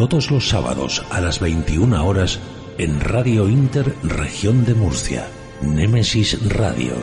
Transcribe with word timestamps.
Todos 0.00 0.30
los 0.30 0.48
sábados 0.48 1.04
a 1.10 1.20
las 1.20 1.40
21 1.40 2.06
horas 2.06 2.40
en 2.78 3.00
Radio 3.00 3.50
Inter 3.50 3.94
Región 4.02 4.64
de 4.64 4.72
Murcia. 4.72 5.28
Némesis 5.60 6.38
Radio. 6.48 6.94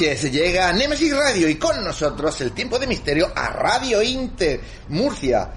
Noches, 0.00 0.32
llega 0.32 0.72
Nemesis 0.72 1.14
Radio 1.14 1.46
y 1.46 1.56
con 1.56 1.84
nosotros 1.84 2.40
el 2.40 2.52
tiempo 2.52 2.78
de 2.78 2.86
misterio 2.86 3.30
a 3.34 3.48
Radio 3.48 4.00
Inter, 4.02 4.58
Murcia. 4.88 5.50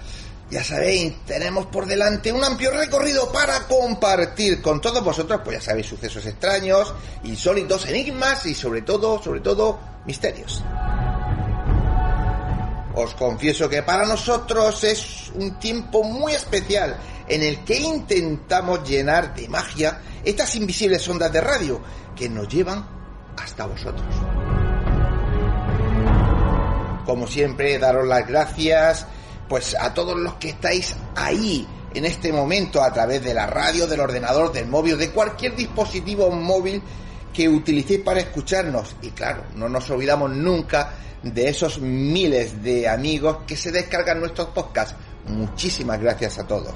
Ya 0.51 0.61
sabéis, 0.61 1.13
tenemos 1.25 1.67
por 1.67 1.85
delante 1.85 2.29
un 2.29 2.43
amplio 2.43 2.71
recorrido 2.71 3.31
para 3.31 3.65
compartir 3.67 4.61
con 4.61 4.81
todos 4.81 5.01
vosotros, 5.01 5.39
pues 5.45 5.59
ya 5.59 5.69
sabéis, 5.69 5.87
sucesos 5.87 6.25
extraños, 6.25 6.93
insólitos, 7.23 7.85
enigmas 7.85 8.45
y 8.45 8.53
sobre 8.53 8.81
todo, 8.81 9.23
sobre 9.23 9.39
todo, 9.39 9.79
misterios. 10.05 10.61
Os 12.95 13.15
confieso 13.15 13.69
que 13.69 13.81
para 13.81 14.05
nosotros 14.05 14.83
es 14.83 15.31
un 15.35 15.57
tiempo 15.57 16.03
muy 16.03 16.33
especial 16.33 16.97
en 17.29 17.43
el 17.43 17.63
que 17.63 17.79
intentamos 17.79 18.87
llenar 18.87 19.33
de 19.33 19.47
magia 19.47 20.01
estas 20.25 20.53
invisibles 20.55 21.07
ondas 21.07 21.31
de 21.31 21.39
radio 21.39 21.81
que 22.13 22.27
nos 22.27 22.49
llevan 22.49 22.92
hasta 23.37 23.65
vosotros. 23.65 24.07
Como 27.05 27.27
siempre, 27.27 27.77
daros 27.79 28.07
las 28.07 28.27
gracias 28.27 29.07
pues 29.47 29.75
a 29.79 29.93
todos 29.93 30.17
los 30.17 30.35
que 30.35 30.49
estáis 30.49 30.95
ahí 31.15 31.67
en 31.93 32.05
este 32.05 32.31
momento 32.31 32.81
a 32.81 32.91
través 32.91 33.23
de 33.23 33.33
la 33.33 33.45
radio, 33.45 33.87
del 33.87 33.99
ordenador, 33.99 34.51
del 34.51 34.67
móvil, 34.67 34.97
de 34.97 35.11
cualquier 35.11 35.55
dispositivo 35.55 36.31
móvil 36.31 36.81
que 37.33 37.47
utilicéis 37.49 38.01
para 38.01 38.19
escucharnos. 38.19 38.95
Y 39.01 39.09
claro, 39.11 39.43
no 39.55 39.69
nos 39.69 39.89
olvidamos 39.89 40.31
nunca 40.31 40.93
de 41.21 41.49
esos 41.49 41.79
miles 41.79 42.61
de 42.63 42.87
amigos 42.87 43.39
que 43.47 43.55
se 43.55 43.71
descargan 43.71 44.19
nuestros 44.19 44.49
podcasts. 44.49 44.95
Muchísimas 45.27 45.99
gracias 45.99 46.39
a 46.39 46.47
todos. 46.47 46.73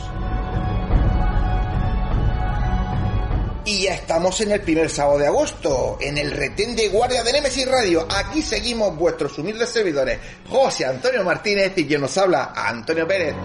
Y 3.67 3.81
ya 3.81 3.95
estamos 3.95 4.39
en 4.39 4.53
el 4.53 4.61
primer 4.61 4.89
sábado 4.89 5.19
de 5.19 5.27
agosto, 5.27 5.97
en 5.99 6.17
el 6.17 6.31
retén 6.31 6.73
de 6.73 6.87
guardia 6.87 7.21
de 7.21 7.33
Nemesis 7.33 7.67
Radio. 7.67 8.07
Aquí 8.09 8.41
seguimos 8.41 8.95
vuestros 8.95 9.37
humildes 9.39 9.67
servidores, 9.67 10.19
José 10.47 10.85
Antonio 10.85 11.21
Martínez 11.25 11.73
y 11.75 11.85
quien 11.85 11.99
nos 11.99 12.17
habla, 12.17 12.53
Antonio 12.55 13.05
Pérez. 13.05 13.35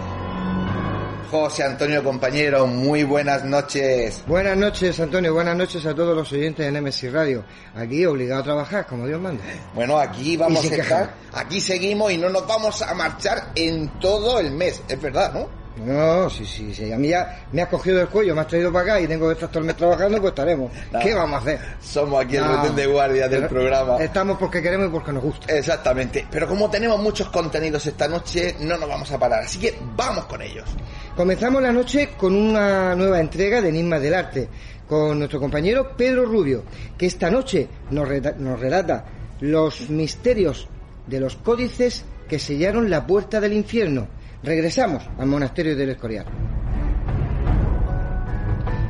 José 1.29 1.63
Antonio, 1.63 2.01
compañero, 2.01 2.65
muy 2.65 3.03
buenas 3.03 3.43
noches. 3.43 4.23
Buenas 4.25 4.55
noches, 4.55 4.97
Antonio. 5.01 5.33
Buenas 5.33 5.57
noches 5.57 5.85
a 5.85 5.93
todos 5.93 6.15
los 6.15 6.31
oyentes 6.31 6.65
de 6.65 6.71
Nemesis 6.71 7.11
Radio. 7.11 7.43
Aquí 7.75 8.05
obligado 8.05 8.39
a 8.39 8.43
trabajar, 8.45 8.87
como 8.87 9.05
Dios 9.05 9.19
manda. 9.19 9.43
Bueno, 9.73 9.99
aquí 9.99 10.37
vamos 10.37 10.63
a 10.71 10.73
estar, 10.73 11.15
aquí 11.33 11.59
seguimos 11.59 12.13
y 12.13 12.17
no 12.17 12.29
nos 12.29 12.47
vamos 12.47 12.81
a 12.81 12.93
marchar 12.93 13.51
en 13.55 13.99
todo 13.99 14.39
el 14.39 14.51
mes, 14.51 14.83
es 14.87 15.01
verdad, 15.01 15.33
¿no? 15.33 15.62
No, 15.77 16.29
sí, 16.29 16.45
sí, 16.45 16.73
sí. 16.73 16.91
A 16.91 16.97
mí 16.97 17.09
ya 17.09 17.45
me 17.51 17.61
has 17.63 17.67
cogido 17.69 17.99
el 18.01 18.07
cuello, 18.07 18.35
me 18.35 18.41
has 18.41 18.47
traído 18.47 18.71
para 18.71 18.83
acá 18.93 19.01
y 19.01 19.07
tengo 19.07 19.27
que 19.27 19.33
estar 19.33 19.49
todo 19.49 19.59
el 19.59 19.65
mes 19.65 19.75
trabajando, 19.75 20.19
pues 20.21 20.29
estaremos. 20.31 20.71
No. 20.91 20.99
¿Qué 20.99 21.13
vamos 21.15 21.35
a 21.35 21.41
hacer? 21.41 21.59
Somos 21.81 22.23
aquí 22.23 22.35
el 22.35 22.43
No, 22.43 22.57
retén 22.61 22.75
de 22.75 22.85
guardia 22.87 23.27
del 23.27 23.47
programa. 23.47 23.97
Estamos 23.97 24.37
porque 24.37 24.61
queremos 24.61 24.87
y 24.87 24.91
porque 24.91 25.11
nos 25.11 25.23
gusta. 25.23 25.51
Exactamente, 25.55 26.27
pero 26.29 26.47
como 26.47 26.69
tenemos 26.69 26.99
muchos 27.01 27.29
contenidos 27.29 27.85
esta 27.87 28.07
noche, 28.07 28.55
no 28.59 28.77
nos 28.77 28.87
vamos 28.87 29.11
a 29.11 29.17
parar, 29.17 29.43
así 29.43 29.57
que 29.59 29.75
vamos 29.95 30.25
con 30.25 30.41
ellos. 30.41 30.69
Comenzamos 31.15 31.61
la 31.61 31.71
noche 31.71 32.09
con 32.17 32.35
una 32.35 32.95
nueva 32.95 33.19
entrega 33.19 33.61
de 33.61 33.69
Enigmas 33.69 34.01
del 34.01 34.13
Arte, 34.13 34.49
con 34.87 35.17
nuestro 35.17 35.39
compañero 35.39 35.95
Pedro 35.97 36.25
Rubio, 36.25 36.63
que 36.97 37.07
esta 37.07 37.31
noche 37.31 37.67
nos, 37.89 38.07
reta- 38.07 38.35
nos 38.37 38.59
relata 38.59 39.05
los 39.39 39.89
misterios 39.89 40.67
de 41.07 41.19
los 41.19 41.35
códices 41.35 42.05
que 42.29 42.37
sellaron 42.39 42.89
la 42.89 43.05
puerta 43.07 43.41
del 43.41 43.53
infierno. 43.53 44.07
Regresamos 44.43 45.03
al 45.17 45.27
monasterio 45.27 45.75
del 45.75 45.89
Escorial. 45.91 46.25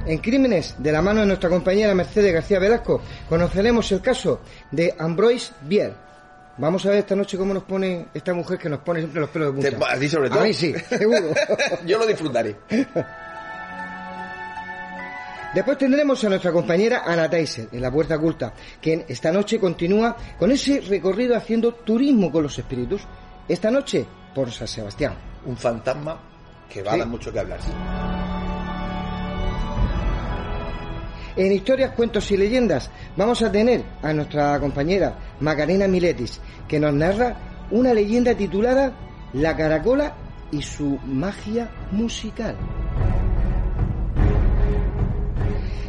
En 0.05 0.17
Crímenes, 0.17 0.75
de 0.79 0.91
la 0.91 1.01
mano 1.01 1.21
de 1.21 1.27
nuestra 1.27 1.49
compañera 1.49 1.93
Mercedes 1.93 2.33
García 2.33 2.59
Velasco, 2.59 3.01
conoceremos 3.29 3.89
el 3.91 4.01
caso 4.01 4.41
de 4.71 4.93
Ambroise 4.99 5.53
Bier. 5.61 5.93
Vamos 6.57 6.85
a 6.85 6.89
ver 6.89 6.99
esta 6.99 7.15
noche 7.15 7.37
cómo 7.37 7.53
nos 7.53 7.63
pone 7.63 8.07
esta 8.13 8.33
mujer 8.33 8.57
que 8.59 8.69
nos 8.69 8.79
pone 8.79 8.99
siempre 8.99 9.21
los 9.21 9.29
pelos 9.29 9.55
de 9.55 9.69
punta. 9.71 9.87
Te- 9.87 9.95
a 9.95 9.99
ti 9.99 10.09
sobre 10.09 10.29
todo. 10.29 10.41
A 10.41 10.43
mí 10.43 10.53
sí, 10.53 10.73
seguro. 10.89 11.33
Yo 11.85 11.97
lo 11.99 12.05
disfrutaré. 12.05 12.55
Después 15.55 15.77
tendremos 15.77 16.23
a 16.23 16.29
nuestra 16.29 16.51
compañera 16.51 17.03
Ana 17.05 17.29
Taiser 17.29 17.69
en 17.71 17.81
la 17.81 17.91
Puerta 17.91 18.15
Oculta, 18.17 18.53
que 18.81 19.05
esta 19.07 19.31
noche 19.31 19.59
continúa 19.59 20.15
con 20.37 20.51
ese 20.51 20.81
recorrido 20.81 21.35
haciendo 21.37 21.73
turismo 21.75 22.31
con 22.31 22.43
los 22.43 22.57
espíritus. 22.57 23.01
Esta 23.47 23.71
noche 23.71 24.05
por 24.35 24.51
San 24.51 24.67
Sebastián. 24.67 25.13
Un 25.45 25.57
fantasma 25.57 26.19
que 26.69 26.81
va 26.81 26.93
a 26.93 26.97
dar 26.97 27.07
mucho 27.07 27.31
que 27.31 27.39
hablar. 27.39 27.59
En 31.35 31.51
historias, 31.51 31.91
cuentos 31.95 32.29
y 32.31 32.37
leyendas 32.37 32.91
vamos 33.17 33.41
a 33.41 33.51
tener 33.51 33.83
a 34.03 34.13
nuestra 34.13 34.59
compañera 34.59 35.15
Macarena 35.39 35.87
Miletis, 35.87 36.39
que 36.67 36.79
nos 36.79 36.93
narra 36.93 37.35
una 37.71 37.93
leyenda 37.93 38.35
titulada 38.35 38.93
La 39.33 39.55
Caracola 39.57 40.15
y 40.51 40.61
su 40.61 40.99
magia 41.05 41.69
musical. 41.91 42.55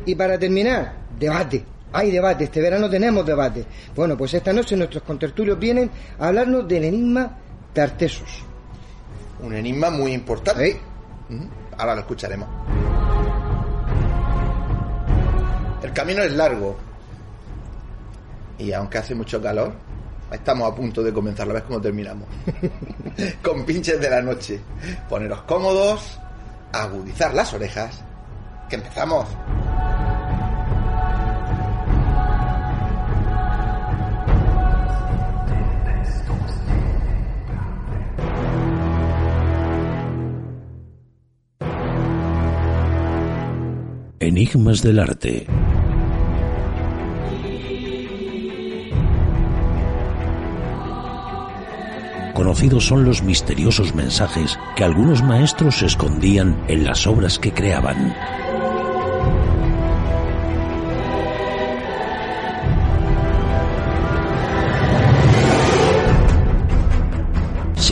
Y 0.06 0.14
para 0.14 0.38
terminar, 0.38 0.94
debate. 1.18 1.64
Hay 1.92 2.10
debate, 2.10 2.44
este 2.44 2.60
verano 2.60 2.90
tenemos 2.90 3.24
debate. 3.24 3.64
Bueno, 3.94 4.16
pues 4.16 4.34
esta 4.34 4.52
noche 4.52 4.76
nuestros 4.76 5.02
contertulios 5.02 5.58
vienen 5.58 5.90
a 6.18 6.28
hablarnos 6.28 6.66
del 6.66 6.84
enigma 6.84 7.38
Tartesos. 7.72 8.53
Un 9.44 9.54
enigma 9.54 9.90
muy 9.90 10.12
importante. 10.12 10.80
Ahora 11.76 11.94
lo 11.94 12.00
escucharemos. 12.00 12.48
El 15.82 15.92
camino 15.92 16.22
es 16.22 16.32
largo. 16.32 16.76
Y 18.58 18.72
aunque 18.72 18.98
hace 18.98 19.14
mucho 19.14 19.42
calor, 19.42 19.74
estamos 20.32 20.72
a 20.72 20.74
punto 20.74 21.02
de 21.02 21.12
comenzar. 21.12 21.46
¿La 21.46 21.54
ves 21.54 21.64
cómo 21.64 21.78
terminamos? 21.78 22.26
Con 23.42 23.66
pinches 23.66 24.00
de 24.00 24.08
la 24.08 24.22
noche. 24.22 24.60
Poneros 25.10 25.42
cómodos, 25.42 26.18
agudizar 26.72 27.34
las 27.34 27.52
orejas. 27.52 28.02
Que 28.70 28.76
empezamos. 28.76 29.28
Enigmas 44.20 44.80
del 44.82 45.00
arte. 45.00 45.46
Conocidos 52.32 52.86
son 52.86 53.04
los 53.04 53.22
misteriosos 53.22 53.94
mensajes 53.94 54.58
que 54.76 54.84
algunos 54.84 55.22
maestros 55.22 55.82
escondían 55.82 56.56
en 56.68 56.84
las 56.84 57.06
obras 57.06 57.38
que 57.38 57.52
creaban. 57.52 58.14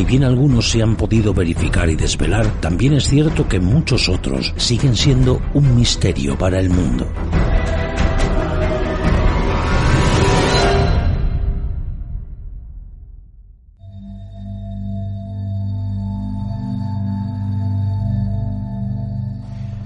Si 0.02 0.06
bien 0.06 0.24
algunos 0.24 0.68
se 0.68 0.82
han 0.82 0.96
podido 0.96 1.32
verificar 1.32 1.88
y 1.88 1.94
desvelar, 1.94 2.60
también 2.60 2.94
es 2.94 3.06
cierto 3.06 3.48
que 3.48 3.60
muchos 3.60 4.08
otros 4.08 4.52
siguen 4.56 4.96
siendo 4.96 5.40
un 5.54 5.76
misterio 5.76 6.36
para 6.36 6.58
el 6.58 6.70
mundo. 6.70 7.06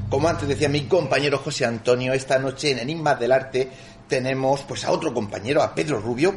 Como 0.08 0.28
antes 0.28 0.48
decía 0.48 0.70
mi 0.70 0.84
compañero 0.86 1.36
José 1.36 1.66
Antonio, 1.66 2.14
esta 2.14 2.38
noche 2.38 2.70
en 2.70 2.78
Enigmas 2.78 3.20
del 3.20 3.32
Arte 3.32 3.70
tenemos 4.08 4.62
pues 4.62 4.82
a 4.86 4.92
otro 4.92 5.12
compañero, 5.12 5.62
a 5.62 5.74
Pedro 5.74 6.00
Rubio. 6.00 6.36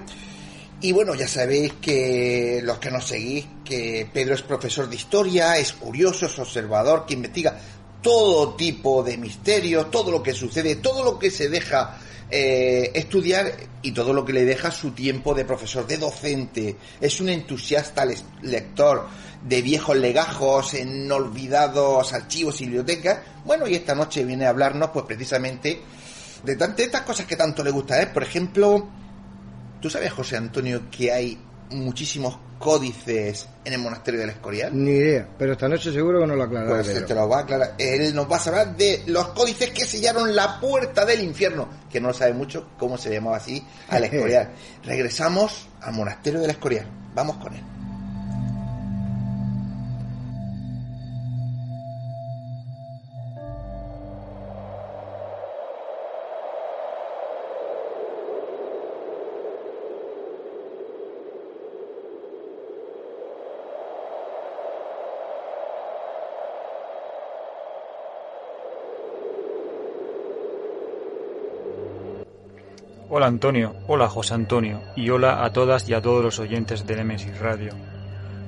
Y 0.82 0.94
bueno, 0.94 1.14
ya 1.14 1.28
sabéis 1.28 1.74
que 1.82 2.62
los 2.64 2.80
que 2.80 2.90
nos 2.90 3.06
seguís, 3.06 3.46
que 3.66 4.08
Pedro 4.14 4.34
es 4.34 4.42
profesor 4.42 4.88
de 4.90 4.96
historia, 4.96 5.58
es 5.58 5.74
curioso, 5.74 6.26
es 6.26 6.40
observador, 6.40 7.06
que 7.06 7.16
investiga 7.16 7.60
todo 8.02 8.56
tipo 8.56 9.04
de 9.04 9.18
misterios, 9.18 9.92
todo 9.92 10.10
lo 10.10 10.24
que 10.24 10.34
sucede, 10.34 10.78
todo 10.78 11.04
lo 11.04 11.20
que 11.20 11.32
se 11.32 11.50
deja 11.50 11.98
eh, 12.32 12.92
estudiar 12.94 13.52
y 13.82 13.92
todo 13.92 14.14
lo 14.14 14.24
que 14.24 14.32
le 14.32 14.46
deja 14.46 14.72
su 14.72 14.92
tiempo 14.92 15.34
de 15.34 15.44
profesor, 15.44 15.86
de 15.86 15.98
docente. 15.98 16.78
Es 17.02 17.20
un 17.20 17.28
entusiasta 17.28 18.06
lector 18.42 19.08
de 19.44 19.62
viejos 19.62 19.98
legajos 19.98 20.76
en 20.76 21.12
olvidados 21.12 22.14
archivos 22.14 22.62
y 22.62 22.66
bibliotecas. 22.66 23.20
Bueno, 23.44 23.68
y 23.68 23.76
esta 23.76 23.96
noche 23.96 24.24
viene 24.24 24.46
a 24.46 24.50
hablarnos 24.50 24.92
pues 24.92 25.06
precisamente 25.06 25.82
de, 26.44 26.56
tantas 26.56 26.86
estas 26.86 27.02
cosas 27.02 27.26
que 27.26 27.36
tanto 27.36 27.64
le 27.64 27.72
gusta. 27.72 28.02
¿eh? 28.02 28.08
Por 28.08 28.24
ejemplo, 28.24 28.88
¿tú 29.82 29.90
sabes, 29.90 30.12
José 30.12 30.38
Antonio, 30.38 30.84
que 30.90 31.12
hay 31.12 31.38
muchísimos 31.72 32.38
códices 32.58 33.48
en 33.64 33.74
el 33.74 33.80
monasterio 33.80 34.20
del 34.20 34.32
Escorial? 34.32 34.72
Ni 34.74 34.92
idea, 34.92 35.28
pero 35.38 35.54
esta 35.54 35.68
noche 35.68 35.92
seguro 35.92 36.20
que 36.20 36.28
nos 36.28 36.38
lo 36.38 36.44
aclarará. 36.44 36.84
Pues 36.84 37.06
te 37.06 37.16
lo 37.16 37.30
va 37.30 37.40
a 37.40 37.42
aclarar. 37.42 37.76
Él 37.78 38.14
nos 38.14 38.30
va 38.30 38.38
a 38.38 38.44
hablar 38.44 38.76
de 38.76 39.04
los 39.08 39.30
códices 39.30 39.72
que 39.72 39.86
sellaron 39.86 40.36
la 40.36 40.60
puerta 40.60 41.06
del 41.06 41.22
infierno, 41.22 41.70
que 41.90 42.02
no 42.02 42.14
sabe 42.14 42.34
mucho 42.34 42.70
cómo 42.78 42.98
se 42.98 43.14
llamaba 43.14 43.38
así 43.38 43.66
al 43.88 44.04
Escorial. 44.06 44.52
Regresamos 44.84 45.68
al 45.82 45.94
monasterio 45.94 46.40
del 46.42 46.52
Escorial. 46.52 46.86
Vamos 47.14 47.38
con 47.38 47.54
él. 47.54 47.79
Hola 73.12 73.26
Antonio, 73.26 73.76
hola 73.88 74.08
José 74.08 74.36
Antonio 74.36 74.84
y 74.96 75.10
hola 75.10 75.44
a 75.44 75.52
todas 75.52 75.90
y 75.90 75.96
a 75.96 76.02
todos 76.02 76.24
los 76.24 76.38
oyentes 76.38 76.86
de 76.86 76.96
Nemesis 76.96 77.40
Radio. 77.40 77.72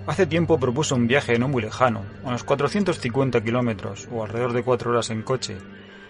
Hace 0.05 0.27
tiempo 0.27 0.59
propuso 0.59 0.93
un 0.93 1.07
viaje 1.07 1.39
no 1.39 1.47
muy 1.47 1.63
lejano, 1.63 2.05
unos 2.23 2.43
450 2.43 3.41
kilómetros 3.41 4.07
o 4.11 4.23
alrededor 4.23 4.53
de 4.53 4.61
cuatro 4.61 4.91
horas 4.91 5.09
en 5.09 5.23
coche. 5.23 5.57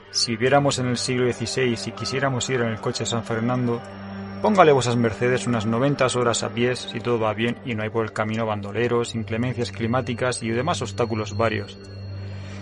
Si 0.09 0.31
viviéramos 0.33 0.79
en 0.79 0.87
el 0.87 0.97
siglo 0.97 1.31
XVI 1.31 1.77
y 1.85 1.91
quisiéramos 1.93 2.49
ir 2.49 2.59
en 2.59 2.67
el 2.67 2.81
coche 2.81 3.05
San 3.05 3.23
Fernando, 3.23 3.81
póngale 4.41 4.73
vosas 4.73 4.97
mercedes 4.97 5.47
unas 5.47 5.65
90 5.65 6.07
horas 6.17 6.43
a 6.43 6.49
pies 6.49 6.89
si 6.91 6.99
todo 6.99 7.21
va 7.21 7.33
bien 7.33 7.55
y 7.65 7.73
no 7.73 7.83
hay 7.83 7.89
por 7.89 8.03
el 8.03 8.11
camino 8.11 8.45
bandoleros, 8.45 9.15
inclemencias 9.15 9.71
climáticas 9.71 10.43
y 10.43 10.49
demás 10.49 10.81
obstáculos 10.81 11.37
varios. 11.37 11.77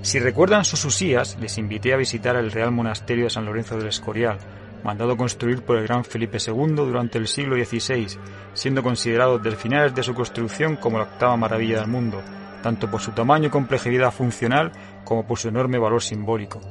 Si 0.04 0.20
recuerdan 0.20 0.66
sus 0.66 0.86
usías, 0.86 1.36
les 1.42 1.58
invité 1.58 1.94
a 1.94 1.98
visitar 1.98 2.36
el 2.36 2.52
Real 2.52 2.72
Monasterio 2.72 3.24
de 3.24 3.32
San 3.32 3.46
Lorenzo 3.46 3.76
del 3.76 3.88
Escorial, 3.88 4.38
mandado 4.84 5.18
construir 5.18 5.62
por 5.62 5.78
el 5.78 5.88
gran 5.88 6.04
Felipe 6.04 6.38
II 6.46 6.76
durante 6.76 7.18
el 7.18 7.28
siglo 7.28 7.56
XVI, 7.56 8.08
siendo 8.54 8.84
considerado 8.84 9.38
desde 9.38 9.58
finales 9.58 9.94
de 9.94 10.04
su 10.04 10.14
construcción 10.14 10.76
como 10.76 10.98
la 10.98 11.06
octava 11.06 11.38
maravilla 11.38 11.80
del 11.80 11.90
mundo, 11.90 12.22
tanto 12.62 12.90
por 12.90 13.02
su 13.02 13.12
tamaño 13.12 13.48
y 13.48 13.52
complejidad 13.52 14.12
funcional 14.12 14.72
como 15.04 15.26
por 15.26 15.38
su 15.38 15.50
enorme 15.50 15.78
valor 15.78 16.02
simbólico. 16.02 16.62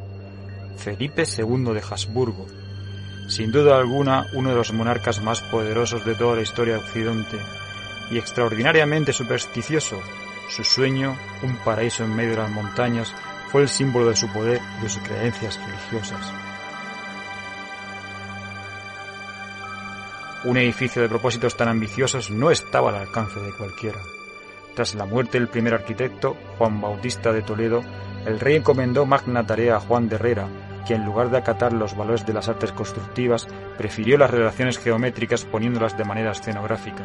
Felipe 0.76 1.25
II 1.25 1.72
de 1.75 1.82
Habsburgo, 1.88 2.46
sin 3.28 3.52
duda 3.52 3.76
alguna 3.76 4.26
uno 4.34 4.50
de 4.50 4.56
los 4.56 4.72
monarcas 4.72 5.22
más 5.22 5.43
poderosos 5.43 6.04
de 6.04 6.14
toda 6.14 6.37
la 6.37 6.43
historia 6.43 6.75
de 6.75 6.81
Occidente, 6.81 7.37
y 8.11 8.19
extraordinariamente 8.19 9.12
supersticioso, 9.12 10.00
su 10.49 10.64
sueño, 10.64 11.16
un 11.43 11.56
paraíso 11.56 12.04
en 12.04 12.16
medio 12.16 12.31
de 12.31 12.37
las 12.38 12.50
montañas, 12.50 13.14
fue 13.50 13.62
el 13.62 13.69
símbolo 13.69 14.08
de 14.08 14.16
su 14.16 14.28
poder 14.28 14.61
y 14.78 14.82
de 14.82 14.88
sus 14.88 15.02
creencias 15.02 15.58
religiosas. 15.66 16.48
Un 20.44 20.56
edificio 20.56 21.02
de 21.02 21.08
propósitos 21.08 21.56
tan 21.56 21.69
ambiciosos 21.69 22.31
no 22.31 22.52
estaba 22.52 22.90
al 22.90 22.96
alcance 22.96 23.40
de 23.40 23.50
cualquiera. 23.50 23.99
Tras 24.75 24.94
la 24.94 25.05
muerte 25.05 25.38
del 25.38 25.49
primer 25.49 25.75
arquitecto, 25.75 26.37
Juan 26.56 26.81
Bautista 26.81 27.32
de 27.32 27.43
Toledo, 27.43 27.82
el 28.25 28.38
rey 28.38 28.55
encomendó 28.55 29.05
magna 29.05 29.44
tarea 29.44 29.76
a 29.76 29.81
Juan 29.81 30.08
de 30.08 30.14
Herrera, 30.14 30.46
que 30.87 30.94
en 30.94 31.05
lugar 31.05 31.31
de 31.31 31.38
acatar 31.38 31.73
los 31.73 31.96
valores 31.96 32.25
de 32.25 32.35
las 32.35 32.49
artes 32.49 32.70
constructivas, 32.70 33.49
prefirió 33.76 34.17
las 34.17 34.31
relaciones 34.31 34.79
geométricas 34.79 35.44
poniéndolas 35.44 35.99
de 35.99 36.05
manera 36.05 36.31
escenográfica. 36.31 37.02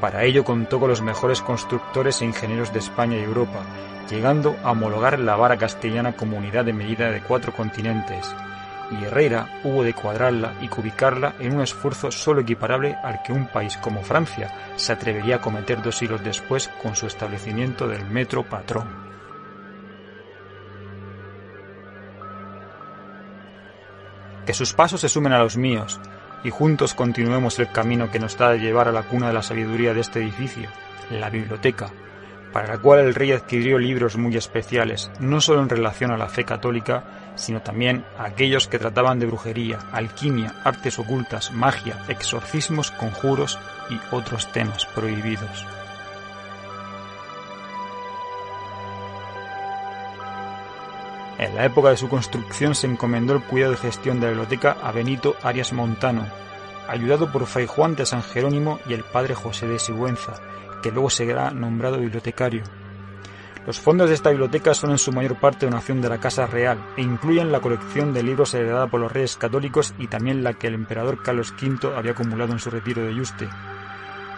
Para 0.00 0.22
ello 0.22 0.44
contó 0.44 0.78
con 0.78 0.88
los 0.88 1.02
mejores 1.02 1.42
constructores 1.42 2.22
e 2.22 2.26
ingenieros 2.26 2.72
de 2.72 2.78
España 2.78 3.18
y 3.18 3.24
Europa, 3.24 3.64
llegando 4.08 4.56
a 4.62 4.70
homologar 4.70 5.18
la 5.18 5.34
vara 5.34 5.56
castellana 5.56 6.14
como 6.14 6.38
unidad 6.38 6.64
de 6.64 6.72
medida 6.72 7.10
de 7.10 7.20
cuatro 7.20 7.52
continentes, 7.52 8.32
y 8.90 9.04
Herrera 9.04 9.60
hubo 9.64 9.82
de 9.82 9.94
cuadrarla 9.94 10.54
y 10.60 10.68
cubicarla 10.68 11.34
en 11.38 11.54
un 11.54 11.62
esfuerzo 11.62 12.10
solo 12.10 12.40
equiparable 12.40 12.96
al 13.02 13.22
que 13.22 13.32
un 13.32 13.46
país 13.46 13.76
como 13.76 14.02
Francia 14.02 14.50
se 14.76 14.92
atrevería 14.92 15.36
a 15.36 15.40
cometer 15.40 15.82
dos 15.82 15.96
siglos 15.96 16.22
después 16.24 16.68
con 16.82 16.96
su 16.96 17.06
establecimiento 17.06 17.86
del 17.86 18.04
metro 18.06 18.42
patrón. 18.48 18.88
Que 24.46 24.54
sus 24.54 24.72
pasos 24.72 25.00
se 25.00 25.08
sumen 25.08 25.32
a 25.32 25.38
los 25.38 25.56
míos 25.56 26.00
y 26.42 26.50
juntos 26.50 26.94
continuemos 26.94 27.58
el 27.58 27.70
camino 27.70 28.10
que 28.10 28.18
nos 28.18 28.36
da 28.36 28.50
de 28.50 28.58
llevar 28.58 28.88
a 28.88 28.92
la 28.92 29.02
cuna 29.02 29.28
de 29.28 29.34
la 29.34 29.42
sabiduría 29.42 29.94
de 29.94 30.00
este 30.00 30.20
edificio, 30.20 30.68
la 31.10 31.30
biblioteca, 31.30 31.90
para 32.52 32.68
la 32.68 32.78
cual 32.78 33.00
el 33.00 33.14
rey 33.14 33.32
adquirió 33.32 33.78
libros 33.78 34.16
muy 34.16 34.36
especiales, 34.36 35.10
no 35.20 35.40
solo 35.40 35.62
en 35.62 35.68
relación 35.68 36.10
a 36.10 36.16
la 36.16 36.28
fe 36.28 36.44
católica, 36.44 37.19
sino 37.34 37.62
también 37.62 38.04
a 38.18 38.24
aquellos 38.24 38.68
que 38.68 38.78
trataban 38.78 39.18
de 39.18 39.26
brujería, 39.26 39.78
alquimia, 39.92 40.54
artes 40.64 40.98
ocultas, 40.98 41.52
magia, 41.52 41.96
exorcismos, 42.08 42.90
conjuros 42.90 43.58
y 43.88 43.98
otros 44.14 44.50
temas 44.52 44.86
prohibidos. 44.86 45.66
En 51.38 51.54
la 51.54 51.64
época 51.64 51.88
de 51.88 51.96
su 51.96 52.08
construcción 52.10 52.74
se 52.74 52.86
encomendó 52.86 53.32
el 53.32 53.42
cuidado 53.42 53.72
y 53.72 53.76
gestión 53.76 54.20
de 54.20 54.26
la 54.26 54.32
biblioteca 54.32 54.76
a 54.82 54.92
Benito 54.92 55.36
Arias 55.42 55.72
Montano, 55.72 56.26
ayudado 56.86 57.32
por 57.32 57.46
Fray 57.46 57.66
Juan 57.66 57.96
de 57.96 58.04
San 58.04 58.22
Jerónimo 58.22 58.78
y 58.86 58.92
el 58.92 59.04
padre 59.04 59.34
José 59.34 59.66
de 59.66 59.78
Sigüenza, 59.78 60.34
que 60.82 60.90
luego 60.90 61.08
será 61.08 61.50
nombrado 61.50 61.98
bibliotecario. 61.98 62.62
Los 63.66 63.78
fondos 63.78 64.08
de 64.08 64.14
esta 64.14 64.30
biblioteca 64.30 64.72
son 64.72 64.90
en 64.90 64.98
su 64.98 65.12
mayor 65.12 65.38
parte 65.38 65.66
donación 65.66 66.00
de 66.00 66.08
la 66.08 66.18
Casa 66.18 66.46
Real 66.46 66.78
e 66.96 67.02
incluyen 67.02 67.52
la 67.52 67.60
colección 67.60 68.14
de 68.14 68.22
libros 68.22 68.54
heredada 68.54 68.86
por 68.86 69.00
los 69.00 69.12
reyes 69.12 69.36
católicos 69.36 69.94
y 69.98 70.06
también 70.06 70.42
la 70.42 70.54
que 70.54 70.68
el 70.68 70.74
emperador 70.74 71.22
Carlos 71.22 71.52
V 71.60 71.94
había 71.94 72.12
acumulado 72.12 72.52
en 72.52 72.58
su 72.58 72.70
retiro 72.70 73.02
de 73.02 73.14
Yuste. 73.14 73.48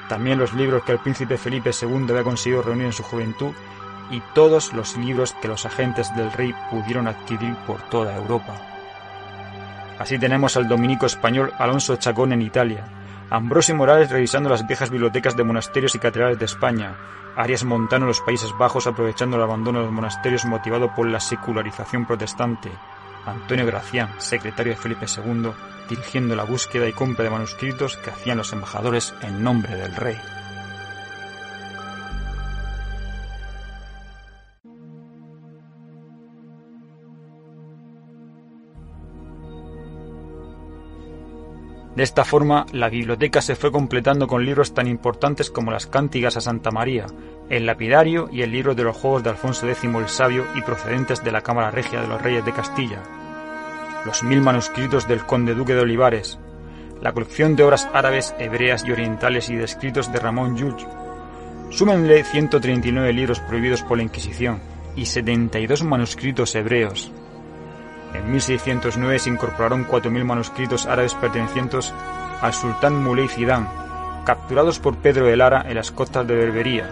También 0.08 0.38
los 0.38 0.52
libros 0.54 0.82
que 0.82 0.92
el 0.92 0.98
príncipe 0.98 1.38
Felipe 1.38 1.70
II 1.70 2.06
había 2.10 2.24
conseguido 2.24 2.62
reunir 2.62 2.86
en 2.86 2.92
su 2.92 3.04
juventud 3.04 3.52
y 4.10 4.20
todos 4.34 4.72
los 4.74 4.96
libros 4.96 5.34
que 5.40 5.48
los 5.48 5.64
agentes 5.64 6.14
del 6.16 6.32
rey 6.32 6.52
pudieron 6.70 7.06
adquirir 7.06 7.54
por 7.66 7.80
toda 7.88 8.16
Europa. 8.16 8.60
Así 9.98 10.18
tenemos 10.18 10.56
al 10.56 10.68
dominico 10.68 11.06
español 11.06 11.52
Alonso 11.58 11.96
Chacón 11.96 12.32
en 12.32 12.42
Italia, 12.42 13.01
Ambrosio 13.32 13.74
Morales 13.74 14.10
revisando 14.10 14.50
las 14.50 14.66
viejas 14.66 14.90
bibliotecas 14.90 15.34
de 15.38 15.42
monasterios 15.42 15.94
y 15.94 15.98
catedrales 15.98 16.38
de 16.38 16.44
España, 16.44 16.98
Arias 17.34 17.64
Montano 17.64 18.04
en 18.04 18.08
los 18.08 18.20
Países 18.20 18.50
Bajos 18.58 18.86
aprovechando 18.86 19.38
el 19.38 19.42
abandono 19.42 19.78
de 19.78 19.86
los 19.86 19.94
monasterios 19.94 20.44
motivado 20.44 20.94
por 20.94 21.08
la 21.08 21.18
secularización 21.18 22.04
protestante, 22.04 22.70
Antonio 23.24 23.64
Gracián, 23.64 24.10
secretario 24.18 24.74
de 24.74 24.78
Felipe 24.78 25.06
II, 25.06 25.50
dirigiendo 25.88 26.36
la 26.36 26.44
búsqueda 26.44 26.86
y 26.86 26.92
compra 26.92 27.24
de 27.24 27.30
manuscritos 27.30 27.96
que 27.96 28.10
hacían 28.10 28.36
los 28.36 28.52
embajadores 28.52 29.14
en 29.22 29.42
nombre 29.42 29.76
del 29.76 29.96
rey. 29.96 30.18
De 41.96 42.02
esta 42.02 42.24
forma, 42.24 42.64
la 42.72 42.88
biblioteca 42.88 43.42
se 43.42 43.54
fue 43.54 43.70
completando 43.70 44.26
con 44.26 44.46
libros 44.46 44.72
tan 44.72 44.86
importantes 44.86 45.50
como 45.50 45.70
las 45.70 45.86
Cántigas 45.86 46.38
a 46.38 46.40
Santa 46.40 46.70
María, 46.70 47.04
el 47.50 47.66
Lapidario 47.66 48.30
y 48.32 48.40
el 48.40 48.50
libro 48.50 48.74
de 48.74 48.82
los 48.82 48.96
Juegos 48.96 49.22
de 49.22 49.30
Alfonso 49.30 49.68
X 49.68 49.84
el 49.84 50.08
Sabio 50.08 50.46
y 50.54 50.62
procedentes 50.62 51.22
de 51.22 51.32
la 51.32 51.42
Cámara 51.42 51.70
Regia 51.70 52.00
de 52.00 52.08
los 52.08 52.22
Reyes 52.22 52.46
de 52.46 52.52
Castilla, 52.52 53.02
los 54.06 54.22
mil 54.22 54.40
manuscritos 54.40 55.06
del 55.06 55.26
Conde 55.26 55.54
Duque 55.54 55.74
de 55.74 55.80
Olivares, 55.80 56.38
la 57.02 57.12
colección 57.12 57.56
de 57.56 57.64
obras 57.64 57.86
árabes, 57.92 58.34
hebreas 58.38 58.84
y 58.86 58.92
orientales 58.92 59.50
y 59.50 59.56
de 59.56 59.64
escritos 59.64 60.10
de 60.12 60.18
Ramón 60.18 60.56
Llull. 60.56 60.76
Súmenle 61.68 62.24
139 62.24 63.12
libros 63.12 63.40
prohibidos 63.40 63.82
por 63.82 63.98
la 63.98 64.04
Inquisición 64.04 64.60
y 64.96 65.06
72 65.06 65.82
manuscritos 65.84 66.54
hebreos, 66.54 67.12
en 68.14 68.30
1609 68.30 69.18
se 69.18 69.30
incorporaron 69.30 69.86
4.000 69.86 70.24
manuscritos 70.24 70.86
árabes 70.86 71.14
pertenecientes 71.14 71.92
al 72.40 72.52
sultán 72.52 73.02
Muley 73.02 73.28
Zidane, 73.28 73.68
capturados 74.24 74.78
por 74.78 74.96
Pedro 74.96 75.26
de 75.26 75.36
Lara 75.36 75.64
en 75.68 75.74
las 75.74 75.90
costas 75.90 76.26
de 76.26 76.34
Berbería. 76.34 76.88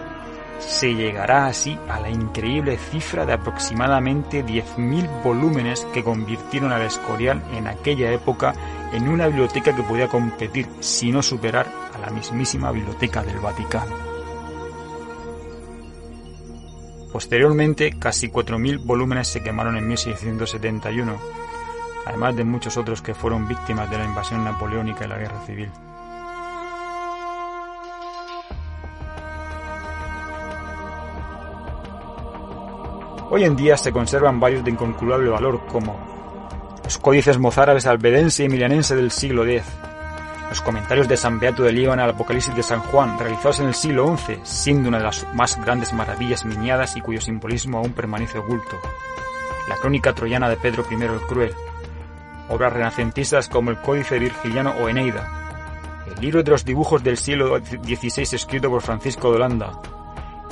Se 0.59 0.93
llegará 0.93 1.47
así 1.47 1.77
a 1.89 1.99
la 1.99 2.09
increíble 2.09 2.77
cifra 2.77 3.25
de 3.25 3.33
aproximadamente 3.33 4.45
10.000 4.45 5.23
volúmenes 5.23 5.87
que 5.93 6.03
convirtieron 6.03 6.71
al 6.71 6.83
Escorial 6.83 7.41
en 7.53 7.67
aquella 7.67 8.11
época 8.11 8.53
en 8.93 9.09
una 9.09 9.27
biblioteca 9.27 9.75
que 9.75 9.83
podía 9.83 10.07
competir, 10.07 10.67
si 10.79 11.11
no 11.11 11.23
superar, 11.23 11.67
a 11.95 11.97
la 11.97 12.11
mismísima 12.11 12.71
biblioteca 12.71 13.23
del 13.23 13.39
Vaticano. 13.39 14.10
Posteriormente, 17.11 17.99
casi 17.99 18.29
4.000 18.29 18.85
volúmenes 18.85 19.27
se 19.27 19.43
quemaron 19.43 19.75
en 19.75 19.87
1671, 19.87 21.19
además 22.05 22.35
de 22.35 22.45
muchos 22.45 22.77
otros 22.77 23.01
que 23.01 23.13
fueron 23.13 23.47
víctimas 23.47 23.91
de 23.91 23.97
la 23.97 24.05
invasión 24.05 24.43
napoleónica 24.43 25.05
y 25.05 25.09
la 25.09 25.17
guerra 25.17 25.45
civil. 25.45 25.69
Hoy 33.29 33.43
en 33.45 33.55
día 33.55 33.77
se 33.77 33.91
conservan 33.91 34.39
varios 34.39 34.63
de 34.63 34.71
incalculable 34.71 35.29
valor 35.29 35.65
como 35.67 35.97
los 36.83 36.97
códices 36.97 37.37
mozárabes 37.37 37.85
albedense 37.85 38.43
y 38.43 38.45
emilianense 38.47 38.95
del 38.95 39.11
siglo 39.11 39.45
X, 39.45 39.63
los 40.51 40.61
comentarios 40.61 41.07
de 41.07 41.15
San 41.15 41.39
Beato 41.39 41.63
de 41.63 41.71
Líbano 41.71 42.03
al 42.03 42.09
Apocalipsis 42.09 42.53
de 42.53 42.61
San 42.61 42.81
Juan, 42.81 43.17
realizados 43.17 43.61
en 43.61 43.67
el 43.67 43.73
siglo 43.73 44.17
XI, 44.17 44.41
siendo 44.43 44.89
una 44.89 44.97
de 44.97 45.05
las 45.05 45.25
más 45.33 45.57
grandes 45.63 45.93
maravillas 45.93 46.43
miniadas 46.43 46.97
y 46.97 47.01
cuyo 47.01 47.21
simbolismo 47.21 47.77
aún 47.77 47.93
permanece 47.93 48.37
oculto. 48.37 48.77
La 49.69 49.77
crónica 49.77 50.11
troyana 50.11 50.49
de 50.49 50.57
Pedro 50.57 50.83
I 50.91 50.95
el 50.95 51.21
Cruel. 51.21 51.53
Obras 52.49 52.73
renacentistas 52.73 53.47
como 53.47 53.71
el 53.71 53.77
Códice 53.77 54.19
Virgiliano 54.19 54.73
o 54.81 54.89
Eneida. 54.89 56.03
El 56.13 56.21
libro 56.21 56.43
de 56.43 56.51
los 56.51 56.65
dibujos 56.65 57.01
del 57.01 57.15
siglo 57.15 57.57
XVI 57.57 58.35
escrito 58.35 58.69
por 58.69 58.81
Francisco 58.81 59.29
de 59.29 59.37
Holanda. 59.37 59.71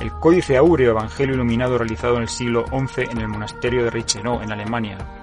El 0.00 0.12
Códice 0.12 0.56
Áureo 0.56 0.92
Evangelio 0.92 1.34
Iluminado 1.34 1.76
realizado 1.76 2.16
en 2.16 2.22
el 2.22 2.28
siglo 2.28 2.64
XI 2.68 3.02
en 3.02 3.18
el 3.18 3.28
monasterio 3.28 3.84
de 3.84 3.90
Reichenau, 3.90 4.40
en 4.40 4.50
Alemania 4.50 5.19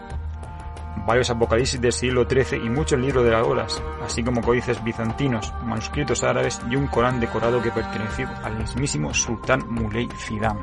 varios 1.08 1.30
apocalipsis 1.30 1.80
del 1.80 1.94
siglo 1.94 2.28
XIII 2.30 2.66
y 2.66 2.70
muchos 2.70 3.00
libros 3.00 3.24
de 3.24 3.32
las 3.32 3.48
olas, 3.48 3.82
así 4.04 4.22
como 4.22 4.42
códices 4.42 4.84
bizantinos, 4.84 5.54
manuscritos 5.64 6.22
árabes 6.22 6.60
y 6.70 6.76
un 6.76 6.88
Corán 6.88 7.22
decorado 7.22 7.62
que 7.62 7.72
perteneció 7.72 8.30
al 8.44 8.58
mismísimo 8.58 9.14
sultán 9.14 9.64
Muley 9.70 10.10
Zidane. 10.18 10.60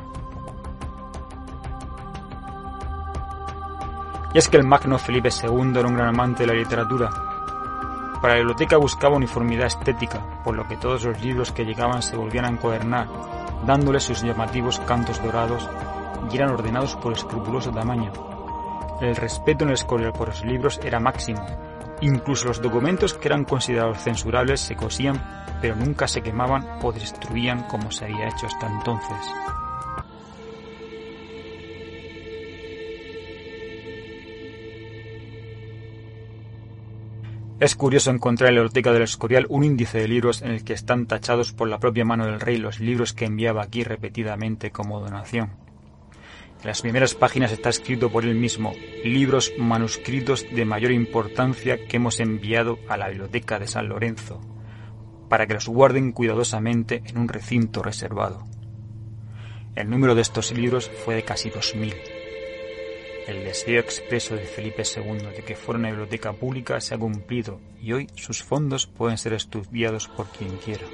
Y 4.35 4.37
es 4.37 4.47
que 4.47 4.57
el 4.57 4.67
magno 4.67 4.99
Felipe 4.99 5.29
II 5.29 5.79
era 5.79 5.87
un 5.87 5.95
gran 5.95 6.09
amante 6.09 6.43
de 6.43 6.53
la 6.53 6.59
literatura. 6.59 7.09
Para 8.21 8.33
la 8.33 8.39
biblioteca 8.39 8.77
buscaba 8.77 9.15
uniformidad 9.15 9.65
estética, 9.65 10.43
por 10.43 10.55
lo 10.55 10.67
que 10.67 10.77
todos 10.77 11.05
los 11.05 11.19
libros 11.21 11.51
que 11.51 11.65
llegaban 11.65 12.03
se 12.03 12.15
volvían 12.15 12.45
a 12.45 12.49
encuadernar, 12.49 13.07
dándoles 13.65 14.03
sus 14.03 14.21
llamativos 14.21 14.79
cantos 14.81 15.23
dorados 15.23 15.67
y 16.31 16.35
eran 16.35 16.51
ordenados 16.51 16.95
por 16.97 17.13
escrupuloso 17.13 17.71
tamaño, 17.71 18.34
el 19.01 19.15
respeto 19.15 19.63
en 19.63 19.69
el 19.69 19.75
Escorial 19.75 20.13
por 20.13 20.29
los 20.29 20.43
libros 20.45 20.79
era 20.83 20.99
máximo. 20.99 21.45
Incluso 22.01 22.47
los 22.47 22.61
documentos 22.61 23.13
que 23.13 23.27
eran 23.27 23.45
considerados 23.45 23.99
censurables 23.99 24.59
se 24.61 24.75
cosían, 24.75 25.21
pero 25.61 25.75
nunca 25.75 26.07
se 26.07 26.21
quemaban 26.21 26.79
o 26.81 26.91
destruían 26.91 27.63
como 27.63 27.91
se 27.91 28.05
había 28.05 28.27
hecho 28.27 28.47
hasta 28.47 28.67
entonces. 28.67 29.17
Es 37.57 37.75
curioso 37.75 38.11
encontrar 38.11 38.49
en 38.49 38.55
la 38.55 38.61
biblioteca 38.61 38.91
del 38.91 39.03
Escorial 39.03 39.45
un 39.49 39.63
índice 39.63 39.97
de 39.97 40.09
libros 40.09 40.41
en 40.41 40.51
el 40.51 40.65
que 40.65 40.73
están 40.73 41.05
tachados 41.05 41.53
por 41.53 41.69
la 41.69 41.79
propia 41.79 42.03
mano 42.03 42.25
del 42.25 42.41
rey 42.41 42.57
los 42.57 42.81
libros 42.81 43.13
que 43.13 43.25
enviaba 43.25 43.63
aquí 43.63 43.83
repetidamente 43.83 44.71
como 44.71 44.99
donación. 44.99 45.64
En 46.65 46.69
las 46.69 46.81
primeras 46.81 47.13
páginas 47.13 47.51
está 47.51 47.69
escrito 47.69 48.09
por 48.09 48.25
él 48.25 48.33
mismo, 48.33 48.73
libros 49.03 49.53
manuscritos 49.55 50.47
de 50.51 50.65
mayor 50.65 50.91
importancia 50.91 51.85
que 51.85 51.97
hemos 51.97 52.19
enviado 52.19 52.79
a 52.89 52.97
la 52.97 53.07
biblioteca 53.07 53.59
de 53.59 53.67
San 53.67 53.87
Lorenzo, 53.87 54.41
para 55.29 55.45
que 55.45 55.53
los 55.53 55.67
guarden 55.67 56.11
cuidadosamente 56.11 57.03
en 57.05 57.19
un 57.19 57.27
recinto 57.27 57.83
reservado. 57.83 58.47
El 59.75 59.91
número 59.91 60.15
de 60.15 60.23
estos 60.23 60.53
libros 60.53 60.89
fue 61.05 61.13
de 61.13 61.21
casi 61.21 61.51
dos 61.51 61.75
mil. 61.75 61.93
El 63.27 63.43
deseo 63.43 63.79
expreso 63.79 64.35
de 64.35 64.45
Felipe 64.45 64.81
II 64.81 65.35
de 65.35 65.43
que 65.45 65.55
fuera 65.55 65.77
una 65.77 65.89
biblioteca 65.89 66.33
pública 66.33 66.81
se 66.81 66.95
ha 66.95 66.97
cumplido 66.97 67.61
y 67.79 67.93
hoy 67.93 68.07
sus 68.15 68.41
fondos 68.41 68.87
pueden 68.87 69.19
ser 69.19 69.33
estudiados 69.33 70.07
por 70.07 70.25
quien 70.29 70.57
quiera. 70.57 70.87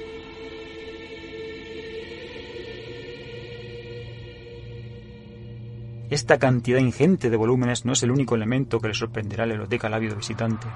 Esta 6.12 6.38
cantidad 6.38 6.78
ingente 6.78 7.30
de 7.30 7.38
volúmenes 7.38 7.86
no 7.86 7.94
es 7.94 8.02
el 8.02 8.10
único 8.10 8.34
elemento 8.34 8.78
que 8.80 8.88
le 8.88 8.92
sorprenderá 8.92 9.44
a 9.44 9.46
la 9.46 9.54
biblioteca 9.54 9.86
al 9.86 9.94
ávido 9.94 10.14
visitante. 10.14 10.66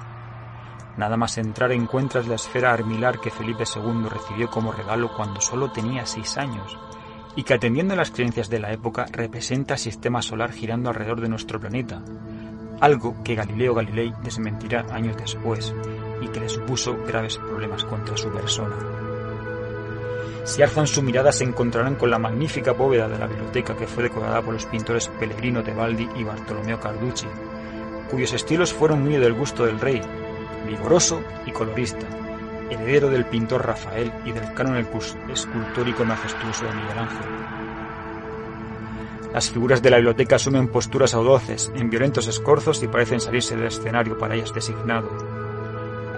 Nada 0.97 1.15
más 1.15 1.37
entrar 1.37 1.71
encuentras 1.71 2.27
la 2.27 2.33
esfera 2.33 2.73
armilar 2.73 3.19
que 3.19 3.29
Felipe 3.29 3.63
II 3.63 4.09
recibió 4.09 4.49
como 4.49 4.71
regalo 4.71 5.15
cuando 5.15 5.39
solo 5.39 5.71
tenía 5.71 6.07
seis 6.07 6.39
años 6.39 6.75
y 7.35 7.43
que 7.43 7.53
atendiendo 7.53 7.93
a 7.93 7.97
las 7.97 8.09
creencias 8.09 8.49
de 8.49 8.57
la 8.57 8.73
época 8.73 9.05
representa 9.11 9.75
el 9.75 9.79
sistema 9.79 10.23
solar 10.23 10.51
girando 10.53 10.89
alrededor 10.89 11.21
de 11.21 11.29
nuestro 11.29 11.59
planeta, 11.59 12.01
algo 12.81 13.21
que 13.23 13.35
Galileo 13.35 13.75
Galilei 13.75 14.11
desmentirá 14.23 14.87
años 14.89 15.17
después 15.17 15.71
y 16.19 16.29
que 16.29 16.39
le 16.39 16.49
supuso 16.49 16.97
graves 17.05 17.37
problemas 17.37 17.83
contra 17.83 18.17
su 18.17 18.31
persona. 18.31 19.06
Si 20.47 20.63
alzan 20.63 20.87
su 20.87 21.03
mirada 21.03 21.33
se 21.33 21.43
encontrarán 21.43 21.95
con 21.95 22.09
la 22.09 22.17
magnífica 22.17 22.71
bóveda 22.71 23.09
de 23.09 23.19
la 23.19 23.27
biblioteca 23.27 23.75
que 23.75 23.85
fue 23.85 24.03
decorada 24.03 24.41
por 24.41 24.53
los 24.53 24.65
pintores 24.65 25.09
Pellegrino 25.19 25.61
Tebaldi 25.61 26.07
y 26.15 26.23
Bartolomeo 26.23 26.79
Carducci, 26.79 27.27
cuyos 28.09 28.31
estilos 28.31 28.73
fueron 28.73 29.03
muy 29.03 29.17
del 29.17 29.33
gusto 29.33 29.65
del 29.65 29.77
rey, 29.77 30.01
vigoroso 30.65 31.21
y 31.45 31.51
colorista, 31.51 32.07
heredero 32.69 33.09
del 33.09 33.25
pintor 33.25 33.67
Rafael 33.67 34.13
y 34.23 34.31
del 34.31 34.53
canon 34.53 34.77
escultórico 35.29 36.05
majestuoso 36.05 36.63
de 36.63 36.73
Miguel 36.75 36.97
Ángel. 36.97 37.27
Las 39.33 39.51
figuras 39.51 39.81
de 39.81 39.89
la 39.89 39.97
biblioteca 39.97 40.37
asumen 40.37 40.69
posturas 40.69 41.13
audaces, 41.13 41.73
en 41.75 41.89
violentos 41.89 42.25
escorzos 42.29 42.81
y 42.83 42.87
parecen 42.87 43.19
salirse 43.19 43.57
del 43.57 43.67
escenario 43.67 44.17
para 44.17 44.35
ellas 44.35 44.53
designado 44.53 45.46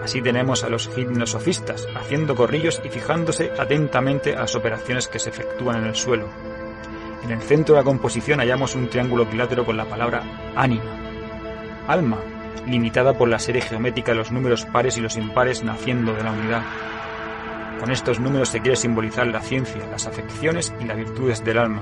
Así 0.03 0.21
tenemos 0.21 0.63
a 0.63 0.69
los 0.69 0.89
gimnosofistas 0.89 1.87
haciendo 1.95 2.35
corrillos 2.35 2.81
y 2.83 2.89
fijándose 2.89 3.51
atentamente 3.57 4.35
a 4.35 4.41
las 4.41 4.55
operaciones 4.55 5.07
que 5.07 5.19
se 5.19 5.29
efectúan 5.29 5.77
en 5.77 5.85
el 5.85 5.95
suelo. 5.95 6.27
En 7.23 7.31
el 7.31 7.41
centro 7.41 7.75
de 7.75 7.81
la 7.81 7.85
composición 7.85 8.39
hallamos 8.39 8.75
un 8.75 8.89
triángulo 8.89 9.23
equilátero 9.23 9.65
con 9.65 9.77
la 9.77 9.85
palabra 9.85 10.23
ánima, 10.55 10.83
alma, 11.87 12.17
limitada 12.65 13.13
por 13.13 13.27
la 13.27 13.39
serie 13.39 13.61
geométrica 13.61 14.13
de 14.13 14.17
los 14.17 14.31
números 14.31 14.65
pares 14.65 14.97
y 14.97 15.01
los 15.01 15.17
impares 15.17 15.63
naciendo 15.63 16.13
de 16.13 16.23
la 16.23 16.31
unidad. 16.31 16.63
Con 17.79 17.91
estos 17.91 18.19
números 18.19 18.49
se 18.49 18.61
quiere 18.61 18.75
simbolizar 18.75 19.27
la 19.27 19.41
ciencia, 19.41 19.85
las 19.91 20.07
afecciones 20.07 20.73
y 20.79 20.85
las 20.85 20.97
virtudes 20.97 21.43
del 21.43 21.57
alma. 21.57 21.81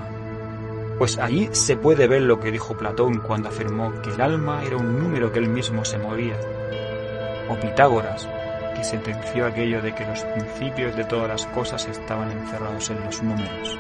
Pues 0.98 1.20
allí 1.20 1.50
se 1.52 1.78
puede 1.78 2.08
ver 2.08 2.24
lo 2.24 2.40
que 2.40 2.52
dijo 2.52 2.76
Platón 2.78 3.20
cuando 3.20 3.50
afirmó 3.50 4.02
que 4.02 4.10
el 4.10 4.22
alma 4.22 4.64
era 4.64 4.78
un 4.78 5.00
número 5.00 5.32
que 5.32 5.40
él 5.40 5.50
mismo 5.50 5.86
se 5.86 6.00
movía, 6.00 6.36
o 7.50 7.56
Pitágoras, 7.56 8.27
que 8.75 8.84
sentenció 8.84 9.48
aquello 9.48 9.82
de 9.82 9.94
que 9.94 10.06
los 10.06 10.24
principios 10.24 10.96
de 10.96 11.04
todas 11.04 11.27
las 11.27 11.46
cosas 11.48 11.88
estaban 11.88 12.32
encerrados 12.32 12.89
en 12.89 13.04
los 13.04 13.24
números. 13.24 13.80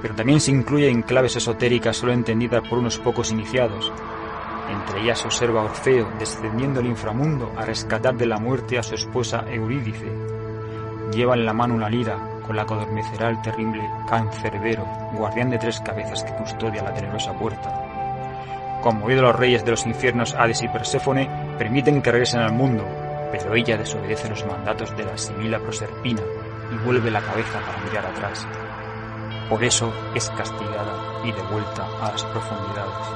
Pero 0.00 0.14
también 0.14 0.40
se 0.40 0.50
incluye 0.50 0.88
en 0.88 1.02
claves 1.02 1.36
esotéricas 1.36 1.96
solo 1.96 2.12
entendidas 2.12 2.66
por 2.68 2.78
unos 2.78 2.98
pocos 2.98 3.32
iniciados. 3.32 3.92
Entre 4.70 5.02
ellas 5.02 5.24
observa 5.24 5.64
Orfeo 5.64 6.08
descendiendo 6.18 6.80
al 6.80 6.86
inframundo 6.86 7.52
a 7.56 7.64
rescatar 7.64 8.16
de 8.16 8.26
la 8.26 8.38
muerte 8.38 8.78
a 8.78 8.82
su 8.82 8.94
esposa 8.94 9.44
Eurídice. 9.48 10.10
Lleva 11.12 11.34
en 11.34 11.44
la 11.44 11.52
mano 11.52 11.74
una 11.74 11.88
lira 11.88 12.18
con 12.46 12.56
la 12.56 12.64
que 12.64 12.74
adormecerá 12.74 13.30
el 13.30 13.42
terrible 13.42 13.82
Cancerbero, 14.08 14.84
guardián 15.12 15.50
de 15.50 15.58
tres 15.58 15.80
cabezas 15.80 16.24
que 16.24 16.34
custodia 16.34 16.82
la 16.82 16.94
tenebrosa 16.94 17.32
puerta 17.32 17.85
conmovido 18.86 19.22
los 19.22 19.34
reyes 19.34 19.64
de 19.64 19.72
los 19.72 19.84
infiernos 19.84 20.36
Hades 20.38 20.62
y 20.62 20.68
Perséfone, 20.68 21.28
Permiten 21.58 22.00
que 22.00 22.12
regresen 22.12 22.38
al 22.38 22.52
mundo, 22.52 22.86
pero 23.32 23.52
ella 23.56 23.76
desobedece 23.76 24.28
los 24.28 24.46
mandatos 24.46 24.96
de 24.96 25.02
la 25.02 25.18
Sibila 25.18 25.58
Proserpina 25.58 26.22
y 26.72 26.84
vuelve 26.84 27.10
la 27.10 27.20
cabeza 27.20 27.58
para 27.66 27.84
mirar 27.84 28.06
atrás. 28.06 28.46
Por 29.50 29.64
eso 29.64 29.92
es 30.14 30.30
castigada 30.30 31.20
y 31.24 31.32
devuelta 31.32 31.84
a 32.00 32.12
las 32.12 32.22
profundidades. 32.26 33.06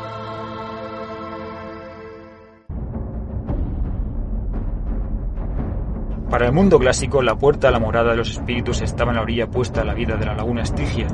Para 6.30 6.46
el 6.46 6.52
mundo 6.52 6.80
clásico, 6.80 7.22
la 7.22 7.36
puerta 7.36 7.68
a 7.68 7.70
la 7.70 7.78
morada 7.78 8.10
de 8.10 8.16
los 8.16 8.30
espíritus 8.32 8.80
estaba 8.82 9.12
en 9.12 9.16
la 9.18 9.22
orilla 9.22 9.44
opuesta 9.44 9.82
a 9.82 9.84
la 9.84 9.94
vida 9.94 10.16
de 10.16 10.26
la 10.26 10.34
laguna 10.34 10.62
Estigia. 10.62 11.06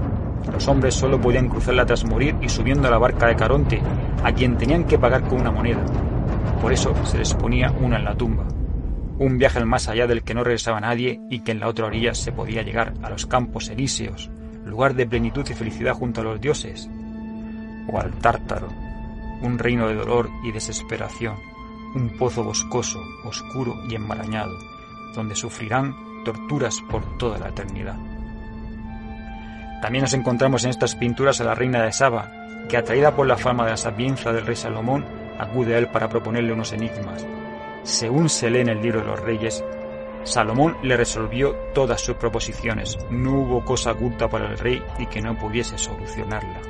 Los 0.52 0.68
hombres 0.68 0.94
solo 0.94 1.20
podían 1.20 1.48
cruzarla 1.48 1.86
tras 1.86 2.04
morir 2.04 2.36
y 2.40 2.48
subiendo 2.48 2.88
a 2.88 2.90
la 2.90 2.98
barca 2.98 3.26
de 3.26 3.36
Caronte, 3.36 3.82
a 4.22 4.32
quien 4.32 4.56
tenían 4.56 4.84
que 4.84 4.98
pagar 4.98 5.22
con 5.22 5.40
una 5.40 5.50
moneda. 5.50 5.84
Por 6.60 6.72
eso 6.72 6.94
se 7.04 7.18
les 7.18 7.34
ponía 7.34 7.70
una 7.72 7.96
en 7.96 8.04
la 8.04 8.16
tumba. 8.16 8.46
Un 9.18 9.38
viaje 9.38 9.58
al 9.58 9.66
más 9.66 9.88
allá 9.88 10.06
del 10.06 10.22
que 10.22 10.34
no 10.34 10.44
regresaba 10.44 10.80
nadie 10.80 11.20
y 11.30 11.40
que 11.40 11.52
en 11.52 11.60
la 11.60 11.68
otra 11.68 11.86
orilla 11.86 12.14
se 12.14 12.32
podía 12.32 12.62
llegar 12.62 12.94
a 13.02 13.10
los 13.10 13.26
campos 13.26 13.68
elíseos, 13.68 14.30
lugar 14.64 14.94
de 14.94 15.06
plenitud 15.06 15.46
y 15.48 15.54
felicidad 15.54 15.94
junto 15.94 16.20
a 16.20 16.24
los 16.24 16.40
dioses. 16.40 16.88
O 17.90 17.98
al 17.98 18.12
Tártaro, 18.12 18.68
un 19.42 19.58
reino 19.58 19.88
de 19.88 19.94
dolor 19.94 20.28
y 20.44 20.52
desesperación, 20.52 21.36
un 21.94 22.10
pozo 22.18 22.44
boscoso, 22.44 23.00
oscuro 23.24 23.74
y 23.88 23.94
enmarañado 23.94 24.52
donde 25.16 25.34
sufrirán 25.34 25.96
torturas 26.24 26.80
por 26.88 27.18
toda 27.18 27.38
la 27.38 27.48
eternidad. 27.48 27.96
También 29.82 30.02
nos 30.02 30.14
encontramos 30.14 30.64
en 30.64 30.70
estas 30.70 30.94
pinturas 30.94 31.40
a 31.40 31.44
la 31.44 31.54
reina 31.54 31.82
de 31.82 31.92
Saba, 31.92 32.30
que 32.68 32.76
atraída 32.76 33.14
por 33.14 33.26
la 33.26 33.36
fama 33.36 33.64
de 33.64 33.72
la 33.72 33.76
sapiencia 33.76 34.32
del 34.32 34.46
rey 34.46 34.56
Salomón, 34.56 35.04
acude 35.38 35.74
a 35.74 35.78
él 35.78 35.88
para 35.88 36.08
proponerle 36.08 36.52
unos 36.52 36.72
enigmas. 36.72 37.26
Según 37.82 38.28
se 38.28 38.50
lee 38.50 38.60
en 38.60 38.68
el 38.68 38.82
libro 38.82 39.00
de 39.00 39.06
los 39.06 39.20
reyes, 39.20 39.64
Salomón 40.24 40.76
le 40.82 40.96
resolvió 40.96 41.54
todas 41.72 42.00
sus 42.00 42.16
proposiciones, 42.16 42.98
no 43.10 43.40
hubo 43.40 43.64
cosa 43.64 43.92
oculta 43.92 44.28
para 44.28 44.50
el 44.50 44.58
rey 44.58 44.82
y 44.98 45.06
que 45.06 45.22
no 45.22 45.38
pudiese 45.38 45.78
solucionarla. 45.78 46.60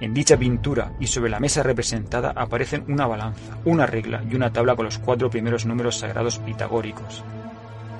En 0.00 0.14
dicha 0.14 0.36
pintura 0.36 0.92
y 1.00 1.08
sobre 1.08 1.28
la 1.28 1.40
mesa 1.40 1.62
representada 1.62 2.32
aparecen 2.34 2.84
una 2.88 3.06
balanza, 3.06 3.58
una 3.64 3.84
regla 3.84 4.22
y 4.30 4.36
una 4.36 4.52
tabla 4.52 4.76
con 4.76 4.84
los 4.84 4.98
cuatro 4.98 5.28
primeros 5.28 5.66
números 5.66 5.98
sagrados 5.98 6.38
pitagóricos. 6.38 7.24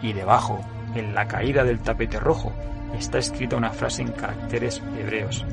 Y 0.01 0.13
debajo, 0.13 0.61
en 0.99 1.15
la 1.15 1.27
caída 1.27 1.65
del 1.65 1.81
tapete 1.81 2.19
rojo, 2.19 2.53
está 2.99 3.19
escrita 3.19 3.57
una 3.57 3.71
frase 3.71 4.03
en 4.03 4.13
caracteres 4.13 4.83
hebreos. 4.99 5.45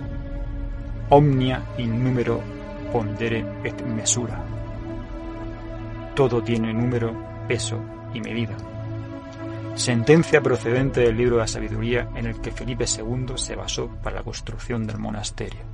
Omnia 1.10 1.62
in 1.78 2.04
numero 2.04 2.42
pondere 2.92 3.46
et 3.64 3.82
mesura. 3.84 4.44
Todo 6.16 6.42
tiene 6.42 6.74
número, 6.74 7.14
peso 7.48 7.80
y 8.14 8.22
medida. 8.22 8.56
Sentencia 9.76 10.42
procedente 10.42 11.02
del 11.02 11.18
libro 11.18 11.36
de 11.36 11.42
la 11.42 11.48
sabiduría 11.48 12.08
en 12.16 12.28
el 12.28 12.40
que 12.40 12.52
Felipe 12.52 12.86
II 12.86 13.34
se 13.36 13.56
basó 13.56 13.90
para 14.02 14.18
la 14.18 14.24
construcción 14.24 14.88
del 14.88 14.98
monasterio. 14.98 15.65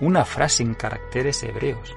Una 0.00 0.24
frase 0.24 0.62
en 0.62 0.74
caracteres 0.74 1.42
hebreos. 1.42 1.94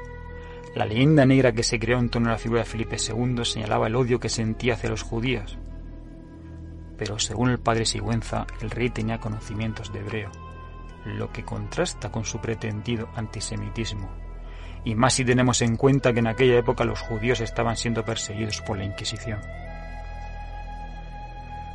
La 0.76 0.86
leyenda 0.86 1.26
negra 1.26 1.52
que 1.52 1.64
se 1.64 1.80
creó 1.80 2.00
en 2.00 2.10
torno 2.10 2.30
a 2.30 2.34
la 2.34 2.38
figura 2.38 2.62
de 2.62 2.70
Felipe 2.70 2.98
II 2.98 3.46
señalaba 3.46 3.88
el 3.88 3.96
odio 3.96 4.20
que 4.20 4.30
sentía 4.30 4.74
hacia 4.74 4.90
los 4.90 5.04
judíos. 5.04 5.58
Pero 6.98 7.20
según 7.20 7.50
el 7.50 7.60
padre 7.60 7.86
Sigüenza, 7.86 8.46
el 8.62 8.70
rey 8.70 8.90
tenía 8.90 9.20
conocimientos 9.20 9.94
de 9.94 10.00
hebreo, 10.00 10.32
lo 11.06 11.32
que 11.32 11.44
contrasta 11.44 12.12
con 12.12 12.26
su 12.26 12.40
pretendido 12.40 13.10
antisemitismo, 13.16 14.10
y 14.84 14.96
más 14.96 15.14
si 15.14 15.26
tenemos 15.26 15.62
en 15.62 15.78
cuenta 15.78 16.14
que 16.14 16.20
en 16.20 16.28
aquella 16.28 16.58
época 16.58 16.84
los 16.84 17.00
judíos 17.02 17.40
estaban 17.40 17.78
siendo 17.78 18.04
perseguidos 18.04 18.62
por 18.62 18.78
la 18.78 18.86
Inquisición. 18.86 19.40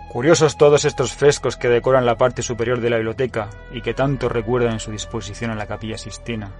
Curiosos 0.09 0.57
todos 0.57 0.87
estos 0.87 1.13
frescos 1.13 1.59
que 1.59 1.69
decoran 1.69 2.07
la 2.07 2.17
parte 2.17 2.41
superior 2.41 2.81
de 2.81 2.89
la 2.89 2.97
biblioteca 2.97 3.51
y 3.71 3.83
que 3.83 3.93
tanto 3.93 4.31
recuerdan 4.31 4.81
su 4.81 4.91
disposición 4.91 5.51
en 5.51 5.59
la 5.59 5.67
capilla 5.67 5.99
Sistina, 5.99 6.51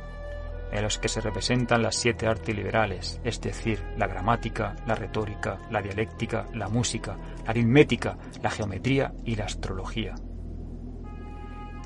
en 0.71 0.83
los 0.83 0.99
que 0.99 1.09
se 1.09 1.23
representan 1.23 1.83
las 1.83 1.97
siete 1.97 2.27
artes 2.27 2.55
liberales, 2.55 3.19
es 3.25 3.41
decir, 3.41 3.83
la 3.97 4.07
gramática, 4.07 4.77
la 4.87 4.95
retórica, 4.95 5.59
la 5.71 5.81
dialéctica, 5.81 6.47
la 6.53 6.69
música, 6.69 7.17
la 7.43 7.51
aritmética, 7.51 8.19
la 8.43 8.51
geometría 8.51 9.15
y 9.25 9.37
la 9.37 9.47
astrología. 9.47 10.15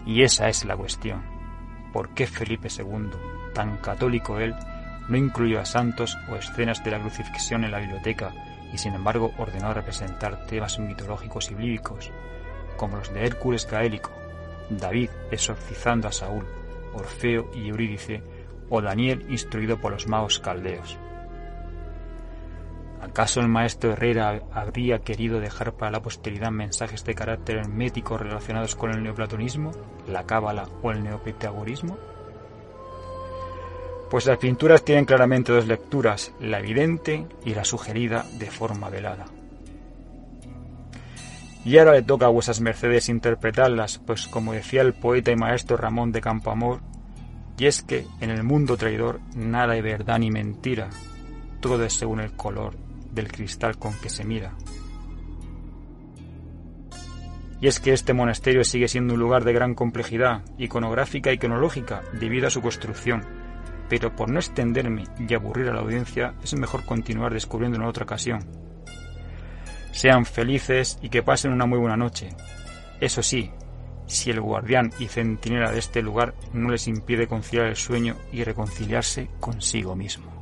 Y 0.04 0.24
esa 0.24 0.48
es 0.48 0.64
la 0.64 0.76
cuestión. 0.76 1.22
¿Por 1.92 2.12
qué 2.12 2.26
Felipe 2.26 2.66
II, 2.76 3.10
tan 3.54 3.76
católico 3.76 4.40
él, 4.40 4.52
no 5.08 5.16
incluyó 5.16 5.60
a 5.60 5.64
santos 5.64 6.18
o 6.28 6.34
escenas 6.34 6.82
de 6.82 6.90
la 6.90 6.98
crucifixión 6.98 7.62
en 7.62 7.70
la 7.70 7.78
biblioteca 7.78 8.32
y 8.72 8.78
sin 8.78 8.94
embargo 8.94 9.32
ordenó 9.38 9.72
representar 9.74 10.46
temas 10.46 10.78
mitológicos 10.78 11.50
y 11.50 11.54
bíblicos, 11.54 12.10
como 12.76 12.96
los 12.96 13.12
de 13.12 13.26
Hércules 13.26 13.68
gaélico, 13.70 14.10
David 14.70 15.10
exorcizando 15.30 16.08
a 16.08 16.12
Saúl, 16.12 16.46
Orfeo 16.94 17.50
y 17.54 17.68
Eurídice, 17.68 18.22
o 18.70 18.80
Daniel 18.80 19.26
instruido 19.28 19.78
por 19.78 19.92
los 19.92 20.08
magos 20.08 20.38
caldeos. 20.38 20.96
¿Acaso 23.02 23.40
el 23.40 23.48
maestro 23.48 23.92
Herrera 23.92 24.40
habría 24.52 25.00
querido 25.00 25.40
dejar 25.40 25.72
para 25.74 25.90
la 25.90 26.00
posteridad 26.00 26.50
mensajes 26.50 27.04
de 27.04 27.14
carácter 27.14 27.58
hermético 27.58 28.16
relacionados 28.16 28.76
con 28.76 28.92
el 28.92 29.02
neoplatonismo, 29.02 29.72
la 30.06 30.24
cábala 30.24 30.68
o 30.82 30.92
el 30.92 31.02
neopitagorismo? 31.02 31.98
Pues 34.12 34.26
las 34.26 34.36
pinturas 34.36 34.84
tienen 34.84 35.06
claramente 35.06 35.52
dos 35.52 35.66
lecturas, 35.66 36.34
la 36.38 36.58
evidente 36.58 37.26
y 37.46 37.54
la 37.54 37.64
sugerida 37.64 38.26
de 38.38 38.50
forma 38.50 38.90
velada. 38.90 39.24
Y 41.64 41.78
ahora 41.78 41.92
le 41.92 42.02
toca 42.02 42.26
a 42.26 42.28
vuestras 42.28 42.60
mercedes 42.60 43.08
interpretarlas, 43.08 43.96
pues 44.00 44.26
como 44.26 44.52
decía 44.52 44.82
el 44.82 44.92
poeta 44.92 45.30
y 45.30 45.36
maestro 45.36 45.78
Ramón 45.78 46.12
de 46.12 46.20
Campoamor, 46.20 46.82
y 47.56 47.64
es 47.64 47.80
que 47.80 48.06
en 48.20 48.28
el 48.28 48.42
mundo 48.42 48.76
traidor 48.76 49.18
nada 49.34 49.72
hay 49.72 49.80
verdad 49.80 50.18
ni 50.18 50.30
mentira, 50.30 50.90
todo 51.60 51.82
es 51.82 51.94
según 51.94 52.20
el 52.20 52.32
color 52.32 52.74
del 53.12 53.32
cristal 53.32 53.78
con 53.78 53.98
que 53.98 54.10
se 54.10 54.24
mira. 54.24 54.52
Y 57.62 57.66
es 57.66 57.80
que 57.80 57.94
este 57.94 58.12
monasterio 58.12 58.62
sigue 58.64 58.88
siendo 58.88 59.14
un 59.14 59.20
lugar 59.20 59.42
de 59.44 59.54
gran 59.54 59.74
complejidad 59.74 60.42
iconográfica 60.58 61.32
y 61.32 61.38
cronológica 61.38 62.02
debido 62.20 62.48
a 62.48 62.50
su 62.50 62.60
construcción, 62.60 63.40
pero 63.92 64.16
por 64.16 64.30
no 64.30 64.38
extenderme 64.38 65.04
y 65.18 65.34
aburrir 65.34 65.68
a 65.68 65.74
la 65.74 65.82
audiencia, 65.82 66.32
es 66.42 66.54
mejor 66.54 66.86
continuar 66.86 67.34
descubriendo 67.34 67.76
en 67.76 67.84
otra 67.84 68.04
ocasión. 68.04 68.40
Sean 69.92 70.24
felices 70.24 70.98
y 71.02 71.10
que 71.10 71.22
pasen 71.22 71.52
una 71.52 71.66
muy 71.66 71.78
buena 71.78 71.98
noche. 71.98 72.30
Eso 73.02 73.22
sí, 73.22 73.50
si 74.06 74.30
el 74.30 74.40
guardián 74.40 74.90
y 74.98 75.08
centinela 75.08 75.70
de 75.70 75.78
este 75.78 76.00
lugar 76.00 76.32
no 76.54 76.70
les 76.70 76.88
impide 76.88 77.26
conciliar 77.26 77.66
el 77.66 77.76
sueño 77.76 78.16
y 78.32 78.44
reconciliarse 78.44 79.28
consigo 79.38 79.94
mismo. 79.94 80.32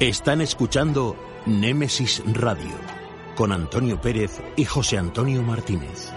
Están 0.00 0.40
escuchando 0.40 1.16
Némesis 1.44 2.22
Radio 2.32 2.93
con 3.34 3.52
Antonio 3.52 4.00
Pérez 4.00 4.40
y 4.56 4.64
José 4.64 4.98
Antonio 4.98 5.42
Martínez. 5.42 6.12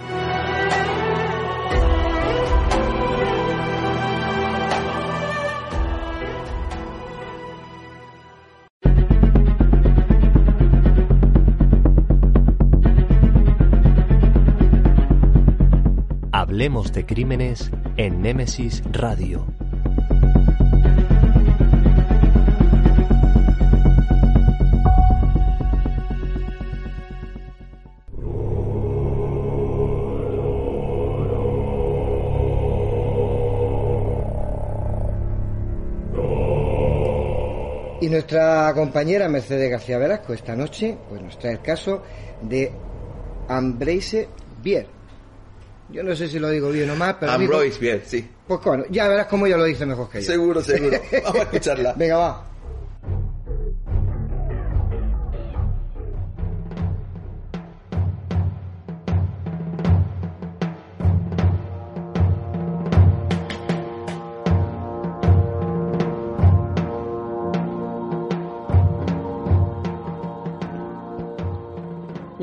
Hablemos 16.32 16.94
de 16.94 17.06
crímenes 17.06 17.72
en 17.98 18.22
Némesis 18.22 18.84
Radio. 18.92 19.46
Y 38.08 38.10
nuestra 38.10 38.72
compañera 38.74 39.28
Mercedes 39.28 39.70
García 39.70 39.98
Velasco 39.98 40.32
esta 40.32 40.56
noche 40.56 40.98
pues 41.10 41.22
nos 41.22 41.38
trae 41.38 41.52
el 41.56 41.62
caso 41.62 42.02
de 42.42 42.72
Ambrose 43.50 44.30
Bier. 44.64 44.88
Yo 45.90 46.04
no 46.04 46.16
sé 46.16 46.30
si 46.30 46.40
lo 46.40 46.50
digo 46.50 46.70
bien 46.70 46.90
o 46.90 46.96
mal, 46.96 47.18
pero... 47.20 47.34
Ambroise, 47.34 47.78
bien, 47.82 48.02
sí. 48.06 48.26
Pues 48.48 48.62
bueno, 48.64 48.86
ya 48.90 49.10
verás 49.10 49.28
cómo 49.28 49.46
ella 49.46 49.58
lo 49.58 49.66
dice 49.66 49.86
mejor 49.86 50.10
que 50.10 50.22
yo. 50.22 50.26
Seguro, 50.26 50.64
seguro. 50.64 50.98
Vamos 51.26 51.40
a 51.40 51.44
escucharla. 51.44 51.96
Venga, 51.98 52.16
va. 52.16 52.46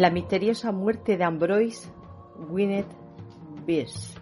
La 0.05 0.11
misteriosa 0.11 0.71
muerte 0.71 1.17
de 1.17 1.25
Ambroise 1.25 1.90
Gwyneth 2.51 2.93
Bierce. 3.64 4.21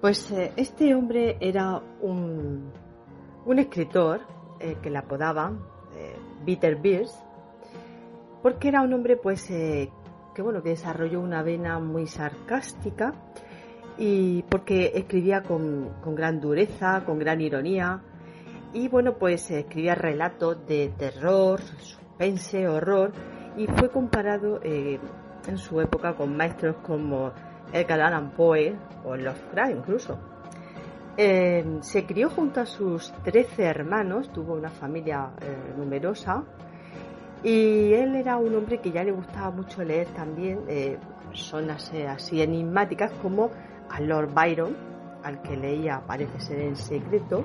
Pues 0.00 0.30
eh, 0.30 0.52
este 0.54 0.94
hombre 0.94 1.38
era 1.40 1.82
un, 2.00 2.70
un 3.44 3.58
escritor 3.58 4.20
eh, 4.60 4.76
que 4.80 4.90
le 4.90 4.98
apodaban 4.98 5.58
eh, 5.96 6.14
Peter 6.46 6.76
Bierce 6.76 7.18
porque 8.44 8.68
era 8.68 8.82
un 8.82 8.92
hombre 8.92 9.16
pues 9.16 9.48
que 9.48 9.90
bueno 10.38 10.62
que 10.62 10.68
desarrolló 10.68 11.20
una 11.20 11.42
vena 11.42 11.80
muy 11.80 12.06
sarcástica 12.06 13.14
y 13.98 14.44
porque 14.44 14.92
escribía 14.94 15.42
con, 15.42 15.94
con 16.00 16.14
gran 16.14 16.40
dureza, 16.40 17.04
con 17.04 17.18
gran 17.18 17.40
ironía 17.40 18.00
y 18.72 18.86
bueno 18.86 19.18
pues 19.18 19.50
escribía 19.50 19.96
relatos 19.96 20.64
de 20.68 20.92
terror, 20.96 21.60
suspense, 21.60 22.68
horror 22.68 23.31
y 23.56 23.66
fue 23.66 23.90
comparado 23.90 24.60
eh, 24.62 24.98
en 25.46 25.58
su 25.58 25.80
época 25.80 26.14
con 26.14 26.36
maestros 26.36 26.76
como 26.82 27.32
Edgar 27.72 28.00
Allan 28.00 28.30
Poe 28.30 28.74
o 29.04 29.16
Lovecraft 29.16 29.72
incluso. 29.72 30.18
Eh, 31.16 31.78
se 31.80 32.06
crió 32.06 32.30
junto 32.30 32.60
a 32.60 32.66
sus 32.66 33.12
13 33.24 33.64
hermanos, 33.64 34.30
tuvo 34.32 34.54
una 34.54 34.70
familia 34.70 35.30
eh, 35.40 35.74
numerosa 35.76 36.42
y 37.42 37.92
él 37.92 38.14
era 38.14 38.36
un 38.36 38.54
hombre 38.54 38.80
que 38.80 38.90
ya 38.90 39.04
le 39.04 39.12
gustaba 39.12 39.50
mucho 39.50 39.82
leer 39.84 40.06
también 40.08 40.60
personas 41.28 41.90
así 42.08 42.40
enigmáticas 42.40 43.10
como 43.20 43.50
a 43.90 44.00
Lord 44.00 44.32
Byron, 44.32 44.76
al 45.24 45.42
que 45.42 45.56
leía 45.56 46.02
parece 46.06 46.40
ser 46.40 46.60
en 46.60 46.76
secreto. 46.76 47.44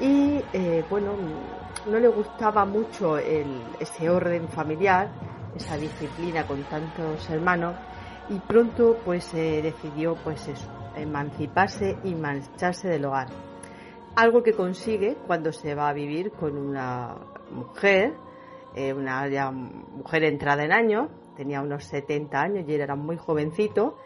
Y 0.00 0.40
bueno, 0.88 1.10
no 1.86 1.98
le 1.98 2.08
gustaba 2.08 2.64
mucho 2.64 3.18
ese 3.18 4.10
orden 4.10 4.48
familiar, 4.48 5.10
esa 5.56 5.76
disciplina 5.76 6.46
con 6.46 6.62
tantos 6.64 7.28
hermanos 7.30 7.74
y 8.28 8.38
pronto 8.38 8.98
pues 9.04 9.32
decidió 9.32 10.16
pues 10.22 10.48
emanciparse 10.96 11.96
y 12.04 12.14
marcharse 12.14 12.88
del 12.88 13.04
hogar. 13.04 13.28
Algo 14.14 14.42
que 14.42 14.52
consigue 14.52 15.16
cuando 15.26 15.52
se 15.52 15.74
va 15.74 15.88
a 15.88 15.92
vivir 15.92 16.32
con 16.32 16.56
una 16.56 17.16
mujer, 17.50 18.14
eh, 18.74 18.92
una 18.92 19.50
mujer 19.50 20.24
entrada 20.24 20.64
en 20.64 20.72
años, 20.72 21.08
tenía 21.36 21.62
unos 21.62 21.84
70 21.84 22.40
años 22.40 22.64
y 22.68 22.74
él 22.74 22.82
era 22.82 22.94
muy 22.94 23.16
jovencito, 23.16 23.96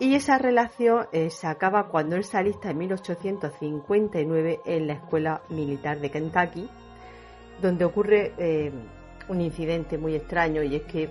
y 0.00 0.14
esa 0.14 0.38
relación 0.38 1.06
eh, 1.12 1.30
se 1.30 1.46
acaba 1.46 1.88
cuando 1.88 2.16
él 2.16 2.24
se 2.24 2.38
en 2.38 2.78
1859 2.78 4.60
en 4.64 4.86
la 4.86 4.92
Escuela 4.94 5.42
Militar 5.48 5.98
de 6.00 6.10
Kentucky 6.10 6.70
donde 7.60 7.84
ocurre 7.84 8.32
eh, 8.38 8.72
un 9.28 9.40
incidente 9.40 9.98
muy 9.98 10.14
extraño 10.14 10.62
y 10.62 10.76
es 10.76 10.82
que, 10.82 11.10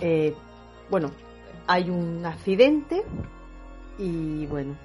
eh, 0.00 0.34
bueno, 0.90 1.10
hay 1.66 1.90
un 1.90 2.24
accidente 2.26 3.04
y 3.98 4.46
bueno, 4.46 4.76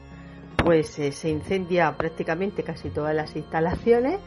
pues 0.58 0.98
eh, 1.00 1.12
se 1.12 1.30
incendia 1.30 1.96
prácticamente 1.98 2.64
casi 2.64 2.90
todas 2.90 3.16
las 3.16 3.36
instalaciones 3.36 4.20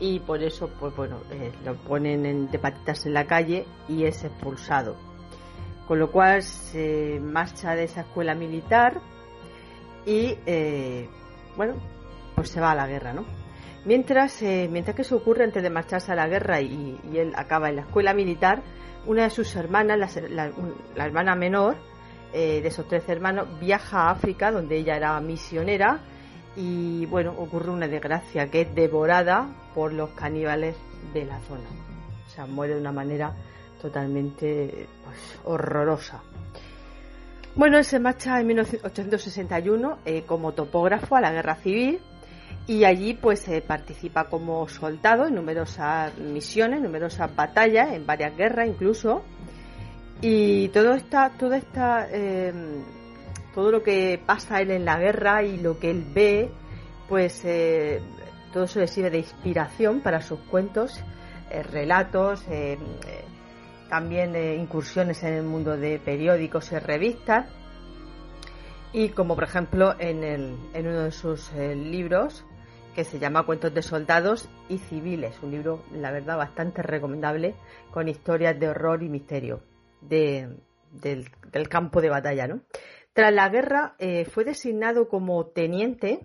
y 0.00 0.20
por 0.20 0.42
eso, 0.42 0.70
pues 0.80 0.94
bueno, 0.96 1.18
lo 1.64 1.74
ponen 1.76 2.26
en, 2.26 2.50
de 2.50 2.58
patitas 2.58 3.06
en 3.06 3.14
la 3.14 3.26
calle 3.26 3.64
y 3.88 4.04
es 4.04 4.24
expulsado. 4.24 4.96
Con 5.86 5.98
lo 5.98 6.10
cual 6.10 6.42
se 6.42 7.20
marcha 7.20 7.74
de 7.74 7.84
esa 7.84 8.00
escuela 8.00 8.34
militar 8.34 9.00
y, 10.06 10.36
bueno, 11.56 11.74
pues 12.34 12.48
se 12.48 12.60
va 12.60 12.72
a 12.72 12.74
la 12.74 12.86
guerra, 12.86 13.12
¿no? 13.12 13.43
Mientras, 13.84 14.40
eh, 14.42 14.68
mientras 14.70 14.96
que 14.96 15.02
eso 15.02 15.16
ocurre 15.16 15.44
antes 15.44 15.62
de 15.62 15.68
marcharse 15.68 16.12
a 16.12 16.14
la 16.14 16.26
guerra 16.26 16.60
y, 16.60 16.98
él 17.14 17.32
acaba 17.36 17.68
en 17.68 17.76
la 17.76 17.82
escuela 17.82 18.14
militar, 18.14 18.62
una 19.06 19.24
de 19.24 19.30
sus 19.30 19.54
hermanas, 19.56 20.18
la, 20.30 20.50
hermana 20.96 21.34
menor 21.34 21.76
eh, 22.32 22.62
de 22.62 22.68
esos 22.68 22.88
tres 22.88 23.06
hermanos, 23.08 23.46
viaja 23.60 24.04
a 24.04 24.10
África, 24.12 24.50
donde 24.50 24.78
ella 24.78 24.96
era 24.96 25.20
misionera, 25.20 26.00
y 26.56 27.04
bueno, 27.06 27.34
ocurre 27.36 27.70
una 27.70 27.86
desgracia 27.86 28.50
que 28.50 28.62
es 28.62 28.74
devorada 28.74 29.48
por 29.74 29.92
los 29.92 30.10
caníbales 30.10 30.76
de 31.12 31.26
la 31.26 31.38
zona. 31.40 31.68
O 32.26 32.30
sea, 32.30 32.46
muere 32.46 32.74
de 32.74 32.80
una 32.80 32.92
manera 32.92 33.34
totalmente 33.82 34.88
pues, 35.04 35.38
horrorosa. 35.44 36.22
Bueno, 37.54 37.76
él 37.76 37.84
se 37.84 38.00
marcha 38.00 38.40
en 38.40 38.46
1861 38.46 39.98
eh, 40.04 40.22
como 40.26 40.52
topógrafo 40.52 41.16
a 41.16 41.20
la 41.20 41.30
guerra 41.30 41.56
civil 41.56 42.00
y 42.66 42.84
allí 42.84 43.14
pues 43.14 43.46
participa 43.66 44.24
como 44.24 44.66
soldado 44.68 45.26
en 45.26 45.34
numerosas 45.34 46.16
misiones, 46.18 46.80
numerosas 46.80 47.34
batallas, 47.34 47.92
en 47.92 48.06
varias 48.06 48.36
guerras 48.36 48.68
incluso. 48.68 49.22
Y 50.22 50.68
todo 50.68 50.94
esta, 50.94 51.30
toda 51.30 51.58
esta, 51.58 52.08
em, 52.10 52.82
todo 53.54 53.70
lo 53.70 53.82
que 53.82 54.18
pasa 54.24 54.62
él 54.62 54.70
en 54.70 54.86
la 54.86 54.98
guerra 54.98 55.42
y 55.42 55.58
lo 55.58 55.78
que 55.78 55.90
él 55.90 56.06
ve, 56.14 56.50
pues 57.08 57.44
eh, 57.44 58.00
todo 58.52 58.64
eso 58.64 58.80
le 58.80 58.88
sirve 58.88 59.10
de 59.10 59.18
inspiración 59.18 60.00
para 60.00 60.22
sus 60.22 60.40
cuentos, 60.40 61.02
eh, 61.50 61.62
relatos, 61.62 62.42
eh, 62.48 62.78
también 63.90 64.34
incursiones 64.58 65.22
en 65.22 65.34
el 65.34 65.42
mundo 65.42 65.76
de 65.76 65.98
periódicos 65.98 66.72
y 66.72 66.78
revistas. 66.78 67.46
Y 68.94 69.10
como 69.10 69.34
por 69.34 69.44
ejemplo 69.44 69.94
en, 69.98 70.24
el, 70.24 70.56
en 70.72 70.86
uno 70.86 71.02
de 71.02 71.10
sus 71.10 71.52
libros, 71.52 72.46
que 72.94 73.04
se 73.04 73.18
llama 73.18 73.44
Cuentos 73.44 73.74
de 73.74 73.82
Soldados 73.82 74.48
y 74.68 74.78
Civiles, 74.78 75.34
un 75.42 75.50
libro, 75.50 75.82
la 75.92 76.12
verdad, 76.12 76.36
bastante 76.36 76.82
recomendable, 76.82 77.54
con 77.90 78.08
historias 78.08 78.58
de 78.58 78.68
horror 78.68 79.02
y 79.02 79.08
misterio 79.08 79.62
del, 80.00 80.60
campo 81.68 82.00
de 82.00 82.08
batalla. 82.08 82.46
¿no? 82.46 82.60
Tras 83.12 83.32
la 83.32 83.48
guerra 83.48 83.96
eh, 83.98 84.24
fue 84.24 84.44
designado 84.44 85.08
como 85.08 85.46
teniente, 85.46 86.20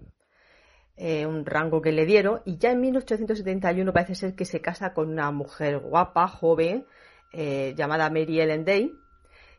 eh, 0.96 1.26
un 1.26 1.46
rango 1.46 1.82
que 1.82 1.92
le 1.92 2.06
dieron, 2.06 2.42
y 2.46 2.58
ya 2.58 2.72
en 2.72 2.82
1871 2.82 3.92
parece 3.92 4.16
ser 4.16 4.36
que 4.36 4.46
se 4.46 4.62
casa 4.62 4.94
con 4.94 5.10
una 5.10 5.32
mujer 5.32 5.80
guapa, 5.80 6.28
joven, 6.28 6.86
eh, 7.34 7.74
llamada 7.76 8.10
Mary 8.10 8.42
Ellen 8.42 8.64
Day, 8.64 8.94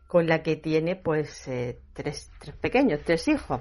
con 0.07 0.27
la 0.27 0.43
que 0.43 0.57
tiene 0.57 0.97
pues 0.97 1.49
tres, 1.93 2.31
tres 2.39 2.57
pequeños, 2.57 3.01
tres 3.05 3.27
hijos. 3.29 3.61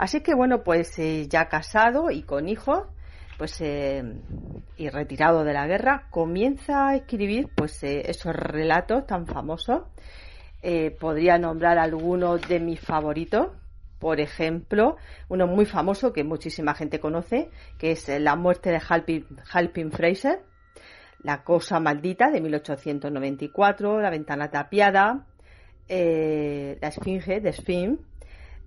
Así 0.00 0.22
que 0.22 0.34
bueno, 0.34 0.62
pues 0.62 0.98
eh, 0.98 1.26
ya 1.28 1.48
casado 1.48 2.10
y 2.10 2.22
con 2.22 2.48
hijos, 2.48 2.86
pues 3.36 3.60
eh, 3.60 4.02
y 4.78 4.88
retirado 4.88 5.44
de 5.44 5.52
la 5.52 5.66
guerra, 5.66 6.06
comienza 6.10 6.88
a 6.88 6.96
escribir 6.96 7.50
pues 7.54 7.82
eh, 7.82 8.10
esos 8.10 8.34
relatos 8.34 9.06
tan 9.06 9.26
famosos. 9.26 9.82
podría 10.98 11.36
nombrar 11.36 11.78
algunos 11.78 12.40
de 12.48 12.60
mis 12.60 12.80
favoritos. 12.80 13.48
Por 13.98 14.20
ejemplo, 14.20 14.96
uno 15.28 15.46
muy 15.46 15.66
famoso 15.66 16.14
que 16.14 16.24
muchísima 16.24 16.74
gente 16.74 16.98
conoce, 16.98 17.50
que 17.78 17.92
es 17.92 18.08
La 18.08 18.36
muerte 18.36 18.70
de 18.70 18.80
Halpin, 18.88 19.92
Fraser, 19.92 20.40
La 21.22 21.44
cosa 21.44 21.78
maldita 21.78 22.30
de 22.30 22.40
1894, 22.40 24.00
La 24.00 24.08
ventana 24.08 24.50
tapiada, 24.50 25.26
La 25.86 26.88
esfinge 26.88 27.40
de 27.40 27.52
Sphinx, 27.52 28.09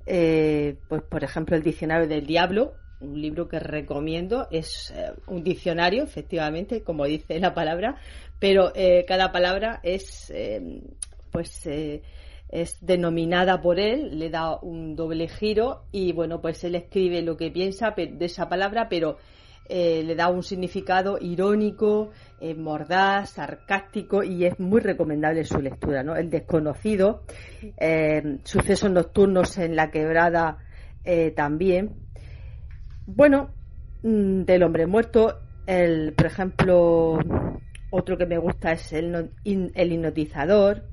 eh, 0.05 0.75
pues 0.87 1.01
por 1.03 1.23
ejemplo 1.23 1.55
el 1.55 1.63
diccionario 1.63 2.07
del 2.07 2.25
diablo, 2.25 2.73
un 2.99 3.21
libro 3.21 3.47
que 3.47 3.59
recomiendo, 3.59 4.47
es 4.51 4.93
eh, 4.95 5.11
un 5.27 5.43
diccionario, 5.43 6.03
efectivamente, 6.03 6.83
como 6.83 7.05
dice 7.05 7.39
la 7.39 7.53
palabra, 7.53 7.97
pero 8.39 8.71
eh, 8.75 9.05
cada 9.07 9.31
palabra 9.31 9.79
es 9.83 10.31
pues 11.31 11.65
es 11.65 12.77
denominada 12.85 13.59
por 13.61 13.79
él, 13.79 14.19
le 14.19 14.29
da 14.29 14.57
un 14.57 14.95
doble 14.95 15.27
giro 15.27 15.85
y 15.91 16.11
bueno, 16.11 16.39
pues 16.39 16.63
él 16.63 16.75
escribe 16.75 17.23
lo 17.23 17.35
que 17.35 17.49
piensa 17.49 17.91
de 17.91 18.25
esa 18.25 18.47
palabra, 18.47 18.87
pero 18.89 19.17
eh, 19.69 20.03
le 20.03 20.15
da 20.15 20.27
un 20.27 20.43
significado 20.43 21.17
irónico, 21.19 22.11
eh, 22.39 22.53
mordaz, 22.53 23.31
sarcástico 23.31 24.21
y 24.21 24.45
es 24.45 24.59
muy 24.59 24.81
recomendable 24.81 25.45
su 25.45 25.61
lectura. 25.61 26.03
¿no? 26.03 26.15
El 26.15 26.29
desconocido, 26.29 27.23
eh, 27.77 28.39
sucesos 28.43 28.91
nocturnos 28.91 29.57
en 29.57 29.75
la 29.75 29.89
quebrada 29.89 30.57
también. 31.35 31.95
Bueno, 33.05 33.49
mm, 34.03 34.43
del 34.43 34.63
hombre 34.63 34.87
muerto, 34.87 35.41
el, 35.65 36.13
por 36.13 36.27
ejemplo, 36.27 37.19
otro 37.89 38.17
que 38.17 38.25
me 38.25 38.37
gusta 38.37 38.71
es 38.71 38.93
el, 38.93 39.31
el 39.43 39.91
hipnotizador. 39.91 40.83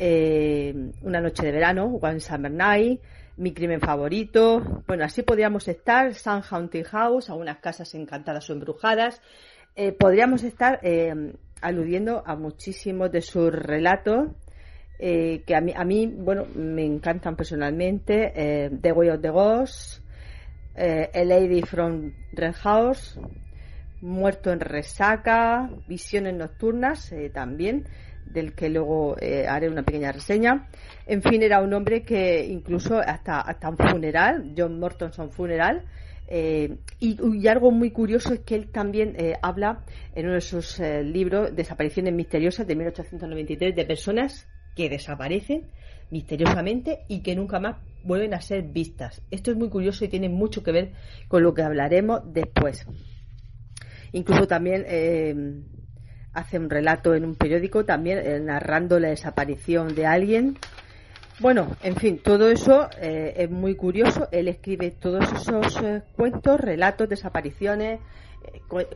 Una 0.00 1.20
noche 1.20 1.46
de 1.46 1.52
verano, 1.52 1.98
One 2.00 2.20
Summer 2.20 2.50
Night, 2.50 3.00
Mi 3.36 3.52
crimen 3.52 3.80
favorito. 3.80 4.82
Bueno, 4.86 5.04
así 5.04 5.22
podríamos 5.22 5.66
estar, 5.68 6.14
Sun 6.14 6.42
Haunted 6.48 6.86
House, 6.86 7.30
algunas 7.30 7.58
casas 7.58 7.94
encantadas 7.94 8.48
o 8.48 8.52
embrujadas. 8.52 9.20
Eh, 9.74 9.92
podríamos 9.92 10.44
estar 10.44 10.78
eh, 10.82 11.32
aludiendo 11.60 12.22
a 12.24 12.36
muchísimos 12.36 13.10
de 13.10 13.22
sus 13.22 13.52
relatos 13.52 14.28
que 14.96 15.54
a 15.54 15.60
mí, 15.60 15.72
a 15.76 15.84
mí, 15.84 16.06
bueno, 16.06 16.46
me 16.54 16.84
encantan 16.84 17.36
personalmente. 17.36 18.70
the 18.80 18.92
Way 18.92 19.10
of 19.10 19.20
the 19.20 19.28
Ghost, 19.28 20.00
A 20.76 21.24
Lady 21.24 21.60
from 21.62 22.12
Red 22.32 22.54
House, 22.54 23.18
Muerto 24.00 24.50
en 24.50 24.60
Resaca, 24.60 25.68
Visiones 25.88 26.34
Nocturnas 26.34 27.12
también 27.34 27.84
del 28.26 28.54
que 28.54 28.68
luego 28.68 29.16
eh, 29.20 29.46
haré 29.46 29.68
una 29.68 29.82
pequeña 29.82 30.12
reseña. 30.12 30.68
En 31.06 31.22
fin, 31.22 31.42
era 31.42 31.60
un 31.60 31.72
hombre 31.74 32.02
que 32.02 32.46
incluso 32.46 32.98
hasta, 32.98 33.40
hasta 33.40 33.68
un 33.68 33.76
funeral, 33.76 34.54
John 34.56 34.78
Mortonson 34.78 35.30
Funeral, 35.30 35.84
eh, 36.26 36.78
y, 37.00 37.46
algo 37.48 37.70
muy 37.70 37.90
curioso 37.90 38.32
es 38.32 38.40
que 38.40 38.54
él 38.54 38.70
también 38.70 39.14
eh, 39.18 39.34
habla 39.42 39.84
en 40.14 40.26
uno 40.26 40.34
de 40.34 40.40
sus 40.40 40.80
libros, 40.80 41.54
Desapariciones 41.54 42.14
Misteriosas, 42.14 42.66
de 42.66 42.74
1893, 42.74 43.76
de 43.76 43.84
personas 43.84 44.48
que 44.74 44.88
desaparecen 44.88 45.70
misteriosamente 46.10 47.00
y 47.08 47.20
que 47.20 47.36
nunca 47.36 47.60
más 47.60 47.76
vuelven 48.02 48.34
a 48.34 48.40
ser 48.40 48.62
vistas. 48.62 49.22
Esto 49.30 49.50
es 49.50 49.56
muy 49.56 49.68
curioso 49.68 50.04
y 50.04 50.08
tiene 50.08 50.28
mucho 50.28 50.62
que 50.62 50.72
ver 50.72 50.92
con 51.28 51.42
lo 51.42 51.52
que 51.52 51.62
hablaremos 51.62 52.22
después. 52.32 52.86
Incluso 54.12 54.46
también 54.46 54.84
hace 56.34 56.58
un 56.58 56.68
relato 56.68 57.14
en 57.14 57.24
un 57.24 57.36
periódico 57.36 57.84
también 57.84 58.18
eh, 58.18 58.40
narrando 58.40 58.98
la 58.98 59.08
desaparición 59.08 59.94
de 59.94 60.06
alguien. 60.06 60.58
Bueno, 61.40 61.76
en 61.82 61.96
fin, 61.96 62.18
todo 62.22 62.48
eso 62.48 62.88
eh, 63.00 63.34
es 63.36 63.50
muy 63.50 63.74
curioso. 63.74 64.28
Él 64.30 64.46
escribe 64.46 64.92
todos 64.92 65.30
esos 65.32 65.82
eh, 65.82 66.02
cuentos, 66.16 66.60
relatos, 66.60 67.08
desapariciones, 67.08 67.98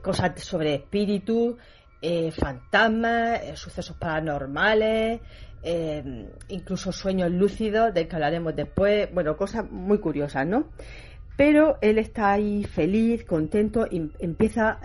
cosas 0.02 0.40
sobre 0.40 0.74
espíritus, 0.74 1.56
fantasmas, 2.38 3.40
sucesos 3.58 3.96
paranormales, 3.96 5.20
incluso 6.48 6.92
sueños 6.92 7.30
lúcidos, 7.30 7.92
del 7.92 8.06
que 8.06 8.14
hablaremos 8.14 8.54
después. 8.54 9.12
Bueno, 9.12 9.36
cosas 9.36 9.68
muy 9.70 9.98
curiosas, 9.98 10.46
¿no? 10.46 10.68
Pero 11.36 11.78
él 11.80 11.98
está 11.98 12.32
ahí 12.32 12.64
feliz, 12.64 13.24
contento, 13.24 13.86
y 13.90 14.12
empieza 14.20 14.78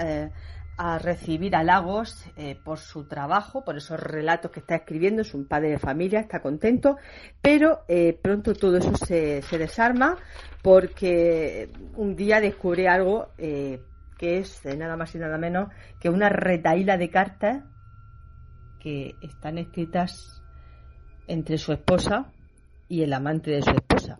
a 0.77 0.97
recibir 0.97 1.55
halagos 1.55 2.25
eh, 2.35 2.55
por 2.63 2.79
su 2.79 3.05
trabajo, 3.05 3.63
por 3.63 3.77
esos 3.77 3.99
relatos 3.99 4.51
que 4.51 4.59
está 4.59 4.75
escribiendo, 4.75 5.21
es 5.21 5.33
un 5.33 5.45
padre 5.45 5.69
de 5.69 5.79
familia, 5.79 6.19
está 6.19 6.41
contento, 6.41 6.97
pero 7.41 7.83
eh, 7.87 8.17
pronto 8.19 8.53
todo 8.53 8.77
eso 8.77 8.95
se, 8.95 9.41
desarma 9.51 10.17
porque 10.61 11.69
un 11.95 12.15
día 12.15 12.39
descubre 12.39 12.87
algo 12.87 13.29
eh, 13.37 13.81
que 14.17 14.39
es 14.39 14.65
nada 14.65 14.97
más 14.97 15.13
y 15.13 15.19
nada 15.19 15.37
menos 15.37 15.69
que 15.99 16.09
una 16.09 16.29
retaíla 16.29 16.97
de 16.97 17.09
cartas 17.09 17.63
que 18.79 19.15
están 19.21 19.57
escritas 19.59 20.41
entre 21.27 21.57
su 21.57 21.71
esposa 21.71 22.31
y 22.87 23.03
el 23.03 23.13
amante 23.13 23.51
de 23.51 23.61
su 23.61 23.71
esposa. 23.71 24.19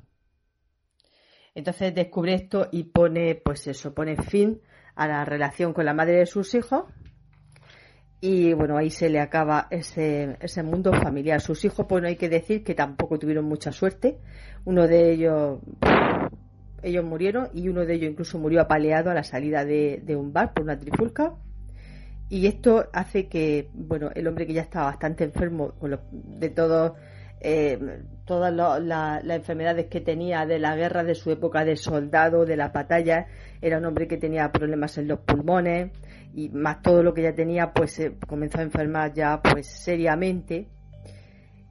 Entonces 1.56 1.94
descubre 1.94 2.34
esto 2.34 2.70
y 2.72 2.84
pone, 2.84 3.36
pues 3.36 3.68
eso, 3.68 3.94
pone 3.94 4.18
fin 4.18 4.62
a 4.96 5.08
la 5.08 5.26
relación 5.26 5.74
con 5.74 5.86
la 5.86 5.94
madre 5.94 6.18
de 6.20 6.26
sus 6.26 6.54
hijos 6.56 6.86
y 8.26 8.54
bueno, 8.54 8.78
ahí 8.78 8.90
se 8.90 9.10
le 9.10 9.20
acaba 9.20 9.68
ese, 9.70 10.38
ese 10.40 10.64
mundo 10.64 10.94
familiar. 10.94 11.42
Sus 11.42 11.66
hijos, 11.66 11.86
pues 11.90 12.02
no 12.02 12.08
hay 12.08 12.16
que 12.16 12.30
decir 12.30 12.64
que 12.64 12.74
tampoco 12.74 13.20
tuvieron 13.20 13.44
mucha 13.44 13.74
suerte. 13.74 14.18
Uno 14.64 14.88
de 14.88 15.12
ellos, 15.12 15.60
ellos 16.82 17.04
murieron 17.04 17.50
y 17.54 17.68
uno 17.68 17.86
de 17.86 17.96
ellos 17.96 18.12
incluso 18.12 18.40
murió 18.40 18.62
apaleado 18.62 19.12
a 19.12 19.14
la 19.14 19.24
salida 19.24 19.66
de, 19.66 20.16
un 20.16 20.32
bar 20.32 20.54
por 20.54 20.64
una 20.64 20.80
trifulca. 20.80 21.36
Y 22.30 22.48
esto 22.48 22.88
hace 22.94 23.28
que, 23.28 23.70
bueno, 23.74 24.10
el 24.16 24.26
hombre 24.26 24.48
que 24.48 24.54
ya 24.54 24.62
estaba 24.62 24.86
bastante 24.86 25.26
enfermo 25.26 25.74
de 25.82 26.50
todos 26.50 26.94
eh, 27.42 28.06
todas 28.26 28.54
las 28.54 29.24
enfermedades 29.26 29.88
que 29.88 30.02
tenía 30.02 30.46
de 30.46 30.60
la 30.60 30.76
guerra, 30.76 31.04
de 31.04 31.16
su 31.16 31.32
época 31.32 31.66
de 31.66 31.76
soldado, 31.76 32.46
de 32.46 32.56
la 32.56 32.70
batalla. 32.70 33.28
Era 33.62 33.78
un 33.78 33.86
hombre 33.86 34.08
que 34.08 34.18
tenía 34.18 34.52
problemas 34.52 34.98
en 34.98 35.08
los 35.08 35.20
pulmones 35.20 35.92
y 36.34 36.50
más 36.50 36.82
todo 36.82 37.04
lo 37.04 37.14
que 37.14 37.24
ya 37.24 37.36
tenía, 37.36 37.74
pues 37.74 38.02
comenzó 38.28 38.60
a 38.60 38.64
enfermar 38.64 39.14
ya 39.14 39.42
pues 39.42 39.68
seriamente. 39.68 40.68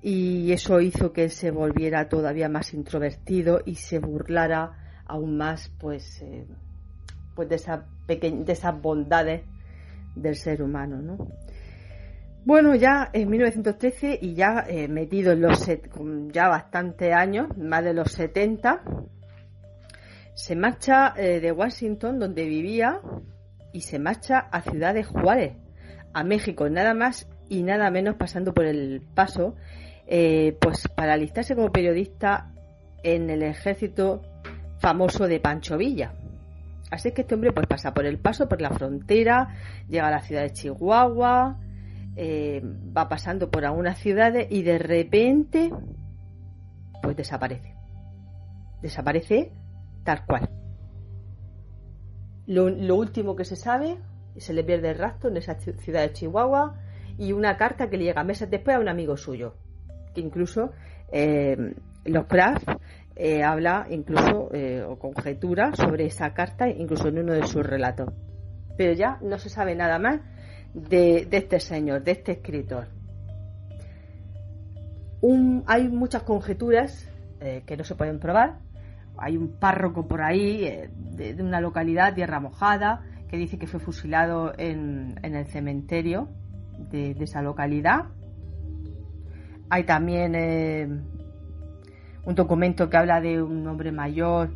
Y 0.02 0.52
eso 0.52 0.80
hizo 0.80 1.12
que 1.12 1.24
él 1.24 1.30
se 1.30 1.50
volviera 1.50 2.08
todavía 2.08 2.48
más 2.48 2.74
introvertido 2.74 3.60
y 3.64 3.76
se 3.76 4.00
burlara 4.00 5.02
aún 5.06 5.36
más 5.36 5.70
pues, 5.78 6.20
eh, 6.22 6.46
pues 7.34 7.48
de, 7.48 7.56
esa 7.56 7.86
de 8.08 8.44
esas 8.48 8.80
bondades 8.80 9.42
del 10.16 10.36
ser 10.36 10.62
humano, 10.62 11.00
¿no? 11.00 11.28
Bueno, 12.44 12.74
ya 12.74 13.08
en 13.12 13.30
1913 13.30 14.18
y 14.20 14.34
ya 14.34 14.64
eh, 14.68 14.88
metido 14.88 15.30
en 15.30 15.42
los 15.42 15.64
ya 16.32 16.48
bastante 16.48 17.12
años, 17.12 17.56
más 17.56 17.84
de 17.84 17.94
los 17.94 18.10
70, 18.10 18.82
se 20.34 20.56
marcha 20.56 21.14
eh, 21.16 21.38
de 21.38 21.52
Washington, 21.52 22.18
donde 22.18 22.44
vivía, 22.44 23.00
y 23.72 23.82
se 23.82 24.00
marcha 24.00 24.40
a 24.40 24.60
Ciudad 24.62 24.92
de 24.92 25.04
Juárez, 25.04 25.52
a 26.12 26.24
México, 26.24 26.68
nada 26.68 26.94
más 26.94 27.28
y 27.48 27.62
nada 27.62 27.90
menos 27.92 28.16
pasando 28.16 28.52
por 28.52 28.64
el 28.64 29.02
paso, 29.14 29.54
eh, 30.08 30.56
pues 30.60 30.88
para 30.88 31.12
alistarse 31.12 31.54
como 31.54 31.70
periodista 31.70 32.50
en 33.04 33.30
el 33.30 33.44
ejército 33.44 34.20
famoso 34.78 35.28
de 35.28 35.38
Pancho 35.38 35.76
Villa. 35.76 36.12
Así 36.90 37.12
que 37.12 37.22
este 37.22 37.36
hombre 37.36 37.52
pues 37.52 37.68
pasa 37.68 37.94
por 37.94 38.04
el 38.04 38.18
paso, 38.18 38.48
por 38.48 38.60
la 38.60 38.70
frontera, 38.70 39.54
llega 39.88 40.08
a 40.08 40.10
la 40.10 40.20
ciudad 40.20 40.42
de 40.42 40.52
Chihuahua, 40.52 41.58
eh, 42.14 42.60
va 42.62 43.08
pasando 43.08 43.50
por 43.50 43.64
algunas 43.64 43.98
ciudades 43.98 44.46
y 44.50 44.62
de 44.62 44.78
repente 44.78 45.70
pues 47.02 47.16
desaparece. 47.16 47.74
Desaparece 48.82 49.52
tal 50.04 50.26
cual. 50.26 50.50
Lo, 52.46 52.96
último 52.96 53.34
que 53.34 53.44
se 53.44 53.56
sabe, 53.56 53.96
se 54.36 54.52
le 54.52 54.62
pierde 54.64 54.90
el 54.90 54.98
rastro 54.98 55.30
en 55.30 55.38
esa 55.38 55.54
ciudad 55.54 56.02
de 56.02 56.12
Chihuahua 56.12 56.76
y 57.16 57.32
una 57.32 57.56
carta 57.56 57.88
que 57.88 57.96
le 57.96 58.04
llega 58.04 58.24
meses 58.24 58.50
después 58.50 58.76
a 58.76 58.80
un 58.80 58.88
amigo 58.88 59.16
suyo, 59.16 59.54
que 60.14 60.20
incluso 60.20 60.72
eh, 61.12 61.56
los 62.04 62.26
Kraft 62.26 62.68
eh, 63.14 63.42
habla 63.42 63.86
incluso 63.90 64.50
o 64.88 64.98
conjetura 64.98 65.74
sobre 65.74 66.06
esa 66.06 66.34
carta, 66.34 66.68
incluso 66.68 67.08
en 67.08 67.18
uno 67.18 67.32
de 67.32 67.46
sus 67.46 67.64
relatos. 67.64 68.10
Pero 68.76 68.92
ya 68.92 69.18
no 69.22 69.38
se 69.38 69.48
sabe 69.48 69.74
nada 69.74 69.98
más 69.98 70.20
de, 70.74 71.28
este 71.30 71.60
señor, 71.60 72.02
de 72.02 72.12
este 72.12 72.32
escritor. 72.32 72.88
hay 75.66 75.88
muchas 75.88 76.22
conjeturas 76.22 77.08
eh, 77.40 77.62
que 77.66 77.76
no 77.76 77.84
se 77.84 77.94
pueden 77.94 78.18
probar. 78.18 78.58
Hay 79.18 79.36
un 79.36 79.58
párroco 79.58 80.06
por 80.08 80.22
ahí 80.22 80.64
eh, 80.64 80.90
de, 80.94 81.42
una 81.42 81.60
localidad, 81.60 82.14
Tierra 82.14 82.40
Mojada, 82.40 83.02
que 83.28 83.36
dice 83.36 83.58
que 83.58 83.66
fue 83.66 83.80
fusilado 83.80 84.52
en, 84.58 85.14
el 85.22 85.46
cementerio 85.46 86.28
de, 86.90 87.10
esa 87.20 87.42
localidad. 87.42 88.06
Hay 89.70 89.84
también 89.84 90.34
eh, 90.34 90.88
un 92.24 92.34
documento 92.34 92.88
que 92.88 92.96
habla 92.96 93.20
de 93.20 93.42
un 93.42 93.66
hombre 93.66 93.92
mayor 93.92 94.50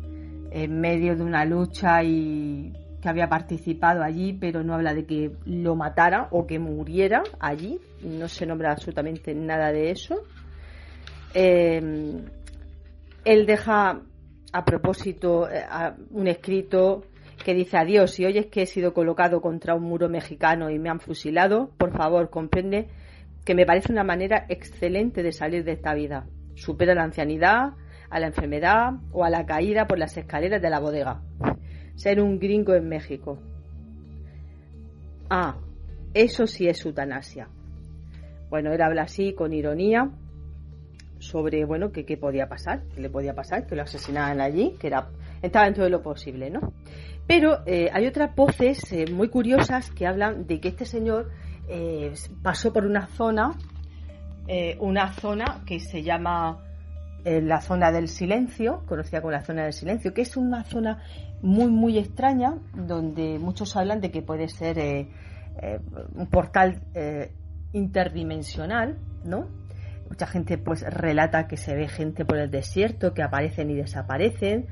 en 0.51 0.79
medio 0.79 1.15
de 1.15 1.23
una 1.23 1.43
lucha 1.45 2.03
y 2.03 2.73
había 3.09 3.29
participado 3.29 4.03
allí, 4.03 4.33
pero 4.33 4.63
no 4.63 4.73
habla 4.73 4.93
de 4.93 5.05
que 5.05 5.31
lo 5.45 5.75
matara 5.75 6.27
o 6.31 6.45
que 6.45 6.59
muriera 6.59 7.23
allí. 7.39 7.79
No 8.01 8.27
se 8.27 8.45
nombra 8.45 8.71
absolutamente 8.71 9.33
nada 9.33 9.71
de 9.71 9.91
eso. 9.91 10.23
Eh, 11.33 12.21
él 13.25 13.45
deja 13.45 14.01
a 14.53 14.65
propósito 14.65 15.49
eh, 15.49 15.65
un 16.11 16.27
escrito 16.27 17.03
que 17.43 17.53
dice 17.53 17.77
adiós, 17.77 18.11
si 18.11 18.25
oyes 18.25 18.47
que 18.47 18.63
he 18.63 18.65
sido 18.65 18.93
colocado 18.93 19.41
contra 19.41 19.75
un 19.75 19.83
muro 19.83 20.09
mexicano 20.09 20.69
y 20.69 20.79
me 20.79 20.89
han 20.89 20.99
fusilado, 20.99 21.69
por 21.77 21.95
favor 21.95 22.29
comprende 22.29 22.87
que 23.45 23.55
me 23.55 23.65
parece 23.65 23.91
una 23.91 24.03
manera 24.03 24.45
excelente 24.49 25.23
de 25.23 25.31
salir 25.31 25.63
de 25.63 25.73
esta 25.73 25.93
vida. 25.93 26.25
Supera 26.55 26.95
la 26.95 27.03
ancianidad, 27.03 27.73
a 28.09 28.19
la 28.19 28.27
enfermedad 28.27 28.93
o 29.11 29.23
a 29.23 29.29
la 29.29 29.45
caída 29.45 29.85
por 29.85 29.99
las 29.99 30.15
escaleras 30.17 30.61
de 30.61 30.69
la 30.69 30.79
bodega 30.79 31.21
ser 31.97 32.21
un 32.21 32.39
gringo 32.39 32.73
en 32.75 32.87
México. 32.87 33.39
Ah, 35.29 35.57
eso 36.13 36.47
sí 36.47 36.67
es 36.67 36.85
eutanasia. 36.85 37.49
Bueno, 38.49 38.71
él 38.71 38.81
habla 38.81 39.03
así 39.03 39.33
con 39.33 39.51
ironía 39.51 40.09
sobre, 41.19 41.65
bueno, 41.65 41.91
que 41.91 42.05
qué 42.05 42.15
podía 42.15 42.47
pasar, 42.47 42.83
que 42.93 43.01
le 43.01 43.09
podía 43.09 43.33
pasar, 43.33 43.65
que 43.65 43.75
lo 43.75 43.81
asesinaban 43.81 44.39
allí, 44.39 44.75
que 44.79 44.87
era, 44.87 45.09
estaba 45.41 45.65
dentro 45.65 45.83
de 45.83 45.89
lo 45.89 46.03
posible, 46.03 46.51
¿no? 46.51 46.73
Pero 47.25 47.63
eh, 47.65 47.89
hay 47.91 48.05
otras 48.05 48.33
voces 48.35 48.93
eh, 48.93 49.05
muy 49.11 49.29
curiosas 49.29 49.89
que 49.91 50.05
hablan 50.05 50.45
de 50.45 50.61
que 50.61 50.69
este 50.69 50.85
señor 50.85 51.29
eh, 51.67 52.13
pasó 52.41 52.71
por 52.71 52.85
una 52.85 53.07
zona 53.07 53.57
una 54.79 55.11
zona 55.11 55.61
que 55.65 55.81
se 55.81 56.03
llama 56.03 56.66
eh, 57.27 57.41
la 57.41 57.59
zona 57.59 57.91
del 57.91 58.07
silencio, 58.07 58.83
conocida 58.85 59.19
como 59.19 59.31
la 59.31 59.43
zona 59.43 59.63
del 59.63 59.73
silencio, 59.73 60.13
que 60.13 60.21
es 60.21 60.37
una 60.37 60.63
zona 60.63 61.03
muy, 61.41 61.67
muy 61.67 61.97
extraña, 61.97 62.53
donde 62.73 63.37
muchos 63.37 63.75
hablan 63.75 63.99
de 63.99 64.11
que 64.11 64.21
puede 64.21 64.47
ser 64.47 64.79
eh, 64.79 65.09
un 66.15 66.27
portal 66.27 66.79
interdimensional, 67.73 68.97
¿no? 69.25 69.49
Mucha 70.07 70.25
gente 70.25 70.57
pues 70.57 70.83
relata 70.83 71.47
que 71.47 71.57
se 71.57 71.75
ve 71.75 71.89
gente 71.89 72.23
por 72.23 72.37
el 72.37 72.49
desierto, 72.49 73.13
que 73.13 73.23
aparecen 73.23 73.71
y 73.71 73.75
desaparecen, 73.75 74.67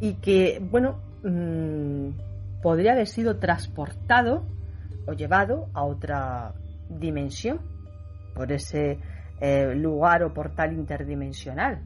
y 0.00 0.14
que, 0.20 0.60
bueno, 0.62 1.00
mm, 1.24 2.60
podría 2.62 2.92
haber 2.92 3.08
sido 3.08 3.40
transportado 3.40 4.46
o 5.08 5.12
llevado 5.12 5.70
a 5.74 5.82
otra 5.82 6.54
dimensión 6.88 7.58
por 8.32 8.52
ese 8.52 9.00
eh, 9.40 9.74
lugar 9.74 10.22
o 10.22 10.32
portal 10.32 10.72
interdimensional. 10.72 11.82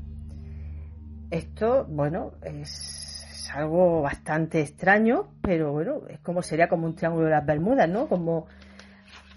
Esto, 1.30 1.86
bueno, 1.88 2.32
es, 2.42 3.50
algo 3.54 4.02
bastante 4.02 4.60
extraño, 4.60 5.28
pero 5.42 5.72
bueno, 5.72 6.02
es 6.08 6.20
como 6.20 6.40
sería 6.42 6.68
como 6.68 6.86
un 6.86 6.94
triángulo 6.94 7.26
de 7.26 7.32
las 7.32 7.44
Bermudas, 7.44 7.88
¿no? 7.88 8.06
Como 8.06 8.46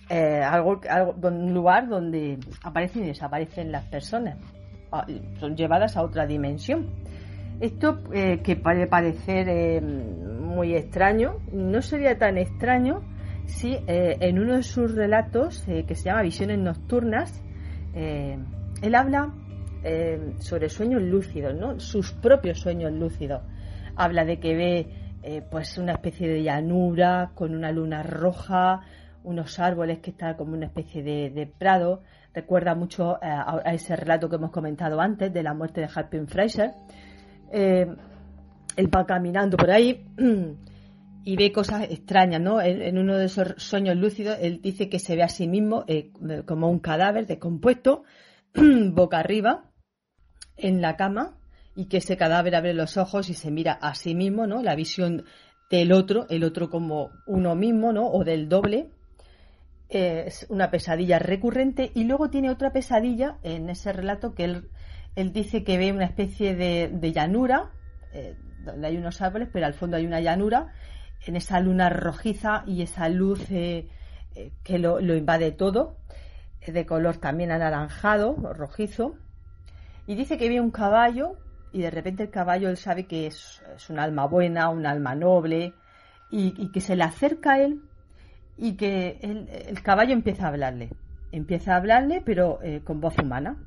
eh, 0.10 0.42
algo, 0.44 0.82
algo, 0.88 1.16
un 1.28 1.54
lugar 1.54 1.88
donde 1.88 2.38
aparecen 2.64 3.04
y 3.04 3.08
desaparecen 3.08 3.72
las 3.72 3.86
personas, 3.86 4.38
son 5.40 5.56
llevadas 5.56 5.98
a 5.98 6.04
otra 6.04 6.28
dimensión. 6.28 6.90
Esto 7.60 8.04
eh, 8.14 8.42
que 8.44 8.56
puede 8.56 8.86
parecer 8.86 9.82
muy 9.82 10.76
extraño, 10.76 11.40
no 11.52 11.82
sería 11.82 12.18
tan 12.18 12.38
extraño 12.38 13.02
si 13.46 13.78
en 13.88 14.40
uno 14.40 14.56
de 14.58 14.64
sus 14.64 14.96
relatos, 14.96 15.64
que 15.66 15.96
se 15.96 16.04
llama 16.04 16.22
Visiones 16.22 16.60
Nocturnas, 16.60 17.44
eh, 17.94 18.38
él 18.82 18.96
habla 18.96 19.34
eh, 19.84 20.36
sobre 20.40 20.70
sueños 20.70 21.02
lúcidos, 21.02 21.56
¿no? 21.56 21.80
Sus 21.80 22.12
propios 22.12 22.60
sueños 22.60 22.92
lúcidos. 22.92 23.42
Habla 23.96 24.26
de 24.26 24.40
que 24.40 24.56
ve 24.56 24.88
eh, 25.22 25.42
pues 25.50 25.78
una 25.78 25.94
especie 25.94 26.28
de 26.28 26.44
llanura 26.44 27.32
con 27.36 27.54
una 27.56 27.72
luna 27.72 28.04
roja, 28.04 28.82
unos 29.24 29.60
árboles 29.60 30.00
que 30.00 30.12
están 30.12 30.36
como 30.36 30.54
una 30.54 30.66
especie 30.66 31.04
de, 31.04 31.52
prado. 31.58 32.02
Recuerda 32.34 32.76
mucho 32.76 33.18
a, 33.22 33.62
ese 33.74 33.96
relato 33.96 34.30
que 34.30 34.38
hemos 34.38 34.52
comentado 34.52 35.00
antes 35.00 35.32
de 35.32 35.44
la 35.44 35.54
muerte 35.54 35.82
de 35.82 35.90
Harpin 35.94 36.28
Fraser. 36.28 36.72
él 37.52 37.98
va 38.94 39.06
caminando 39.06 39.56
por 39.56 39.70
ahí 39.70 40.06
y 41.26 41.38
ve 41.38 41.52
cosas 41.52 41.84
extrañas, 41.90 42.42
¿no? 42.42 42.62
En, 42.62 42.98
uno 42.98 43.18
de 43.18 43.26
esos 43.26 43.54
sueños 43.58 43.96
lúcidos, 43.96 44.38
él 44.42 44.62
dice 44.62 44.90
que 44.90 45.00
se 45.00 45.16
ve 45.16 45.24
a 45.24 45.30
sí 45.30 45.48
mismo 45.48 45.86
eh, 45.88 46.12
como 46.46 46.70
un 46.70 46.80
cadáver 46.80 47.26
descompuesto, 47.26 48.04
boca 48.54 49.20
arriba, 49.20 49.66
en 50.64 50.82
la 50.82 50.96
cama, 50.96 51.36
y 51.76 51.86
que 51.86 51.98
ese 51.98 52.18
cadáver 52.18 52.56
abre 52.56 52.74
los 52.74 52.98
ojos 52.98 53.30
y 53.30 53.34
se 53.34 53.52
mira 53.52 53.74
a 53.74 53.96
sí 53.96 54.16
mismo, 54.16 54.48
¿no? 54.48 54.62
La 54.62 54.76
visión 54.76 55.26
del 55.70 55.92
otro, 55.92 56.28
el 56.30 56.44
otro 56.44 56.70
como 56.70 57.12
uno 57.26 57.56
mismo, 57.56 57.94
¿no? 57.94 58.08
O 58.08 58.24
del 58.24 58.48
doble. 58.48 58.90
Eh, 59.90 60.26
es 60.28 60.46
una 60.50 60.72
pesadilla 60.72 61.20
recurrente 61.20 61.92
y 61.94 62.04
luego 62.04 62.30
tiene 62.30 62.50
otra 62.50 62.72
pesadilla 62.72 63.38
en 63.44 63.70
ese 63.70 63.94
relato 63.94 64.34
que 64.34 64.46
él, 64.46 64.70
dice 65.34 65.64
que 65.64 65.78
ve 65.78 65.92
una 65.92 66.06
especie 66.06 66.56
de, 66.56 67.12
llanura, 67.12 67.72
eh, 68.14 68.36
donde 68.64 68.88
hay 68.88 68.98
unos 68.98 69.22
árboles, 69.22 69.50
pero 69.52 69.66
al 69.66 69.74
fondo 69.74 69.98
hay 69.98 70.06
una 70.06 70.22
llanura 70.22 70.74
en 71.26 71.36
esa 71.36 71.60
luna 71.60 71.90
rojiza 71.90 72.64
y 72.68 72.82
esa 72.82 73.10
luz 73.10 73.40
eh, 73.50 73.88
que 74.64 74.80
lo, 74.80 75.00
invade 75.00 75.52
todo, 75.52 75.98
de 76.66 76.86
color 76.86 77.18
también 77.18 77.52
anaranjado, 77.52 78.36
rojizo. 78.54 79.16
Y 80.06 80.16
dice 80.16 80.38
que 80.38 80.50
ve 80.50 80.60
un 80.60 80.72
caballo 80.72 81.38
y 81.72 81.82
de 81.82 81.90
repente 81.90 82.24
el 82.24 82.30
caballo 82.30 82.70
él 82.70 82.78
sabe 82.78 83.06
que 83.06 83.28
es, 83.28 83.64
un 83.90 84.00
alma 84.00 84.26
buena, 84.28 84.70
un 84.70 84.86
alma 84.86 85.16
noble 85.16 85.74
y, 86.30 86.72
que 86.72 86.82
se 86.82 86.96
le 86.96 87.04
acerca 87.04 87.54
a 87.54 87.60
él 87.60 87.82
y 88.58 88.76
que 88.76 89.20
el, 89.22 89.82
caballo 89.82 90.14
empieza 90.14 90.46
a 90.46 90.50
hablarle. 90.50 90.90
Empieza 91.32 91.74
a 91.74 91.78
hablarle 91.78 92.22
pero 92.26 92.60
eh, 92.62 92.82
con 92.84 93.00
voz 93.00 93.18
humana. 93.18 93.58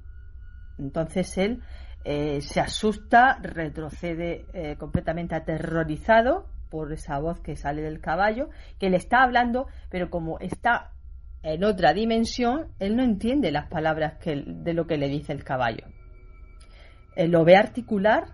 Entonces 0.78 1.36
él 1.38 1.62
se 2.04 2.60
asusta, 2.60 3.38
retrocede 3.42 4.76
completamente 4.78 5.34
aterrorizado 5.34 6.46
por 6.70 6.92
esa 6.92 7.18
voz 7.18 7.40
que 7.40 7.56
sale 7.56 7.82
del 7.82 8.00
caballo, 8.00 8.48
que 8.78 8.90
le 8.90 8.96
está 8.96 9.22
hablando, 9.22 9.66
pero 9.90 10.10
como 10.10 10.38
está 10.38 10.92
en 11.42 11.64
otra 11.64 11.92
dimensión, 11.92 12.68
él 12.78 12.96
no 12.96 13.02
entiende 13.02 13.50
las 13.50 13.68
palabras 13.68 14.14
que, 14.18 14.42
de 14.46 14.74
lo 14.74 14.86
que 14.86 14.96
le 14.96 15.08
dice 15.08 15.32
el 15.32 15.44
caballo. 15.44 15.86
Él 17.16 17.32
lo 17.32 17.44
ve 17.44 17.56
articular 17.56 18.28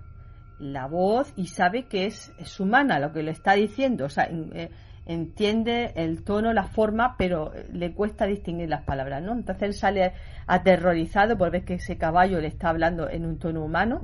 la 0.59 0.87
voz 0.87 1.33
y 1.37 1.47
sabe 1.47 1.87
que 1.87 2.07
es, 2.07 2.33
humana 2.61 2.99
lo 2.99 3.13
que 3.13 3.23
le 3.23 3.33
está 3.33 3.55
diciendo, 3.55 4.05
o 4.05 4.09
sea, 4.09 4.29
eh, 4.31 4.71
entiende 5.07 5.93
el 5.97 6.23
tono, 6.23 6.53
la 6.53 6.65
forma, 6.65 7.17
pero 7.17 7.53
le 7.73 7.93
cuesta 7.95 8.27
distinguir 8.27 8.69
las 8.69 8.85
palabras, 8.85 9.23
¿no? 9.23 9.33
Entonces 9.33 9.63
él 9.63 9.75
sale 9.75 10.13
aterrorizado 10.47 11.37
por 11.37 11.51
ver 11.51 11.65
que 11.65 11.75
ese 11.75 11.99
caballo 11.99 12.41
le 12.41 12.49
está 12.49 12.69
hablando 12.69 13.09
en 13.09 13.27
un 13.27 13.39
tono 13.39 13.65
humano, 13.65 14.03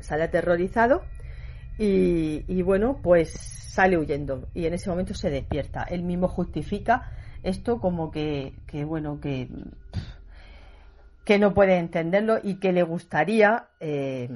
sale 0.00 0.24
aterrorizado 0.24 1.02
y, 1.78 2.62
bueno, 2.62 3.00
pues 3.02 3.32
sale 3.32 3.98
huyendo 3.98 4.48
y 4.54 4.66
en 4.66 4.74
ese 4.74 4.90
momento 4.90 5.14
se 5.14 5.30
despierta. 5.30 5.82
Él 5.82 6.02
mismo 6.02 6.28
justifica 6.28 7.10
esto 7.42 7.80
como 7.80 8.10
que, 8.10 8.54
bueno, 8.86 9.20
que, 9.20 9.48
que 11.24 11.38
no 11.38 11.54
puede 11.54 11.78
entenderlo 11.78 12.38
y 12.42 12.58
que 12.58 12.72
le 12.72 12.82
gustaría 12.82 13.68
eh, 13.80 14.28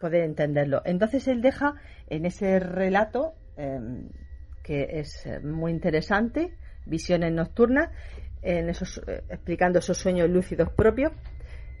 poder 0.00 0.24
entenderlo. 0.24 0.82
Entonces 0.84 1.28
él 1.28 1.40
deja 1.40 1.74
en 2.08 2.26
ese 2.26 2.58
relato, 2.58 3.34
em, 3.56 4.08
que 4.62 5.00
es 5.00 5.26
muy 5.42 5.72
interesante, 5.72 6.54
visiones 6.86 7.32
nocturnas, 7.32 7.90
en 8.42 8.68
esos, 8.68 8.98
eh, 9.06 9.22
explicando 9.28 9.78
esos 9.78 9.98
sueños 9.98 10.28
lúcidos 10.30 10.70
propios, 10.70 11.12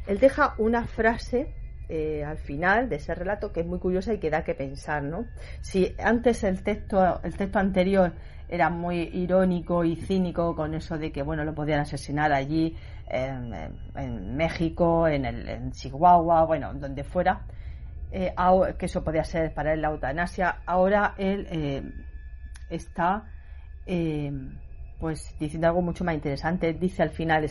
él 0.06 0.18
deja 0.18 0.54
una 0.58 0.86
frase 0.86 1.54
eh, 1.88 2.22
al 2.22 2.38
final 2.38 2.88
de 2.88 2.96
ese 2.96 3.14
relato 3.14 3.52
que 3.52 3.60
es 3.60 3.66
muy 3.66 3.78
curiosa 3.78 4.12
y 4.12 4.18
que 4.18 4.28
da 4.30 4.44
que 4.44 4.54
pensar, 4.54 5.02
¿no? 5.02 5.26
Si 5.62 5.94
antes 5.98 6.44
el 6.44 6.62
texto, 6.62 7.20
el 7.22 7.34
texto 7.34 7.58
anterior 7.58 8.12
era 8.48 8.70
muy 8.70 9.00
irónico 9.12 9.84
y 9.84 9.96
cínico 9.96 10.56
con 10.56 10.74
eso 10.74 10.98
de 10.98 11.12
que 11.12 11.22
bueno 11.22 11.44
lo 11.44 11.54
podían 11.54 11.80
asesinar 11.80 12.32
allí 12.32 12.76
en, 13.10 14.36
México, 14.36 15.08
en, 15.08 15.24
el, 15.24 15.72
Chihuahua, 15.72 16.44
bueno, 16.44 16.74
donde 16.74 17.04
fuera, 17.04 17.46
eh, 18.12 18.34
que 18.78 18.86
eso 18.86 19.02
podía 19.02 19.24
ser 19.24 19.54
para 19.54 19.72
él 19.72 19.80
la 19.80 19.88
eutanasia. 19.88 20.58
Ahora 20.66 21.14
él 21.16 21.46
eh, 21.50 21.82
está 22.68 23.24
pues 25.00 25.34
diciendo 25.38 25.68
algo 25.68 25.80
mucho 25.80 26.04
más 26.04 26.14
interesante. 26.14 26.74
Dice 26.74 27.02
al 27.02 27.10
final, 27.10 27.46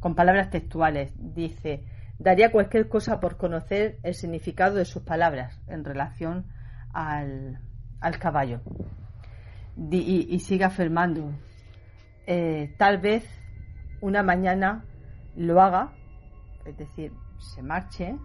con 0.00 0.14
palabras 0.14 0.48
textuales, 0.48 1.12
dice 1.18 1.84
Daría 2.18 2.52
cualquier 2.52 2.88
cosa 2.88 3.18
por 3.18 3.36
conocer 3.36 3.98
el 4.02 4.14
significado 4.14 4.76
de 4.76 4.84
sus 4.84 5.02
palabras 5.02 5.60
en 5.66 5.84
relación 5.84 6.46
al, 6.92 7.58
caballo. 8.20 8.60
Y, 9.76 10.38
sigue 10.40 10.64
afirmando, 10.64 11.32
eh, 12.26 12.74
tal 12.78 12.98
vez 12.98 13.24
una 14.00 14.22
mañana 14.22 14.84
lo 15.36 15.60
haga, 15.60 15.92
es 16.64 16.76
decir, 16.76 17.12
se 17.38 17.62
marche 17.62 18.16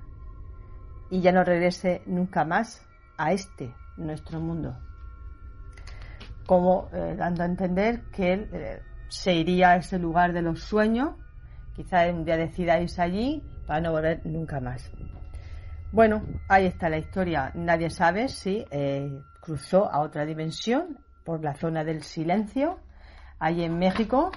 y 1.10 1.22
ya 1.22 1.32
no 1.32 1.44
regrese 1.44 2.02
nunca 2.06 2.46
más 2.46 2.86
a 3.18 3.34
este, 3.34 3.74
nuestro 3.98 4.40
mundo. 4.40 4.78
Como 6.46 6.90
eh, 6.94 7.16
dando 7.18 7.44
a 7.44 7.46
entender 7.46 8.04
que 8.12 8.34
él 8.34 8.50
eh, 8.54 8.82
se 9.08 9.34
iría 9.34 9.72
a 9.72 9.76
ese 9.78 9.98
lugar 9.98 10.34
de 10.34 10.42
los 10.42 10.62
sueños, 10.62 11.16
quizá 11.76 12.08
un 12.12 12.26
día 12.26 12.38
decida 12.38 12.80
irse 12.80 13.02
allí 13.02 13.44
para 13.66 13.82
no 13.82 13.92
volver 13.92 14.26
nunca 14.26 14.60
más. 14.60 14.90
Bueno, 15.92 16.24
ahí 16.48 16.68
está 16.68 16.90
la 16.90 17.00
historia. 17.00 17.52
Nadie 17.56 17.90
sabe 17.90 18.28
si 18.28 18.64
cruzó 19.42 19.92
a 19.92 20.02
otra 20.02 20.26
dimensión 20.26 21.00
por 21.30 21.44
la 21.44 21.54
zona 21.54 21.84
del 21.84 22.02
silencio, 22.02 22.80
ahí 23.38 23.64
en 23.64 23.78
México, 23.78 24.32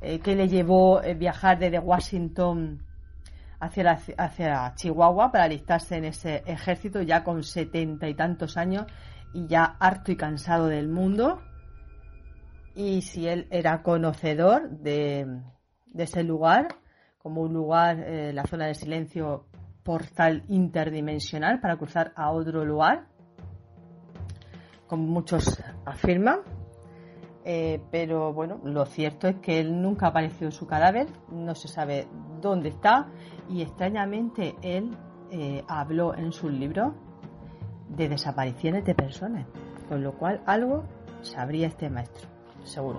eh, 0.00 0.20
que 0.20 0.34
le 0.34 0.48
llevó 0.48 1.02
eh, 1.02 1.12
viajar 1.12 1.58
desde 1.58 1.78
Washington 1.78 2.82
hacia, 3.60 4.00
hacia 4.16 4.72
Chihuahua 4.74 5.30
para 5.30 5.44
alistarse 5.44 5.96
en 5.96 6.06
ese 6.06 6.42
ejército 6.46 7.02
ya 7.02 7.22
con 7.22 7.42
setenta 7.42 8.08
y 8.08 8.14
tantos 8.14 8.56
años 8.56 8.86
y 9.34 9.46
ya 9.48 9.76
harto 9.78 10.12
y 10.12 10.16
cansado 10.16 10.68
del 10.68 10.88
mundo. 10.88 11.42
Y 12.74 13.02
si 13.02 13.28
él 13.28 13.46
era 13.50 13.82
conocedor 13.82 14.70
de, 14.70 15.42
ese 15.94 16.24
lugar 16.24 16.68
como 17.18 17.42
un 17.42 17.52
lugar, 17.52 18.00
eh, 18.00 18.32
la 18.32 18.46
zona 18.46 18.64
de 18.64 18.74
silencio, 18.74 19.44
portal 19.82 20.42
interdimensional 20.48 21.60
para 21.60 21.76
cruzar 21.76 22.14
a 22.16 22.30
otro 22.30 22.64
lugar, 22.64 23.08
como 24.86 25.04
muchos 25.04 25.62
afirman. 25.84 26.40
Eh, 27.46 27.82
pero 27.90 28.32
bueno, 28.32 28.58
lo 28.64 28.86
cierto 28.86 29.28
es 29.28 29.36
que 29.36 29.60
él 29.60 29.82
nunca 29.82 30.06
apareció 30.06 30.50
su 30.50 30.66
cadáver, 30.66 31.08
no 31.30 31.54
se 31.54 31.68
sabe 31.68 32.06
dónde 32.40 32.70
está 32.70 33.08
y 33.50 33.60
extrañamente 33.60 34.54
él 34.62 34.96
eh, 35.30 35.62
habló 35.68 36.14
en 36.14 36.32
sus 36.32 36.50
libros 36.50 36.94
de 37.88 38.08
desapariciones 38.08 38.86
de 38.86 38.94
personas, 38.94 39.46
con 39.88 40.02
lo 40.02 40.12
cual 40.12 40.42
algo 40.46 40.84
sabría 41.20 41.66
este 41.66 41.90
maestro, 41.90 42.28
seguro. 42.64 42.98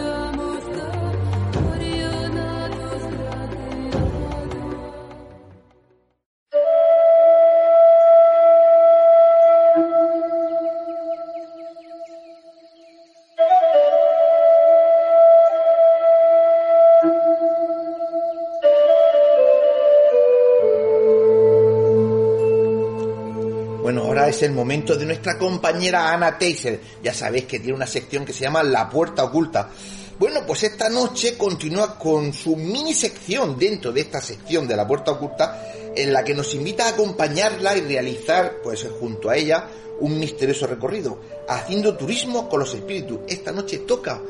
Es 24.31 24.41
el 24.43 24.53
momento 24.53 24.95
de 24.95 25.05
nuestra 25.05 25.37
compañera 25.37 26.11
Ana 26.11 26.37
Teiser. 26.37 26.79
Ya 27.03 27.13
sabéis 27.13 27.45
que 27.45 27.59
tiene 27.59 27.75
una 27.75 27.85
sección 27.85 28.25
que 28.25 28.33
se 28.33 28.45
llama 28.45 28.63
La 28.63 28.89
Puerta 28.89 29.25
Oculta. 29.25 29.69
Bueno, 30.17 30.41
pues 30.47 30.63
esta 30.63 30.89
noche 30.89 31.37
continúa 31.37 31.97
con 31.97 32.33
su 32.33 32.55
mini 32.55 32.93
sección 32.93 33.57
dentro 33.57 33.91
de 33.91 34.01
esta 34.01 34.21
sección 34.21 34.67
de 34.67 34.75
La 34.75 34.87
Puerta 34.87 35.11
Oculta, 35.11 35.73
en 35.95 36.13
la 36.13 36.23
que 36.23 36.33
nos 36.33 36.53
invita 36.55 36.85
a 36.85 36.89
acompañarla 36.89 37.75
y 37.75 37.81
realizar, 37.81 38.61
pues 38.63 38.87
junto 38.99 39.29
a 39.29 39.35
ella, 39.35 39.67
un 39.99 40.17
misterioso 40.17 40.65
recorrido, 40.65 41.19
haciendo 41.47 41.97
turismo 41.97 42.47
con 42.47 42.61
los 42.61 42.73
espíritus. 42.73 43.19
Esta 43.27 43.51
noche 43.51 43.79
toca 43.79 44.21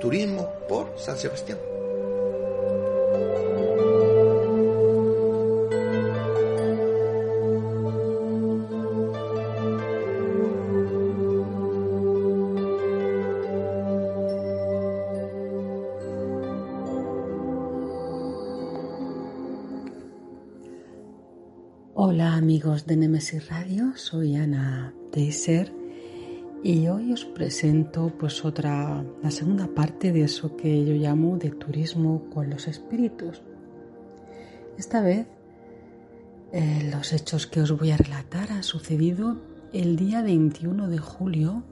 turismo 0.00 0.48
por 0.68 0.94
San 0.98 1.16
Sebastián. 1.16 1.71
Amigos 22.72 22.86
de 22.86 22.96
Nemesis 22.96 23.50
Radio, 23.50 23.92
soy 23.96 24.34
Ana 24.34 24.94
Teiser 25.10 25.70
y 26.62 26.88
hoy 26.88 27.12
os 27.12 27.26
presento 27.26 28.10
pues 28.18 28.46
otra, 28.46 29.04
la 29.22 29.30
segunda 29.30 29.66
parte 29.66 30.10
de 30.10 30.22
eso 30.22 30.56
que 30.56 30.82
yo 30.86 30.94
llamo 30.94 31.36
de 31.36 31.50
turismo 31.50 32.30
con 32.32 32.48
los 32.48 32.68
espíritus. 32.68 33.42
Esta 34.78 35.02
vez 35.02 35.26
eh, 36.52 36.88
los 36.90 37.12
hechos 37.12 37.46
que 37.46 37.60
os 37.60 37.76
voy 37.76 37.90
a 37.90 37.98
relatar 37.98 38.50
han 38.50 38.62
sucedido 38.62 39.42
el 39.74 39.96
día 39.96 40.22
21 40.22 40.88
de 40.88 40.98
julio 40.98 41.64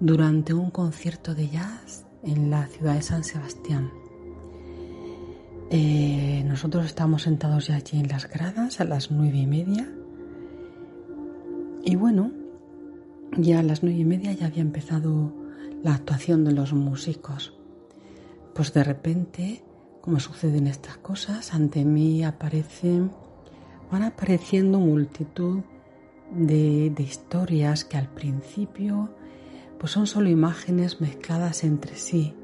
durante 0.00 0.54
un 0.54 0.70
concierto 0.70 1.34
de 1.34 1.50
jazz 1.50 2.06
en 2.22 2.48
la 2.50 2.66
ciudad 2.68 2.94
de 2.94 3.02
San 3.02 3.24
Sebastián. 3.24 3.90
Eh, 5.74 6.44
nosotros 6.46 6.84
estamos 6.84 7.22
sentados 7.22 7.68
ya 7.68 7.76
allí 7.76 7.98
en 7.98 8.08
las 8.08 8.28
gradas 8.28 8.78
a 8.78 8.84
las 8.84 9.10
nueve 9.10 9.38
y 9.38 9.46
media. 9.46 9.90
Y 11.82 11.96
bueno, 11.96 12.30
ya 13.38 13.60
a 13.60 13.62
las 13.62 13.82
nueve 13.82 14.00
y 14.00 14.04
media 14.04 14.34
ya 14.34 14.48
había 14.48 14.60
empezado 14.60 15.32
la 15.82 15.94
actuación 15.94 16.44
de 16.44 16.52
los 16.52 16.74
músicos. 16.74 17.54
Pues 18.54 18.74
de 18.74 18.84
repente, 18.84 19.64
como 20.02 20.20
suceden 20.20 20.66
estas 20.66 20.98
cosas, 20.98 21.54
ante 21.54 21.86
mí 21.86 22.22
aparecen, 22.22 23.10
van 23.90 24.02
apareciendo 24.02 24.78
multitud 24.78 25.60
de, 26.32 26.92
de 26.94 27.02
historias 27.02 27.86
que 27.86 27.96
al 27.96 28.08
principio 28.08 29.08
pues 29.78 29.90
son 29.90 30.06
solo 30.06 30.28
imágenes 30.28 31.00
mezcladas 31.00 31.64
entre 31.64 31.96
sí 31.96 32.34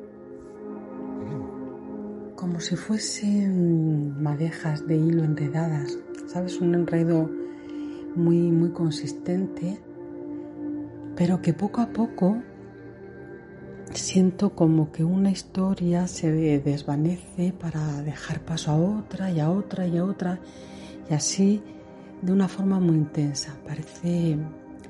como 2.39 2.61
si 2.61 2.77
fuesen 2.77 4.23
madejas 4.23 4.87
de 4.87 4.97
hilo 4.97 5.25
enredadas, 5.25 5.99
¿sabes? 6.29 6.61
Un 6.61 6.73
enredo 6.77 7.29
muy, 8.15 8.53
muy 8.53 8.71
consistente, 8.71 9.81
pero 11.17 11.43
que 11.43 11.53
poco 11.53 11.81
a 11.81 11.89
poco 11.89 12.41
siento 13.93 14.51
como 14.51 14.93
que 14.93 15.03
una 15.03 15.33
historia 15.33 16.07
se 16.07 16.31
desvanece 16.61 17.53
para 17.59 18.03
dejar 18.03 18.41
paso 18.45 18.71
a 18.71 18.77
otra 18.77 19.33
y 19.33 19.41
a 19.41 19.51
otra 19.51 19.89
y 19.89 19.99
a 19.99 20.05
otra, 20.05 20.39
y 21.11 21.15
así 21.15 21.61
de 22.23 22.33
una 22.33 22.47
forma 22.47 22.79
muy 22.79 22.99
intensa. 22.99 23.57
Parece, 23.67 24.39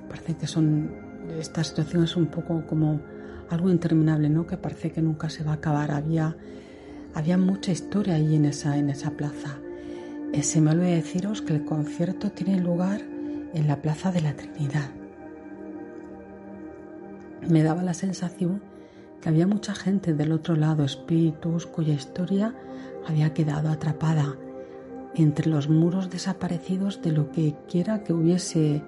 parece 0.07 0.37
que 0.37 0.47
son, 0.47 0.91
esta 1.39 1.65
situación 1.65 2.05
es 2.05 2.15
un 2.15 2.27
poco 2.27 2.67
como 2.67 3.01
algo 3.49 3.71
interminable, 3.71 4.29
¿no? 4.29 4.47
Que 4.47 4.59
parece 4.59 4.93
que 4.93 5.01
nunca 5.01 5.31
se 5.31 5.45
va 5.45 5.53
a 5.53 5.55
acabar. 5.55 5.93
Había 5.93 6.37
había 7.15 7.39
mucha 7.39 7.73
historia 7.73 8.15
ahí 8.15 8.37
en 8.37 8.45
esa, 8.45 8.77
en 8.77 8.91
esa 8.91 9.11
plaza. 9.13 9.59
Eh, 10.33 10.43
se 10.43 10.61
me 10.61 10.73
olvidó 10.73 10.91
deciros 10.91 11.43
que 11.43 11.55
el 11.55 11.65
concierto 11.65 12.31
tiene 12.31 12.61
lugar 12.61 13.01
en 13.55 13.67
la 13.67 13.81
Plaza 13.81 14.13
de 14.13 14.21
la 14.21 14.35
Trinidad. 14.35 14.91
Me 17.49 17.63
daba 17.63 17.83
la 17.83 17.95
sensación 17.95 18.61
que 19.21 19.29
había 19.29 19.47
mucha 19.47 19.75
gente 19.75 20.15
del 20.15 20.33
otro 20.33 20.55
lado, 20.55 20.85
espíritus 20.85 21.67
cuya 21.67 21.95
historia 21.95 22.55
había 23.07 23.33
quedado 23.33 23.71
atrapada 23.71 24.37
entre 25.15 25.49
los 25.49 25.69
muros 25.69 26.11
desaparecidos 26.11 27.03
de 27.03 27.13
lo 27.13 27.33
que 27.33 27.57
quiera 27.69 28.05
que 28.05 28.13
hubiese 28.13 28.83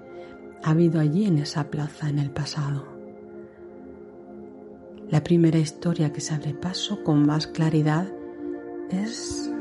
habido 0.63 0.99
allí 0.99 1.25
en 1.25 1.39
esa 1.39 1.65
plaza 1.65 2.09
en 2.09 2.19
el 2.19 2.29
pasado. 2.29 2.90
La 5.11 5.21
primera 5.21 5.59
historia 5.59 6.13
que 6.13 6.21
se 6.21 6.33
abre 6.33 6.53
paso 6.53 7.03
con 7.03 7.25
más 7.25 7.45
claridad 7.45 8.07
es, 8.89 9.51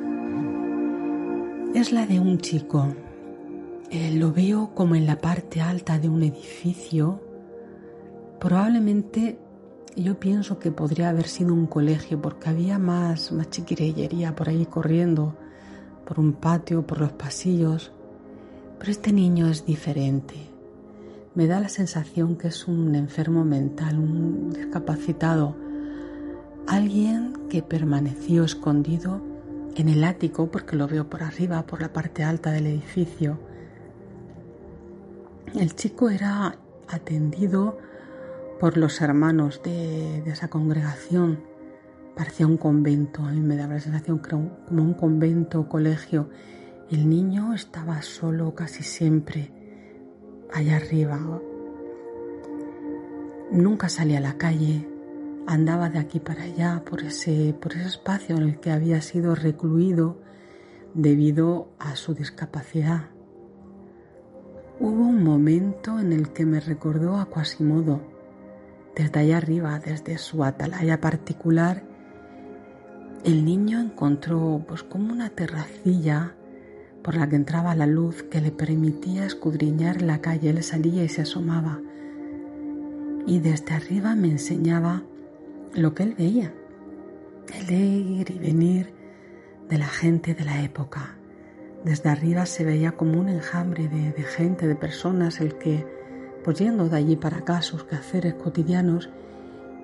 es 1.75 1.91
la 1.91 2.07
de 2.07 2.21
un 2.21 2.39
chico. 2.39 2.95
Eh, 3.91 4.13
lo 4.15 4.33
veo 4.33 4.73
como 4.77 4.95
en 4.95 5.07
la 5.07 5.21
parte 5.21 5.61
alta 5.61 5.99
de 5.99 6.09
un 6.09 6.23
edificio. 6.23 7.21
Probablemente 8.39 9.41
yo 9.97 10.21
pienso 10.21 10.61
que 10.61 10.71
podría 10.71 11.09
haber 11.09 11.27
sido 11.27 11.53
un 11.53 11.67
colegio 11.67 12.23
porque 12.23 12.49
había 12.49 12.79
más, 12.79 13.33
más 13.33 13.51
chiquirellería 13.51 14.37
por 14.37 14.51
ahí 14.51 14.67
corriendo, 14.67 15.35
por 16.07 16.21
un 16.21 16.35
patio, 16.35 16.87
por 16.87 17.01
los 17.01 17.11
pasillos. 17.11 17.91
Pero 18.79 18.93
este 18.93 19.13
niño 19.13 19.49
es 19.49 19.67
diferente 19.67 20.50
me 21.35 21.47
da 21.47 21.61
la 21.61 21.69
sensación 21.69 22.37
que 22.37 22.49
es 22.49 22.67
un 22.67 22.95
enfermo 22.95 23.45
mental, 23.45 23.99
un 23.99 24.51
discapacitado, 24.51 25.57
alguien 26.67 27.35
que 27.49 27.63
permaneció 27.63 28.45
escondido 28.45 29.21
en 29.77 29.89
el 29.89 30.03
ático 30.03 30.51
porque 30.51 30.77
lo 30.77 30.89
veo 30.89 31.09
por 31.09 31.23
arriba, 31.23 31.63
por 31.67 31.81
la 31.81 31.93
parte 31.93 32.25
alta 32.25 32.51
del 32.51 32.67
edificio. 32.67 33.39
El 35.55 35.75
chico 35.75 36.11
era 36.11 36.57
atendido 36.89 37.79
por 38.59 38.77
los 38.77 39.01
hermanos 39.01 39.63
de, 39.63 40.19
esa 40.27 40.49
congregación. 40.49 41.45
Parecía 42.17 42.47
un 42.47 42.57
convento, 42.57 43.23
a 43.23 43.31
mí 43.31 43.41
me 43.41 43.57
daba 43.57 43.75
la 43.75 43.81
sensación 43.81 44.19
como 44.19 44.83
un 44.83 44.95
convento 44.95 45.61
o 45.61 45.69
colegio. 45.69 46.29
El 46.91 47.09
niño 47.09 47.55
estaba 47.55 48.03
solo 48.03 48.55
casi 48.55 48.83
siempre 48.83 49.60
allá 50.53 50.77
arriba. 50.77 51.19
Nunca 53.51 53.89
salía 53.89 54.19
a 54.19 54.23
la 54.23 54.39
calle, 54.39 54.89
andaba 55.47 55.91
de 55.91 55.99
aquí 55.99 56.21
para 56.21 56.45
allá 56.45 56.83
por 56.85 57.03
ese, 57.03 57.55
por 57.61 57.73
ese 57.73 57.89
espacio 57.89 58.37
en 58.37 58.43
el 58.45 58.61
que 58.61 58.71
había 58.71 59.01
sido 59.01 59.35
recluido 59.35 60.21
debido 60.95 61.69
a 61.79 61.97
su 61.97 62.15
discapacidad. 62.15 63.11
Hubo 64.79 65.03
un 65.03 65.23
momento 65.23 65.99
en 65.99 66.13
el 66.13 66.31
que 66.31 66.47
me 66.47 66.61
recordó 66.61 67.17
a 67.17 67.27
Quasimodo, 67.27 68.01
desde 68.95 69.21
allá 69.21 69.37
arriba, 69.37 69.79
desde 69.79 70.19
su 70.19 70.43
atalaya 70.43 71.01
particular, 71.01 71.85
el 73.25 73.45
niño 73.45 73.81
encontró 73.81 74.65
pues 74.67 74.83
como 74.83 75.13
una 75.13 75.29
terracilla 75.29 76.35
por 77.03 77.15
la 77.15 77.29
que 77.29 77.37
entraba 77.37 77.75
la 77.75 77.87
luz 77.87 78.23
que 78.23 78.41
le 78.41 78.51
permitía 78.51 79.25
escudriñar 79.25 80.03
la 80.03 80.21
calle. 80.21 80.51
Él 80.51 80.63
salía 80.63 81.03
y 81.03 81.09
se 81.09 81.23
asomaba. 81.23 81.81
Y 83.27 83.41
desde 83.41 83.75
arriba 83.75 84.15
me 84.15 84.29
enseñaba 84.29 85.03
lo 85.75 85.95
que 85.95 86.03
él 86.03 86.15
veía. 86.17 86.53
El 87.55 87.71
ir 87.71 88.31
y 88.31 88.39
venir 88.39 88.93
de 89.69 89.79
la 89.79 89.89
gente 89.89 90.35
de 90.35 90.45
la 90.45 90.63
época. 90.63 91.17
Desde 91.85 92.11
arriba 92.11 92.45
se 92.45 92.65
veía 92.65 92.93
como 92.93 93.19
un 93.19 93.29
enjambre 93.29 93.89
de, 93.89 94.23
gente, 94.23 94.67
de 94.67 94.75
personas, 94.75 95.41
el 95.41 95.57
que 95.57 95.87
pues 96.45 96.59
yendo 96.59 96.89
de 96.89 96.97
allí 96.97 97.17
para 97.17 97.39
acá 97.39 97.63
sus 97.63 97.85
quehaceres 97.85 98.35
cotidianos, 98.35 99.11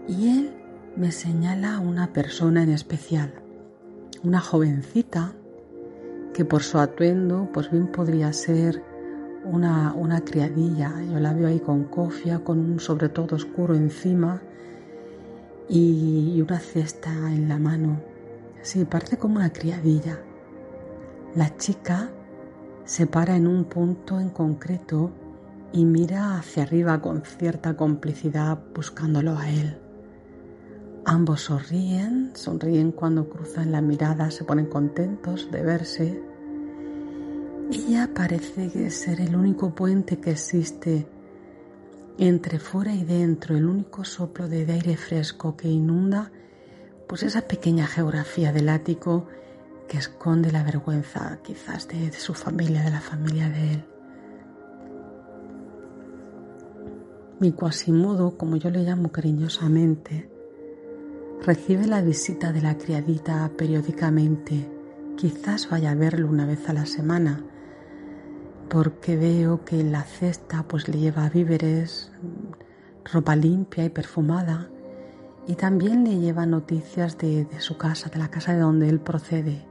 y 0.08 0.28
él 0.28 0.54
me 0.96 1.12
señala 1.12 1.76
a 1.76 1.80
una 1.80 2.12
persona 2.12 2.62
en 2.62 2.70
especial, 2.70 3.34
una 4.22 4.40
jovencita 4.40 5.34
que 6.36 6.44
por 6.44 6.62
su 6.62 6.78
atuendo 6.78 7.48
pues 7.50 7.70
bien 7.70 7.86
podría 7.86 8.30
ser 8.30 8.82
una, 9.44 9.94
una 9.94 10.20
criadilla. 10.20 10.92
Yo 11.10 11.18
la 11.18 11.32
veo 11.32 11.48
ahí 11.48 11.60
con 11.60 11.84
cofia, 11.84 12.40
con 12.44 12.58
un 12.58 12.78
sobre 12.78 13.08
todo 13.08 13.36
oscuro 13.36 13.74
encima 13.74 14.42
y 15.66 16.38
una 16.42 16.58
cesta 16.58 17.10
en 17.32 17.48
la 17.48 17.58
mano. 17.58 18.02
Sí, 18.60 18.84
parece 18.84 19.16
como 19.16 19.36
una 19.36 19.50
criadilla. 19.50 20.18
La 21.34 21.56
chica 21.56 22.10
se 22.84 23.06
para 23.06 23.34
en 23.34 23.46
un 23.46 23.64
punto 23.64 24.20
en 24.20 24.28
concreto 24.28 25.12
y 25.72 25.86
mira 25.86 26.36
hacia 26.38 26.64
arriba 26.64 27.00
con 27.00 27.22
cierta 27.22 27.78
complicidad 27.78 28.58
buscándolo 28.74 29.38
a 29.38 29.48
él. 29.48 29.85
Ambos 31.08 31.42
sonríen, 31.42 32.32
sonríen 32.34 32.90
cuando 32.90 33.28
cruzan 33.28 33.70
la 33.70 33.80
mirada, 33.80 34.28
se 34.32 34.42
ponen 34.42 34.66
contentos 34.66 35.48
de 35.52 35.62
verse. 35.62 36.20
Ella 37.70 38.10
parece 38.12 38.90
ser 38.90 39.20
el 39.20 39.36
único 39.36 39.72
puente 39.72 40.18
que 40.18 40.32
existe 40.32 41.06
entre 42.18 42.58
fuera 42.58 42.92
y 42.92 43.04
dentro, 43.04 43.56
el 43.56 43.66
único 43.66 44.02
soplo 44.02 44.48
de 44.48 44.64
aire 44.72 44.96
fresco 44.96 45.56
que 45.56 45.68
inunda 45.68 46.32
pues 47.06 47.22
esa 47.22 47.42
pequeña 47.42 47.86
geografía 47.86 48.52
del 48.52 48.68
ático 48.68 49.28
que 49.86 49.98
esconde 49.98 50.50
la 50.50 50.64
vergüenza 50.64 51.38
quizás 51.44 51.86
de 51.86 52.10
su 52.14 52.34
familia, 52.34 52.82
de 52.82 52.90
la 52.90 53.00
familia 53.00 53.48
de 53.48 53.74
él. 53.74 53.84
Mi 57.38 57.52
Quasimodo, 57.52 58.36
como 58.36 58.56
yo 58.56 58.70
le 58.70 58.82
llamo 58.82 59.12
cariñosamente, 59.12 60.35
recibe 61.44 61.86
la 61.86 62.00
visita 62.00 62.52
de 62.52 62.62
la 62.62 62.76
criadita 62.76 63.50
periódicamente. 63.56 64.68
Quizás 65.16 65.70
vaya 65.70 65.92
a 65.92 65.94
verlo 65.94 66.28
una 66.28 66.46
vez 66.46 66.68
a 66.68 66.72
la 66.72 66.86
semana, 66.86 67.44
porque 68.68 69.16
veo 69.16 69.64
que 69.64 69.80
en 69.80 69.92
la 69.92 70.02
cesta 70.02 70.64
pues 70.64 70.88
le 70.88 70.98
lleva 70.98 71.28
víveres, 71.28 72.12
ropa 73.04 73.36
limpia 73.36 73.84
y 73.84 73.88
perfumada, 73.88 74.68
y 75.46 75.54
también 75.54 76.04
le 76.04 76.18
lleva 76.18 76.44
noticias 76.44 77.16
de, 77.18 77.46
su 77.58 77.76
casa, 77.76 78.10
de 78.10 78.18
la 78.18 78.28
casa 78.28 78.52
de 78.52 78.60
donde 78.60 78.88
él 78.88 79.00
procede. 79.00 79.64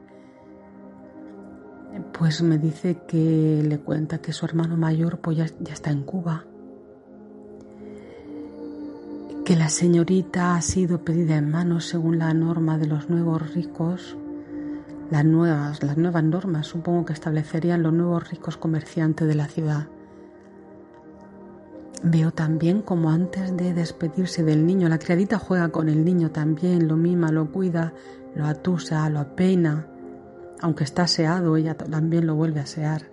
Pues 2.18 2.42
me 2.42 2.58
dice 2.58 3.02
que 3.08 3.62
le 3.68 3.80
cuenta 3.80 4.20
que 4.20 4.34
su 4.34 4.46
hermano 4.46 4.78
mayor 4.78 5.20
pues 5.20 5.38
ya 5.38 5.74
está 5.74 5.92
en 5.92 6.04
Cuba 6.04 6.46
que 9.46 9.56
la 9.56 9.70
señorita 9.70 10.56
ha 10.56 10.62
sido 10.64 11.06
pedida 11.06 11.38
en 11.38 11.52
mano 11.52 11.80
según 11.80 12.18
la 12.18 12.34
norma 12.34 12.80
de 12.80 12.88
los 12.88 13.12
nuevos 13.12 13.54
ricos, 13.54 14.18
las 15.12 15.24
nuevas, 15.24 15.84
las 15.84 15.98
nuevas 15.98 16.24
normas 16.24 16.66
supongo 16.66 17.06
que 17.06 17.14
establecerían 17.14 17.84
los 17.84 17.94
nuevos 17.94 18.28
ricos 18.32 18.58
comerciantes 18.58 19.28
de 19.28 19.36
la 19.36 19.48
ciudad. 19.48 19.88
Veo 22.02 22.32
también 22.32 22.82
como 22.82 23.12
antes 23.12 23.56
de 23.56 23.76
despedirse 23.76 24.44
del 24.44 24.66
niño, 24.66 24.90
la 24.90 24.98
criadita 24.98 25.38
juega 25.38 25.70
con 25.70 25.90
el 25.90 26.04
niño 26.04 26.32
también, 26.32 26.88
lo 26.88 26.98
mima, 26.98 27.32
lo 27.32 27.52
cuida, 27.52 27.94
lo 28.34 28.48
atusa, 28.48 29.08
lo 29.12 29.20
apeina. 29.20 29.86
Aunque 30.60 30.84
está 30.84 31.04
aseado, 31.04 31.56
ella 31.56 31.76
también 31.76 32.26
lo 32.26 32.34
vuelve 32.34 32.62
a 32.62 32.64
asear. 32.64 33.04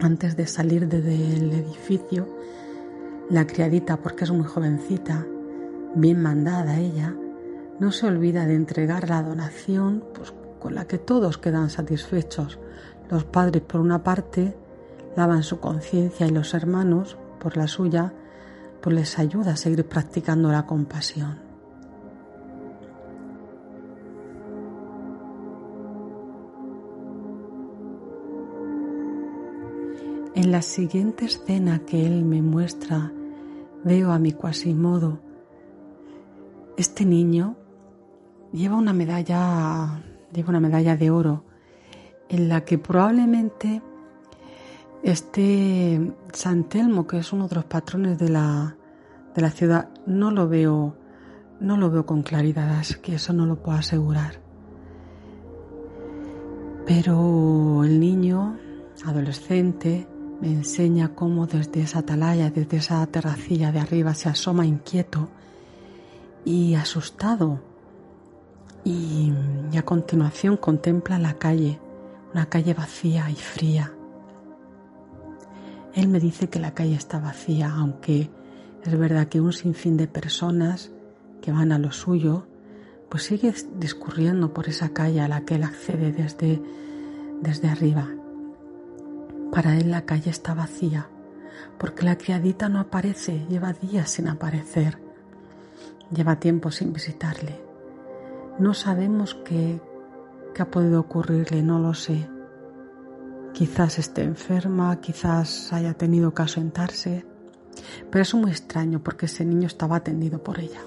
Antes 0.00 0.36
de 0.36 0.48
salir 0.48 0.88
del 0.88 1.52
edificio, 1.52 2.37
la 3.30 3.46
criadita, 3.46 3.98
porque 3.98 4.24
es 4.24 4.30
muy 4.30 4.46
jovencita, 4.46 5.26
bien 5.94 6.22
mandada 6.22 6.78
ella, 6.78 7.14
no 7.78 7.92
se 7.92 8.06
olvida 8.06 8.46
de 8.46 8.54
entregar 8.54 9.08
la 9.08 9.22
donación 9.22 10.02
pues, 10.14 10.32
con 10.58 10.74
la 10.74 10.86
que 10.86 10.98
todos 10.98 11.38
quedan 11.38 11.70
satisfechos. 11.70 12.58
Los 13.10 13.24
padres, 13.24 13.62
por 13.62 13.80
una 13.80 14.02
parte, 14.02 14.56
lavan 15.16 15.42
su 15.42 15.60
conciencia 15.60 16.26
y 16.26 16.30
los 16.30 16.54
hermanos, 16.54 17.16
por 17.38 17.56
la 17.56 17.68
suya, 17.68 18.12
pues 18.80 18.94
les 18.94 19.18
ayuda 19.18 19.52
a 19.52 19.56
seguir 19.56 19.84
practicando 19.86 20.50
la 20.50 20.66
compasión. 20.66 21.46
En 30.34 30.52
la 30.52 30.62
siguiente 30.62 31.24
escena 31.24 31.80
que 31.80 32.06
él 32.06 32.24
me 32.24 32.42
muestra 32.42 33.12
Veo 33.88 34.12
a 34.12 34.18
mi 34.18 34.32
Quasimodo. 34.32 35.18
Este 36.76 37.06
niño 37.06 37.56
lleva 38.52 38.76
una 38.76 38.92
medalla, 38.92 40.02
lleva 40.30 40.50
una 40.50 40.60
medalla 40.60 40.94
de 40.94 41.10
oro 41.10 41.44
en 42.28 42.50
la 42.50 42.66
que 42.66 42.76
probablemente 42.76 43.80
este 45.02 46.14
San 46.34 46.64
Telmo, 46.64 47.06
que 47.06 47.16
es 47.16 47.32
uno 47.32 47.48
de 47.48 47.54
los 47.54 47.64
patrones 47.64 48.18
de 48.18 48.28
la, 48.28 48.76
de 49.34 49.40
la 49.40 49.50
ciudad, 49.50 49.88
no 50.04 50.32
lo 50.32 50.50
veo, 50.50 50.94
no 51.58 51.78
lo 51.78 51.90
veo 51.90 52.04
con 52.04 52.20
claridad, 52.22 52.68
así 52.78 52.96
que 53.00 53.14
eso 53.14 53.32
no 53.32 53.46
lo 53.46 53.62
puedo 53.62 53.78
asegurar. 53.78 54.34
Pero 56.84 57.84
el 57.84 57.98
niño, 57.98 58.58
adolescente, 59.06 60.06
me 60.40 60.52
enseña 60.52 61.14
cómo 61.14 61.46
desde 61.46 61.82
esa 61.82 62.00
atalaya, 62.00 62.50
desde 62.50 62.76
esa 62.76 63.06
terracilla 63.06 63.72
de 63.72 63.80
arriba 63.80 64.14
se 64.14 64.28
asoma 64.28 64.66
inquieto 64.66 65.28
y 66.44 66.74
asustado 66.74 67.60
y, 68.84 69.32
a 69.76 69.82
continuación 69.82 70.56
contempla 70.56 71.18
la 71.18 71.34
calle, 71.34 71.78
una 72.32 72.46
calle 72.46 72.74
vacía 72.74 73.30
y 73.30 73.34
fría. 73.34 73.92
Él 75.94 76.08
me 76.08 76.20
dice 76.20 76.48
que 76.48 76.58
la 76.58 76.74
calle 76.74 76.94
está 76.94 77.18
vacía, 77.18 77.72
aunque 77.74 78.30
es 78.84 78.98
verdad 78.98 79.28
que 79.28 79.40
un 79.40 79.52
sinfín 79.52 79.96
de 79.96 80.06
personas 80.06 80.90
que 81.42 81.52
van 81.52 81.72
a 81.72 81.78
lo 81.78 81.92
suyo, 81.92 82.46
pues 83.08 83.24
sigue 83.24 83.52
discurriendo 83.78 84.52
por 84.52 84.68
esa 84.68 84.90
calle 84.90 85.20
a 85.20 85.28
la 85.28 85.44
que 85.44 85.56
él 85.56 85.64
accede 85.64 86.12
desde, 86.12 86.62
desde 87.40 87.68
arriba. 87.68 88.08
Para 89.52 89.76
él 89.76 89.90
la 89.90 90.04
calle 90.04 90.30
está 90.30 90.52
vacía, 90.52 91.08
porque 91.78 92.04
la 92.04 92.18
criadita 92.18 92.68
no 92.68 92.80
aparece, 92.80 93.46
lleva 93.48 93.72
días 93.72 94.10
sin 94.10 94.28
aparecer, 94.28 94.98
lleva 96.10 96.38
tiempo 96.38 96.70
sin 96.70 96.92
visitarle. 96.92 97.58
No 98.58 98.74
sabemos 98.74 99.34
qué, 99.46 99.80
qué 100.54 100.62
ha 100.62 100.70
podido 100.70 101.00
ocurrirle, 101.00 101.62
no 101.62 101.78
lo 101.78 101.94
sé. 101.94 102.28
Quizás 103.54 103.98
esté 103.98 104.22
enferma, 104.22 105.00
quizás 105.00 105.72
haya 105.72 105.94
tenido 105.94 106.34
que 106.34 106.42
asentarse, 106.42 107.24
pero 108.10 108.22
es 108.22 108.34
muy 108.34 108.50
extraño 108.50 109.02
porque 109.02 109.26
ese 109.26 109.46
niño 109.46 109.66
estaba 109.66 109.96
atendido 109.96 110.42
por 110.42 110.60
ella. 110.60 110.80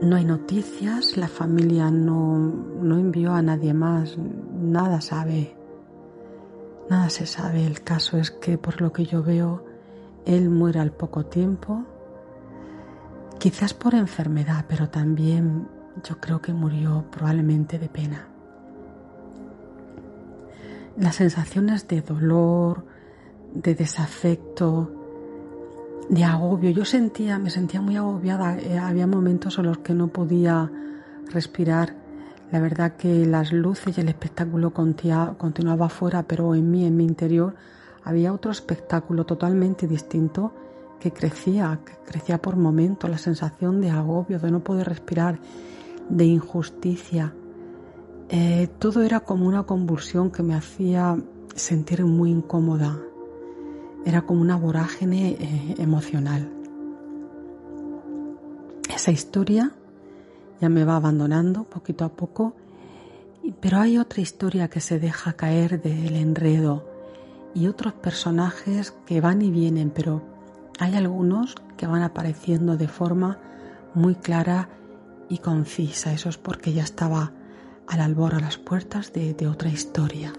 No 0.00 0.16
hay 0.16 0.24
noticias, 0.24 1.16
la 1.18 1.28
familia 1.28 1.90
no, 1.90 2.38
no 2.38 2.96
envió 2.96 3.34
a 3.34 3.42
nadie 3.42 3.74
más, 3.74 4.16
nada 4.18 5.00
sabe 5.00 5.61
Nada 6.90 7.08
se 7.10 7.26
sabe, 7.26 7.66
el 7.66 7.82
caso 7.82 8.18
es 8.18 8.30
que 8.30 8.58
por 8.58 8.80
lo 8.80 8.92
que 8.92 9.04
yo 9.04 9.22
veo, 9.22 9.64
Él 10.26 10.50
muere 10.50 10.80
al 10.80 10.92
poco 10.92 11.24
tiempo, 11.24 11.84
quizás 13.38 13.74
por 13.74 13.94
enfermedad, 13.94 14.66
pero 14.68 14.88
también 14.88 15.68
yo 16.04 16.18
creo 16.20 16.40
que 16.40 16.52
murió 16.52 17.04
probablemente 17.10 17.78
de 17.78 17.88
pena. 17.88 18.28
Las 20.98 21.16
sensaciones 21.16 21.88
de 21.88 22.02
dolor, 22.02 22.84
de 23.54 23.74
desafecto, 23.74 24.90
de 26.08 26.24
agobio. 26.24 26.70
Yo 26.70 26.84
sentía, 26.84 27.38
me 27.38 27.50
sentía 27.50 27.80
muy 27.80 27.96
agobiada. 27.96 28.58
Eh, 28.58 28.78
había 28.78 29.06
momentos 29.06 29.58
en 29.58 29.66
los 29.66 29.78
que 29.78 29.94
no 29.94 30.08
podía 30.08 30.70
respirar. 31.30 31.94
La 32.52 32.60
verdad 32.60 32.96
que 32.96 33.24
las 33.24 33.50
luces 33.50 33.96
y 33.96 34.02
el 34.02 34.10
espectáculo 34.10 34.74
continuaba 34.74 35.86
afuera, 35.86 36.22
pero 36.24 36.54
en 36.54 36.70
mí, 36.70 36.84
en 36.84 36.98
mi 36.98 37.04
interior, 37.04 37.54
había 38.04 38.30
otro 38.30 38.52
espectáculo 38.52 39.24
totalmente 39.24 39.88
distinto 39.88 40.52
que 41.00 41.12
crecía, 41.12 41.80
que 41.84 41.94
crecía 42.04 42.42
por 42.42 42.56
momentos, 42.56 43.08
la 43.08 43.16
sensación 43.16 43.80
de 43.80 43.88
agobio, 43.88 44.38
de 44.38 44.50
no 44.50 44.60
poder 44.60 44.86
respirar, 44.86 45.38
de 46.10 46.26
injusticia. 46.26 47.32
Eh, 48.28 48.68
todo 48.78 49.00
era 49.00 49.20
como 49.20 49.46
una 49.46 49.62
convulsión 49.62 50.30
que 50.30 50.42
me 50.42 50.54
hacía 50.54 51.16
sentir 51.54 52.04
muy 52.04 52.30
incómoda. 52.30 52.98
Era 54.04 54.22
como 54.22 54.42
una 54.42 54.56
vorágine 54.56 55.38
eh, 55.40 55.74
emocional. 55.78 56.52
Esa 58.94 59.10
historia 59.10 59.72
ya 60.62 60.68
me 60.68 60.84
va 60.84 60.94
abandonando 60.94 61.64
poquito 61.64 62.04
a 62.04 62.10
poco, 62.10 62.54
pero 63.60 63.80
hay 63.80 63.98
otra 63.98 64.20
historia 64.20 64.70
que 64.70 64.78
se 64.78 65.00
deja 65.00 65.32
caer 65.32 65.82
del 65.82 66.14
enredo 66.14 66.88
y 67.52 67.66
otros 67.66 67.94
personajes 67.94 68.94
que 69.04 69.20
van 69.20 69.42
y 69.42 69.50
vienen, 69.50 69.90
pero 69.90 70.22
hay 70.78 70.94
algunos 70.94 71.56
que 71.76 71.88
van 71.88 72.02
apareciendo 72.02 72.76
de 72.76 72.86
forma 72.86 73.40
muy 73.92 74.14
clara 74.14 74.68
y 75.28 75.38
concisa. 75.38 76.12
Eso 76.12 76.28
es 76.28 76.38
porque 76.38 76.72
ya 76.72 76.84
estaba 76.84 77.32
al 77.88 78.00
albor 78.00 78.36
a 78.36 78.40
las 78.40 78.56
puertas 78.56 79.12
de, 79.12 79.34
de 79.34 79.48
otra 79.48 79.68
historia. 79.68 80.32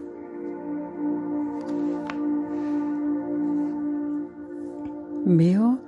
Veo 5.26 5.80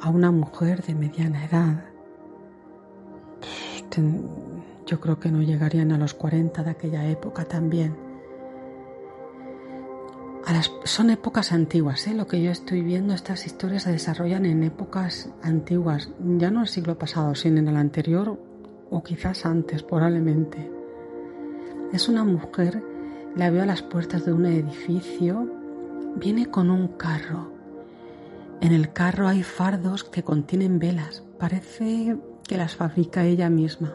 a 0.00 0.08
una 0.08 0.32
mujer 0.32 0.82
de 0.82 0.96
mediana 0.96 1.44
edad. 1.44 1.93
Yo 4.86 5.00
creo 5.00 5.18
que 5.18 5.30
no 5.30 5.42
llegarían 5.42 5.92
a 5.92 5.98
los 5.98 6.14
40 6.14 6.62
de 6.62 6.70
aquella 6.70 7.08
época 7.08 7.44
también 7.44 7.94
son 10.84 11.10
épocas 11.10 11.52
antiguas, 11.52 12.06
¿eh? 12.06 12.14
lo 12.14 12.26
que 12.26 12.42
yo 12.42 12.50
estoy 12.50 12.82
viendo, 12.82 13.14
estas 13.14 13.46
historias 13.46 13.84
se 13.84 13.92
desarrollan 13.92 14.44
en 14.44 14.62
épocas 14.62 15.30
antiguas, 15.42 16.10
ya 16.20 16.50
no 16.50 16.60
el 16.60 16.68
siglo 16.68 16.98
pasado, 16.98 17.34
sino 17.34 17.58
en 17.58 17.68
el 17.68 17.76
anterior 17.76 18.38
o 18.90 19.02
quizás 19.02 19.46
antes, 19.46 19.82
probablemente. 19.82 20.70
Es 21.92 22.08
una 22.08 22.24
mujer, 22.24 22.82
la 23.34 23.50
veo 23.50 23.62
a 23.62 23.66
las 23.66 23.82
puertas 23.82 24.26
de 24.26 24.32
un 24.32 24.44
edificio, 24.46 25.50
viene 26.16 26.46
con 26.46 26.70
un 26.70 26.88
carro. 26.88 27.50
En 28.60 28.72
el 28.72 28.92
carro 28.92 29.28
hay 29.28 29.42
fardos 29.42 30.04
que 30.04 30.22
contienen 30.22 30.78
velas, 30.78 31.24
parece 31.38 32.16
que 32.46 32.56
las 32.56 32.76
fabrica 32.76 33.24
ella 33.24 33.50
misma. 33.50 33.94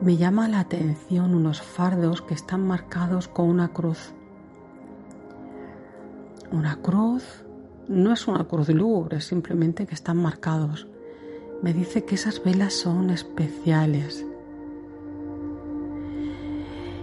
Me 0.00 0.16
llama 0.16 0.48
la 0.48 0.60
atención 0.60 1.34
unos 1.34 1.60
fardos 1.60 2.22
que 2.22 2.34
están 2.34 2.66
marcados 2.66 3.28
con 3.28 3.48
una 3.48 3.68
cruz 3.68 4.14
una 6.52 6.76
cruz 6.76 7.44
no 7.88 8.12
es 8.12 8.26
una 8.26 8.44
cruz 8.44 8.68
lúgubre, 8.68 9.20
simplemente 9.20 9.86
que 9.86 9.94
están 9.94 10.16
marcados. 10.16 10.88
Me 11.62 11.72
dice 11.72 12.04
que 12.04 12.16
esas 12.16 12.42
velas 12.42 12.72
son 12.74 13.10
especiales. 13.10 14.24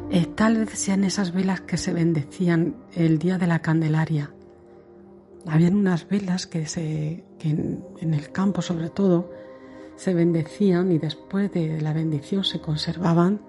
Eh, 0.10 0.26
tal 0.36 0.58
vez 0.58 0.70
sean 0.72 1.03
esas 1.03 1.34
velas 1.34 1.62
que 1.62 1.78
se 1.78 1.93
bendecían 1.93 2.76
el 2.93 3.20
día 3.20 3.38
de 3.38 3.47
la 3.47 3.60
Candelaria. 3.60 4.32
Habían 5.45 5.76
unas 5.76 6.08
velas 6.08 6.47
que, 6.47 6.66
se, 6.66 7.24
que 7.39 7.49
en, 7.49 7.84
en 7.99 8.14
el 8.14 8.32
campo 8.32 8.62
sobre 8.62 8.89
todo 8.89 9.30
se 9.98 10.14
bendecían 10.14 10.91
y 10.91 11.00
después 11.00 11.52
de 11.52 11.82
la 11.82 11.91
bendición 11.91 12.43
se 12.43 12.62
conservaban 12.62 13.41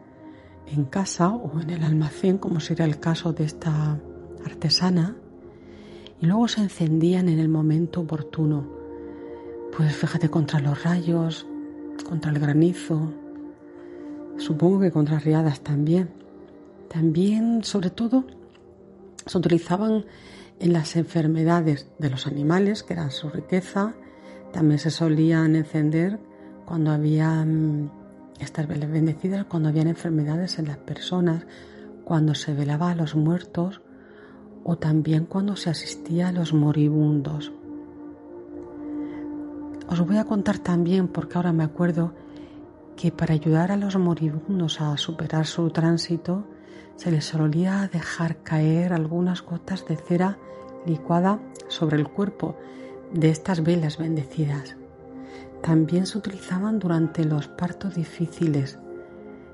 en 0.67 0.85
casa 0.85 1.29
o 1.29 1.61
en 1.61 1.71
el 1.71 1.85
almacén, 1.85 2.39
como 2.39 2.59
sería 2.59 2.87
el 2.87 2.99
caso 2.99 3.33
de 3.33 3.45
esta 3.45 4.01
artesana 4.45 5.17
y 6.21 6.27
luego 6.27 6.49
se 6.49 6.63
encendían 6.63 7.29
en 7.29 7.39
el 7.39 7.49
momento 7.49 8.01
oportuno. 8.01 8.67
Pues 9.77 9.95
fíjate 9.95 10.29
contra 10.31 10.59
los 10.59 10.83
rayos, 10.83 11.47
contra 12.09 12.31
el 12.33 12.39
granizo, 12.39 13.13
supongo 14.39 14.81
que 14.81 14.91
contra 14.91 15.19
riadas 15.19 15.61
también. 15.61 16.11
También, 16.89 17.63
sobre 17.63 17.91
todo, 17.91 18.25
se 19.27 19.39
utilizaban 19.39 20.07
en 20.59 20.73
las 20.73 20.97
enfermedades 20.97 21.89
de 21.99 22.11
los 22.11 22.27
animales, 22.27 22.83
que 22.83 22.95
eran 22.95 23.11
su 23.11 23.29
riqueza. 23.29 23.95
También 24.53 24.79
se 24.79 24.91
solían 24.91 25.55
encender 25.55 26.19
cuando 26.69 26.91
había 26.91 27.47
estas 28.39 28.69
bendecidas, 28.69 29.47
cuando 29.47 29.71
habían 29.71 29.89
enfermedades 29.89 30.59
en 30.59 30.67
las 30.67 30.77
personas, 30.77 31.47
cuando 32.05 32.35
se 32.35 32.53
velaba 32.53 32.91
a 32.91 32.95
los 32.95 33.15
muertos 33.15 33.81
o 34.65 34.77
también 34.77 35.25
cuando 35.25 35.57
se 35.57 35.71
asistía 35.71 36.29
a 36.29 36.33
los 36.33 36.53
moribundos. 36.53 37.53
Os 39.89 40.07
voy 40.07 40.19
a 40.19 40.25
contar 40.25 40.59
también, 40.59 41.09
porque 41.09 41.39
ahora 41.39 41.55
me 41.55 41.65
acuerdo, 41.65 42.13
que 42.97 43.13
para 43.13 43.33
ayudar 43.33 43.73
a 43.73 43.79
los 43.79 43.97
moribundos 43.97 44.83
a 44.83 44.95
superar 44.99 45.47
su 45.47 45.71
tránsito, 45.71 46.45
se 46.97 47.11
les 47.11 47.25
solía 47.25 47.89
dejar 47.91 48.43
caer 48.43 48.93
algunas 48.93 49.41
gotas 49.41 49.87
de 49.87 49.97
cera 49.97 50.37
licuada 50.85 51.41
sobre 51.69 51.97
el 51.97 52.09
cuerpo 52.09 52.57
de 53.15 53.31
estas 53.31 53.63
velas 53.63 53.97
bendecidas. 53.97 54.77
También 55.63 56.07
se 56.07 56.19
utilizaban 56.19 56.79
durante 56.79 57.25
los 57.25 57.49
partos 57.49 57.95
difíciles. 57.95 58.79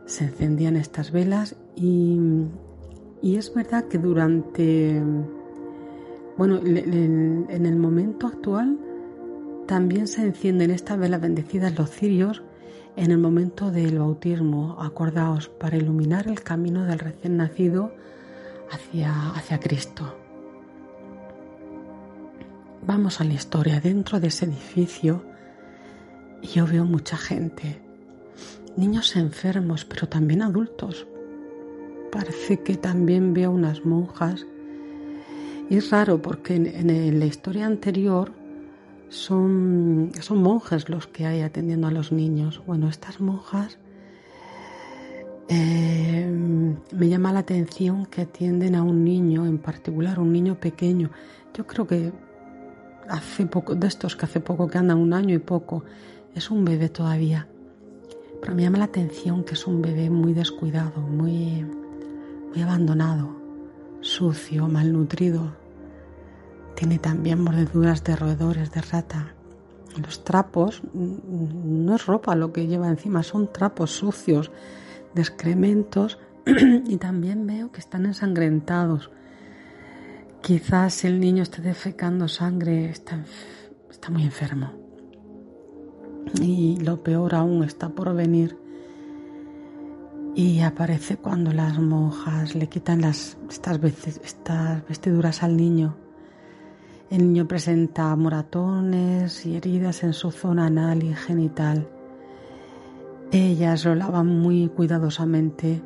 Se 0.07 0.25
encendían 0.25 0.77
estas 0.77 1.11
velas 1.11 1.57
y 1.75 2.19
y 3.25 3.37
es 3.37 3.55
verdad 3.55 3.85
que 3.89 3.97
durante, 3.97 5.03
bueno, 6.37 6.59
en 6.63 7.65
el 7.65 7.77
momento 7.77 8.27
actual 8.27 8.79
también 9.67 10.09
se 10.09 10.21
encienden 10.21 10.71
estas 10.71 10.99
velas 10.99 11.23
bendecidas 11.23 11.75
los 11.79 11.89
cirios 11.89 12.43
en 12.97 13.13
el 13.13 13.17
momento 13.17 13.71
del 13.71 13.99
bautismo, 13.99 14.77
acordaos, 14.79 15.49
para 15.49 15.79
iluminar 15.79 16.29
el 16.29 16.43
camino 16.43 16.85
del 16.85 16.99
recién 16.99 17.39
nacido 17.39 17.95
hacia, 18.71 19.31
hacia 19.31 19.59
Cristo. 19.59 20.15
Vamos 22.87 23.23
a 23.23 23.25
la 23.25 23.33
historia. 23.33 23.81
Dentro 23.81 24.21
de 24.21 24.27
ese 24.27 24.45
edificio 24.45 25.23
yo 26.53 26.67
veo 26.67 26.85
mucha 26.85 27.17
gente, 27.17 27.81
niños 28.77 29.17
enfermos, 29.17 29.85
pero 29.85 30.09
también 30.09 30.43
adultos, 30.43 31.07
parece 32.13 32.61
que 32.61 32.77
también 32.77 33.35
veo 33.35 33.51
unas 33.51 33.85
monjas. 33.85 34.47
Y 35.71 35.77
es 35.77 35.91
raro 35.91 36.21
porque 36.21 36.57
en, 36.57 37.19
la 37.19 37.25
historia 37.25 37.67
anterior 37.67 38.33
son, 39.09 40.13
son 40.21 40.43
monjes 40.43 40.89
los 40.89 41.07
que 41.07 41.27
hay 41.27 41.41
atendiendo 41.41 41.87
a 41.87 41.91
los 41.91 42.13
niños. 42.13 42.63
Bueno, 42.67 42.89
estas 42.89 43.21
monjas 43.21 43.79
eh, 45.49 46.27
me 46.93 47.09
llama 47.09 47.33
la 47.33 47.41
atención 47.41 48.07
que 48.07 48.23
atienden 48.23 48.75
a 48.75 48.83
un 48.83 49.05
niño 49.05 49.47
en 49.47 49.59
particular, 49.59 50.19
un 50.19 50.33
niño 50.33 50.61
pequeño. 50.61 51.11
Yo 51.55 51.67
creo 51.67 51.87
que 51.87 52.13
hace 53.09 53.47
poco, 53.47 53.75
de 53.75 53.87
estos 53.87 54.17
que 54.17 54.25
hace 54.27 54.41
poco 54.41 54.69
que 54.69 54.79
andan 54.79 54.99
un 54.99 55.13
año 55.13 55.35
y 55.35 55.39
poco, 55.39 55.85
es 56.35 56.51
un 56.51 56.65
bebé 56.65 56.89
todavía. 56.89 57.49
Pero 58.41 58.55
me 58.55 58.63
llama 58.63 58.79
la 58.79 58.85
atención 58.85 59.45
que 59.45 59.55
es 59.55 59.67
un 59.67 59.81
bebé 59.81 60.11
muy 60.11 60.35
descuidado, 60.35 61.01
muy, 61.01 61.65
muy 62.53 62.63
abandonado, 62.63 63.37
sucio, 64.01 64.69
malnutrido. 64.69 65.57
Tiene 66.75 66.99
también 66.99 67.41
mordeduras 67.41 68.05
de 68.05 68.17
roedores 68.17 68.71
de 68.73 68.83
rata. 68.83 69.35
Los 69.97 70.25
trapos 70.25 70.83
no 70.93 71.95
es 71.95 72.05
ropa 72.07 72.35
lo 72.35 72.53
que 72.53 72.67
lleva 72.67 72.89
encima, 72.89 73.23
son 73.23 73.53
trapos 73.53 73.93
sucios 73.93 74.51
de 75.15 75.23
excrementos 75.23 76.19
y 76.47 76.97
también 76.97 77.47
veo 77.47 77.71
que 77.71 77.81
están 77.81 78.05
ensangrentados. 78.05 79.11
Quizás 80.43 81.05
el 81.05 81.21
niño 81.21 81.43
esté 81.43 81.63
defecando 81.63 82.29
sangre, 82.29 82.91
está, 82.91 83.25
está 83.89 84.11
muy 84.11 84.25
enfermo. 84.25 84.84
Y 86.41 86.79
lo 86.81 87.03
peor 87.03 87.35
aún 87.35 87.65
está 87.65 87.89
por 87.91 88.15
venir 88.15 88.59
y 90.37 90.61
aparece 90.63 91.17
cuando 91.17 91.53
las 91.53 91.79
monjas 91.79 92.57
le 92.57 92.69
quitan 92.69 93.03
las, 93.03 93.37
estas, 93.49 93.79
estas 94.25 94.87
vestiduras 94.89 95.45
al 95.45 95.57
niño 95.57 95.95
El 97.09 97.29
niño 97.29 97.47
presenta 97.47 98.17
moratones 98.17 99.47
y 99.47 99.57
heridas 99.57 100.03
en 100.03 100.13
su 100.13 100.33
zona 100.33 100.67
anal 100.67 101.05
y 101.05 101.15
genital. 101.15 101.89
Ellas 103.31 103.85
lo 103.85 103.95
lavan 103.95 104.27
muy 104.27 104.69
cuidadosamente. 104.69 105.83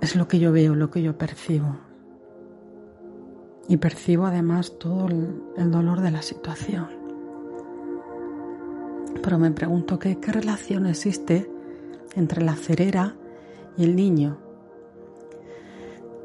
Es 0.00 0.16
lo 0.16 0.28
que 0.28 0.38
yo 0.38 0.52
veo, 0.52 0.74
lo 0.74 0.90
que 0.90 1.02
yo 1.02 1.18
percibo. 1.18 1.76
Y 3.68 3.76
percibo 3.76 4.24
además 4.26 4.78
todo 4.78 5.08
el, 5.08 5.70
dolor 5.70 6.00
de 6.00 6.10
la 6.10 6.22
situación. 6.22 6.97
Pero 9.28 9.38
me 9.38 9.50
pregunto 9.50 9.98
qué, 9.98 10.18
qué 10.18 10.32
relación 10.32 10.86
existe 10.86 11.50
entre 12.14 12.42
la 12.42 12.56
cerera 12.56 13.14
y 13.76 13.84
el 13.84 13.94
niño. 13.94 14.38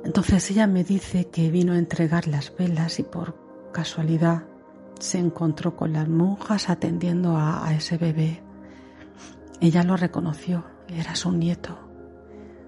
Entonces 0.06 0.50
ella 0.52 0.68
me 0.68 0.86
dice 0.86 1.28
que 1.28 1.52
vino 1.52 1.74
a 1.74 1.80
entregar 1.80 2.30
las 2.30 2.56
velas 2.56 3.00
y 3.00 3.04
por 3.04 3.36
casualidad 3.74 4.44
se 5.02 5.20
encontró 5.20 5.76
con 5.76 5.92
las 5.92 6.08
monjas 6.08 6.70
atendiendo 6.70 7.36
a, 7.36 7.68
a 7.68 7.74
ese 7.76 7.98
bebé. 7.98 8.42
Ella 9.60 9.84
lo 9.84 9.98
reconoció, 9.98 10.64
era 10.88 11.14
su 11.16 11.34
nieto, 11.34 11.78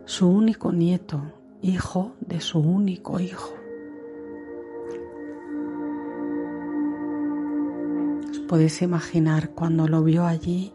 su 0.04 0.28
único 0.28 0.74
nieto, 0.74 1.32
hijo 1.62 2.12
de 2.20 2.42
su 2.42 2.60
único 2.60 3.22
hijo. 3.22 3.54
Podéis 8.48 8.82
imaginar 8.82 9.52
cuando 9.52 9.88
lo 9.88 10.04
vio 10.04 10.26
allí 10.26 10.74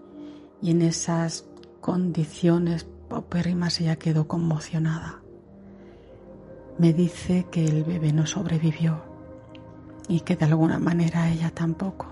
y 0.63 0.71
en 0.71 0.83
esas 0.83 1.47
condiciones 1.81 2.87
paupérrimas 3.09 3.81
ella 3.81 3.97
quedó 3.97 4.29
conmocionada 4.29 5.21
me 6.81 6.95
dice 6.95 7.45
que 7.51 7.67
el 7.67 7.85
bebé 7.85 8.11
no 8.11 8.25
sobrevivió 8.25 9.03
y 10.09 10.21
que 10.21 10.35
de 10.35 10.47
alguna 10.47 10.79
manera 10.79 11.31
ella 11.31 11.51
tampoco. 11.51 12.07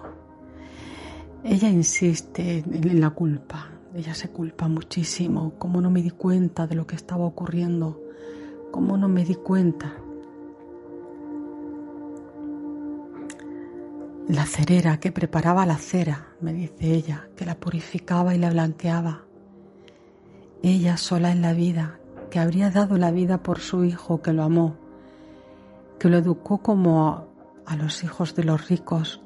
Ella 1.42 1.70
insiste 1.70 2.58
en 2.58 3.00
la 3.00 3.08
culpa, 3.08 3.70
ella 3.94 4.14
se 4.14 4.28
culpa 4.28 4.68
muchísimo, 4.68 5.54
cómo 5.58 5.80
no 5.80 5.90
me 5.90 6.02
di 6.02 6.10
cuenta 6.10 6.66
de 6.66 6.74
lo 6.74 6.86
que 6.86 6.96
estaba 6.96 7.24
ocurriendo, 7.24 7.98
cómo 8.70 8.98
no 8.98 9.08
me 9.08 9.24
di 9.24 9.36
cuenta. 9.36 9.94
La 14.28 14.44
cerera 14.44 15.00
que 15.00 15.10
preparaba 15.10 15.64
la 15.64 15.78
cera, 15.78 16.34
me 16.42 16.52
dice 16.52 16.92
ella, 16.92 17.30
que 17.34 17.46
la 17.46 17.54
purificaba 17.54 18.34
y 18.34 18.38
la 18.38 18.50
blanqueaba. 18.50 19.24
Ella 20.62 20.98
sola 20.98 21.32
en 21.32 21.40
la 21.40 21.54
vida, 21.54 21.98
que 22.30 22.38
habría 22.38 22.70
dado 22.70 22.98
la 22.98 23.10
vida 23.10 23.42
por 23.42 23.60
su 23.60 23.84
hijo 23.84 24.20
que 24.20 24.34
lo 24.34 24.42
amó, 24.42 24.76
que 25.98 26.10
lo 26.10 26.18
educó 26.18 26.58
como 26.58 27.26
a, 27.64 27.76
los 27.76 28.04
hijos 28.04 28.34
de 28.34 28.44
los 28.44 28.68
ricos, 28.68 29.22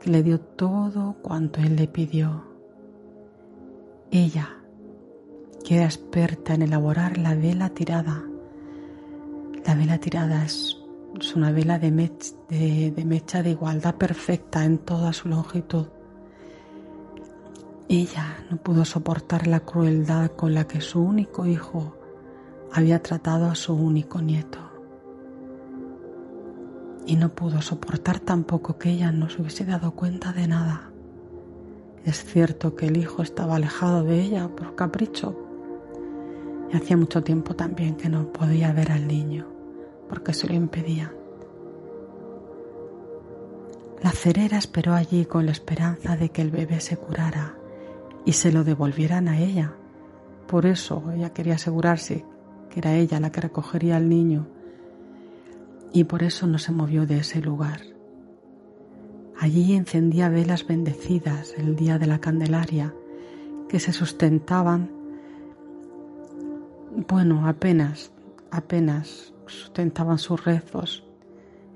que 0.00 0.10
le 0.10 0.24
dio 0.24 0.40
todo 0.40 1.16
cuanto 1.22 1.60
él 1.60 1.76
le 1.76 1.86
pidió. 1.86 2.44
Ella, 4.10 4.48
que 5.62 5.76
era 5.76 5.84
experta 5.84 6.54
en 6.54 6.62
elaborar 6.62 7.18
la 7.18 7.36
vela 7.36 7.68
tirada. 7.68 8.24
La 9.64 9.76
vela 9.76 9.98
tirada 9.98 10.44
es, 10.44 10.77
una 11.36 11.52
vela 11.52 11.78
de 11.78 11.90
mecha 11.90 13.42
de 13.42 13.50
igualdad 13.50 13.94
perfecta 13.96 14.64
en 14.64 14.78
toda 14.78 15.12
su 15.12 15.28
longitud. 15.28 15.86
Ella 17.88 18.36
no 18.50 18.58
pudo 18.58 18.84
soportar 18.84 19.46
la 19.46 19.60
crueldad 19.60 20.30
con 20.32 20.54
la 20.54 20.66
que 20.66 20.80
su 20.80 21.00
único 21.00 21.46
hijo 21.46 21.96
había 22.72 23.02
tratado 23.02 23.46
a 23.50 23.54
su 23.54 23.74
único 23.74 24.20
nieto. 24.20 24.58
Y 27.06 27.16
no 27.16 27.30
pudo 27.30 27.62
soportar 27.62 28.20
tampoco 28.20 28.76
que 28.78 28.90
ella 28.90 29.10
no 29.10 29.30
se 29.30 29.40
hubiese 29.40 29.64
dado 29.64 29.92
cuenta 29.92 30.32
de 30.32 30.46
nada. 30.46 30.90
Es 32.04 32.24
cierto 32.24 32.76
que 32.76 32.86
el 32.86 32.98
hijo 32.98 33.22
estaba 33.22 33.56
alejado 33.56 34.04
de 34.04 34.20
ella 34.20 34.48
por 34.48 34.74
capricho. 34.74 35.36
Y 36.70 36.76
hacía 36.76 36.98
mucho 36.98 37.22
tiempo 37.24 37.56
también 37.56 37.96
que 37.96 38.10
no 38.10 38.30
podía 38.30 38.72
ver 38.72 38.92
al 38.92 39.08
niño, 39.08 39.46
porque 40.08 40.32
se 40.32 40.46
lo 40.48 40.54
impedía. 40.54 41.12
La 44.02 44.10
cerera 44.10 44.58
esperó 44.58 44.94
allí 44.94 45.24
con 45.24 45.46
la 45.46 45.52
esperanza 45.52 46.16
de 46.16 46.28
que 46.30 46.42
el 46.42 46.50
bebé 46.50 46.80
se 46.80 46.96
curara 46.96 47.56
y 48.24 48.32
se 48.32 48.52
lo 48.52 48.62
devolvieran 48.62 49.28
a 49.28 49.40
ella. 49.40 49.74
Por 50.46 50.66
eso 50.66 51.02
ella 51.14 51.32
quería 51.32 51.54
asegurarse 51.54 52.24
que 52.70 52.80
era 52.80 52.94
ella 52.94 53.20
la 53.20 53.32
que 53.32 53.40
recogería 53.40 53.96
al 53.96 54.08
niño, 54.08 54.46
y 55.92 56.04
por 56.04 56.22
eso 56.22 56.46
no 56.46 56.58
se 56.58 56.72
movió 56.72 57.06
de 57.06 57.18
ese 57.18 57.40
lugar. 57.40 57.80
Allí 59.40 59.74
encendía 59.74 60.28
velas 60.28 60.66
bendecidas 60.66 61.54
el 61.56 61.76
día 61.76 61.98
de 61.98 62.06
la 62.06 62.20
Candelaria, 62.20 62.94
que 63.68 63.80
se 63.80 63.92
sustentaban, 63.92 64.90
bueno, 67.08 67.46
apenas, 67.46 68.10
apenas 68.50 69.32
sustentaban 69.48 70.18
sus 70.18 70.44
rezos. 70.44 71.04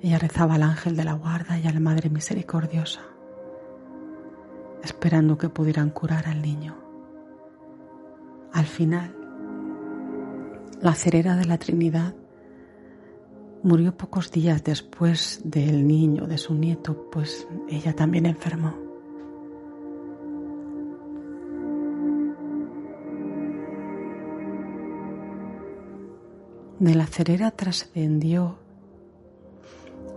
Ella 0.03 0.19
rezaba 0.19 0.55
al 0.55 0.63
ángel 0.63 0.97
de 0.97 1.05
la 1.05 1.15
guarda 1.15 1.59
y 1.59 1.67
a 1.67 1.73
la 1.73 1.81
Madre 1.81 2.11
Misericordiosa, 2.11 3.03
esperando 4.83 5.39
que 5.39 5.49
pudieran 5.49 5.91
curar 5.91 6.27
al 6.27 6.43
niño. 6.43 6.77
Al 8.53 8.67
final, 8.67 9.15
la 10.81 10.95
cerera 10.95 11.37
de 11.37 11.45
la 11.45 11.59
Trinidad, 11.59 12.15
murió 13.63 13.97
pocos 13.97 14.33
días 14.33 14.65
después 14.65 15.41
del 15.45 15.87
niño, 15.87 16.27
de 16.27 16.39
su 16.39 16.55
nieto, 16.55 17.09
pues 17.11 17.47
ella 17.69 17.95
también 17.95 18.27
enfermó. 18.27 18.82
De 26.83 26.97
la 26.97 27.07
cerera 27.07 27.53
trascendió 27.53 28.59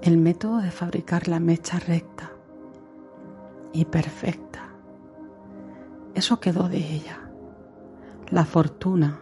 el 0.01 0.17
método 0.17 0.57
de 0.61 0.71
fabricar 0.71 1.27
la 1.27 1.39
mecha 1.39 1.77
recta 1.77 2.31
y 3.71 3.85
perfecta. 3.85 4.69
Eso 6.15 6.39
quedó 6.39 6.67
de 6.67 6.79
ella. 6.79 7.29
La 8.31 8.45
fortuna 8.45 9.19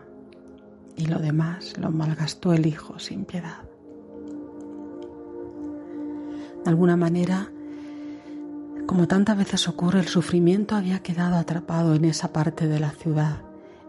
y 0.96 1.08
lo 1.08 1.20
demás 1.20 1.78
lo 1.78 1.92
malgastó 1.92 2.54
el 2.54 2.66
hijo 2.66 2.98
sin 2.98 3.26
piedad. 3.26 3.64
De 6.64 6.70
alguna 6.70 6.96
manera, 6.96 7.52
como 8.86 9.10
tantas 9.10 9.36
veces 9.36 9.68
ocurre, 9.68 10.00
el 10.00 10.08
sufrimiento 10.08 10.78
había 10.78 11.04
quedado 11.04 11.36
atrapado 11.36 11.94
en 11.94 12.06
esa 12.06 12.32
parte 12.32 12.70
de 12.70 12.80
la 12.80 12.92
ciudad 12.92 13.42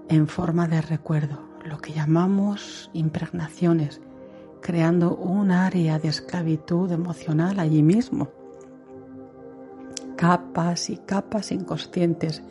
en 0.09 0.27
forma 0.27 0.67
de 0.67 0.83
recuerdo, 0.83 1.54
lo 1.65 1.79
que 1.79 1.93
llamamos 1.93 2.91
impregnaciones, 2.93 4.01
creando 4.61 5.17
un 5.17 5.51
área 5.51 5.99
de 5.99 6.09
esclavitud 6.09 6.91
emocional 6.93 7.59
allí 7.59 7.83
mismo. 7.83 8.31
Capas 10.17 10.91
y 10.91 10.99
capas 10.99 11.53
inconscientes 11.53 12.43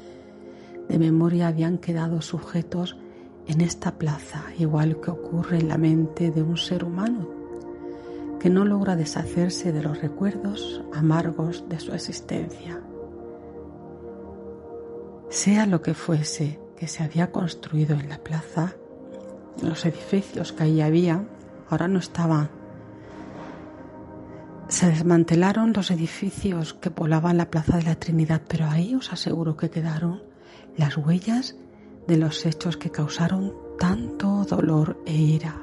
de 0.90 1.00
memoria 1.00 1.48
habían 1.48 1.78
quedado 1.78 2.22
sujetos 2.22 2.98
en 3.48 3.62
esta 3.62 3.98
plaza, 3.98 4.44
igual 4.58 5.00
que 5.00 5.12
ocurre 5.12 5.60
en 5.60 5.70
la 5.70 5.78
mente 5.78 6.32
de 6.32 6.42
un 6.42 6.58
ser 6.58 6.84
humano 6.84 7.44
que 8.44 8.50
no 8.50 8.66
logra 8.66 8.98
deshacerse 8.98 9.72
de 9.72 9.82
los 9.82 10.02
recuerdos 10.02 10.84
amargos 10.94 11.64
de 11.70 11.80
su 11.80 11.94
existencia. 11.94 12.82
Sea 15.30 15.66
lo 15.66 15.82
que 15.82 15.94
fuese 15.94 16.60
que 16.76 16.90
se 16.90 17.04
había 17.04 17.32
construido 17.32 17.96
en 17.98 18.10
la 18.10 18.18
plaza, 18.18 18.76
los 19.62 19.86
edificios 19.86 20.54
que 20.54 20.64
ahí 20.64 20.82
había 20.82 21.26
ahora 21.70 21.88
no 21.88 22.00
estaban. 22.00 22.50
Se 24.68 24.88
desmantelaron 24.88 25.74
los 25.74 25.92
edificios 25.92 26.74
que 26.74 26.90
poblaban 26.90 27.38
la 27.38 27.52
Plaza 27.52 27.78
de 27.78 27.84
la 27.84 27.96
Trinidad, 27.96 28.42
pero 28.48 28.66
ahí 28.66 28.96
os 28.96 29.12
aseguro 29.12 29.56
que 29.58 29.70
quedaron 29.70 30.24
las 30.78 30.98
huellas 30.98 31.56
de 32.08 32.18
los 32.18 32.46
hechos 32.46 32.78
que 32.78 32.90
causaron 32.90 33.54
tanto 33.78 34.46
dolor 34.46 35.02
e 35.06 35.14
ira. 35.14 35.62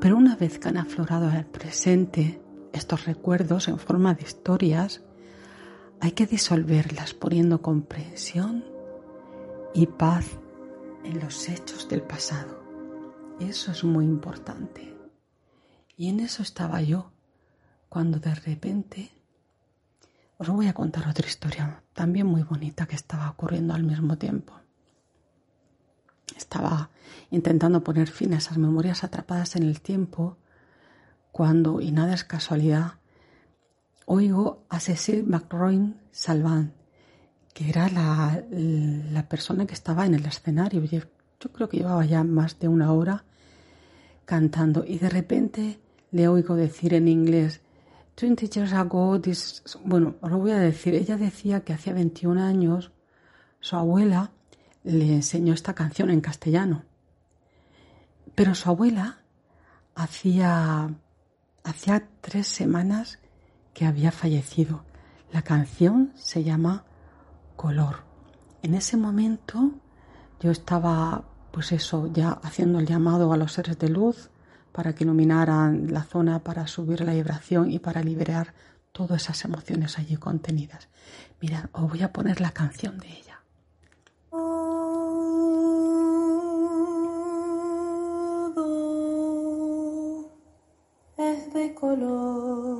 Pero 0.00 0.16
una 0.16 0.36
vez 0.36 0.58
que 0.58 0.68
han 0.68 0.76
aflorado 0.76 1.30
al 1.30 1.46
presente 1.46 2.42
estos 2.72 3.06
recuerdos 3.06 3.68
en 3.68 3.78
forma 3.78 4.14
de 4.14 4.24
historias, 4.24 5.02
hay 6.00 6.12
que 6.12 6.26
disolverlas 6.26 7.14
poniendo 7.14 7.62
comprensión 7.62 8.64
y 9.74 9.86
paz 9.86 10.41
en 11.04 11.20
los 11.20 11.48
hechos 11.48 11.88
del 11.88 12.02
pasado. 12.02 12.62
Eso 13.40 13.72
es 13.72 13.84
muy 13.84 14.04
importante. 14.04 14.96
Y 15.96 16.08
en 16.08 16.20
eso 16.20 16.42
estaba 16.42 16.82
yo 16.82 17.12
cuando 17.88 18.18
de 18.18 18.34
repente 18.34 19.10
os 20.38 20.48
voy 20.48 20.66
a 20.66 20.74
contar 20.74 21.06
otra 21.08 21.26
historia, 21.26 21.84
también 21.92 22.26
muy 22.26 22.42
bonita, 22.42 22.86
que 22.86 22.96
estaba 22.96 23.30
ocurriendo 23.30 23.74
al 23.74 23.84
mismo 23.84 24.18
tiempo. 24.18 24.54
Estaba 26.36 26.90
intentando 27.30 27.84
poner 27.84 28.08
fin 28.08 28.34
a 28.34 28.38
esas 28.38 28.58
memorias 28.58 29.04
atrapadas 29.04 29.54
en 29.54 29.62
el 29.62 29.80
tiempo 29.80 30.38
cuando, 31.30 31.80
y 31.80 31.92
nada 31.92 32.14
es 32.14 32.24
casualidad, 32.24 32.94
oigo 34.06 34.64
a 34.68 34.80
Cecil 34.80 35.24
McRoy 35.24 35.94
Salvan, 36.10 36.74
que 37.52 37.68
era 37.68 37.88
la, 37.88 38.42
la, 38.50 39.28
persona 39.28 39.66
que 39.66 39.74
estaba 39.74 40.06
en 40.06 40.14
el 40.14 40.24
escenario. 40.24 40.82
Yo, 40.84 41.00
creo 41.52 41.68
que 41.68 41.78
llevaba 41.78 42.04
ya 42.04 42.24
más 42.24 42.58
de 42.58 42.68
una 42.68 42.92
hora 42.92 43.24
cantando 44.24 44.84
y 44.86 44.98
de 44.98 45.10
repente 45.10 45.80
le 46.12 46.28
oigo 46.28 46.54
decir 46.54 46.94
en 46.94 47.08
inglés, 47.08 47.60
20 48.20 48.48
years 48.48 48.72
ago, 48.72 49.20
this... 49.20 49.62
bueno, 49.84 50.14
os 50.20 50.30
lo 50.30 50.38
voy 50.38 50.52
a 50.52 50.58
decir, 50.58 50.94
ella 50.94 51.16
decía 51.16 51.60
que 51.60 51.72
hacía 51.72 51.92
21 51.92 52.40
años 52.40 52.92
su 53.60 53.76
abuela 53.76 54.30
le 54.84 55.14
enseñó 55.14 55.54
esta 55.54 55.74
canción 55.74 56.10
en 56.10 56.20
castellano, 56.20 56.84
pero 58.34 58.54
su 58.54 58.68
abuela 58.68 59.20
hacía, 59.94 60.90
hacía 61.64 62.08
tres 62.20 62.48
semanas 62.48 63.18
que 63.72 63.86
había 63.86 64.12
fallecido. 64.12 64.84
La 65.32 65.42
canción 65.42 66.12
se 66.14 66.44
llama 66.44 66.84
Color. 67.56 67.96
En 68.62 68.74
ese 68.74 68.96
momento 68.96 69.72
yo 70.40 70.50
estaba, 70.50 71.24
pues 71.50 71.72
eso, 71.72 72.08
ya 72.12 72.30
haciendo 72.42 72.78
el 72.78 72.86
llamado 72.86 73.32
a 73.32 73.36
los 73.36 73.52
seres 73.52 73.78
de 73.78 73.88
luz 73.88 74.30
para 74.72 74.94
que 74.94 75.04
iluminaran 75.04 75.92
la 75.92 76.02
zona, 76.02 76.40
para 76.40 76.66
subir 76.66 77.00
la 77.02 77.12
vibración 77.12 77.70
y 77.70 77.78
para 77.78 78.02
liberar 78.02 78.54
todas 78.92 79.22
esas 79.22 79.44
emociones 79.44 79.98
allí 79.98 80.16
contenidas. 80.16 80.88
Mirad, 81.40 81.66
os 81.72 81.88
voy 81.88 82.02
a 82.02 82.12
poner 82.12 82.40
la 82.40 82.50
canción 82.50 82.98
de 82.98 83.08
ella. 83.08 83.32
es 91.18 91.52
de 91.54 91.74
color. 91.74 92.71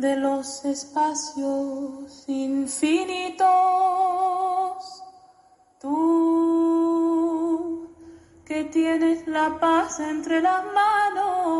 De 0.00 0.16
los 0.16 0.64
espacios 0.64 2.24
infinitos, 2.26 3.44
tú 5.78 6.30
que 8.46 8.64
tienes 8.64 9.26
la 9.26 9.60
paz 9.60 10.00
entre 10.00 10.40
las 10.40 10.64
manos, 10.74 11.52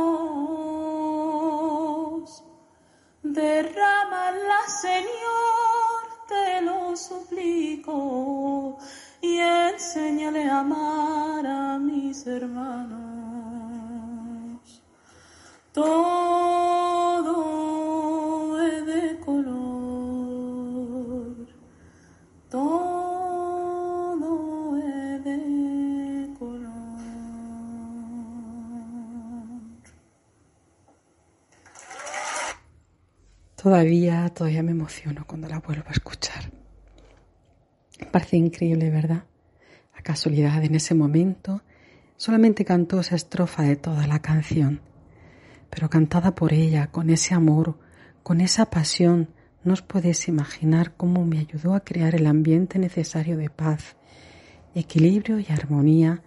derrámala, 3.23 4.61
Señor, 4.81 6.01
te 6.27 6.63
lo 6.63 6.97
suplico 6.97 8.79
y 9.21 9.37
enséñale 9.37 10.49
a 10.49 10.61
amar 10.61 11.47
a 11.47 11.79
mis 11.79 12.27
hermanos. 12.27 13.11
Todo 15.73 16.40
Todavía, 33.61 34.27
todavía 34.31 34.63
me 34.63 34.71
emociono 34.71 35.27
cuando 35.27 35.47
la 35.47 35.59
vuelvo 35.59 35.85
a 35.89 35.93
escuchar. 35.93 36.51
Parece 38.11 38.39
increíble, 38.39 38.89
¿verdad? 38.89 39.25
La 39.95 40.01
casualidad 40.01 40.65
en 40.65 40.77
ese 40.77 40.95
momento 40.95 41.61
solamente 42.17 42.65
cantó 42.65 43.01
esa 43.01 43.17
estrofa 43.17 43.65
de 43.65 43.77
toda 43.77 44.07
la 44.07 44.21
canción, 44.21 44.81
pero 45.69 45.91
cantada 45.91 46.35
por 46.35 46.55
ella, 46.55 46.87
con 46.87 47.11
ese 47.11 47.35
amor, 47.35 47.79
con 48.23 48.41
esa 48.41 48.71
pasión, 48.71 49.29
no 49.63 49.75
os 49.75 49.83
podéis 49.83 50.27
imaginar 50.29 50.95
cómo 50.97 51.27
me 51.27 51.39
ayudó 51.39 51.75
a 51.75 51.81
crear 51.81 52.15
el 52.15 52.29
ambiente 52.29 52.79
necesario 52.79 53.37
de 53.37 53.51
paz, 53.51 53.95
equilibrio 54.75 55.39
y 55.39 55.47
armonía 55.51 56.23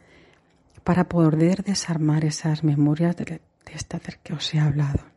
para 0.84 1.10
poder 1.10 1.64
desarmar 1.64 2.26
esas 2.26 2.64
memorias 2.64 3.18
de, 3.18 3.42
este 3.74 3.98
hacer 3.98 4.20
que 4.20 4.34
os 4.34 4.54
he 4.54 4.60
hablado. 4.60 5.13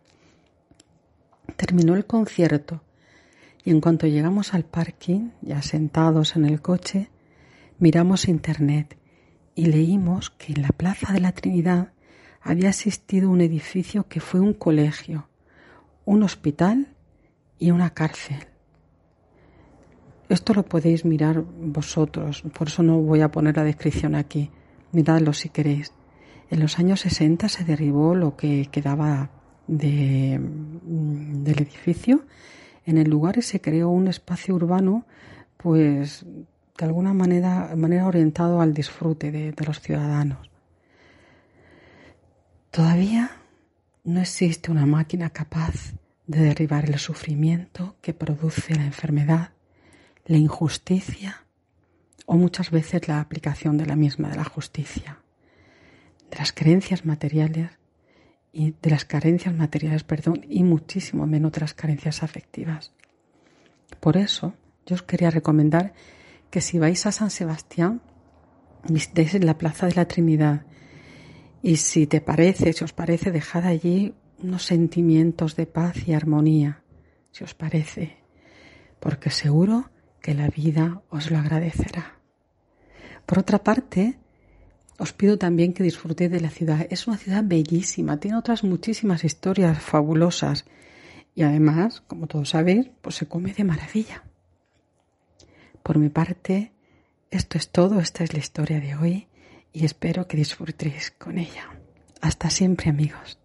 Terminó 1.55 1.95
el 1.95 2.07
concierto 2.07 2.83
y 3.65 3.71
en 3.71 3.81
cuanto 3.81 4.07
llegamos 4.07 4.55
al 4.55 4.65
parking, 4.65 5.31
ya 5.43 5.63
sentados 5.63 6.37
en 6.37 6.45
el 6.45 6.61
coche, 6.63 7.11
miramos 7.79 8.29
internet 8.29 8.97
y 9.55 9.67
leímos 9.67 10.31
que 10.31 10.53
en 10.53 10.63
la 10.63 10.69
Plaza 10.69 11.13
de 11.13 11.21
la 11.21 11.33
Trinidad 11.33 11.93
había 12.41 12.69
existido 12.69 13.31
un 13.31 13.41
edificio 13.41 14.07
que 14.07 14.21
fue 14.21 14.39
un 14.39 14.53
colegio, 14.53 15.29
un 16.05 16.23
hospital 16.23 16.95
y 17.59 17.73
una 17.73 17.91
cárcel. 17.91 18.47
Esto 20.29 20.55
lo 20.55 20.65
podéis 20.65 21.05
mirar 21.05 21.41
vosotros, 21.41 22.43
por 22.57 22.69
eso 22.69 22.83
no 22.83 22.99
voy 23.01 23.21
a 23.21 23.31
poner 23.31 23.57
la 23.57 23.65
descripción 23.65 24.15
aquí. 24.15 24.51
Miradlo 24.93 25.33
si 25.33 25.49
queréis. 25.49 25.93
En 26.51 26.61
los 26.61 26.79
años 26.79 27.01
60 27.01 27.49
se 27.49 27.65
derribó 27.65 28.15
lo 28.15 28.37
que 28.37 28.69
quedaba 28.71 29.31
de, 29.67 30.41
del 30.41 31.63
edificio 31.63 32.25
en 32.85 32.99
el 32.99 33.11
lugar 33.11 33.43
se 33.43 33.61
creó 33.61 33.91
un 33.91 34.07
espacio 34.07 34.55
urbano, 34.55 35.05
pues 35.57 36.25
de 36.79 36.85
alguna 36.85 37.13
manera, 37.13 37.75
manera 37.77 38.07
orientado 38.07 38.61
al 38.61 38.73
disfrute 38.73 39.33
de 39.33 39.65
los 39.67 39.81
ciudadanos. 39.81 40.51
Todavía 42.71 43.31
no 44.05 44.21
existe 44.21 44.71
una 44.71 44.87
máquina 44.87 45.31
capaz 45.31 45.95
de 46.27 46.41
derribar 46.41 46.85
el 46.85 46.99
sufrimiento 46.99 47.97
que 48.01 48.15
produce 48.15 48.75
la 48.75 48.85
enfermedad, 48.85 49.51
la 50.27 50.37
injusticia 50.37 51.45
o 52.27 52.37
muchas 52.37 52.71
veces 52.71 53.09
la 53.09 53.21
aplicación 53.21 53.79
de 53.79 53.87
la 53.87 53.97
misma 53.97 54.29
de 54.29 54.37
la 54.37 54.45
justicia, 54.45 55.19
de 56.31 56.39
las 56.39 56.53
creencias 56.53 57.05
materiales 57.05 57.71
y 58.57 58.75
de 58.81 58.89
las 58.89 59.05
carencias 59.05 59.55
materiales, 59.55 60.03
perdón, 60.03 60.41
y 60.49 60.63
muchísimo 60.63 61.27
menos 61.27 61.53
de 61.53 61.61
las 61.61 61.75
carencias 61.75 62.23
afectivas. 62.23 62.95
Por 64.01 64.17
eso, 64.17 64.55
yo 64.87 64.95
os 64.95 65.03
quería 65.03 65.29
recomendar 65.29 65.93
que 66.49 66.63
si 66.63 66.79
vais 66.79 67.05
a 67.05 67.13
San 67.13 67.29
Sebastián, 67.29 68.01
visitéis 68.89 69.45
la 69.45 69.59
Plaza 69.59 69.87
de 69.87 69.95
la 69.95 70.09
Trinidad 70.09 70.65
y 71.63 71.77
si 71.77 72.07
te 72.07 72.23
parece, 72.23 72.73
si 72.73 72.83
os 72.83 72.95
parece, 72.95 73.31
dejad 73.31 73.67
allí 73.67 74.15
unos 74.43 74.65
sentimientos 74.65 75.55
de 75.55 75.67
paz 75.67 76.09
y 76.09 76.15
armonía, 76.15 76.83
si 77.33 77.45
os 77.45 77.53
parece, 77.53 78.17
porque 79.01 79.29
seguro 79.29 79.91
que 80.23 80.33
la 80.33 80.49
vida 80.49 81.03
os 81.11 81.31
lo 81.31 81.37
agradecerá. 81.37 82.21
Por 83.27 83.39
otra 83.39 83.63
parte, 83.63 84.19
os 84.99 85.13
pido 85.13 85.39
también 85.39 85.73
que 85.73 85.83
disfrutéis 85.83 86.31
de 86.31 86.41
la 86.41 86.51
ciudad. 86.51 86.87
Es 86.91 87.07
una 87.07 87.17
ciudad 87.17 87.43
bellísima, 87.45 88.19
tiene 88.19 88.37
otras 88.37 88.65
muchísimas 88.65 89.25
historias 89.25 89.79
fabulosas 89.83 90.65
y 91.35 91.43
además, 91.43 92.03
como 92.07 92.27
todos 92.27 92.51
sabéis, 92.51 92.89
pues 93.03 93.17
se 93.17 93.27
come 93.27 93.53
de 93.53 93.65
maravilla. 93.65 94.25
Por 95.83 95.99
mi 95.99 96.09
parte, 96.09 96.73
esto 97.31 97.59
es 97.59 97.69
todo, 97.69 98.01
esta 98.01 98.25
es 98.25 98.33
la 98.33 98.39
historia 98.39 98.81
de 98.81 98.97
hoy 98.97 99.29
y 99.73 99.85
espero 99.85 100.27
que 100.27 100.37
disfrutéis 100.37 101.11
con 101.11 101.39
ella. 101.39 101.69
Hasta 102.23 102.49
siempre 102.49 102.91
amigos. 102.91 103.39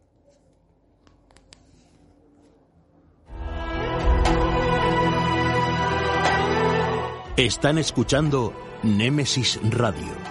Están 7.35 7.77
escuchando 7.77 8.53
Némesis 8.83 9.59
Radio 9.63 10.30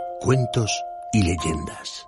cuentos 0.21 0.85
y 1.11 1.23
leyendas. 1.23 2.05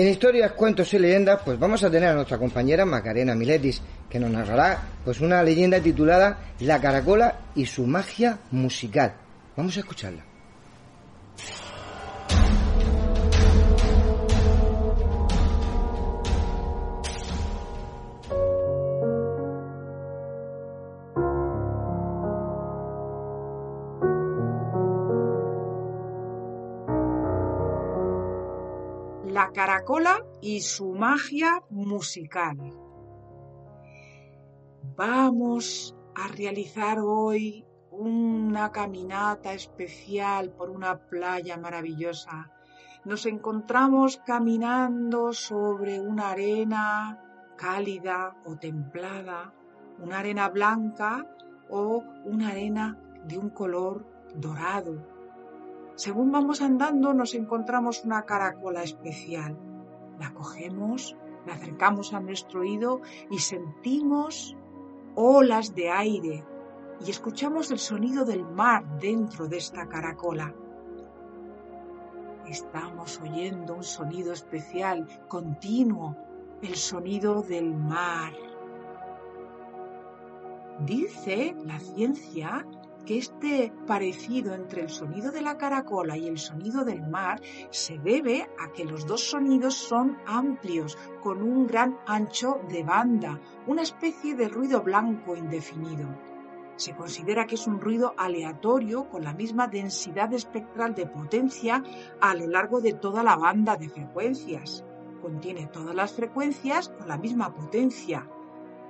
En 0.00 0.08
historias, 0.08 0.52
cuentos 0.52 0.94
y 0.94 0.98
leyendas, 0.98 1.42
pues 1.44 1.58
vamos 1.58 1.84
a 1.84 1.90
tener 1.90 2.08
a 2.08 2.14
nuestra 2.14 2.38
compañera 2.38 2.86
Macarena 2.86 3.34
Miletis, 3.34 3.82
que 4.08 4.18
nos 4.18 4.30
narrará 4.30 4.82
pues 5.04 5.20
una 5.20 5.42
leyenda 5.42 5.78
titulada 5.78 6.38
La 6.60 6.80
caracola 6.80 7.40
y 7.54 7.66
su 7.66 7.86
magia 7.86 8.38
musical. 8.50 9.12
Vamos 9.58 9.76
a 9.76 9.80
escucharla. 9.80 10.29
Y 30.50 30.60
su 30.62 30.94
magia 30.94 31.62
musical. 31.70 32.58
Vamos 34.96 35.96
a 36.16 36.26
realizar 36.26 36.98
hoy 36.98 37.64
una 37.92 38.72
caminata 38.72 39.52
especial 39.52 40.50
por 40.50 40.70
una 40.70 41.06
playa 41.06 41.56
maravillosa. 41.56 42.50
Nos 43.04 43.26
encontramos 43.26 44.20
caminando 44.26 45.32
sobre 45.32 46.00
una 46.00 46.30
arena 46.30 47.22
cálida 47.56 48.36
o 48.44 48.56
templada, 48.56 49.54
una 50.00 50.18
arena 50.18 50.48
blanca 50.48 51.28
o 51.68 52.02
una 52.24 52.48
arena 52.48 52.98
de 53.24 53.38
un 53.38 53.50
color 53.50 54.04
dorado, 54.34 55.06
según 55.94 56.32
vamos 56.32 56.60
andando 56.60 57.14
nos 57.14 57.34
encontramos 57.34 58.04
una 58.04 58.24
caracola 58.24 58.82
especial. 58.82 59.69
La 60.20 60.32
cogemos, 60.34 61.16
la 61.46 61.54
acercamos 61.54 62.12
a 62.12 62.20
nuestro 62.20 62.60
oído 62.60 63.00
y 63.30 63.38
sentimos 63.38 64.54
olas 65.16 65.74
de 65.74 65.90
aire 65.90 66.44
y 67.04 67.10
escuchamos 67.10 67.70
el 67.70 67.78
sonido 67.78 68.24
del 68.24 68.44
mar 68.44 68.84
dentro 68.98 69.48
de 69.48 69.56
esta 69.56 69.88
caracola. 69.88 70.54
Estamos 72.46 73.18
oyendo 73.20 73.76
un 73.76 73.84
sonido 73.84 74.32
especial, 74.32 75.06
continuo, 75.28 76.16
el 76.60 76.74
sonido 76.74 77.42
del 77.42 77.74
mar. 77.74 78.34
Dice 80.80 81.56
la 81.64 81.78
ciencia 81.78 82.66
que 83.04 83.18
este 83.18 83.72
parecido 83.86 84.54
entre 84.54 84.82
el 84.82 84.90
sonido 84.90 85.32
de 85.32 85.42
la 85.42 85.56
caracola 85.56 86.16
y 86.16 86.28
el 86.28 86.38
sonido 86.38 86.84
del 86.84 87.02
mar 87.02 87.40
se 87.70 87.98
debe 87.98 88.48
a 88.58 88.72
que 88.72 88.84
los 88.84 89.06
dos 89.06 89.22
sonidos 89.30 89.74
son 89.74 90.18
amplios, 90.26 90.98
con 91.22 91.42
un 91.42 91.66
gran 91.66 91.98
ancho 92.06 92.60
de 92.68 92.82
banda, 92.82 93.40
una 93.66 93.82
especie 93.82 94.34
de 94.34 94.48
ruido 94.48 94.82
blanco 94.82 95.36
indefinido. 95.36 96.08
Se 96.76 96.96
considera 96.96 97.46
que 97.46 97.56
es 97.56 97.66
un 97.66 97.78
ruido 97.78 98.14
aleatorio 98.16 99.10
con 99.10 99.22
la 99.22 99.34
misma 99.34 99.66
densidad 99.66 100.32
espectral 100.32 100.94
de 100.94 101.04
potencia 101.04 101.82
a 102.20 102.34
lo 102.34 102.46
largo 102.46 102.80
de 102.80 102.94
toda 102.94 103.22
la 103.22 103.36
banda 103.36 103.76
de 103.76 103.90
frecuencias. 103.90 104.82
Contiene 105.20 105.66
todas 105.66 105.94
las 105.94 106.12
frecuencias 106.12 106.88
con 106.88 107.06
la 107.06 107.18
misma 107.18 107.54
potencia. 107.54 108.26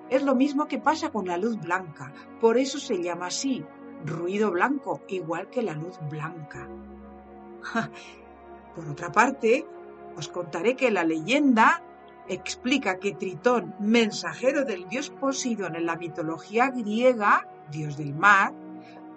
Es 0.09 0.23
lo 0.23 0.37
mismo 0.37 0.67
que 0.67 0.79
pasa 0.79 1.11
con 1.11 1.27
la 1.27 1.37
luz 1.37 1.59
blanca, 1.59 2.13
por 2.41 2.59
eso 2.59 2.79
se 2.79 3.03
llama 3.03 3.27
así, 3.27 3.65
ruido 4.05 4.51
blanco, 4.51 5.03
igual 5.09 5.49
que 5.51 5.63
la 5.63 5.75
luz 5.75 5.99
blanca. 6.11 6.69
Por 8.75 8.89
otra 8.89 9.13
parte, 9.13 9.67
os 10.17 10.29
contaré 10.29 10.77
que 10.77 10.91
la 10.91 11.05
leyenda 11.05 11.83
explica 12.29 12.99
que 12.99 13.13
Tritón, 13.13 13.75
mensajero 13.81 14.65
del 14.65 14.89
dios 14.89 15.11
Poseidón 15.11 15.77
en 15.77 15.87
la 15.87 15.97
mitología 15.97 16.71
griega, 16.71 17.49
dios 17.71 17.97
del 17.97 18.15
mar, 18.15 18.55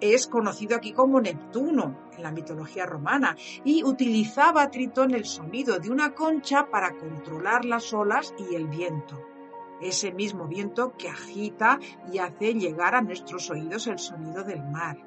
es 0.00 0.26
conocido 0.26 0.76
aquí 0.76 0.92
como 0.92 1.20
Neptuno 1.20 1.96
en 2.16 2.22
la 2.22 2.32
mitología 2.32 2.84
romana 2.84 3.36
y 3.64 3.84
utilizaba 3.84 4.70
Tritón 4.70 5.14
el 5.14 5.24
sonido 5.24 5.78
de 5.78 5.90
una 5.90 6.14
concha 6.14 6.68
para 6.70 6.96
controlar 6.96 7.64
las 7.64 7.92
olas 7.92 8.34
y 8.38 8.54
el 8.54 8.66
viento 8.66 9.33
ese 9.80 10.12
mismo 10.12 10.46
viento 10.46 10.94
que 10.96 11.08
agita 11.08 11.78
y 12.12 12.18
hace 12.18 12.54
llegar 12.54 12.94
a 12.94 13.02
nuestros 13.02 13.50
oídos 13.50 13.86
el 13.86 13.98
sonido 13.98 14.44
del 14.44 14.62
mar. 14.62 14.98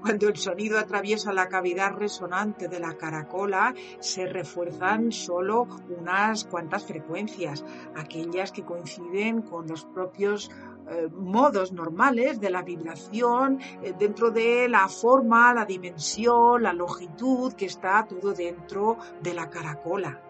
Cuando 0.00 0.28
el 0.28 0.36
sonido 0.36 0.78
atraviesa 0.78 1.32
la 1.32 1.48
cavidad 1.48 1.92
resonante 1.92 2.68
de 2.68 2.78
la 2.78 2.96
caracola, 2.96 3.74
se 3.98 4.26
refuerzan 4.26 5.10
solo 5.10 5.66
unas 5.98 6.44
cuantas 6.44 6.84
frecuencias, 6.86 7.64
aquellas 7.96 8.52
que 8.52 8.62
coinciden 8.62 9.42
con 9.42 9.66
los 9.66 9.84
propios 9.84 10.50
eh, 10.88 11.08
modos 11.12 11.72
normales 11.72 12.40
de 12.40 12.50
la 12.50 12.62
vibración 12.62 13.60
eh, 13.82 13.92
dentro 13.98 14.30
de 14.30 14.68
la 14.68 14.88
forma, 14.88 15.52
la 15.52 15.64
dimensión, 15.64 16.62
la 16.62 16.72
longitud 16.72 17.52
que 17.54 17.66
está 17.66 18.06
todo 18.06 18.32
dentro 18.32 18.98
de 19.20 19.34
la 19.34 19.50
caracola 19.50 20.27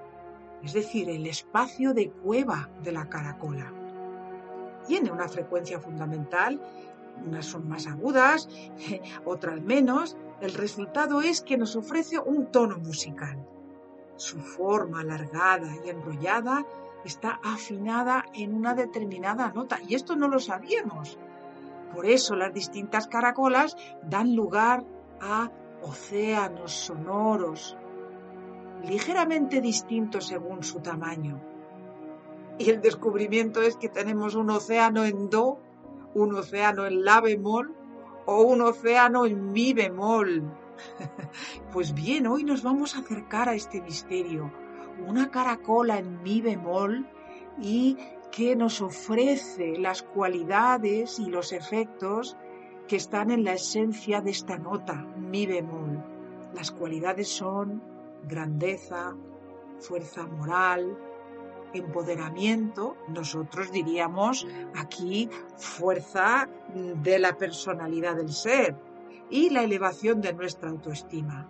es 0.62 0.72
decir, 0.72 1.08
el 1.08 1.26
espacio 1.26 1.94
de 1.94 2.10
cueva 2.10 2.68
de 2.82 2.92
la 2.92 3.08
caracola. 3.08 3.72
Tiene 4.86 5.10
una 5.10 5.28
frecuencia 5.28 5.78
fundamental, 5.78 6.60
unas 7.26 7.46
son 7.46 7.68
más 7.68 7.86
agudas, 7.86 8.48
otras 9.24 9.60
menos. 9.60 10.16
El 10.40 10.54
resultado 10.54 11.20
es 11.20 11.42
que 11.42 11.58
nos 11.58 11.76
ofrece 11.76 12.18
un 12.18 12.46
tono 12.46 12.78
musical. 12.78 13.44
Su 14.16 14.40
forma 14.40 15.00
alargada 15.00 15.68
y 15.84 15.90
enrollada 15.90 16.64
está 17.04 17.40
afinada 17.42 18.24
en 18.34 18.54
una 18.54 18.74
determinada 18.74 19.52
nota 19.52 19.78
y 19.86 19.94
esto 19.94 20.16
no 20.16 20.28
lo 20.28 20.38
sabíamos. 20.38 21.18
Por 21.94 22.06
eso 22.06 22.34
las 22.36 22.52
distintas 22.52 23.06
caracolas 23.06 23.76
dan 24.02 24.34
lugar 24.34 24.84
a 25.20 25.50
océanos 25.82 26.72
sonoros, 26.72 27.76
ligeramente 28.84 29.60
distinto 29.60 30.20
según 30.20 30.62
su 30.62 30.80
tamaño. 30.80 31.40
Y 32.58 32.70
el 32.70 32.80
descubrimiento 32.80 33.62
es 33.62 33.76
que 33.76 33.88
tenemos 33.88 34.34
un 34.34 34.50
océano 34.50 35.04
en 35.04 35.30
Do, 35.30 35.60
un 36.14 36.34
océano 36.34 36.86
en 36.86 37.04
La 37.04 37.20
bemol 37.20 37.74
o 38.26 38.42
un 38.42 38.60
océano 38.62 39.26
en 39.26 39.52
Mi 39.52 39.72
bemol. 39.72 40.42
Pues 41.72 41.92
bien, 41.92 42.26
hoy 42.26 42.44
nos 42.44 42.62
vamos 42.62 42.94
a 42.94 43.00
acercar 43.00 43.48
a 43.48 43.54
este 43.54 43.80
misterio. 43.80 44.52
Una 45.06 45.30
caracola 45.30 45.98
en 45.98 46.22
Mi 46.22 46.40
bemol 46.40 47.06
y 47.60 47.96
que 48.30 48.56
nos 48.56 48.80
ofrece 48.80 49.76
las 49.78 50.02
cualidades 50.02 51.18
y 51.18 51.26
los 51.26 51.52
efectos 51.52 52.36
que 52.86 52.96
están 52.96 53.30
en 53.30 53.44
la 53.44 53.52
esencia 53.54 54.20
de 54.20 54.30
esta 54.30 54.56
nota, 54.56 54.94
Mi 55.16 55.46
bemol. 55.46 56.02
Las 56.54 56.70
cualidades 56.70 57.28
son 57.28 57.82
grandeza, 58.24 59.16
fuerza 59.80 60.26
moral, 60.26 60.96
empoderamiento, 61.72 62.96
nosotros 63.08 63.70
diríamos 63.70 64.46
aquí 64.74 65.28
fuerza 65.56 66.48
de 66.74 67.18
la 67.18 67.36
personalidad 67.36 68.16
del 68.16 68.32
ser 68.32 68.76
y 69.30 69.50
la 69.50 69.62
elevación 69.62 70.20
de 70.20 70.32
nuestra 70.32 70.70
autoestima. 70.70 71.48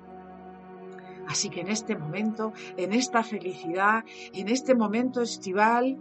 Así 1.29 1.51
que 1.51 1.61
en 1.61 1.69
este 1.69 1.95
momento, 1.95 2.53
en 2.77 2.93
esta 2.93 3.23
felicidad, 3.23 4.03
en 4.33 4.49
este 4.49 4.75
momento 4.75 5.21
estival, 5.21 5.99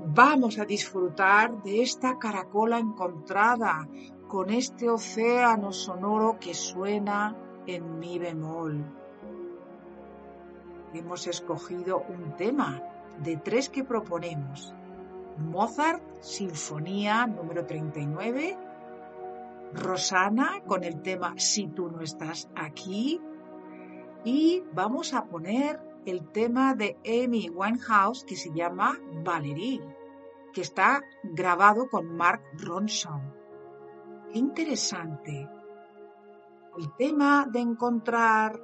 vamos 0.00 0.58
a 0.58 0.64
disfrutar 0.64 1.62
de 1.62 1.82
esta 1.82 2.18
caracola 2.18 2.78
encontrada 2.78 3.88
con 4.26 4.50
este 4.50 4.90
océano 4.90 5.72
sonoro 5.72 6.38
que 6.40 6.54
suena 6.54 7.36
en 7.66 7.98
mi 8.00 8.18
bemol 8.18 9.03
hemos 10.94 11.26
escogido 11.26 12.04
un 12.08 12.36
tema 12.36 12.82
de 13.22 13.36
tres 13.36 13.68
que 13.68 13.84
proponemos. 13.84 14.74
Mozart, 15.38 16.02
Sinfonía 16.20 17.26
número 17.26 17.66
39, 17.66 18.56
Rosana 19.74 20.62
con 20.66 20.84
el 20.84 21.02
tema 21.02 21.34
Si 21.36 21.66
tú 21.68 21.90
no 21.90 22.00
estás 22.00 22.48
aquí 22.54 23.20
y 24.24 24.62
vamos 24.72 25.12
a 25.12 25.24
poner 25.24 25.80
el 26.06 26.28
tema 26.30 26.74
de 26.74 26.96
Amy 27.04 27.50
Winehouse 27.50 28.24
que 28.24 28.36
se 28.36 28.52
llama 28.52 28.98
Valerie, 29.24 29.82
que 30.52 30.60
está 30.60 31.02
grabado 31.22 31.88
con 31.88 32.14
Mark 32.16 32.42
Ronson. 32.58 33.22
Interesante. 34.34 35.48
El 36.76 36.92
tema 36.96 37.46
de 37.50 37.60
encontrar 37.60 38.60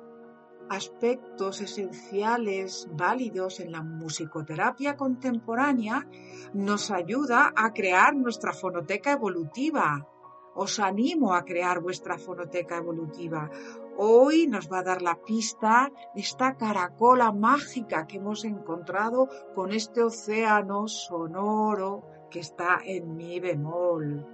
aspectos 0.71 1.61
esenciales 1.61 2.89
válidos 2.93 3.59
en 3.59 3.73
la 3.73 3.83
musicoterapia 3.83 4.97
contemporánea 4.97 6.07
nos 6.55 6.93
ayuda 6.93 7.53
a 7.57 7.73
crear 7.73 8.15
nuestra 8.15 8.53
fonoteca 8.53 9.11
evolutiva. 9.11 10.07
Os 10.55 10.79
animo 10.79 11.35
a 11.35 11.45
crear 11.45 11.81
vuestra 11.81 12.19
fonoteca 12.19 12.77
evolutiva. 12.77 13.51
Hoy 13.97 14.47
nos 14.47 14.71
va 14.71 14.79
a 14.79 14.85
dar 14.85 15.03
la 15.03 15.17
pista 15.17 15.91
esta 16.15 16.57
caracola 16.57 17.33
mágica 17.33 18.07
que 18.07 18.19
hemos 18.19 18.45
encontrado 18.45 19.29
con 19.57 19.73
este 19.73 20.05
océano 20.05 20.87
sonoro 20.87 22.05
que 22.31 22.39
está 22.39 22.79
en 22.85 23.17
mi 23.17 23.41
bemol. 23.41 24.25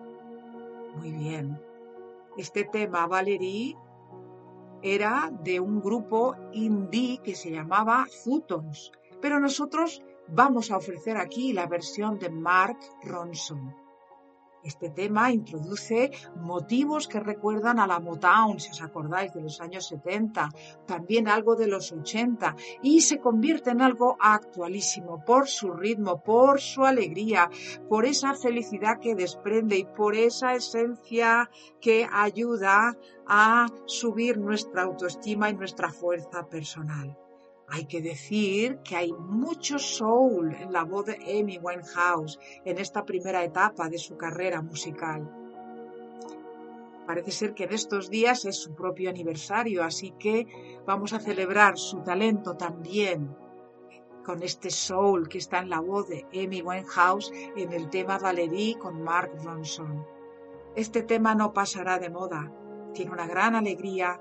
Muy 0.96 1.12
bien. 1.12 1.58
Este 2.36 2.64
tema, 2.64 3.06
Valerie, 3.06 3.74
era 4.82 5.30
de 5.42 5.60
un 5.60 5.80
grupo 5.80 6.36
indie 6.52 7.18
que 7.22 7.34
se 7.34 7.50
llamaba 7.50 8.06
Futons, 8.24 8.92
pero 9.20 9.40
nosotros 9.40 10.02
vamos 10.28 10.70
a 10.70 10.76
ofrecer 10.76 11.16
aquí 11.16 11.52
la 11.52 11.66
versión 11.66 12.18
de 12.18 12.30
Mark 12.30 12.78
Ronson. 13.02 13.85
Este 14.66 14.90
tema 14.90 15.30
introduce 15.30 16.10
motivos 16.34 17.06
que 17.06 17.20
recuerdan 17.20 17.78
a 17.78 17.86
la 17.86 18.00
Motown, 18.00 18.58
si 18.58 18.70
os 18.72 18.82
acordáis, 18.82 19.32
de 19.32 19.40
los 19.40 19.60
años 19.60 19.86
70, 19.86 20.48
también 20.86 21.28
algo 21.28 21.54
de 21.54 21.68
los 21.68 21.92
80, 21.92 22.56
y 22.82 23.02
se 23.02 23.20
convierte 23.20 23.70
en 23.70 23.80
algo 23.80 24.16
actualísimo 24.18 25.24
por 25.24 25.46
su 25.46 25.72
ritmo, 25.72 26.20
por 26.20 26.60
su 26.60 26.84
alegría, 26.84 27.48
por 27.88 28.06
esa 28.06 28.34
felicidad 28.34 28.98
que 28.98 29.14
desprende 29.14 29.78
y 29.78 29.84
por 29.84 30.16
esa 30.16 30.56
esencia 30.56 31.48
que 31.80 32.08
ayuda 32.12 32.96
a 33.24 33.68
subir 33.84 34.36
nuestra 34.38 34.82
autoestima 34.82 35.48
y 35.48 35.54
nuestra 35.54 35.92
fuerza 35.92 36.48
personal. 36.48 37.16
Hay 37.68 37.86
que 37.86 38.00
decir 38.00 38.78
que 38.78 38.94
hay 38.96 39.12
mucho 39.12 39.78
soul 39.78 40.54
en 40.54 40.72
la 40.72 40.84
voz 40.84 41.06
de 41.06 41.16
Amy 41.16 41.58
Winehouse 41.58 42.38
en 42.64 42.78
esta 42.78 43.04
primera 43.04 43.42
etapa 43.42 43.88
de 43.88 43.98
su 43.98 44.16
carrera 44.16 44.62
musical. 44.62 45.28
Parece 47.06 47.32
ser 47.32 47.54
que 47.54 47.64
en 47.64 47.72
estos 47.72 48.08
días 48.08 48.44
es 48.44 48.56
su 48.56 48.74
propio 48.74 49.10
aniversario, 49.10 49.82
así 49.82 50.12
que 50.12 50.46
vamos 50.86 51.12
a 51.12 51.20
celebrar 51.20 51.76
su 51.76 52.02
talento 52.02 52.56
también 52.56 53.36
con 54.24 54.42
este 54.42 54.70
soul 54.70 55.28
que 55.28 55.38
está 55.38 55.58
en 55.58 55.70
la 55.70 55.80
voz 55.80 56.08
de 56.08 56.26
Amy 56.34 56.62
Winehouse 56.62 57.32
en 57.56 57.72
el 57.72 57.90
tema 57.90 58.18
Valerie 58.18 58.78
con 58.78 59.02
Mark 59.02 59.32
Ronson. 59.42 60.04
Este 60.76 61.02
tema 61.02 61.34
no 61.34 61.52
pasará 61.52 61.98
de 61.98 62.10
moda, 62.10 62.52
tiene 62.92 63.12
una 63.12 63.26
gran 63.26 63.54
alegría, 63.54 64.20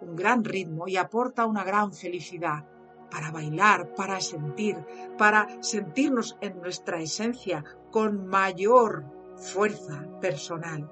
un 0.00 0.14
gran 0.16 0.44
ritmo 0.44 0.86
y 0.86 0.96
aporta 0.96 1.46
una 1.46 1.64
gran 1.64 1.92
felicidad 1.92 2.66
para 3.14 3.30
bailar, 3.30 3.94
para 3.94 4.20
sentir, 4.20 4.76
para 5.16 5.62
sentirnos 5.62 6.36
en 6.40 6.60
nuestra 6.60 7.00
esencia 7.00 7.64
con 7.92 8.26
mayor 8.26 9.04
fuerza 9.36 10.04
personal. 10.20 10.90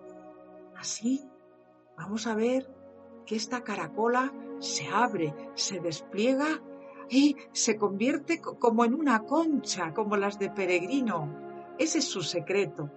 Así 0.77 1.29
vamos 1.97 2.29
a 2.29 2.37
ver 2.37 2.73
que 3.27 3.35
esta 3.35 3.64
caracola 3.64 4.33
se 4.61 4.87
abre, 4.87 5.35
se 5.55 5.81
despliega 5.81 6.62
y 7.11 7.37
se 7.51 7.77
convierte 7.77 8.41
como 8.41 8.85
en 8.85 8.95
una 8.95 9.25
concha, 9.25 9.93
como 9.93 10.16
las 10.16 10.39
de 10.39 10.49
Peregrino. 10.49 11.75
Ese 11.77 11.99
es 11.99 12.05
su 12.05 12.23
secreto. 12.23 12.89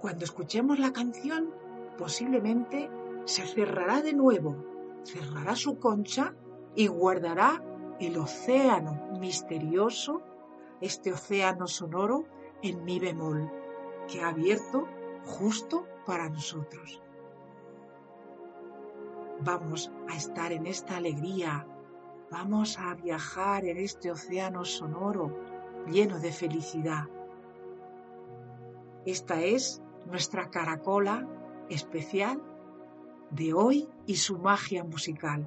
Cuando 0.00 0.24
escuchemos 0.24 0.78
la 0.78 0.92
canción, 0.92 1.52
posiblemente 1.98 2.88
se 3.24 3.44
cerrará 3.44 4.02
de 4.02 4.12
nuevo, 4.12 4.54
cerrará 5.02 5.56
su 5.56 5.80
concha 5.80 6.32
y 6.76 6.86
guardará 6.86 7.60
el 8.00 8.18
océano 8.18 9.18
misterioso, 9.18 10.22
este 10.80 11.12
océano 11.12 11.66
sonoro 11.66 12.24
en 12.62 12.84
mi 12.84 12.98
bemol, 12.98 13.50
que 14.08 14.22
ha 14.22 14.28
abierto 14.28 14.86
justo 15.24 15.86
para 16.04 16.28
nosotros. 16.28 17.02
Vamos 19.40 19.90
a 20.08 20.16
estar 20.16 20.52
en 20.52 20.66
esta 20.66 20.96
alegría, 20.96 21.66
vamos 22.30 22.78
a 22.78 22.94
viajar 22.94 23.64
en 23.64 23.78
este 23.78 24.10
océano 24.10 24.64
sonoro 24.64 25.36
lleno 25.86 26.18
de 26.18 26.32
felicidad. 26.32 27.04
Esta 29.04 29.40
es 29.40 29.82
nuestra 30.06 30.50
caracola 30.50 31.28
especial 31.68 32.42
de 33.30 33.52
hoy 33.52 33.88
y 34.06 34.16
su 34.16 34.38
magia 34.38 34.84
musical. 34.84 35.46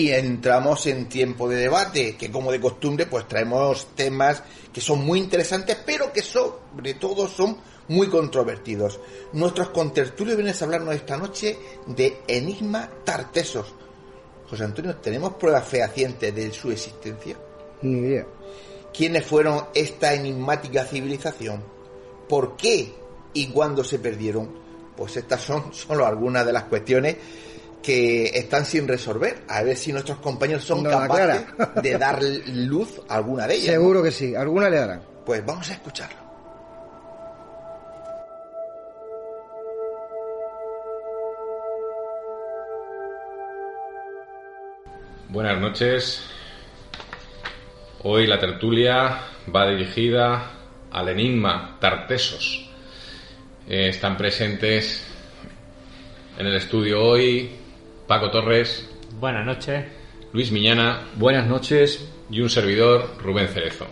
Y 0.00 0.12
entramos 0.12 0.86
en 0.86 1.10
tiempo 1.10 1.46
de 1.46 1.56
debate, 1.56 2.16
que 2.16 2.30
como 2.30 2.50
de 2.50 2.60
costumbre 2.60 3.04
pues 3.04 3.28
traemos 3.28 3.88
temas 3.94 4.42
que 4.72 4.80
son 4.80 5.04
muy 5.04 5.18
interesantes, 5.18 5.76
pero 5.84 6.10
que 6.10 6.22
sobre 6.22 6.94
todo 6.94 7.28
son 7.28 7.58
muy 7.88 8.08
controvertidos. 8.08 8.98
Nuestros 9.34 9.68
contertulios 9.70 10.38
vienen 10.38 10.54
a 10.58 10.64
hablarnos 10.64 10.94
esta 10.94 11.18
noche 11.18 11.58
de 11.86 12.22
Enigma 12.26 12.88
Tartesos. 13.04 13.74
José 14.48 14.64
Antonio, 14.64 14.96
¿tenemos 14.96 15.34
pruebas 15.34 15.68
fehacientes 15.68 16.34
de 16.34 16.50
su 16.50 16.70
existencia? 16.70 17.36
Ni 17.82 17.98
idea. 17.98 18.26
¿Quiénes 18.96 19.26
fueron 19.26 19.66
esta 19.74 20.14
enigmática 20.14 20.84
civilización? 20.84 21.62
¿Por 22.26 22.56
qué 22.56 22.94
y 23.34 23.48
cuándo 23.48 23.84
se 23.84 23.98
perdieron? 23.98 24.50
Pues 24.96 25.16
estas 25.18 25.42
son 25.42 25.74
solo 25.74 26.06
algunas 26.06 26.46
de 26.46 26.52
las 26.52 26.64
cuestiones 26.64 27.16
que 27.82 28.26
están 28.26 28.64
sin 28.64 28.86
resolver. 28.86 29.42
A 29.48 29.62
ver 29.62 29.76
si 29.76 29.92
nuestros 29.92 30.18
compañeros 30.18 30.64
son 30.64 30.84
capaces 30.84 31.44
de 31.82 31.98
dar 31.98 32.22
luz 32.22 33.00
a 33.08 33.16
alguna 33.16 33.46
de 33.46 33.54
ellas. 33.54 33.74
Seguro 33.74 34.02
que 34.02 34.10
sí, 34.10 34.34
alguna 34.34 34.68
le 34.68 34.76
darán. 34.76 35.02
Pues 35.24 35.44
vamos 35.44 35.68
a 35.70 35.74
escucharlo. 35.74 36.18
Buenas 45.28 45.60
noches. 45.60 46.22
Hoy 48.02 48.26
la 48.26 48.40
tertulia 48.40 49.20
va 49.54 49.68
dirigida 49.68 50.50
al 50.90 51.08
enigma 51.08 51.76
Tartesos. 51.80 52.68
Eh, 53.68 53.90
están 53.90 54.16
presentes 54.16 55.06
en 56.36 56.46
el 56.46 56.56
estudio 56.56 57.00
hoy 57.00 57.59
Paco 58.10 58.28
Torres. 58.28 58.90
Buenas 59.20 59.46
noches. 59.46 59.84
Luis 60.32 60.50
Miñana. 60.50 61.02
Buenas 61.14 61.46
noches. 61.46 62.10
Y 62.28 62.40
un 62.40 62.50
servidor, 62.50 63.14
Rubén 63.22 63.46
Cerezo. 63.46 63.86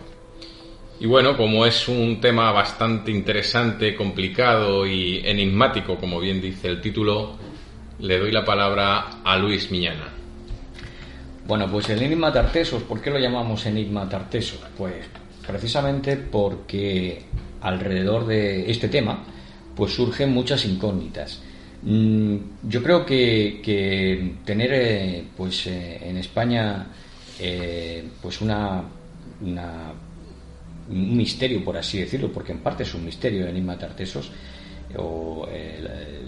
Y 0.99 1.05
bueno, 1.05 1.37
como 1.37 1.65
es 1.65 1.87
un 1.87 2.19
tema 2.19 2.51
bastante 2.51 3.11
interesante, 3.11 3.95
complicado 3.95 4.85
y 4.85 5.21
enigmático, 5.23 5.95
como 5.95 6.19
bien 6.19 6.41
dice 6.41 6.67
el 6.67 6.81
título, 6.81 7.37
le 7.99 8.19
doy 8.19 8.33
la 8.33 8.43
palabra 8.43 9.21
a 9.23 9.37
Luis 9.37 9.71
Miñana. 9.71 10.09
Bueno, 11.47 11.71
pues 11.71 11.89
el 11.89 12.01
enigma 12.01 12.33
Tartesos, 12.33 12.83
¿por 12.83 13.01
qué 13.01 13.11
lo 13.11 13.19
llamamos 13.19 13.65
enigma 13.67 14.09
Tartesos? 14.09 14.59
Pues 14.77 14.95
precisamente 15.47 16.17
porque 16.17 17.23
alrededor 17.61 18.27
de 18.27 18.69
este 18.69 18.89
tema 18.89 19.23
pues 19.77 19.93
surgen 19.93 20.33
muchas 20.33 20.65
incógnitas. 20.65 21.41
Mm, 21.81 22.35
yo 22.63 22.83
creo 22.83 23.05
que, 23.05 24.35
tener 24.43 24.69
eh, 24.73 25.25
pues 25.35 25.67
eh, 25.67 26.09
en 26.09 26.17
España 26.17 26.87
eh, 27.39 28.05
pues 28.21 28.41
una, 28.41 28.83
un 29.41 31.17
misterio 31.17 31.63
por 31.63 31.77
así 31.77 31.99
decirlo 32.01 32.31
porque 32.33 32.51
en 32.51 32.59
parte 32.59 32.83
es 32.83 32.93
un 32.93 33.05
misterio 33.05 33.43
el 33.43 33.49
enigma 33.49 33.77
Tartesos 33.77 34.29
o 34.97 35.47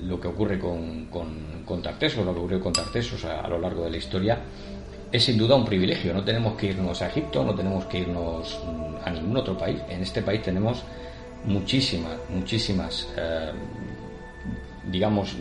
lo 0.04 0.22
que 0.22 0.28
ocurre 0.28 0.58
con, 0.60 1.08
con, 1.08 1.82
Tartesos 1.82 2.26
lo 2.26 2.34
que 2.34 2.40
ocurrió 2.40 2.62
con 2.62 2.72
Tartesos 2.72 3.26
a, 3.26 3.48
lo 3.48 3.60
largo 3.60 3.84
de 3.84 3.90
la 3.90 3.98
historia 3.98 4.40
es 5.12 5.24
sin 5.26 5.38
duda 5.38 5.56
un 5.56 5.66
privilegio. 5.66 6.14
No 6.14 6.24
tenemos 6.24 6.56
que 6.56 6.68
irnos 6.68 7.02
a 7.02 7.08
Egipto 7.08 7.44
no 7.44 7.54
tenemos 7.54 7.86
que 7.86 8.00
irnos 8.00 8.58
mm, 8.66 9.08
a 9.08 9.12
ningún 9.12 9.36
otro 9.36 9.58
país. 9.58 9.82
En 9.90 10.02
este 10.02 10.22
país 10.22 10.42
tenemos 10.42 10.84
muchísimas 11.46 12.18
muchísimas 12.30 13.10
digamos, 14.86 15.36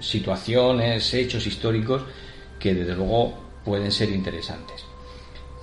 situaciones, 0.00 1.14
hechos 1.14 1.46
históricos 1.46 2.02
que 2.58 2.74
desde 2.74 2.94
luego 2.94 3.34
pueden 3.64 3.90
ser 3.90 4.10
interesantes. 4.10 4.84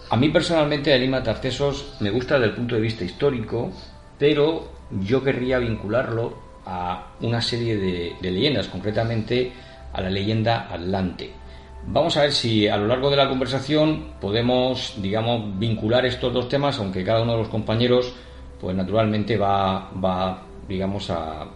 A 0.10 0.18
mí 0.18 0.30
personalmente 0.30 0.93
el 0.93 1.01
Lima 1.01 1.22
Tartesos 1.22 1.93
me 1.99 2.10
gusta 2.10 2.35
desde 2.35 2.49
el 2.49 2.56
punto 2.56 2.76
de 2.76 2.81
vista 2.81 3.03
histórico, 3.03 3.72
pero 4.18 4.72
yo 5.01 5.23
querría 5.23 5.60
vincularlo 5.60 6.49
a 6.65 7.14
una 7.22 7.41
serie 7.41 7.77
de, 7.77 8.15
leyendas, 8.22 8.68
concretamente 8.68 9.51
a 9.93 10.01
la 10.01 10.10
leyenda 10.10 10.68
Atlante. 10.72 11.31
Vamos 11.85 12.18
a 12.18 12.22
ver 12.22 12.34
si 12.34 12.68
a 12.68 12.76
lo 12.77 12.88
largo 12.88 13.10
de 13.10 13.18
la 13.18 13.30
conversación 13.30 14.14
podemos, 14.19 14.95
digamos, 14.97 15.57
vincular 15.57 16.06
estos 16.06 16.34
dos 16.34 16.49
temas, 16.49 16.77
aunque 16.80 17.03
cada 17.03 17.22
uno 17.22 17.34
de 17.34 17.38
los 17.39 17.47
compañeros, 17.47 18.14
pues 18.60 18.76
naturalmente 18.76 19.38
va, 19.38 19.91
va 19.91 20.43
digamos, 20.68 21.10
a 21.10 21.47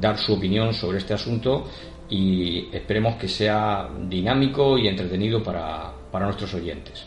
dar 0.00 0.18
su 0.18 0.34
opinión 0.34 0.74
sobre 0.74 0.98
este 0.98 1.14
asunto 1.14 1.66
y 2.10 2.68
esperemos 2.74 3.16
que 3.16 3.28
sea 3.28 3.88
dinámico 4.08 4.78
y 4.78 4.88
entretenido 4.88 5.42
para, 5.42 5.92
nuestros 6.12 6.54
oyentes. 6.54 7.06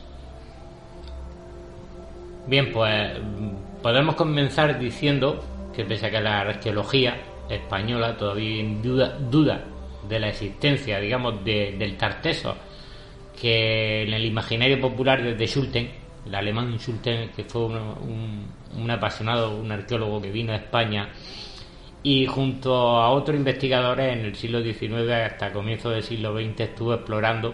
Bien, 2.48 2.72
pues 2.72 3.12
podemos 3.82 4.16
comenzar 4.16 4.80
diciendo 4.80 5.44
que 5.76 5.86
pese 5.86 6.08
a 6.08 6.12
que 6.12 6.22
la 6.22 6.42
arqueología 6.42 7.18
española 7.50 8.16
todavía 8.16 8.64
duda, 8.82 9.18
duda 9.18 9.64
de 10.08 10.20
la 10.20 10.30
existencia, 10.30 11.00
digamos, 11.00 11.44
del 11.44 11.98
Tarteso, 11.98 12.56
que 13.40 14.04
en 14.04 14.14
el 14.14 14.26
imaginario 14.26 14.80
popular 14.80 15.22
desde 15.24 15.48
Schulten, 15.48 15.90
el 16.26 16.36
alemán 16.36 16.78
Schulten, 16.78 17.30
que 17.30 17.44
fue 17.44 17.66
un, 17.66 18.46
un 18.76 18.92
apasionado, 18.92 19.58
un 19.58 19.72
arqueólogo 19.72 20.22
que 20.22 20.32
vino 20.32 20.54
a 20.54 20.58
España 20.58 21.10
y 22.04 22.26
junto 22.26 22.76
a 22.76 23.10
otros 23.12 23.38
investigadores 23.38 24.14
en 24.14 24.26
el 24.26 24.36
siglo 24.36 24.64
XIX 24.64 25.12
hasta 25.12 25.54
comienzos 25.54 25.94
del 25.94 26.04
siglo 26.04 26.34
XX 26.34 26.62
estuvo 26.62 26.94
explorando 26.94 27.54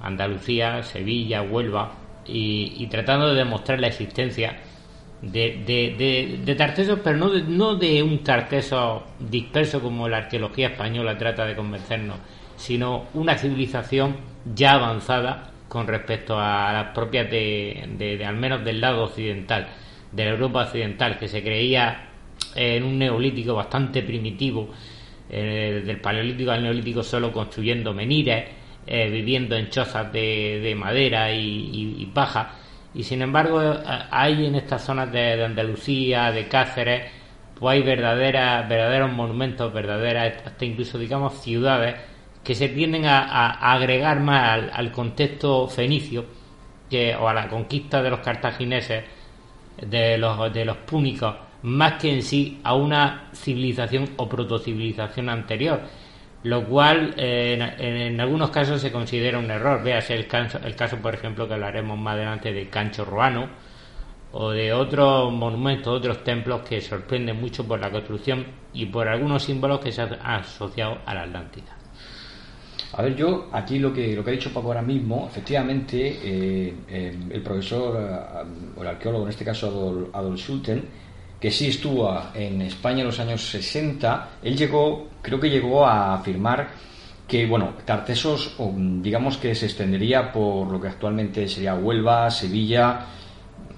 Andalucía, 0.00 0.82
Sevilla, 0.82 1.42
Huelva 1.42 1.92
y, 2.26 2.86
tratando 2.88 3.28
de 3.28 3.36
demostrar 3.36 3.80
la 3.80 3.86
existencia 3.86 4.58
de, 5.22 5.62
de, 5.64 6.40
de, 6.44 6.54
tartesos, 6.54 6.98
pero 7.02 7.16
no 7.16 7.30
de, 7.30 7.42
no 7.42 7.76
de 7.76 8.02
un 8.02 8.22
tarteso 8.22 9.04
disperso 9.18 9.80
como 9.80 10.08
la 10.08 10.18
arqueología 10.18 10.68
española 10.68 11.16
trata 11.16 11.46
de 11.46 11.56
convencernos, 11.56 12.18
sino 12.56 13.06
una 13.14 13.38
civilización 13.38 14.16
ya 14.54 14.72
avanzada 14.72 15.50
con 15.68 15.86
respecto 15.86 16.38
a 16.38 16.72
las 16.72 16.86
propias 16.94 17.30
de 17.30 18.22
al 18.26 18.36
menos 18.36 18.64
del 18.64 18.80
lado 18.80 19.04
occidental, 19.04 19.68
de 20.10 20.24
la 20.24 20.30
Europa 20.32 20.64
occidental, 20.64 21.18
que 21.18 21.28
se 21.28 21.42
creía 21.42 22.11
en 22.54 22.84
un 22.84 22.98
neolítico 22.98 23.54
bastante 23.54 24.02
primitivo, 24.02 24.70
eh, 25.30 25.82
del 25.84 26.00
paleolítico 26.00 26.50
al 26.50 26.62
neolítico 26.62 27.02
solo 27.02 27.32
construyendo 27.32 27.94
menires, 27.94 28.44
eh, 28.86 29.08
viviendo 29.08 29.56
en 29.56 29.70
chozas 29.70 30.12
de, 30.12 30.74
madera 30.76 31.32
y, 31.32 32.10
paja. 32.12 32.56
Y 32.94 33.02
sin 33.02 33.22
embargo, 33.22 33.62
eh, 33.62 33.76
hay 34.10 34.46
en 34.46 34.56
estas 34.56 34.84
zonas 34.84 35.10
de, 35.10 35.42
Andalucía, 35.44 36.30
de 36.32 36.48
Cáceres, 36.48 37.10
pues 37.58 37.74
hay 37.74 37.82
verdaderas, 37.82 38.68
verdaderos 38.68 39.12
monumentos, 39.12 39.72
verdaderas, 39.72 40.34
hasta 40.44 40.64
incluso 40.64 40.98
digamos 40.98 41.34
ciudades, 41.40 41.94
que 42.44 42.54
se 42.54 42.68
tienden 42.68 43.06
a, 43.06 43.72
agregar 43.72 44.20
más 44.20 44.70
al, 44.72 44.90
contexto 44.92 45.68
fenicio 45.68 46.24
que, 46.90 47.14
o 47.14 47.28
a 47.28 47.34
la 47.34 47.48
conquista 47.48 48.02
de 48.02 48.10
los 48.10 48.20
cartagineses, 48.20 49.04
de 49.80 50.18
los, 50.18 50.52
de 50.52 50.64
los 50.64 50.76
púnicos, 50.78 51.34
más 51.62 51.94
que 52.00 52.12
en 52.12 52.22
sí 52.22 52.60
a 52.64 52.74
una 52.74 53.30
civilización 53.34 54.10
o 54.16 54.28
protocivilización 54.28 55.28
anterior, 55.28 55.80
lo 56.42 56.64
cual 56.66 57.14
eh, 57.16 57.74
en, 57.78 58.20
algunos 58.20 58.50
casos 58.50 58.80
se 58.80 58.90
considera 58.90 59.38
un 59.38 59.50
error. 59.50 59.82
Véase 59.82 60.14
el 60.14 60.26
caso, 60.26 60.58
el 60.64 60.74
caso, 60.74 60.96
por 60.98 61.14
ejemplo, 61.14 61.46
que 61.46 61.54
hablaremos 61.54 61.98
más 61.98 62.14
adelante 62.14 62.52
de 62.52 62.68
Cancho 62.68 63.04
Ruano 63.04 63.48
o 64.32 64.50
de 64.50 64.72
otros 64.72 65.32
monumentos, 65.32 65.98
otros 65.98 66.24
templos 66.24 66.62
que 66.62 66.80
sorprenden 66.80 67.40
mucho 67.40 67.66
por 67.66 67.78
la 67.78 67.90
construcción 67.90 68.46
y 68.72 68.86
por 68.86 69.06
algunos 69.06 69.44
símbolos 69.44 69.80
que 69.80 69.92
se 69.92 70.02
han 70.02 70.14
asociado 70.14 70.98
a 71.06 71.14
la 71.14 71.22
Atlántida. 71.22 71.76
A 72.94 73.02
ver, 73.02 73.14
yo 73.14 73.48
aquí 73.52 73.78
lo 73.78 73.92
que, 73.92 74.14
lo 74.14 74.22
que 74.22 74.30
ha 74.30 74.32
dicho 74.34 74.52
Paco 74.52 74.68
ahora 74.68 74.82
mismo, 74.82 75.26
efectivamente, 75.30 76.18
eh, 76.22 76.74
eh, 76.88 77.18
el 77.30 77.42
profesor 77.42 78.44
o 78.76 78.82
el 78.82 78.86
arqueólogo, 78.86 79.24
en 79.24 79.30
este 79.30 79.44
caso 79.44 80.10
Adolf 80.12 80.40
Schulten, 80.40 80.84
que 81.42 81.50
sí 81.50 81.66
estuvo 81.66 82.16
en 82.34 82.62
España 82.62 83.00
en 83.00 83.06
los 83.06 83.18
años 83.18 83.42
60, 83.50 84.28
él 84.44 84.56
llegó, 84.56 85.08
creo 85.20 85.40
que 85.40 85.50
llegó 85.50 85.84
a 85.84 86.14
afirmar 86.14 86.68
que, 87.26 87.46
bueno, 87.46 87.70
Tartesos, 87.84 88.54
digamos 89.00 89.38
que 89.38 89.52
se 89.56 89.66
extendería 89.66 90.30
por 90.30 90.70
lo 90.70 90.80
que 90.80 90.86
actualmente 90.86 91.48
sería 91.48 91.74
Huelva, 91.74 92.30
Sevilla, 92.30 93.06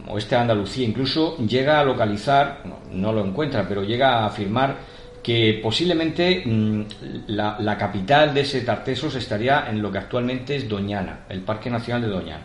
oeste 0.09 0.35
de 0.35 0.43
Andalucía, 0.43 0.87
incluso 0.87 1.39
llega 1.39 1.81
a 1.81 1.85
localizar, 1.85 2.65
no, 2.93 3.15
lo 3.15 3.25
encuentra, 3.25 3.67
pero 3.67 3.83
llega 3.83 4.19
a 4.19 4.27
afirmar 4.27 4.77
que 5.23 5.59
posiblemente 5.63 6.43
mm, 6.45 6.83
la, 7.29 7.79
capital 7.79 8.35
de 8.35 8.43
ese 8.43 8.61
Tartesos 8.61 9.15
estaría 9.15 9.71
en 9.71 9.81
lo 9.81 9.91
que 9.91 9.97
actualmente 9.97 10.55
es 10.57 10.69
Doñana, 10.69 11.21
el 11.31 11.41
Parque 11.41 11.71
Nacional 11.71 12.03
de 12.03 12.09
Doñana. 12.09 12.45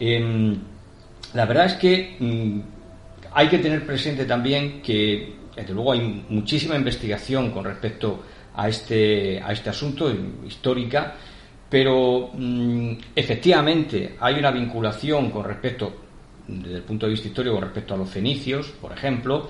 Em, 0.00 0.58
la 1.34 1.44
verdad 1.44 1.66
es 1.66 1.74
que 1.74 2.16
mm, 2.18 2.77
hay 3.32 3.48
que 3.48 3.58
tener 3.58 3.84
presente 3.84 4.24
también 4.24 4.80
que, 4.82 5.34
desde 5.54 5.74
luego, 5.74 5.92
hay 5.92 6.24
muchísima 6.28 6.76
investigación 6.76 7.50
con 7.50 7.64
respecto 7.64 8.22
a 8.54 8.68
este, 8.68 9.40
a 9.40 9.52
este 9.52 9.70
asunto, 9.70 10.12
histórica, 10.46 11.14
pero 11.68 12.30
mm, 12.32 12.92
efectivamente 13.14 14.16
hay 14.18 14.34
una 14.34 14.50
vinculación 14.50 15.30
con 15.30 15.44
respecto, 15.44 15.92
desde 16.46 16.76
el 16.76 16.82
punto 16.82 17.06
de 17.06 17.12
vista 17.12 17.28
histórico, 17.28 17.54
con 17.54 17.64
respecto 17.64 17.94
a 17.94 17.96
los 17.96 18.08
fenicios, 18.08 18.68
por 18.80 18.92
ejemplo, 18.92 19.48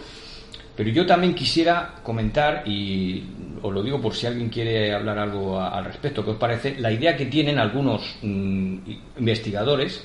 pero 0.78 0.90
yo 0.90 1.04
también 1.06 1.34
quisiera 1.34 1.96
comentar, 2.04 2.62
y 2.64 3.24
os 3.62 3.72
lo 3.72 3.82
digo 3.82 4.00
por 4.00 4.14
si 4.14 4.26
alguien 4.26 4.48
quiere 4.48 4.94
hablar 4.94 5.18
algo 5.18 5.60
al 5.60 5.84
respecto, 5.84 6.24
¿qué 6.24 6.30
os 6.30 6.36
parece? 6.36 6.76
La 6.78 6.92
idea 6.92 7.16
que 7.16 7.26
tienen 7.26 7.58
algunos 7.58 8.16
mm, 8.22 8.76
investigadores, 9.18 10.04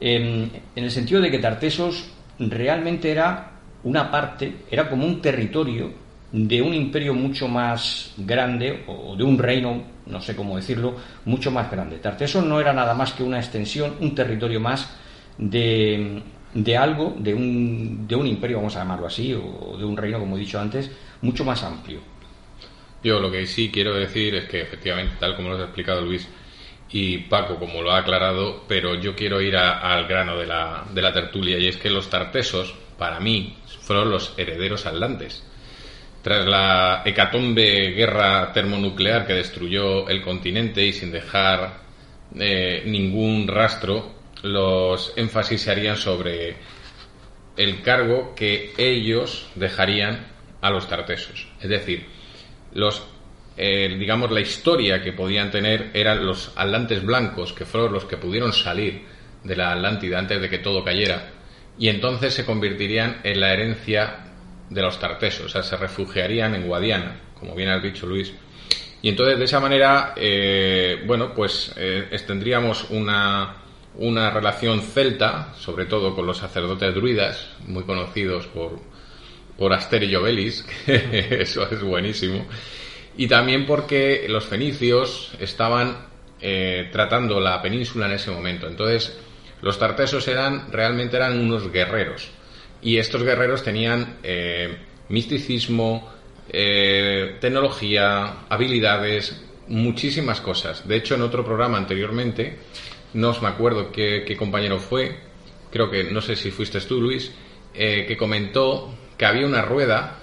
em, 0.00 0.48
en 0.74 0.84
el 0.84 0.90
sentido 0.90 1.20
de 1.20 1.30
que 1.30 1.38
Tartesos 1.38 2.10
realmente 2.38 3.10
era 3.10 3.52
una 3.84 4.10
parte, 4.10 4.64
era 4.70 4.88
como 4.88 5.06
un 5.06 5.20
territorio 5.20 5.92
de 6.30 6.60
un 6.60 6.74
imperio 6.74 7.14
mucho 7.14 7.48
más 7.48 8.12
grande 8.18 8.84
o 8.86 9.16
de 9.16 9.24
un 9.24 9.38
reino, 9.38 9.82
no 10.06 10.20
sé 10.20 10.36
cómo 10.36 10.56
decirlo, 10.56 10.96
mucho 11.24 11.50
más 11.50 11.70
grande. 11.70 11.98
Tartesos 11.98 12.44
no 12.44 12.60
era 12.60 12.72
nada 12.72 12.94
más 12.94 13.12
que 13.12 13.22
una 13.22 13.38
extensión, 13.38 13.94
un 14.00 14.14
territorio 14.14 14.60
más 14.60 14.90
de, 15.38 16.22
de 16.52 16.76
algo, 16.76 17.14
de 17.18 17.34
un, 17.34 18.06
de 18.06 18.16
un 18.16 18.26
imperio, 18.26 18.58
vamos 18.58 18.76
a 18.76 18.80
llamarlo 18.80 19.06
así, 19.06 19.32
o 19.32 19.76
de 19.78 19.84
un 19.84 19.96
reino, 19.96 20.18
como 20.18 20.36
he 20.36 20.40
dicho 20.40 20.60
antes, 20.60 20.90
mucho 21.22 21.44
más 21.44 21.62
amplio. 21.62 22.00
Yo 23.02 23.20
lo 23.20 23.30
que 23.30 23.46
sí 23.46 23.70
quiero 23.72 23.94
decir 23.94 24.34
es 24.34 24.48
que 24.48 24.60
efectivamente, 24.60 25.14
tal 25.20 25.36
como 25.36 25.50
lo 25.50 25.56
ha 25.56 25.64
explicado 25.64 26.02
Luis, 26.02 26.28
y 26.90 27.18
Paco, 27.18 27.56
como 27.56 27.82
lo 27.82 27.92
ha 27.92 27.98
aclarado, 27.98 28.64
pero 28.66 28.94
yo 28.94 29.14
quiero 29.14 29.40
ir 29.40 29.56
al 29.56 30.06
grano 30.06 30.36
de 30.36 30.46
la, 30.46 30.84
de 30.92 31.02
la 31.02 31.12
tertulia, 31.12 31.58
y 31.58 31.68
es 31.68 31.76
que 31.76 31.90
los 31.90 32.08
tartesos, 32.08 32.74
para 32.96 33.20
mí, 33.20 33.56
fueron 33.80 34.10
los 34.10 34.34
herederos 34.38 34.86
atlantes. 34.86 35.44
Tras 36.22 36.46
la 36.46 37.02
hecatombe 37.04 37.92
guerra 37.92 38.52
termonuclear 38.52 39.26
que 39.26 39.34
destruyó 39.34 40.08
el 40.08 40.22
continente 40.22 40.84
y 40.84 40.92
sin 40.92 41.12
dejar 41.12 41.78
eh, 42.38 42.82
ningún 42.86 43.46
rastro, 43.46 44.14
los 44.42 45.12
énfasis 45.16 45.62
se 45.62 45.70
harían 45.70 45.96
sobre 45.96 46.56
el 47.56 47.82
cargo 47.82 48.34
que 48.34 48.72
ellos 48.78 49.48
dejarían 49.54 50.26
a 50.60 50.70
los 50.70 50.88
tartesos. 50.88 51.48
Es 51.60 51.68
decir, 51.68 52.06
los 52.72 53.02
digamos 53.58 54.30
la 54.30 54.40
historia 54.40 55.02
que 55.02 55.12
podían 55.12 55.50
tener 55.50 55.90
eran 55.92 56.24
los 56.24 56.52
atlantes 56.54 57.04
blancos, 57.04 57.52
que 57.52 57.64
fueron 57.64 57.92
los 57.92 58.04
que 58.04 58.16
pudieron 58.16 58.52
salir 58.52 59.02
de 59.42 59.56
la 59.56 59.72
Atlántida 59.72 60.18
antes 60.18 60.40
de 60.40 60.48
que 60.48 60.58
todo 60.58 60.84
cayera, 60.84 61.30
y 61.78 61.88
entonces 61.88 62.34
se 62.34 62.44
convertirían 62.44 63.20
en 63.24 63.40
la 63.40 63.52
herencia 63.52 64.28
de 64.68 64.82
los 64.82 64.98
tartesos, 64.98 65.46
o 65.46 65.48
sea, 65.48 65.62
se 65.62 65.76
refugiarían 65.76 66.54
en 66.54 66.66
Guadiana, 66.66 67.20
como 67.38 67.54
bien 67.54 67.70
has 67.70 67.82
dicho 67.82 68.06
Luis. 68.06 68.32
Y 69.00 69.08
entonces 69.08 69.38
de 69.38 69.44
esa 69.44 69.60
manera, 69.60 70.12
eh, 70.16 71.02
bueno, 71.06 71.32
pues 71.34 71.72
eh, 71.76 72.08
tendríamos 72.26 72.90
una, 72.90 73.56
una 73.94 74.30
relación 74.30 74.82
celta, 74.82 75.54
sobre 75.56 75.86
todo 75.86 76.14
con 76.14 76.26
los 76.26 76.38
sacerdotes 76.38 76.94
druidas, 76.94 77.48
muy 77.66 77.84
conocidos 77.84 78.46
por, 78.48 78.80
por 79.56 79.72
Asterio 79.72 80.22
Belis, 80.22 80.66
que 80.86 81.38
eso 81.40 81.68
es 81.70 81.80
buenísimo, 81.80 82.46
y 83.18 83.26
también 83.26 83.66
porque 83.66 84.26
los 84.28 84.46
fenicios 84.46 85.32
estaban 85.40 86.06
eh, 86.40 86.88
tratando 86.92 87.40
la 87.40 87.60
península 87.60 88.06
en 88.06 88.12
ese 88.12 88.30
momento. 88.30 88.68
Entonces, 88.68 89.18
los 89.60 89.76
tartesos 89.76 90.26
eran 90.28 90.70
realmente 90.70 91.16
eran 91.16 91.38
unos 91.38 91.70
guerreros 91.70 92.30
y 92.80 92.96
estos 92.96 93.24
guerreros 93.24 93.64
tenían 93.64 94.18
eh, 94.22 94.78
misticismo, 95.08 96.08
eh, 96.48 97.38
tecnología, 97.40 98.44
habilidades, 98.48 99.44
muchísimas 99.66 100.40
cosas. 100.40 100.86
De 100.86 100.94
hecho, 100.94 101.16
en 101.16 101.22
otro 101.22 101.44
programa 101.44 101.76
anteriormente, 101.76 102.56
no 103.14 103.30
os 103.30 103.42
me 103.42 103.48
acuerdo 103.48 103.90
qué, 103.90 104.36
compañero 104.38 104.78
fue, 104.78 105.16
creo 105.72 105.90
que 105.90 106.04
no 106.04 106.20
sé 106.20 106.36
si 106.36 106.52
fuiste 106.52 106.80
tú, 106.82 107.00
Luis, 107.00 107.32
que 107.74 108.16
comentó 108.16 108.94
que 109.16 109.26
había 109.26 109.44
una 109.44 109.62
rueda, 109.62 110.20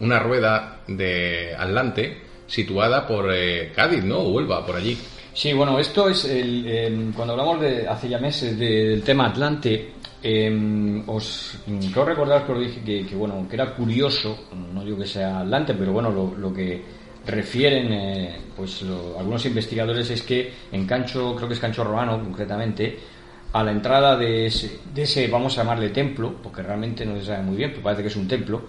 una 0.00 0.18
rueda 0.18 0.80
de 0.86 1.54
Atlante 1.54 2.27
situada 2.48 3.06
por 3.06 3.32
eh, 3.32 3.70
Cádiz, 3.72 4.02
¿no? 4.02 4.22
Huelva, 4.22 4.66
por 4.66 4.74
allí. 4.74 4.98
Sí, 5.32 5.52
bueno, 5.52 5.78
esto 5.78 6.08
es 6.08 6.24
el, 6.24 7.12
cuando 7.14 7.34
hablamos 7.34 7.60
de 7.60 7.86
hace 7.86 8.08
ya 8.08 8.18
meses 8.18 8.58
del 8.58 9.02
tema 9.02 9.26
Atlante. 9.26 9.92
Eh, 10.20 11.00
os 11.06 11.58
quiero 11.64 12.04
recordar 12.04 12.44
que 12.44 12.52
os 12.52 12.58
dije 12.58 13.06
que, 13.06 13.14
bueno 13.14 13.46
que 13.48 13.54
era 13.54 13.72
curioso, 13.72 14.46
no 14.74 14.84
digo 14.84 14.98
que 14.98 15.06
sea 15.06 15.38
Atlante, 15.38 15.74
pero 15.74 15.92
bueno 15.92 16.10
lo, 16.10 16.34
lo 16.36 16.52
que 16.52 16.82
refieren 17.24 17.92
eh, 17.92 18.36
pues 18.56 18.84
algunos 19.16 19.46
investigadores 19.46 20.10
es 20.10 20.22
que 20.22 20.52
en 20.72 20.86
Cancho, 20.86 21.36
creo 21.36 21.46
que 21.46 21.54
es 21.54 21.60
Cancho 21.60 21.84
Romano 21.84 22.18
concretamente, 22.20 22.98
a 23.52 23.62
la 23.62 23.70
entrada 23.70 24.16
de 24.16 24.46
ese, 24.46 24.80
de 24.92 25.02
ese, 25.02 25.28
vamos 25.28 25.56
a 25.56 25.62
llamarle 25.62 25.90
templo, 25.90 26.34
porque 26.42 26.62
realmente 26.62 27.06
no 27.06 27.16
se 27.18 27.26
sabe 27.26 27.42
muy 27.42 27.56
bien, 27.56 27.70
pero 27.70 27.82
parece 27.82 28.02
que 28.02 28.08
es 28.08 28.16
un 28.16 28.28
templo, 28.28 28.62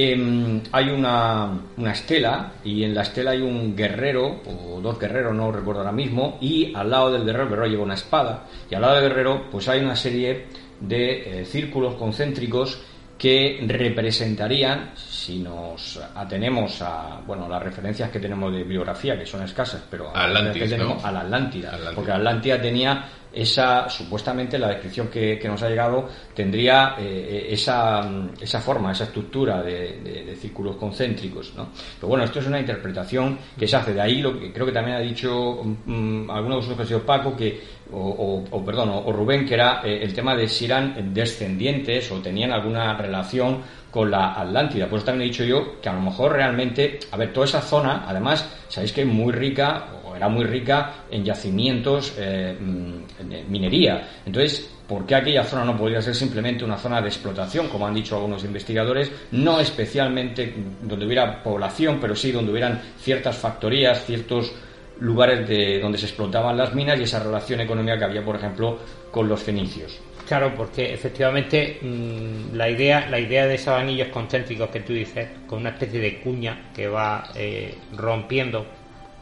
Em, 0.00 0.60
hay 0.70 0.90
una, 0.90 1.60
una, 1.76 1.90
estela 1.90 2.52
y 2.62 2.84
en 2.84 2.94
la 2.94 3.02
estela 3.02 3.32
hay 3.32 3.40
un 3.40 3.74
guerrero 3.74 4.42
o 4.46 4.80
dos 4.80 4.96
guerreros, 4.96 5.34
no 5.34 5.50
recuerdo 5.50 5.80
ahora 5.80 5.90
mismo, 5.90 6.38
y 6.40 6.72
al 6.72 6.88
lado 6.88 7.10
del 7.10 7.24
guerrero, 7.24 7.42
el 7.42 7.48
guerrero 7.48 7.68
lleva 7.68 7.82
una 7.82 7.94
espada 7.94 8.46
y 8.70 8.76
al 8.76 8.82
lado 8.82 8.94
del 8.94 9.08
guerrero 9.08 9.50
pues 9.50 9.68
hay 9.68 9.80
una 9.80 9.96
serie 9.96 10.44
de 10.78 11.40
eh, 11.40 11.44
círculos 11.44 11.96
concéntricos 11.96 12.80
que 13.18 13.58
representarían, 13.66 14.92
si 14.94 15.40
nos 15.40 16.00
atenemos 16.14 16.80
a 16.80 17.20
bueno 17.26 17.48
las 17.48 17.60
referencias 17.60 18.10
que 18.10 18.20
tenemos 18.20 18.52
de 18.52 18.62
biografía, 18.62 19.18
que 19.18 19.26
son 19.26 19.42
escasas, 19.42 19.82
pero 19.90 20.14
a, 20.14 20.28
la 20.28 21.20
Atlántida, 21.20 21.76
porque 21.94 22.10
la 22.10 22.16
Atlántida 22.18 22.62
tenía 22.62 23.04
esa, 23.32 23.88
supuestamente 23.88 24.58
la 24.58 24.68
descripción 24.68 25.08
que, 25.08 25.40
nos 25.44 25.62
ha 25.62 25.68
llegado 25.68 26.08
tendría 26.34 26.94
eh, 26.98 27.48
esa, 27.50 28.00
esa, 28.40 28.60
forma, 28.60 28.92
esa 28.92 29.04
estructura 29.04 29.62
de, 29.62 30.36
círculos 30.40 30.76
concéntricos. 30.76 31.52
¿no? 31.54 31.68
Pero 31.96 32.08
bueno, 32.08 32.24
esto 32.24 32.38
es 32.38 32.46
una 32.46 32.60
interpretación 32.60 33.38
que 33.58 33.66
se 33.66 33.76
hace. 33.76 33.92
De 33.92 34.00
ahí 34.00 34.20
lo 34.20 34.38
que 34.38 34.52
creo 34.52 34.66
que 34.66 34.72
también 34.72 34.96
ha 34.96 35.00
dicho 35.00 35.60
um, 35.60 36.30
alguno 36.30 36.56
de 36.56 36.66
vosotros, 36.66 36.88
que 36.88 36.98
Paco, 36.98 37.36
que, 37.36 37.60
o, 37.92 38.62
perdón, 38.64 38.90
o, 38.90 39.12
Rubén, 39.12 39.46
que 39.46 39.54
era 39.54 39.80
eh, 39.84 40.00
el 40.02 40.12
tema 40.12 40.34
de 40.34 40.48
si 40.48 40.66
eran 40.66 41.12
descendientes 41.12 42.10
o 42.12 42.18
tenían 42.20 42.52
alguna 42.52 42.96
relación 42.96 43.62
con 43.90 44.10
la 44.10 44.34
Atlántida. 44.34 44.86
Por 44.88 44.98
eso 44.98 45.06
también 45.06 45.28
he 45.28 45.32
dicho 45.32 45.44
yo 45.44 45.80
que 45.80 45.88
a 45.88 45.94
lo 45.94 46.00
mejor 46.00 46.32
realmente, 46.32 46.98
a 47.10 47.16
ver, 47.16 47.32
toda 47.32 47.46
esa 47.46 47.62
zona, 47.62 48.04
además, 48.06 48.48
sabéis 48.68 48.92
que 48.92 49.02
es 49.02 49.06
muy 49.06 49.32
rica 49.32 49.86
era 50.18 50.28
muy 50.28 50.44
rica 50.44 51.04
en 51.10 51.24
yacimientos, 51.24 52.14
eh, 52.18 52.56
mm, 52.58 53.22
en 53.32 53.50
minería. 53.50 54.20
Entonces, 54.26 54.68
¿por 54.86 55.06
qué 55.06 55.14
aquella 55.14 55.44
zona 55.44 55.64
no 55.64 55.76
podría 55.76 56.02
ser 56.02 56.14
simplemente 56.14 56.64
una 56.64 56.76
zona 56.76 57.00
de 57.00 57.08
explotación, 57.08 57.68
como 57.68 57.86
han 57.86 57.94
dicho 57.94 58.16
algunos 58.16 58.42
investigadores? 58.44 59.12
No 59.30 59.60
especialmente 59.60 60.52
donde 60.82 61.06
hubiera 61.06 61.40
población, 61.40 61.98
pero 62.00 62.16
sí 62.16 62.32
donde 62.32 62.50
hubieran 62.50 62.80
ciertas 62.98 63.36
factorías, 63.36 64.04
ciertos 64.04 64.52
lugares 65.00 65.48
de 65.48 65.80
donde 65.80 65.98
se 65.98 66.06
explotaban 66.06 66.56
las 66.56 66.74
minas 66.74 66.98
y 66.98 67.04
esa 67.04 67.22
relación 67.22 67.60
económica 67.60 67.98
que 67.98 68.04
había, 68.04 68.24
por 68.24 68.36
ejemplo, 68.36 68.78
con 69.10 69.28
los 69.28 69.42
fenicios. 69.42 70.00
Claro, 70.26 70.52
porque 70.54 70.92
efectivamente 70.92 71.78
mm, 71.80 72.54
la 72.54 72.68
idea 72.68 73.08
la 73.08 73.18
idea 73.18 73.46
de 73.46 73.54
esos 73.54 73.74
anillos 73.74 74.08
concéntricos 74.08 74.68
que 74.68 74.80
tú 74.80 74.92
dices, 74.92 75.28
con 75.46 75.60
una 75.60 75.70
especie 75.70 76.00
de 76.00 76.20
cuña 76.20 76.70
que 76.74 76.86
va 76.86 77.30
eh, 77.34 77.74
rompiendo 77.96 78.66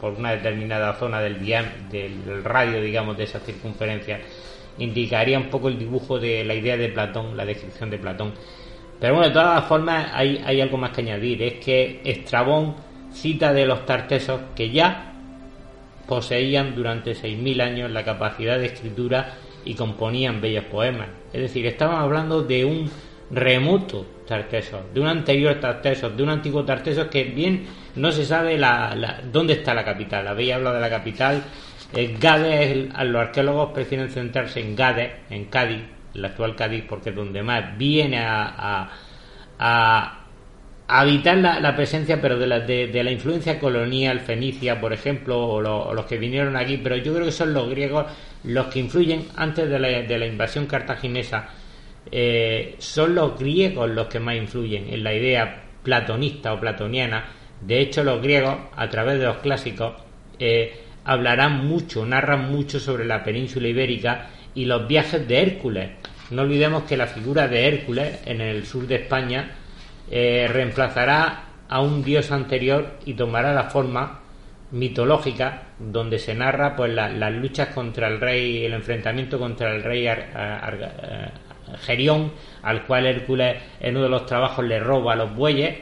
por 0.01 0.13
una 0.13 0.31
determinada 0.31 0.93
zona 0.93 1.21
del, 1.21 1.39
del 1.89 2.43
radio, 2.43 2.81
digamos, 2.81 3.17
de 3.17 3.23
esa 3.23 3.39
circunferencia, 3.39 4.19
indicaría 4.77 5.39
un 5.39 5.49
poco 5.49 5.69
el 5.69 5.79
dibujo 5.79 6.19
de 6.19 6.43
la 6.43 6.53
idea 6.53 6.77
de 6.77 6.89
Platón, 6.89 7.35
la 7.35 7.45
descripción 7.45 7.89
de 7.89 7.97
Platón. 7.97 8.33
Pero 8.99 9.13
bueno, 9.13 9.29
de 9.29 9.33
todas 9.33 9.65
formas 9.65 10.11
hay, 10.13 10.41
hay 10.45 10.61
algo 10.61 10.77
más 10.77 10.91
que 10.91 11.01
añadir, 11.01 11.41
es 11.41 11.53
que 11.53 12.01
Estrabón 12.03 12.75
cita 13.11 13.53
de 13.53 13.65
los 13.65 13.85
tartesos 13.85 14.41
que 14.55 14.69
ya 14.69 15.13
poseían 16.07 16.75
durante 16.75 17.11
6.000 17.11 17.61
años 17.61 17.91
la 17.91 18.03
capacidad 18.03 18.57
de 18.57 18.67
escritura 18.67 19.33
y 19.65 19.75
componían 19.75 20.41
bellos 20.41 20.65
poemas. 20.65 21.09
Es 21.33 21.41
decir, 21.41 21.65
estamos 21.65 21.99
hablando 21.99 22.41
de 22.41 22.65
un 22.65 22.89
remoto 23.29 24.05
Tartesos, 24.25 24.93
de 24.93 24.99
un 24.99 25.07
anterior 25.07 25.55
Tartesos, 25.59 26.15
de 26.15 26.23
un 26.23 26.29
antiguo 26.29 26.63
Tartesos 26.65 27.07
que 27.07 27.23
bien 27.25 27.65
no 27.95 28.11
se 28.11 28.25
sabe 28.25 28.59
dónde 29.31 29.53
está 29.53 29.73
la 29.73 29.85
capital. 29.85 30.27
Habéis 30.27 30.53
hablado 30.53 30.75
de 30.75 30.81
la 30.81 30.89
capital. 30.89 31.43
Eh, 31.93 32.17
Gades, 32.19 32.89
los 33.05 33.21
arqueólogos 33.21 33.71
prefieren 33.71 34.09
centrarse 34.09 34.59
en 34.59 34.75
Gades, 34.75 35.11
en 35.29 35.45
Cádiz, 35.45 35.81
la 36.13 36.29
actual 36.29 36.55
Cádiz, 36.55 36.83
porque 36.87 37.09
es 37.11 37.15
donde 37.15 37.41
más 37.41 37.77
viene 37.77 38.19
a, 38.19 38.89
a, 39.57 40.26
habitar 40.87 41.37
la, 41.37 41.75
presencia, 41.75 42.21
pero 42.21 42.39
de 42.39 42.47
la, 42.47 42.59
de, 42.61 43.03
la 43.03 43.11
influencia 43.11 43.59
colonial 43.59 44.21
fenicia, 44.21 44.79
por 44.79 44.93
ejemplo, 44.93 45.45
o, 45.45 45.93
los 45.93 46.05
que 46.05 46.17
vinieron 46.17 46.55
aquí. 46.55 46.77
Pero 46.77 46.97
yo 46.97 47.13
creo 47.13 47.25
que 47.25 47.31
son 47.31 47.53
los 47.53 47.69
griegos 47.69 48.05
los 48.43 48.67
que 48.67 48.79
influyen 48.79 49.27
antes 49.35 49.69
de 49.69 49.79
la, 49.79 49.87
de 49.87 50.17
la 50.17 50.25
invasión 50.25 50.65
cartaginesa 50.67 51.49
eh, 52.11 52.75
son 52.79 53.15
los 53.15 53.37
griegos 53.37 53.89
los 53.89 54.07
que 54.07 54.19
más 54.19 54.35
influyen 54.35 54.93
en 54.93 55.03
la 55.03 55.13
idea 55.13 55.63
platonista 55.83 56.53
o 56.53 56.59
platoniana. 56.59 57.25
De 57.61 57.81
hecho, 57.81 58.03
los 58.03 58.21
griegos, 58.21 58.55
a 58.75 58.89
través 58.89 59.19
de 59.19 59.25
los 59.25 59.37
clásicos, 59.37 59.93
eh, 60.39 60.83
hablarán 61.05 61.65
mucho, 61.65 62.05
narran 62.05 62.51
mucho 62.51 62.79
sobre 62.79 63.05
la 63.05 63.23
península 63.23 63.67
ibérica 63.67 64.29
y 64.53 64.65
los 64.65 64.87
viajes 64.87 65.27
de 65.27 65.41
Hércules. 65.41 65.89
No 66.31 66.43
olvidemos 66.43 66.83
que 66.83 66.97
la 66.97 67.07
figura 67.07 67.47
de 67.47 67.67
Hércules 67.67 68.19
en 68.25 68.41
el 68.41 68.65
sur 68.65 68.85
de 68.85 68.95
España 68.95 69.51
eh, 70.09 70.47
reemplazará 70.51 71.43
a 71.69 71.81
un 71.81 72.03
dios 72.03 72.31
anterior 72.31 72.97
y 73.05 73.13
tomará 73.13 73.53
la 73.53 73.65
forma 73.65 74.21
mitológica 74.71 75.63
donde 75.79 76.19
se 76.19 76.33
narra 76.33 76.75
pues 76.75 76.93
las 76.93 77.33
luchas 77.33 77.69
contra 77.69 78.07
el 78.07 78.19
rey 78.19 78.65
el 78.65 78.73
enfrentamiento 78.73 79.39
contra 79.39 79.73
el 79.73 79.81
rey 79.81 80.07
Gerión, 81.85 82.31
al 82.63 82.85
cual 82.85 83.05
Hércules 83.05 83.57
en 83.79 83.95
uno 83.95 84.03
de 84.03 84.09
los 84.09 84.25
trabajos 84.25 84.65
le 84.65 84.79
roba 84.79 85.15
los 85.15 85.35
bueyes, 85.35 85.77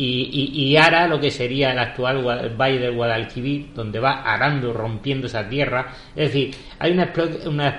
y, 0.00 0.52
y, 0.54 0.76
ara 0.76 1.08
lo 1.08 1.18
que 1.18 1.28
sería 1.28 1.72
el 1.72 1.78
actual 1.80 2.22
Valle 2.56 2.78
del 2.78 2.94
Guadalquivir, 2.94 3.74
donde 3.74 3.98
va 3.98 4.22
arando, 4.22 4.72
rompiendo 4.72 5.26
esa 5.26 5.48
tierra. 5.48 5.92
Es 6.14 6.32
decir, 6.32 6.54
hay 6.78 6.92
una, 6.92 7.12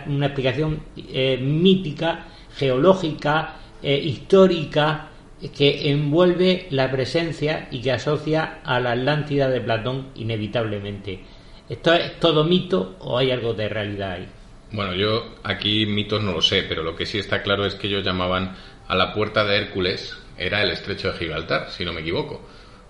una, 0.05 0.25
explicación 0.25 0.81
eh, 0.97 1.37
mítica, 1.37 2.25
geológica, 2.57 3.55
eh, 3.81 3.97
histórica, 3.97 5.08
que 5.47 5.89
envuelve 5.89 6.67
la 6.69 6.91
presencia 6.91 7.67
y 7.71 7.81
que 7.81 7.91
asocia 7.91 8.59
a 8.63 8.79
la 8.79 8.91
Atlántida 8.91 9.49
de 9.49 9.61
Platón 9.61 10.09
inevitablemente. 10.15 11.21
¿Esto 11.69 11.93
es 11.93 12.19
todo 12.19 12.43
mito 12.43 12.97
o 12.99 13.17
hay 13.17 13.31
algo 13.31 13.53
de 13.53 13.69
realidad 13.69 14.11
ahí? 14.13 14.27
Bueno, 14.71 14.93
yo 14.93 15.35
aquí 15.43 15.85
mitos 15.85 16.21
no 16.21 16.33
lo 16.33 16.41
sé, 16.41 16.63
pero 16.63 16.83
lo 16.83 16.95
que 16.95 17.05
sí 17.05 17.17
está 17.17 17.41
claro 17.41 17.65
es 17.65 17.75
que 17.75 17.87
ellos 17.87 18.03
llamaban 18.03 18.55
a 18.87 18.95
la 18.95 19.13
puerta 19.13 19.45
de 19.45 19.57
Hércules, 19.57 20.17
era 20.37 20.61
el 20.61 20.71
estrecho 20.71 21.11
de 21.11 21.17
Gibraltar, 21.17 21.69
si 21.69 21.85
no 21.85 21.93
me 21.93 22.01
equivoco. 22.01 22.41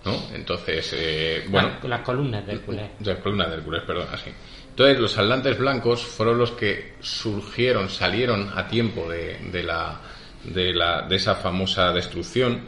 ¿no? 0.05 0.15
Entonces, 0.33 0.93
eh, 0.97 1.43
bueno... 1.49 1.69
Las, 1.69 1.83
las 1.83 2.01
columnas 2.01 2.45
de 2.45 2.53
Hércules. 2.53 2.89
Las 3.01 3.17
columnas 3.19 3.49
de 3.49 3.55
Hércules, 3.57 3.83
perdón, 3.85 4.07
así. 4.11 4.31
Entonces, 4.69 4.99
los 4.99 5.17
atlantes 5.17 5.57
blancos 5.57 6.03
fueron 6.03 6.37
los 6.37 6.51
que 6.51 6.93
surgieron, 7.01 7.89
salieron 7.89 8.49
a 8.55 8.67
tiempo 8.67 9.09
de, 9.09 9.37
de 9.51 9.63
la, 9.63 9.99
de, 10.43 10.73
la, 10.73 11.01
de 11.03 11.15
esa 11.15 11.35
famosa 11.35 11.91
destrucción 11.93 12.61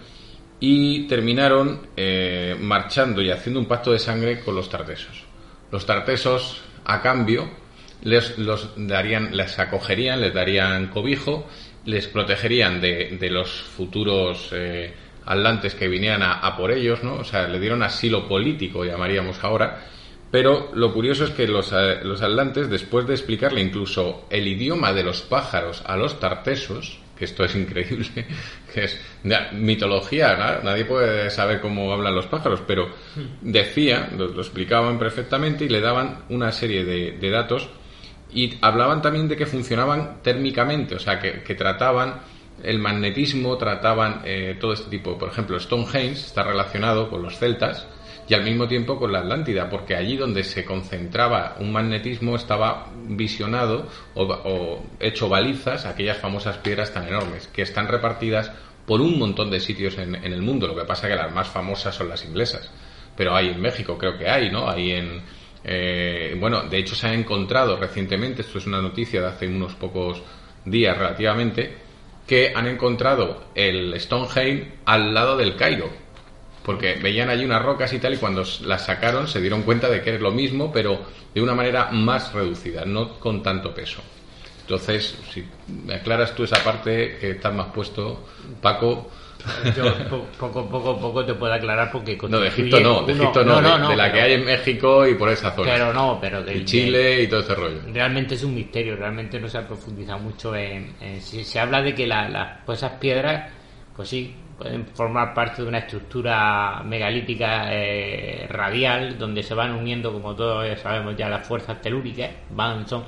y 0.60 1.07
terminaron 1.07 1.88
eh, 1.98 2.56
marchando 2.60 3.22
y 3.22 3.31
haciendo 3.31 3.60
un 3.60 3.65
pacto 3.65 3.91
de 3.91 3.99
sangre 3.99 4.41
con 4.41 4.56
los 4.56 4.69
tartesos. 4.69 5.23
Los 5.72 5.85
tartesos, 5.85 6.61
a 6.85 7.02
cambio, 7.02 7.49
les, 8.03 8.38
los 8.38 8.69
darían, 8.77 9.35
les 9.35 9.57
acogerían, 9.57 10.22
les 10.22 10.34
darían 10.34 10.88
cobijo, 10.88 11.48
les 11.85 12.07
protegerían 12.07 12.80
de, 12.80 13.18
de 13.19 13.30
los 13.30 13.49
futuros 13.49 14.49
eh, 14.52 14.93
atlantes 15.26 15.76
que 15.76 15.88
vinieran 15.88 16.22
a, 16.23 16.56
por 16.56 16.72
ellos, 16.72 17.03
¿no? 17.03 17.15
O 17.15 17.23
sea, 17.23 17.48
le 17.48 17.60
dieron 17.60 17.84
asilo 17.84 18.27
político, 18.27 18.85
llamaríamos 18.85 19.43
ahora. 19.43 19.88
Pero 20.30 20.72
lo 20.73 20.93
curioso 20.93 21.26
es 21.26 21.31
que 21.31 21.48
los, 21.48 21.73
eh, 21.73 21.99
los 22.03 22.22
atlantes, 22.22 22.69
después 22.69 23.07
de 23.07 23.14
explicarle 23.14 23.61
incluso 23.61 24.26
el 24.30 24.48
idioma 24.48 24.93
de 24.93 25.03
los 25.03 25.22
pájaros 25.22 25.84
a 25.85 25.98
los 25.98 26.19
tartesos, 26.19 27.00
que 27.22 27.26
esto 27.26 27.43
es 27.43 27.56
increíble, 27.56 28.07
que 28.73 28.85
es 28.85 28.99
mitología, 29.52 30.35
¿no? 30.35 30.64
nadie 30.64 30.85
puede 30.85 31.30
saber 31.30 31.61
cómo 31.61 31.93
hablan 31.93 32.15
los 32.15 32.26
pájaros, 32.26 32.64
pero 32.65 32.89
decía, 33.41 34.10
lo, 34.18 34.30
lo 34.30 34.41
explicaban 34.41 34.98
perfectamente 34.98 35.65
y 35.65 35.69
le 35.69 35.81
daban 35.81 36.23
una 36.30 36.52
serie 36.52 36.84
de, 36.84 37.11
de, 37.11 37.30
datos 37.30 37.69
y 38.34 38.57
hablaban 38.61 39.03
también 39.03 39.27
de 39.27 39.38
que 39.38 39.45
funcionaban 39.45 40.23
térmicamente, 40.23 40.95
o 40.95 40.99
sea, 40.99 41.19
que, 41.19 41.43
que 41.43 41.53
trataban 41.53 42.22
el 42.64 42.80
magnetismo, 42.80 43.56
trataban 43.56 44.23
eh, 44.26 44.57
todo 44.60 44.73
este 44.73 44.89
tipo. 44.89 45.19
Por 45.19 45.30
ejemplo, 45.30 45.60
Stonehenge 45.60 46.14
está 46.14 46.41
relacionado 46.41 47.07
con 47.07 47.22
los 47.22 47.38
celtas 47.38 47.85
y 48.31 48.33
al 48.33 48.45
mismo 48.45 48.65
tiempo 48.65 48.97
con 48.97 49.11
la 49.11 49.19
Atlántida, 49.19 49.69
porque 49.69 49.93
allí 49.93 50.15
donde 50.15 50.45
se 50.45 50.63
concentraba 50.63 51.57
un 51.59 51.73
magnetismo 51.73 52.37
estaba 52.37 52.87
visionado 53.09 53.89
o, 54.15 54.85
hecho 55.01 55.27
balizas 55.27 55.85
aquellas 55.85 56.15
famosas 56.15 56.57
piedras 56.59 56.93
tan 56.93 57.09
enormes 57.09 57.49
que 57.49 57.61
están 57.61 57.89
repartidas 57.89 58.49
por 58.85 59.01
un 59.01 59.19
montón 59.19 59.51
de 59.51 59.59
sitios 59.59 59.97
en, 59.97 60.15
en, 60.15 60.31
el 60.31 60.41
mundo. 60.41 60.65
Lo 60.65 60.77
que 60.77 60.85
pasa 60.85 61.09
es 61.09 61.13
que 61.13 61.21
las 61.21 61.35
más 61.35 61.49
famosas 61.49 61.93
son 61.93 62.07
las 62.07 62.23
inglesas, 62.23 62.71
pero 63.17 63.35
hay 63.35 63.49
en 63.49 63.59
México, 63.59 63.97
creo 63.97 64.17
que 64.17 64.29
hay, 64.29 64.49
¿no? 64.49 64.69
Hay 64.69 64.91
en 64.91 65.21
eh, 65.65 66.37
bueno, 66.39 66.63
de 66.63 66.77
hecho 66.77 66.95
se 66.95 67.07
ha 67.07 67.13
encontrado 67.13 67.75
recientemente, 67.75 68.43
esto 68.43 68.59
es 68.59 68.65
una 68.65 68.81
noticia 68.81 69.19
de 69.19 69.27
hace 69.27 69.45
unos 69.45 69.73
pocos 69.73 70.23
días 70.63 70.97
relativamente, 70.97 71.73
que 72.25 72.53
han 72.55 72.67
encontrado 72.67 73.47
el 73.55 73.99
Stonehenge 73.99 74.71
al 74.85 75.13
lado 75.13 75.35
del 75.35 75.57
Cairo, 75.57 75.89
porque 76.65 76.95
veían 76.95 77.29
allí 77.29 77.45
unas 77.45 77.63
rocas 77.63 77.91
y 77.93 77.99
tal, 77.99 78.13
y 78.13 78.17
cuando 78.17 78.43
las 78.65 78.85
sacaron 78.85 79.27
se 79.27 79.41
dieron 79.41 79.63
cuenta 79.63 79.89
de 79.89 80.01
que 80.01 80.15
es 80.15 80.21
lo 80.21 80.31
mismo, 80.31 80.71
pero 80.71 81.01
de 81.33 81.41
una 81.41 81.53
manera 81.53 81.89
más 81.91 82.33
reducida, 82.33 82.85
no 82.85 83.19
con 83.19 83.41
tanto 83.41 83.73
peso. 83.73 84.01
Entonces, 84.61 85.17
si 85.33 85.45
me 85.85 85.95
aclaras 85.95 86.33
tú 86.35 86.43
esa 86.43 86.63
parte 86.63 87.17
que 87.19 87.31
estás 87.31 87.53
más 87.53 87.67
puesto, 87.73 88.25
Paco. 88.61 89.09
Yo 89.75 89.91
poco, 90.38 90.69
poco, 90.69 90.99
poco 90.99 91.25
te 91.25 91.33
puedo 91.33 91.51
aclarar 91.51 91.91
porque 91.91 92.15
no 92.29 92.39
de 92.39 92.47
Egipto 92.47 92.79
no, 92.79 93.01
de 93.01 93.13
Egipto 93.13 93.43
no, 93.43 93.59
no, 93.59 93.75
no, 93.75 93.88
de, 93.88 93.91
de, 93.93 93.97
la 93.97 94.03
pero, 94.03 94.13
que 94.13 94.21
hay 94.21 94.33
en 94.33 94.45
México 94.45 95.07
y 95.07 95.15
por 95.15 95.29
esa 95.29 95.51
zona. 95.55 95.73
Pero 95.73 95.91
no, 95.91 96.19
pero 96.21 96.43
de, 96.43 96.57
y 96.57 96.63
Chile 96.63 97.23
y 97.23 97.27
todo 97.27 97.39
ese 97.39 97.55
rollo. 97.55 97.79
Realmente 97.91 98.35
es 98.35 98.43
un 98.43 98.53
misterio, 98.53 98.95
realmente 98.95 99.39
no 99.39 99.49
se 99.49 99.57
ha 99.57 99.67
profundizado 99.67 100.19
mucho 100.19 100.55
en, 100.55 100.93
en 101.01 101.19
si 101.21 101.43
se 101.43 101.59
habla 101.59 101.81
de 101.81 101.95
que 101.95 102.05
la, 102.05 102.29
la, 102.29 102.61
pues 102.63 102.77
esas 102.77 102.93
piedras, 102.99 103.51
pues 103.95 104.09
sí, 104.09 104.35
pueden 104.61 104.85
formar 104.85 105.33
parte 105.33 105.63
de 105.63 105.67
una 105.67 105.79
estructura 105.79 106.83
megalítica 106.85 107.73
eh, 107.73 108.45
radial 108.47 109.17
donde 109.17 109.41
se 109.41 109.55
van 109.55 109.71
uniendo, 109.71 110.13
como 110.13 110.35
todos 110.35 110.79
sabemos 110.79 111.15
ya, 111.17 111.29
las 111.29 111.47
fuerzas 111.47 111.81
telúricas, 111.81 112.29
van, 112.51 112.88
son, 112.88 113.03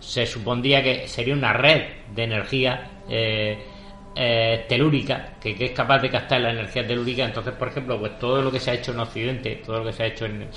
se 0.00 0.26
supondría 0.26 0.82
que 0.82 1.06
sería 1.06 1.34
una 1.34 1.52
red 1.52 1.82
de 2.14 2.24
energía. 2.24 2.90
Eh, 3.08 3.58
eh, 4.18 4.64
telúrica, 4.66 5.34
que, 5.38 5.54
que, 5.54 5.66
es 5.66 5.72
capaz 5.72 5.98
de 5.98 6.08
captar 6.08 6.40
la 6.40 6.50
energía 6.50 6.86
telúrica. 6.86 7.26
Entonces, 7.26 7.52
por 7.52 7.68
ejemplo, 7.68 7.98
pues 7.98 8.18
todo 8.18 8.40
lo 8.40 8.50
que 8.50 8.58
se 8.58 8.70
ha 8.70 8.74
hecho 8.74 8.92
en 8.92 9.00
Occidente, 9.00 9.60
todo 9.62 9.80
lo 9.80 9.84
que 9.84 9.92
se 9.92 10.04
ha 10.04 10.06
hecho 10.06 10.24
en, 10.24 10.48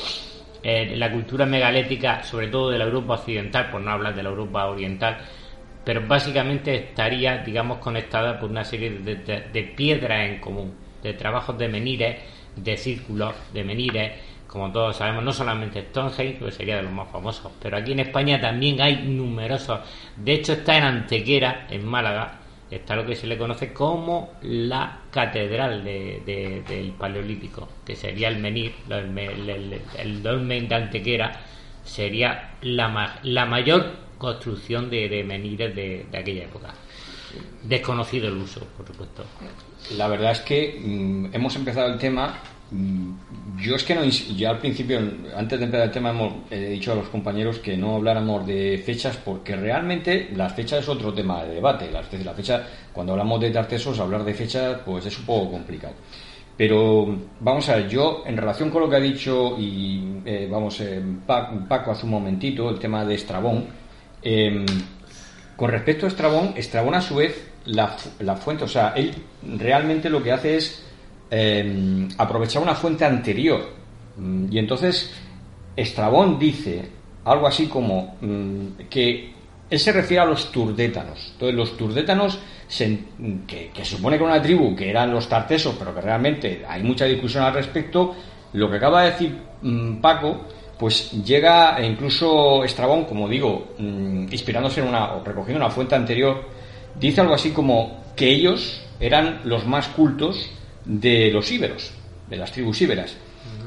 en 0.63 0.97
la 0.97 1.11
cultura 1.11 1.45
megalética, 1.45 2.23
sobre 2.23 2.47
todo 2.47 2.69
de 2.69 2.77
la 2.77 2.85
Europa 2.85 3.15
occidental, 3.15 3.69
por 3.69 3.81
no 3.81 3.91
hablar 3.91 4.15
de 4.15 4.23
la 4.23 4.29
Europa 4.29 4.65
oriental, 4.67 5.17
pero 5.89 6.05
básicamente 6.07 6.75
estaría, 6.75 7.39
digamos, 7.39 7.79
conectada 7.79 8.39
por 8.39 8.51
una 8.51 8.63
serie 8.63 8.91
de, 8.91 9.63
piedras 9.75 10.29
en 10.29 10.39
común, 10.39 10.71
de 11.01 11.13
trabajos 11.13 11.57
de 11.57 11.67
menires, 11.67 12.15
de 12.55 12.77
círculos, 12.77 13.33
de 13.51 13.63
menires, 13.63 14.11
como 14.45 14.71
todos 14.71 14.97
sabemos, 14.97 15.23
no 15.23 15.33
solamente 15.33 15.81
Stonehenge, 15.81 16.37
que 16.37 16.51
sería 16.51 16.75
de 16.75 16.83
los 16.83 16.91
más 16.91 17.09
famosos, 17.11 17.51
pero 17.59 17.75
aquí 17.75 17.93
en 17.93 18.01
España 18.01 18.39
también 18.39 18.79
hay 18.79 18.97
numerosos. 18.97 19.79
De 20.15 20.33
hecho, 20.33 20.53
está 20.53 20.77
en 20.77 20.83
Antequera, 20.83 21.65
en 21.71 21.83
Málaga, 21.83 22.37
está 22.69 22.95
lo 22.95 23.03
que 23.03 23.15
se 23.15 23.25
le 23.25 23.35
conoce 23.35 23.73
como 23.73 24.33
la 24.43 24.99
catedral 25.09 25.83
de, 25.83 26.21
de, 26.23 26.61
del 26.67 26.91
Paleolítico, 26.91 27.67
que 27.83 27.95
sería 27.95 28.27
el 28.27 28.37
menir, 28.37 28.75
el 28.87 30.21
dolmen 30.21 30.67
de 30.67 30.75
Antequera, 30.75 31.31
sería 31.83 32.51
la, 32.61 33.17
la 33.23 33.45
mayor 33.47 34.08
construcción 34.19 34.91
de, 34.91 35.09
de 35.09 35.23
menires 35.23 35.75
de, 35.75 36.05
de, 36.11 36.17
aquella 36.17 36.43
época. 36.43 36.75
Desconocido 37.63 38.27
el 38.27 38.37
uso, 38.37 38.61
por 38.77 38.85
supuesto. 38.85 39.23
La 39.97 40.07
verdad 40.07 40.33
es 40.33 40.41
que 40.41 40.79
mmm, 40.79 41.33
hemos 41.33 41.55
empezado 41.55 41.91
el 41.91 41.97
tema 41.97 42.39
yo 43.57 43.75
es 43.75 43.83
que 43.83 43.95
no, 43.95 44.03
yo 44.05 44.49
al 44.49 44.59
principio, 44.59 44.99
antes 45.35 45.57
de 45.57 45.65
empezar 45.65 45.87
el 45.87 45.91
tema, 45.91 46.11
hemos 46.11 46.33
he 46.51 46.69
dicho 46.69 46.91
a 46.91 46.95
los 46.95 47.09
compañeros 47.09 47.59
que 47.59 47.75
no 47.75 47.95
habláramos 47.95 48.45
de 48.45 48.81
fechas 48.85 49.17
porque 49.17 49.55
realmente 49.55 50.29
las 50.35 50.53
fechas 50.53 50.81
es 50.81 50.89
otro 50.89 51.11
tema 51.11 51.43
de 51.43 51.55
debate. 51.55 51.89
La, 51.91 52.03
la 52.23 52.33
fecha, 52.33 52.63
cuando 52.93 53.13
hablamos 53.13 53.41
de 53.41 53.49
Tartesos, 53.49 53.99
hablar 53.99 54.23
de 54.23 54.33
fechas 54.35 54.81
pues 54.85 55.05
es 55.07 55.17
un 55.17 55.25
poco 55.25 55.51
complicado. 55.51 55.95
Pero 56.55 57.17
vamos 57.39 57.67
a 57.69 57.77
ver, 57.77 57.89
yo 57.89 58.23
en 58.25 58.37
relación 58.37 58.69
con 58.69 58.81
lo 58.81 58.89
que 58.89 58.97
ha 58.97 58.99
dicho 58.99 59.57
y 59.57 60.21
eh, 60.25 60.47
vamos, 60.51 60.79
eh, 60.81 61.01
Paco 61.25 61.91
hace 61.91 62.05
un 62.05 62.11
momentito, 62.11 62.69
el 62.69 62.77
tema 62.77 63.03
de 63.03 63.15
Estrabón, 63.15 63.65
eh, 64.21 64.65
con 65.55 65.69
respecto 65.69 66.05
a 66.05 66.09
Estrabón, 66.09 66.53
Estrabón 66.55 66.95
a 66.95 67.01
su 67.01 67.15
vez, 67.15 67.49
la, 67.65 67.95
la 68.19 68.35
fuente, 68.35 68.63
o 68.63 68.67
sea, 68.67 68.93
él 68.95 69.13
realmente 69.57 70.09
lo 70.09 70.23
que 70.23 70.31
hace 70.31 70.57
es 70.57 70.83
eh, 71.31 72.07
aprovechar 72.17 72.61
una 72.61 72.75
fuente 72.75 73.05
anterior. 73.05 73.77
Y 74.49 74.57
entonces 74.57 75.13
Estrabón 75.75 76.37
dice 76.37 76.89
algo 77.23 77.47
así 77.47 77.67
como 77.67 78.17
mmm, 78.19 78.83
que 78.89 79.33
él 79.69 79.79
se 79.79 79.91
refiere 79.91 80.23
a 80.23 80.25
los 80.25 80.51
turdétanos. 80.51 81.29
Entonces 81.33 81.55
los 81.55 81.77
turdétanos, 81.77 82.39
que, 83.47 83.71
que, 83.73 83.85
supone 83.85 84.17
que 84.17 84.23
era 84.23 84.33
una 84.33 84.41
tribu 84.41 84.75
que 84.75 84.89
eran 84.89 85.11
los 85.11 85.29
tartesos, 85.29 85.75
pero 85.77 85.93
que 85.93 86.01
realmente 86.01 86.65
hay 86.67 86.83
mucha 86.83 87.05
discusión 87.05 87.43
al 87.43 87.53
respecto, 87.53 88.15
lo 88.53 88.69
que 88.69 88.77
acaba 88.77 89.03
de 89.03 89.11
decir 89.11 89.39
mmm, 89.61 90.01
Paco, 90.01 90.45
pues 90.79 91.11
llega 91.11 91.77
e 91.77 91.85
incluso 91.85 92.63
Estrabón, 92.63 93.03
como 93.03 93.27
digo, 93.27 93.75
mmm, 93.77 94.23
inspirándose 94.31 94.79
en 94.79 94.87
una, 94.87 95.13
o 95.13 95.23
recogiendo 95.23 95.63
una 95.63 95.73
fuente 95.73 95.93
anterior, 95.93 96.45
dice 96.97 97.19
algo 97.19 97.33
así 97.33 97.51
como 97.51 98.01
que 98.15 98.29
ellos 98.29 98.81
eran 99.01 99.41
los 99.43 99.67
más 99.67 99.89
cultos 99.89 100.49
de 100.85 101.31
los 101.31 101.51
íberos, 101.51 101.91
de 102.29 102.37
las 102.37 102.53
tribus 102.53 102.81
íberas, 102.81 103.15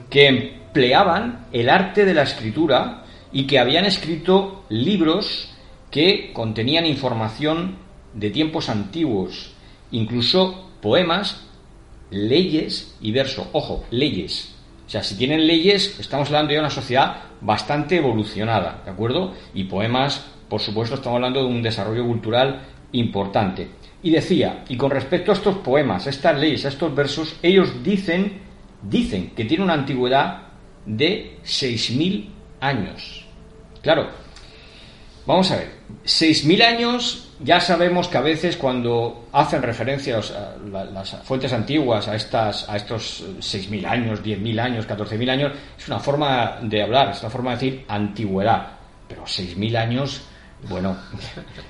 que 0.09 0.27
empleaban 0.27 1.47
el 1.53 1.69
arte 1.69 2.07
de 2.07 2.15
la 2.15 2.23
escritura 2.23 3.05
y 3.31 3.47
que 3.47 3.59
habían 3.59 3.85
escrito 3.85 4.65
libros 4.71 5.51
que 5.91 6.33
contenían 6.33 6.87
información 6.87 7.77
de 8.15 8.31
tiempos 8.31 8.71
antiguos, 8.71 9.53
incluso 9.91 10.71
poemas, 10.81 11.43
leyes 12.11 12.97
y 13.03 13.13
verso. 13.13 13.49
Ojo, 13.53 13.85
leyes. 13.91 14.52
O 14.93 15.01
sea, 15.01 15.03
si 15.03 15.17
tienen 15.17 15.47
leyes, 15.47 15.99
estamos 15.99 16.29
hablando 16.29 16.53
de 16.53 16.59
una 16.59 16.69
sociedad 16.69 17.17
bastante 17.41 17.97
evolucionada, 17.97 18.83
¿de 18.85 18.91
acuerdo? 18.91 19.33
Y 19.55 19.65
poemas, 19.65 20.23
por 20.51 20.61
supuesto, 20.61 20.97
estamos 20.97 21.17
hablando 21.17 21.41
de 21.41 21.47
un 21.47 21.63
desarrollo 21.63 22.05
cultural 22.05 22.61
importante. 22.93 23.71
Y 24.03 24.11
decía, 24.11 24.65
y 24.69 24.77
con 24.77 24.91
respecto 24.91 25.31
a 25.31 25.35
estos 25.35 25.57
poemas, 25.57 26.07
a 26.07 26.11
estas 26.11 26.39
leyes, 26.39 26.67
a 26.67 26.69
estos 26.69 26.95
versos, 26.95 27.37
ellos 27.43 27.83
dicen, 27.83 28.43
dicen 28.83 29.31
que 29.35 29.47
tiene 29.47 29.65
una 29.65 29.73
antigüedad 29.73 30.49
de 30.85 31.39
6.000 31.43 32.29
años. 32.61 33.25
Claro, 33.81 34.11
vamos 35.25 35.51
a 35.53 35.57
ver, 35.57 35.71
6.000 36.05 36.63
años 36.63 37.32
ya 37.43 37.61
sabemos 37.61 38.09
que 38.09 38.19
a 38.19 38.21
veces 38.21 38.57
cuando 38.57 39.27
hacen 39.33 39.63
referencias 39.63 40.33
a 40.33 40.57
las 40.85 41.11
fuentes 41.25 41.53
antiguas 41.53 42.09
a, 42.09 42.15
estas, 42.15 42.69
a 42.69 42.77
estos 42.77 43.25
6.000 43.39 43.87
años, 43.87 44.23
10.000 44.23 44.61
años, 44.61 44.89
14.000 44.89 45.31
años, 45.31 45.53
es 45.79 45.89
una 45.89 45.99
forma 45.99 46.59
de 46.63 46.83
hablar, 46.83 47.11
es 47.11 47.21
una 47.21 47.31
forma 47.31 47.51
de 47.51 47.57
decir 47.57 47.85
antigüedad. 47.89 48.67
Pero 49.09 49.25
6.000 49.25 49.77
años 49.77 50.23
bueno, 50.69 50.97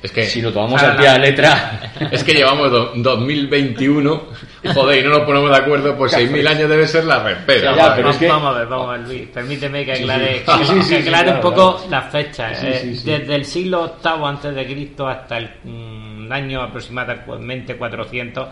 es 0.03 0.13
que 0.13 0.27
si 0.27 0.43
lo 0.43 0.53
tomamos 0.53 0.83
al 0.83 0.97
pie 0.97 1.07
de 1.07 1.13
la 1.13 1.19
letra. 1.19 1.93
Es 2.11 2.23
que 2.23 2.35
llevamos 2.35 2.71
do, 2.71 2.93
2021 2.95 4.23
Joder, 4.65 5.01
y 5.01 5.09
no 5.09 5.19
nos 5.19 5.27
ponemos 5.27 5.51
de 5.51 5.57
acuerdo, 5.57 5.97
pues 5.97 6.13
6.000 6.13 6.49
años 6.49 6.69
debe 6.69 6.87
ser 6.87 7.05
la 7.05 7.23
respera. 7.23 7.75
Ya, 7.75 7.97
pero 7.97 8.13
vamos, 8.29 8.55
a 8.55 8.59
ver, 8.59 8.67
vamos 8.69 8.89
a 8.89 8.93
ver, 8.93 9.09
Luis. 9.09 9.29
Permíteme 9.29 9.85
que 9.85 9.93
aclare, 9.93 10.45
que, 10.45 10.97
aclare 10.97 11.33
un 11.33 11.41
poco 11.41 11.85
las 11.91 12.13
fechas. 12.13 12.63
Eh, 12.63 12.97
desde 13.05 13.35
el 13.35 13.45
siglo 13.45 13.97
VIII 14.03 14.25
antes 14.25 14.55
de 14.55 14.65
Cristo 14.65 15.09
hasta 15.09 15.39
el 15.39 15.51
mm, 15.65 16.31
año 16.31 16.63
aproximadamente 16.63 17.77
400 17.77 18.49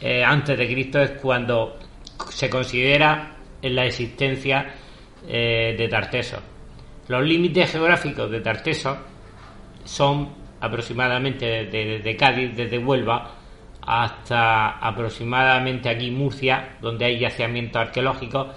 eh, 0.00 0.24
antes 0.24 0.58
de 0.58 0.66
Cristo 0.66 1.00
es 1.00 1.12
cuando 1.12 1.78
se 2.28 2.50
considera 2.50 3.36
la 3.62 3.86
existencia 3.86 4.74
eh, 5.26 5.74
de 5.78 5.88
Tarteso. 5.88 6.38
Los 7.08 7.22
límites 7.24 7.70
geográficos 7.70 8.30
de 8.30 8.40
Tarteso 8.40 8.96
son 9.84 10.28
aproximadamente 10.60 11.66
desde 11.66 12.16
Cádiz, 12.16 12.56
desde 12.56 12.78
Huelva, 12.78 13.30
hasta 13.86 14.78
aproximadamente 14.78 15.88
aquí 15.88 16.10
Murcia, 16.10 16.76
donde 16.80 17.04
hay 17.04 17.18
yacimientos 17.18 17.82
arqueológicos, 17.82 18.48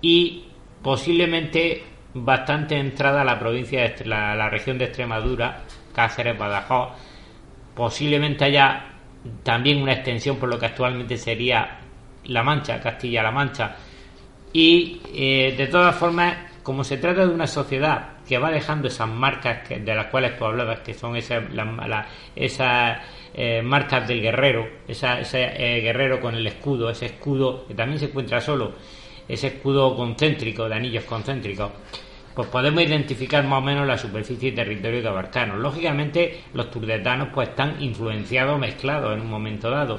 y 0.00 0.44
posiblemente 0.82 1.84
bastante 2.14 2.76
entrada 2.76 3.22
a 3.22 3.24
la 3.24 3.38
provincia 3.38 3.82
de 3.82 4.04
la, 4.04 4.34
la 4.34 4.50
región 4.50 4.78
de 4.78 4.86
Extremadura, 4.86 5.62
Cáceres, 5.94 6.38
Badajoz, 6.38 6.90
posiblemente 7.74 8.44
haya 8.44 8.86
también 9.42 9.80
una 9.80 9.92
extensión 9.92 10.36
por 10.36 10.48
lo 10.48 10.58
que 10.58 10.66
actualmente 10.66 11.16
sería 11.16 11.78
La 12.24 12.42
Mancha, 12.42 12.80
Castilla-La 12.80 13.30
Mancha, 13.30 13.76
y 14.52 15.00
eh, 15.14 15.54
de 15.56 15.66
todas 15.68 15.94
formas, 15.96 16.36
como 16.62 16.84
se 16.84 16.98
trata 16.98 17.26
de 17.26 17.34
una 17.34 17.46
sociedad 17.46 18.18
que 18.26 18.38
va 18.38 18.50
dejando 18.50 18.88
esas 18.88 19.08
marcas 19.08 19.68
de 19.68 19.94
las 19.94 20.06
cuales 20.06 20.36
tú 20.36 20.44
hablabas, 20.44 20.80
que 20.80 20.94
son 20.94 21.16
esas, 21.16 21.42
esas 22.36 22.98
eh, 23.34 23.62
marcas 23.62 24.06
del 24.06 24.20
guerrero, 24.20 24.68
ese 24.86 25.22
eh, 25.32 25.80
guerrero 25.80 26.20
con 26.20 26.34
el 26.34 26.46
escudo, 26.46 26.90
ese 26.90 27.06
escudo 27.06 27.66
que 27.66 27.74
también 27.74 27.98
se 27.98 28.06
encuentra 28.06 28.40
solo, 28.40 28.72
ese 29.28 29.48
escudo 29.48 29.96
concéntrico, 29.96 30.68
de 30.68 30.74
anillos 30.74 31.04
concéntricos, 31.04 31.70
pues 32.34 32.48
podemos 32.48 32.82
identificar 32.82 33.44
más 33.44 33.58
o 33.58 33.62
menos 33.62 33.86
la 33.86 33.98
superficie 33.98 34.50
y 34.50 34.52
territorio 34.52 35.02
que 35.02 35.08
abarcaron. 35.08 35.62
Lógicamente, 35.62 36.40
los 36.54 36.70
turdetanos 36.70 37.28
pues 37.34 37.50
están 37.50 37.82
influenciados, 37.82 38.58
mezclados 38.58 39.14
en 39.14 39.20
un 39.20 39.30
momento 39.30 39.70
dado. 39.70 39.98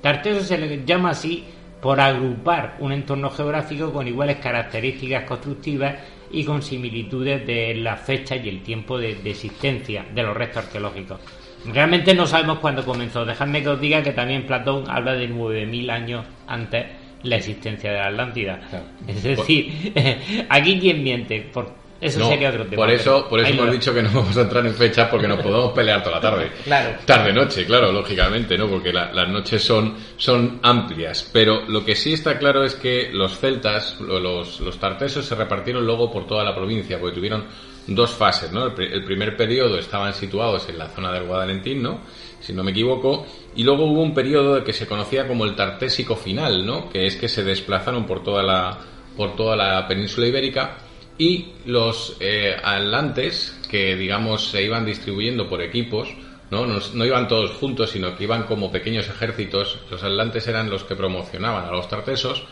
Tarteso 0.00 0.40
se 0.40 0.58
le 0.58 0.84
llama 0.84 1.10
así 1.10 1.44
por 1.80 2.00
agrupar 2.00 2.76
un 2.78 2.92
entorno 2.92 3.28
geográfico 3.30 3.92
con 3.92 4.06
iguales 4.06 4.36
características 4.36 5.24
constructivas 5.24 5.96
y 6.30 6.44
con 6.44 6.62
similitudes 6.62 7.44
de 7.44 7.74
la 7.74 7.96
fecha 7.96 8.36
y 8.36 8.48
el 8.48 8.62
tiempo 8.62 8.98
de, 8.98 9.18
existencia 9.24 10.06
de 10.14 10.22
los 10.22 10.36
restos 10.36 10.64
arqueológicos. 10.64 11.20
Realmente 11.66 12.14
no 12.14 12.26
sabemos 12.26 12.58
cuándo 12.58 12.84
comenzó. 12.84 13.24
Dejadme 13.24 13.62
que 13.62 13.68
os 13.68 13.80
diga 13.80 14.02
que 14.02 14.12
también 14.12 14.46
Platón 14.46 14.84
habla 14.88 15.14
de 15.14 15.28
9.000 15.30 15.90
años 15.90 16.26
antes 16.46 16.86
la 17.22 17.36
existencia 17.36 17.92
de 17.92 17.98
la 17.98 18.06
Atlántida. 18.08 18.60
Es 19.06 19.22
decir, 19.22 19.92
aquí 20.48 20.80
quien 20.80 21.02
miente, 21.04 21.48
por, 21.52 21.72
eso 22.02 22.28
sería 22.28 22.48
otro 22.48 22.64
tema. 22.64 22.82
Por 22.82 22.90
eso, 22.90 23.28
por 23.28 23.40
eso 23.40 23.50
hemos 23.50 23.70
dicho 23.70 23.94
que 23.94 24.02
no 24.02 24.10
vamos 24.12 24.36
a 24.36 24.40
entrar 24.40 24.66
en 24.66 24.74
fechas 24.74 25.08
porque 25.08 25.28
nos 25.28 25.40
podemos 25.40 25.72
pelear 25.72 26.02
toda 26.02 26.16
la 26.16 26.20
tarde. 26.20 26.50
claro. 26.64 26.96
Tarde-noche, 27.04 27.64
claro, 27.64 27.92
lógicamente, 27.92 28.58
¿no? 28.58 28.66
Porque 28.68 28.92
las 28.92 29.28
noches 29.28 29.62
son, 29.62 29.94
son 30.16 30.58
amplias. 30.64 31.30
Pero 31.32 31.62
lo 31.68 31.84
que 31.84 31.94
sí 31.94 32.14
está 32.14 32.38
claro 32.38 32.64
es 32.64 32.74
que 32.74 33.10
los 33.12 33.38
celtas, 33.38 34.00
los, 34.00 34.58
los 34.58 34.78
tartesos, 34.80 35.24
se 35.24 35.36
repartieron 35.36 35.86
luego 35.86 36.10
por 36.10 36.26
toda 36.26 36.42
la 36.42 36.52
provincia, 36.52 36.98
porque 36.98 37.14
tuvieron 37.14 37.44
dos 37.86 38.12
fases, 38.12 38.52
¿no? 38.52 38.66
El, 38.66 39.04
primer 39.04 39.36
periodo 39.36 39.78
estaban 39.78 40.14
situados 40.14 40.68
en 40.68 40.78
la 40.78 40.88
zona 40.88 41.12
del 41.12 41.24
Guadalentín, 41.24 41.82
¿no? 41.82 42.00
Si 42.40 42.52
no 42.52 42.62
me 42.62 42.70
equivoco. 42.70 43.26
Y 43.54 43.64
luego 43.64 43.84
hubo 43.86 44.02
un 44.02 44.14
periodo 44.14 44.62
que 44.64 44.72
se 44.72 44.86
conocía 44.86 45.26
como 45.26 45.44
el 45.44 45.54
tartésico 45.54 46.16
final, 46.16 46.64
¿no? 46.64 46.88
Que 46.88 47.06
es 47.06 47.16
que 47.16 47.28
se 47.28 47.44
desplazaron 47.44 48.06
por 48.06 48.22
toda 48.22 48.42
la, 48.42 48.78
por 49.16 49.36
toda 49.36 49.56
la 49.56 49.86
península 49.86 50.26
ibérica 50.26 50.78
y 51.18 51.52
los 51.66 52.16
eh, 52.20 52.56
atlantes 52.62 53.58
que 53.70 53.96
digamos 53.96 54.48
se 54.48 54.62
iban 54.62 54.84
distribuyendo 54.84 55.48
por 55.48 55.60
equipos 55.60 56.08
¿no? 56.50 56.66
¿no? 56.66 57.04
iban 57.04 57.28
todos 57.28 57.52
juntos 57.52 57.90
sino 57.90 58.16
que 58.16 58.24
iban 58.24 58.44
como 58.44 58.72
pequeños 58.72 59.08
ejércitos 59.08 59.78
los 59.90 60.02
atlantes 60.02 60.46
eran 60.48 60.70
los 60.70 60.84
que 60.84 60.96
promocionaban 60.96 61.66
a 61.66 61.70
los 61.70 61.88
tartesos 61.88 62.44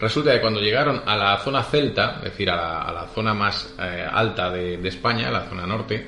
resulta 0.00 0.32
que 0.32 0.40
cuando 0.40 0.60
llegaron 0.60 1.02
a 1.06 1.16
la 1.16 1.38
zona 1.38 1.62
celta 1.62 2.16
es 2.18 2.30
decir 2.32 2.50
a 2.50 2.92
la, 2.92 3.06
zona 3.14 3.34
más 3.34 3.74
eh, 3.78 4.06
alta 4.10 4.50
de, 4.50 4.74
España 4.88 5.30
la 5.30 5.48
zona 5.48 5.66
norte 5.66 6.06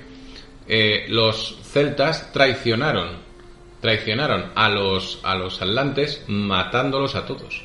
eh, 0.66 1.06
los 1.08 1.58
celtas 1.62 2.32
traicionaron 2.32 3.18
traicionaron 3.80 4.52
a 4.54 4.68
los 4.68 5.20
a 5.22 5.34
los 5.34 5.60
atlantes 5.60 6.24
matándolos 6.28 7.14
a 7.14 7.26
todos 7.26 7.64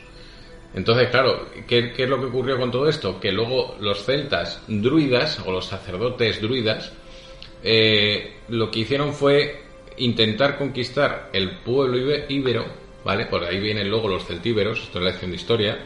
entonces, 0.77 1.09
claro, 1.09 1.47
¿qué, 1.67 1.91
es 1.97 2.09
lo 2.09 2.19
que 2.19 2.27
ocurrió 2.27 2.57
con 2.59 2.69
todo 2.69 2.87
esto? 2.87 3.19
Que 3.19 3.31
luego 3.31 3.75
los 3.79 4.03
celtas 4.05 4.61
druidas, 4.67 5.41
o 5.43 5.51
los 5.51 5.65
sacerdotes 5.65 6.39
druidas, 6.39 6.91
eh, 7.63 8.35
lo 8.49 8.69
que 8.69 8.81
hicieron 8.81 9.13
fue 9.13 9.63
intentar 9.97 10.55
conquistar 10.55 11.31
el 11.33 11.57
pueblo 11.61 11.97
íbero, 12.29 12.65
¿vale? 13.03 13.25
Por 13.25 13.43
ahí 13.43 13.59
vienen 13.59 13.89
luego 13.89 14.07
los 14.07 14.25
celtíberos, 14.25 14.83
esto 14.83 14.99
es 14.99 15.05
lección 15.05 15.31
de 15.31 15.37
historia, 15.37 15.79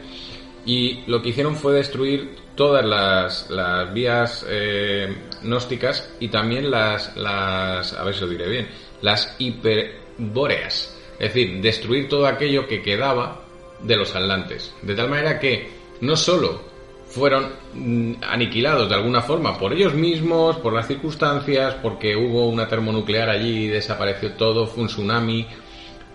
y 0.64 1.02
lo 1.06 1.20
que 1.20 1.30
hicieron 1.30 1.56
fue 1.56 1.74
destruir 1.74 2.36
todas 2.54 2.84
las, 2.84 3.92
vías 3.92 4.46
eh, 4.48 5.14
gnósticas 5.42 6.14
y 6.20 6.28
también 6.28 6.70
las, 6.70 7.16
las, 7.16 7.92
a 7.94 8.04
ver 8.04 8.14
si 8.14 8.20
lo 8.20 8.28
diré 8.28 8.48
bien, 8.48 8.68
las 9.00 9.34
hiperbóreas, 9.38 10.96
es 11.18 11.34
decir, 11.34 11.60
destruir 11.60 12.08
todo 12.08 12.26
aquello 12.26 12.66
que 12.68 12.82
quedaba 12.82 13.42
de 13.80 13.96
los 13.96 14.14
atlantes. 14.14 14.72
De 14.82 14.94
tal 14.94 15.08
manera 15.08 15.38
que 15.38 15.70
no 16.00 16.16
solo 16.16 16.72
fueron 17.06 17.52
mm, 17.74 18.14
aniquilados 18.22 18.88
de 18.88 18.94
alguna 18.94 19.20
forma 19.20 19.58
por 19.58 19.72
ellos 19.72 19.94
mismos, 19.94 20.56
por 20.56 20.72
las 20.72 20.86
circunstancias, 20.86 21.76
porque 21.82 22.16
hubo 22.16 22.46
una 22.48 22.68
termonuclear 22.68 23.28
allí 23.28 23.64
y 23.64 23.68
desapareció 23.68 24.32
todo, 24.32 24.66
fue 24.66 24.84
un 24.84 24.88
tsunami. 24.88 25.46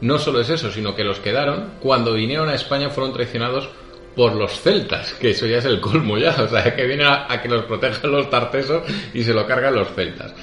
No 0.01 0.17
solo 0.19 0.39
es 0.39 0.49
eso, 0.49 0.71
sino 0.71 0.95
que 0.95 1.03
los 1.03 1.19
quedaron, 1.19 1.73
cuando 1.79 2.13
vinieron 2.13 2.49
a 2.49 2.55
España 2.55 2.89
fueron 2.89 3.13
traicionados 3.13 3.69
por 4.17 4.35
los 4.35 4.59
celtas, 4.59 5.13
que 5.13 5.29
eso 5.29 5.45
ya 5.45 5.59
es 5.59 5.65
el 5.65 5.79
colmo 5.79 6.17
ya, 6.17 6.31
o 6.41 6.47
sea, 6.49 6.75
que 6.75 6.85
vienen 6.85 7.05
a, 7.05 7.31
a 7.31 7.41
que 7.41 7.47
los 7.47 7.63
protejan 7.65 8.11
los 8.11 8.29
tartesos 8.29 8.83
y 9.13 9.23
se 9.23 9.31
lo 9.31 9.45
cargan 9.45 9.75
los 9.75 9.93
celtas. 9.93 10.33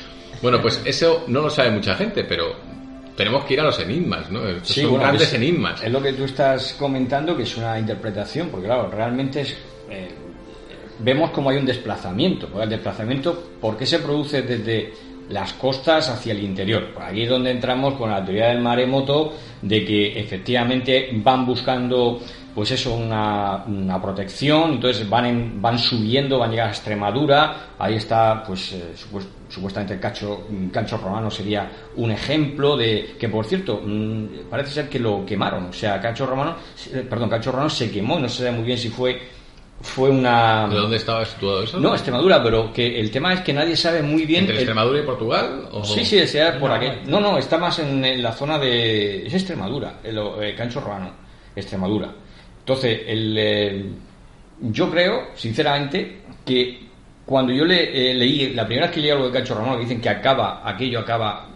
Bueno, 0.41 0.63
pues 0.63 0.81
eso 0.85 1.25
no 1.27 1.43
lo 1.43 1.51
sabe 1.51 1.73
mucha 1.73 1.95
gente, 1.97 2.23
pero 2.25 2.55
tenemos 3.17 3.45
que 3.45 3.55
ir 3.55 3.61
a 3.61 3.65
los 3.65 3.79
enigmas, 3.81 4.31
¿no? 4.31 4.41
son 4.63 4.99
grandes 4.99 5.33
enigmas. 5.35 5.83
Es 5.83 5.91
lo 5.91 6.03
que 6.03 6.13
tú 6.13 6.25
estás 6.25 6.75
comentando, 6.75 7.37
que 7.37 7.45
es 7.45 7.57
una 7.57 7.79
interpretación, 7.79 8.49
porque 8.49 8.67
claro, 8.67 8.91
realmente 8.91 9.41
es, 9.41 9.57
eh, 9.91 10.11
vemos 10.99 11.31
como 11.31 11.51
hay 11.51 11.59
un 11.59 11.67
desplazamiento. 11.67 12.49
El 12.61 12.69
desplazamiento, 12.69 13.51
¿por 13.61 13.77
qué 13.77 13.87
se 13.87 14.01
produce 14.01 14.43
desde 14.43 14.93
las 15.29 15.53
costas 15.55 16.09
hacia 16.11 16.33
el 16.33 16.43
interior? 16.43 16.93
Por 16.93 17.03
ahí 17.03 17.23
es 17.23 17.29
donde 17.29 17.51
entramos 17.51 17.95
con 17.95 18.11
la 18.11 18.25
teoría 18.25 18.49
del 18.49 18.61
maremoto, 18.61 19.33
de 19.63 19.85
que 19.85 20.19
efectivamente 20.21 21.11
van 21.15 21.47
buscando 21.47 22.21
pues 22.55 22.71
eso, 22.71 22.95
una, 22.95 23.65
una 23.67 24.01
protección, 24.01 24.75
entonces 24.75 25.09
van, 25.09 25.61
van 25.61 25.79
subiendo, 25.79 26.39
van 26.39 26.51
a 26.51 26.53
llegar 26.53 26.69
a 26.69 26.71
Extremadura, 26.71 27.57
ahí 27.79 27.97
está, 27.97 28.45
pues 28.47 28.73
eh, 28.73 28.95
supuestamente 29.49 29.95
el 29.95 30.01
cacho, 30.01 30.47
cancho 30.73 30.97
romano 30.99 31.31
sería 31.31 31.69
un 31.97 32.13
ejemplo 32.13 32.77
de, 32.77 33.17
que 33.19 33.29
por 33.29 33.45
cierto, 33.45 33.83
mm, 33.85 34.49
parece 34.49 34.71
ser 34.71 34.89
que 34.89 35.01
lo 35.01 35.27
quemaron, 35.27 35.67
o 35.67 35.73
sea, 35.73 36.01
cancho 36.01 36.27
romano, 36.27 36.55
eh, 36.93 37.05
perdón, 37.09 37.29
cancho 37.29 37.51
romano 37.51 37.71
se 37.71 37.91
quemó, 37.91 38.21
no 38.21 38.29
sé 38.29 38.51
muy 38.53 38.65
bien 38.65 38.79
si 38.79 38.89
fue 38.89 39.21
fue 39.81 40.09
una... 40.09 40.67
¿De 40.69 40.77
dónde 40.77 40.97
estaba 40.97 41.25
situado 41.27 41.65
eso? 41.65 41.79
No, 41.79 41.93
Extremadura, 41.93 42.43
pero 42.43 42.73
que 42.73 42.99
el 42.99 43.11
tema 43.11 43.35
es 43.35 43.41
que 43.41 43.53
nadie 43.53 43.77
sabe 43.77 44.03
muy 44.03 44.25
bien... 44.25 44.43
¿Entre 44.43 44.57
Extremadura 44.57 45.01
y 45.01 45.03
Portugal? 45.03 45.69
Sí, 45.83 46.05
sí, 46.05 46.27
sea 46.27 46.59
por 46.59 46.71
aquí. 46.71 46.87
No, 47.07 47.21
no, 47.21 47.37
está 47.37 47.59
más 47.59 47.81
en, 47.81 48.23
la 48.23 48.33
zona 48.33 48.59
de... 48.59 49.27
Es 49.27 49.35
Extremadura, 49.35 50.01
el, 50.03 50.17
el 50.17 50.57
cancho 50.57 50.81
romano, 50.81 51.11
Extremadura. 51.55 52.15
Entonces, 52.65 53.03
el, 53.07 53.37
eh, 53.37 53.85
yo 54.63 54.91
creo, 54.91 55.29
sinceramente, 55.35 56.23
que 56.47 56.81
cuando 57.27 57.53
yo 57.53 57.67
le, 57.67 58.11
eh, 58.11 58.15
leí, 58.15 58.55
la 58.55 58.65
primera 58.65 58.87
vez 58.87 58.95
que 58.95 59.01
leí 59.03 59.11
algo 59.11 59.27
de 59.27 59.39
Cacho 59.39 59.55
Romano, 59.55 59.79
dicen 59.79 60.01
que 60.01 60.09
acaba, 60.09 60.63
aquello 60.65 61.01
acaba, 61.01 61.47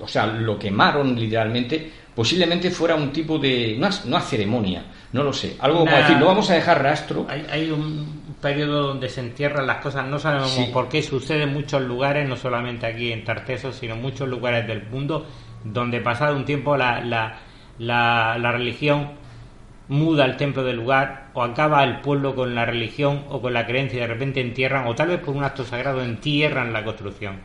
o 0.00 0.06
sea, 0.06 0.26
lo 0.26 0.56
quemaron 0.56 1.18
literalmente, 1.18 1.90
posiblemente 2.14 2.70
fuera 2.70 2.94
un 2.94 3.10
tipo 3.10 3.36
de, 3.36 3.74
no, 3.76 3.88
no 4.04 4.16
a 4.16 4.20
ceremonia, 4.20 4.84
no 5.12 5.24
lo 5.24 5.32
sé, 5.32 5.56
algo 5.58 5.80
como 5.80 5.96
decir, 5.96 6.16
no 6.18 6.26
vamos 6.26 6.48
a 6.50 6.54
dejar 6.54 6.80
rastro. 6.80 7.26
Hay, 7.28 7.68
un 7.72 8.36
periodo 8.40 8.88
donde 8.88 9.08
se 9.08 9.22
entierran 9.22 9.66
las 9.66 9.78
cosas, 9.78 10.06
no 10.06 10.20
sabemos 10.20 10.52
por 10.72 10.88
qué 10.88 11.02
sucede 11.02 11.42
en 11.42 11.52
muchos 11.52 11.82
lugares, 11.82 12.28
no 12.28 12.36
solamente 12.36 12.86
aquí 12.86 13.10
en 13.10 13.24
Tarteso, 13.24 13.72
sino 13.72 13.94
en 13.94 14.02
muchos 14.02 14.28
lugares 14.28 14.68
del 14.68 14.84
mundo, 14.84 15.26
donde 15.64 16.00
pasado 16.00 16.36
un 16.36 16.44
tiempo 16.44 16.76
la, 16.76 17.00
la, 17.00 17.38
la, 17.78 18.38
la 18.38 18.52
religión 18.52 19.23
muda 19.88 20.24
el 20.24 20.36
templo 20.36 20.64
del 20.64 20.76
lugar 20.76 21.28
o 21.34 21.42
acaba 21.42 21.84
el 21.84 22.00
pueblo 22.00 22.34
con 22.34 22.54
la 22.54 22.64
religión 22.64 23.24
o 23.28 23.40
con 23.40 23.52
la 23.52 23.66
creencia 23.66 23.98
y 23.98 24.00
de 24.00 24.06
repente 24.06 24.40
entierran 24.40 24.86
o 24.86 24.94
tal 24.94 25.08
vez 25.08 25.20
por 25.20 25.34
un 25.36 25.44
acto 25.44 25.64
sagrado 25.64 26.02
entierran 26.02 26.72
la 26.72 26.84
construcción. 26.84 27.40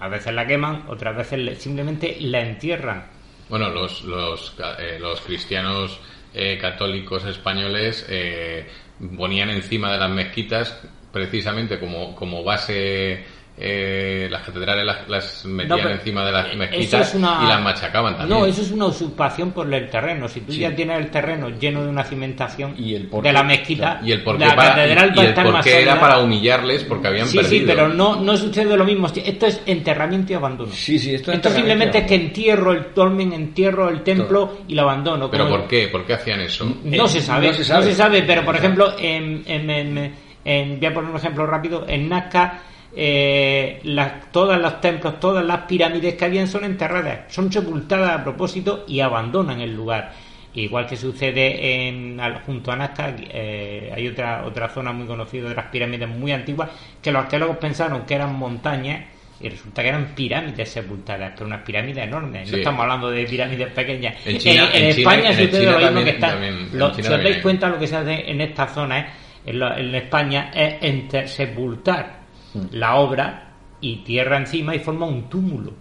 A 0.00 0.08
veces 0.08 0.32
la 0.34 0.46
queman, 0.46 0.84
otras 0.88 1.16
veces 1.16 1.58
simplemente 1.58 2.18
la 2.20 2.40
entierran. 2.40 3.04
Bueno, 3.48 3.70
los, 3.70 4.04
los, 4.04 4.54
eh, 4.78 4.98
los 5.00 5.20
cristianos 5.22 5.98
eh, 6.34 6.58
católicos 6.60 7.24
españoles 7.24 8.06
eh, 8.08 8.68
ponían 9.16 9.50
encima 9.50 9.92
de 9.92 9.98
las 9.98 10.10
mezquitas 10.10 10.80
precisamente 11.12 11.80
como, 11.80 12.14
como 12.14 12.44
base 12.44 13.24
eh, 13.60 14.28
las 14.30 14.42
catedrales 14.42 14.84
las, 14.86 15.08
las 15.08 15.44
metían 15.44 15.82
No, 15.82 15.90
encima 15.90 16.24
de 16.24 16.32
las 16.32 16.54
mezquitas 16.56 17.00
eso 17.00 17.00
es 17.00 17.14
una- 17.14 17.40
y 17.44 17.48
las 17.48 17.60
machacaban 17.62 18.16
también. 18.16 18.38
No, 18.38 18.46
eso 18.46 18.62
es 18.62 18.70
una 18.70 18.86
usurpación 18.86 19.50
por 19.52 19.72
el 19.72 19.90
terreno. 19.90 20.28
Si 20.28 20.40
tú 20.42 20.52
Sí. 20.52 20.60
ya 20.60 20.74
tienes 20.74 20.98
el 20.98 21.10
terreno 21.10 21.48
lleno 21.50 21.82
de 21.82 21.88
una 21.88 22.04
cimentación 22.04 22.74
de 22.76 23.32
la 23.32 23.42
mezquita, 23.42 24.00
y 24.04 24.12
el 24.12 24.22
por 24.22 24.38
qué 24.38 24.46
la 24.46 24.54
para- 24.56 24.68
catedral 24.70 25.10
y 25.12 25.16
va 25.16 25.22
a 25.22 25.24
el 25.24 25.28
estar 25.30 25.44
por 25.44 25.52
más 25.54 25.64
qué 25.64 25.82
era 25.82 26.00
para 26.00 26.18
humillarles 26.18 26.84
porque 26.84 27.08
habían 27.08 27.26
Sí, 27.26 27.38
perdido. 27.38 27.60
sí, 27.60 27.64
pero 27.66 27.88
no, 27.88 28.16
no 28.20 28.36
sucede 28.36 28.76
lo 28.76 28.84
mismo. 28.84 29.08
Esto 29.14 29.46
es 29.46 29.60
enterramiento 29.66 30.32
y 30.32 30.36
abandono. 30.36 30.72
Sí, 30.72 30.98
sí, 30.98 31.14
esto 31.14 31.32
es 31.32 31.38
Esto 31.38 31.50
simplemente 31.50 31.98
es 31.98 32.04
que 32.06 32.14
entierro 32.14 32.72
el 32.72 32.86
dolmen, 32.94 33.32
entierro 33.32 33.88
el 33.88 34.02
templo 34.02 34.58
y 34.68 34.74
lo 34.74 34.82
abandono. 34.82 35.30
¿Pero 35.30 35.48
por 35.48 35.66
qué? 35.66 35.88
¿Por 35.88 36.04
qué 36.06 36.14
hacían 36.14 36.40
eso? 36.40 36.64
No 36.84 37.04
Eh, 37.06 37.08
se 37.08 37.20
sabe, 37.20 37.48
no 37.48 37.54
se 37.54 37.64
sabe. 37.64 37.84
no 37.84 37.90
se 37.90 37.96
sabe, 37.96 38.22
pero 38.22 38.44
por 38.44 38.54
ejemplo, 38.56 38.94
en, 38.98 39.42
en- 39.46 39.70
en- 39.70 40.14
en- 40.44 40.78
voy 40.78 40.86
a 40.86 40.94
poner 40.94 41.10
un 41.10 41.16
ejemplo 41.16 41.46
rápido, 41.46 41.84
en 41.88 42.08
Nazca 42.08 42.60
eh, 43.00 43.78
las- 43.84 44.32
todos 44.32 44.58
los 44.60 44.80
templos, 44.80 45.20
todas 45.20 45.44
las 45.44 45.58
pirámides 45.62 46.16
que 46.16 46.24
habían 46.24 46.48
son 46.48 46.64
enterradas, 46.64 47.20
son 47.32 47.52
sepultadas 47.52 48.10
a 48.10 48.24
propósito 48.24 48.84
y 48.88 48.98
abandonan 48.98 49.60
el 49.60 49.72
lugar. 49.72 50.12
Igual 50.54 50.86
que 50.86 50.96
sucede 50.96 51.86
en, 51.86 52.18
junto 52.44 52.72
a 52.72 52.76
Nazca, 52.76 53.14
eh, 53.16 53.92
hay 53.94 54.08
otra, 54.08 54.44
otra 54.44 54.68
zona 54.68 54.90
muy 54.92 55.06
conocida 55.06 55.48
de 55.48 55.54
las 55.54 55.66
pirámides 55.66 56.08
muy 56.08 56.32
antiguas 56.32 56.70
que 57.00 57.12
los 57.12 57.22
arqueólogos 57.22 57.58
pensaron 57.58 58.02
que 58.04 58.14
eran 58.14 58.34
montañas 58.34 59.04
y 59.40 59.48
resulta 59.48 59.82
que 59.82 59.88
eran 59.90 60.06
pirámides 60.16 60.68
sepultadas, 60.68 61.30
pero 61.34 61.46
unas 61.46 61.62
pirámides 61.62 62.02
enormes. 62.02 62.46
Sí. 62.48 62.52
No 62.52 62.58
estamos 62.58 62.80
hablando 62.82 63.10
de 63.12 63.24
pirámides 63.26 63.68
pequeñas. 63.72 64.16
En 64.26 64.38
China- 64.38 64.68
en, 64.74 64.84
en 64.86 64.94
China- 64.96 65.12
España 65.12 65.32
sucede 65.32 65.64
lo 65.66 65.70
mismo 65.78 65.84
también- 65.86 66.04
que 66.04 66.10
está. 66.10 66.28
también- 66.30 66.68
lo- 66.72 66.94
si 66.94 67.00
os 67.02 67.08
dais 67.22 67.38
cuenta 67.42 67.68
lo 67.68 67.78
que 67.78 67.86
se 67.86 67.96
hace 67.96 68.28
en 68.28 68.40
esta 68.40 68.66
zona, 68.66 68.98
¿eh? 68.98 69.06
en, 69.46 69.58
la- 69.60 69.78
en 69.78 69.94
España, 69.94 70.50
es 70.52 71.30
sepultar 71.30 72.17
Mm. 72.58 72.68
la 72.72 72.96
obra 72.96 73.52
y 73.80 73.96
tierra 73.98 74.36
encima 74.36 74.74
y 74.74 74.80
forma 74.80 75.06
un 75.06 75.28
túmulo. 75.28 75.72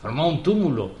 Forma 0.00 0.26
un 0.26 0.42
túmulo. 0.42 0.92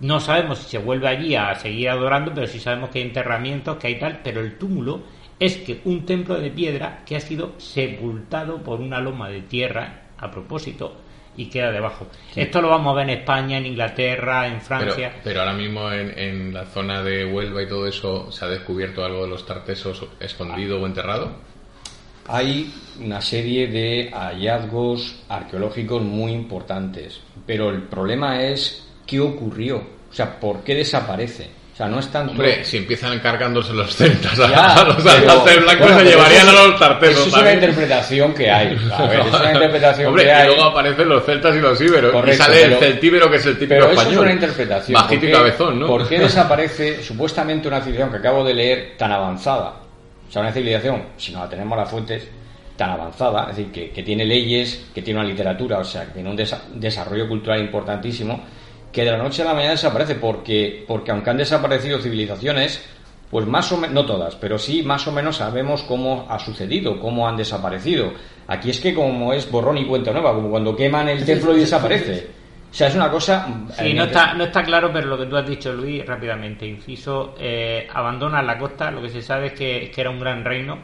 No 0.00 0.18
sabemos 0.18 0.58
si 0.58 0.70
se 0.70 0.78
vuelve 0.78 1.08
allí 1.08 1.34
a 1.34 1.54
seguir 1.54 1.90
adorando, 1.90 2.32
pero 2.34 2.46
sí 2.46 2.58
sabemos 2.58 2.88
que 2.90 3.00
hay 3.00 3.04
enterramientos, 3.04 3.76
que 3.76 3.88
hay 3.88 3.98
tal, 3.98 4.20
pero 4.24 4.40
el 4.40 4.56
túmulo 4.56 5.02
es 5.38 5.58
que 5.58 5.80
un 5.84 6.06
templo 6.06 6.38
de 6.40 6.50
piedra 6.50 7.02
que 7.04 7.16
ha 7.16 7.20
sido 7.20 7.52
sepultado 7.58 8.62
por 8.62 8.80
una 8.80 9.00
loma 9.00 9.28
de 9.28 9.42
tierra 9.42 10.02
a 10.18 10.30
propósito 10.30 10.96
y 11.36 11.46
queda 11.46 11.70
debajo. 11.70 12.06
Sí. 12.32 12.40
Esto 12.40 12.60
lo 12.60 12.68
vamos 12.68 12.92
a 12.92 12.96
ver 12.98 13.10
en 13.10 13.18
España, 13.20 13.58
en 13.58 13.66
Inglaterra, 13.66 14.46
en 14.48 14.60
Francia. 14.60 15.12
pero 15.22 15.40
ahora 15.40 15.52
mismo 15.54 15.90
en, 15.92 16.18
en 16.18 16.52
la 16.52 16.66
zona 16.66 17.02
de 17.02 17.24
Huelva 17.24 17.62
y 17.62 17.68
todo 17.68 17.86
eso, 17.86 18.30
¿se 18.32 18.44
ha 18.44 18.48
descubierto 18.48 19.04
algo 19.04 19.22
de 19.24 19.28
los 19.28 19.46
tartesos 19.46 20.04
escondido 20.18 20.80
o 20.80 20.86
enterrado? 20.86 21.36
Hay 22.32 22.72
una 23.00 23.20
serie 23.20 23.66
de 23.66 24.10
hallazgos 24.12 25.16
arqueológicos 25.28 26.00
muy 26.00 26.30
importantes, 26.30 27.20
pero 27.44 27.70
el 27.70 27.82
problema 27.82 28.40
es 28.42 28.86
qué 29.04 29.18
ocurrió, 29.18 29.78
o 29.78 30.14
sea, 30.14 30.38
por 30.38 30.62
qué 30.62 30.76
desaparece. 30.76 31.50
O 31.72 31.76
sea, 31.76 31.88
no 31.88 31.98
es 31.98 32.08
tanto... 32.08 32.32
Hombre, 32.32 32.62
si 32.62 32.76
empiezan 32.76 33.18
cargándose 33.20 33.72
los 33.72 33.96
celtas 33.96 34.38
a, 34.38 34.48
Ya, 34.50 34.74
a 34.74 34.84
los 34.84 35.04
alces 35.06 35.62
blancos 35.62 35.86
bueno, 35.86 35.98
se 35.98 36.04
llevarían 36.04 36.48
eso 36.48 36.58
a 36.58 36.66
los 36.68 36.78
tartesos 36.78 37.26
Eso 37.26 37.36
es 37.36 37.42
una 37.42 37.52
interpretación 37.54 38.34
que 38.34 38.50
hay. 38.50 38.66
A 38.92 39.06
ver, 39.06 39.20
es 39.20 39.26
una 39.26 39.52
interpretación 39.52 40.06
Hombre, 40.08 40.22
que 40.24 40.28
y 40.28 40.32
hay. 40.32 40.46
luego 40.48 40.62
aparecen 40.64 41.08
los 41.08 41.24
celtas 41.24 41.56
y 41.56 41.58
los 41.58 41.80
íberos. 41.80 42.12
Correcto, 42.12 42.34
y 42.34 42.46
sale 42.46 42.62
el 42.64 42.74
celtíbero, 42.76 43.30
que 43.30 43.36
es 43.38 43.46
el 43.46 43.54
típico 43.54 43.74
Pero 43.74 43.84
eso 43.86 43.92
español. 43.92 44.12
es 44.14 44.20
una 44.20 44.32
interpretación. 44.32 45.02
Bajito 45.02 45.20
¿Por 45.20 45.28
y 45.28 45.32
cabezón, 45.32 45.80
¿no? 45.80 45.86
¿Por 45.86 46.08
qué 46.08 46.18
desaparece 46.20 47.02
supuestamente 47.02 47.66
una 47.66 47.80
civilización 47.80 48.10
que 48.12 48.18
acabo 48.18 48.44
de 48.44 48.54
leer 48.54 48.94
tan 48.98 49.10
avanzada? 49.10 49.79
O 50.30 50.32
sea, 50.32 50.42
una 50.42 50.52
civilización, 50.52 51.02
si 51.16 51.32
no 51.32 51.40
la 51.40 51.48
tenemos 51.48 51.76
las 51.76 51.90
fuentes, 51.90 52.26
tan 52.76 52.90
avanzada, 52.90 53.48
es 53.50 53.56
decir, 53.56 53.72
que, 53.72 53.90
que 53.90 54.02
tiene 54.04 54.24
leyes, 54.24 54.86
que 54.94 55.02
tiene 55.02 55.18
una 55.20 55.28
literatura, 55.28 55.78
o 55.80 55.84
sea, 55.84 56.06
que 56.06 56.12
tiene 56.12 56.30
un 56.30 56.38
desa- 56.38 56.62
desarrollo 56.72 57.28
cultural 57.28 57.60
importantísimo, 57.60 58.40
que 58.92 59.04
de 59.04 59.10
la 59.10 59.18
noche 59.18 59.42
a 59.42 59.46
la 59.46 59.54
mañana 59.54 59.72
desaparece, 59.72 60.14
porque, 60.14 60.84
porque 60.88 61.10
aunque 61.10 61.30
han 61.30 61.36
desaparecido 61.36 61.98
civilizaciones, 61.98 62.80
pues 63.30 63.46
más 63.46 63.70
o 63.72 63.76
menos, 63.76 63.92
no 63.94 64.06
todas, 64.06 64.34
pero 64.36 64.56
sí 64.58 64.82
más 64.82 65.06
o 65.08 65.12
menos 65.12 65.36
sabemos 65.36 65.82
cómo 65.82 66.26
ha 66.28 66.38
sucedido, 66.38 66.98
cómo 67.00 67.28
han 67.28 67.36
desaparecido. 67.36 68.12
Aquí 68.48 68.70
es 68.70 68.80
que 68.80 68.94
como 68.94 69.32
es 69.32 69.50
borrón 69.50 69.78
y 69.78 69.84
cuenta 69.86 70.12
nueva, 70.12 70.32
como 70.34 70.48
cuando 70.50 70.74
queman 70.74 71.08
el 71.08 71.24
templo 71.24 71.56
y 71.56 71.60
desaparece. 71.60 72.39
O 72.70 72.72
sea, 72.72 72.86
es 72.86 72.94
una 72.94 73.10
cosa... 73.10 73.48
Sí, 73.72 73.94
no 73.94 74.04
está, 74.04 74.34
no 74.34 74.44
está 74.44 74.62
claro, 74.62 74.92
pero 74.92 75.08
lo 75.08 75.18
que 75.18 75.26
tú 75.26 75.36
has 75.36 75.46
dicho, 75.46 75.72
Luis, 75.72 76.06
rápidamente, 76.06 76.66
inciso, 76.66 77.34
eh, 77.38 77.88
abandona 77.92 78.42
la 78.42 78.56
costa, 78.58 78.92
lo 78.92 79.02
que 79.02 79.08
se 79.08 79.22
sabe 79.22 79.48
es 79.48 79.52
que, 79.54 79.90
que 79.92 80.00
era 80.00 80.10
un 80.10 80.20
gran 80.20 80.44
reino, 80.44 80.78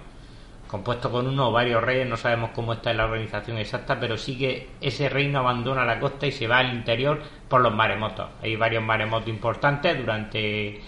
compuesto 0.67 1.11
con 1.11 1.29
uno 1.29 1.49
o 1.49 1.53
varios 1.53 1.83
reyes, 1.83 2.09
no 2.09 2.17
sabemos 2.17 2.51
cómo 2.51 2.73
está 2.73 2.93
la 2.93 3.05
organización 3.05 3.59
exacta, 3.59 3.99
pero 4.01 4.17
sí 4.17 4.37
que 4.37 4.71
ese 4.81 5.09
reino 5.09 5.39
abandona 5.39 5.85
la 5.85 6.01
costa 6.01 6.27
y 6.27 6.33
se 6.33 6.49
va 6.49 6.59
al 6.59 6.75
interior 6.75 7.21
por 7.49 7.61
los 7.61 7.73
maremotos. 7.73 8.27
Hay 8.43 8.57
varios 8.57 8.83
maremotos 8.83 9.29
importantes 9.29 9.97
durante, 9.97 10.81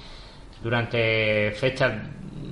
durante 0.62 1.53
fechas 1.53 1.93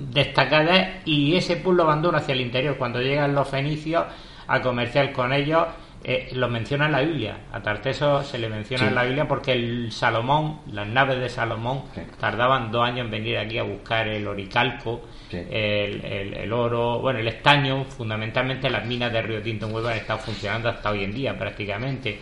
destacadas 0.09 1.05
y 1.05 1.35
ese 1.35 1.57
pueblo 1.57 1.83
abandona 1.83 2.19
hacia 2.19 2.33
el 2.33 2.41
interior. 2.41 2.77
Cuando 2.77 3.01
llegan 3.01 3.35
los 3.35 3.47
fenicios 3.49 4.05
a 4.47 4.61
comerciar 4.61 5.11
con 5.11 5.33
ellos, 5.33 5.65
eh, 6.03 6.29
lo 6.33 6.47
menciona 6.47 6.85
en 6.85 6.91
la 6.91 7.01
Biblia. 7.01 7.37
A 7.51 7.61
Tarteso 7.61 8.23
se 8.23 8.37
le 8.37 8.49
menciona 8.49 8.83
Sí. 8.83 8.89
en 8.89 8.95
la 8.95 9.03
Biblia 9.03 9.27
porque 9.27 9.51
el 9.53 9.91
Salomón, 9.91 10.59
las 10.71 10.87
naves 10.87 11.19
de 11.19 11.27
Salomón, 11.29 11.83
tardaban 12.19 12.71
dos 12.71 12.85
años 12.87 13.05
en 13.05 13.11
venir 13.11 13.37
aquí 13.37 13.57
a 13.57 13.63
buscar 13.63 14.07
el 14.07 14.27
oricalco, 14.27 15.01
el, 15.31 16.05
el- 16.05 16.33
el 16.35 16.53
oro, 16.53 16.99
bueno, 16.99 17.19
el 17.19 17.27
estaño, 17.27 17.83
fundamentalmente 17.83 18.69
las 18.69 18.85
minas 18.85 19.11
de 19.11 19.21
Río 19.21 19.41
Tinto 19.41 19.67
en 19.67 19.73
Huelva 19.73 19.91
han 19.91 19.97
estado 19.97 20.19
funcionando 20.19 20.69
hasta 20.69 20.91
hoy 20.91 21.03
en 21.03 21.13
día 21.13 21.37
prácticamente. 21.37 22.19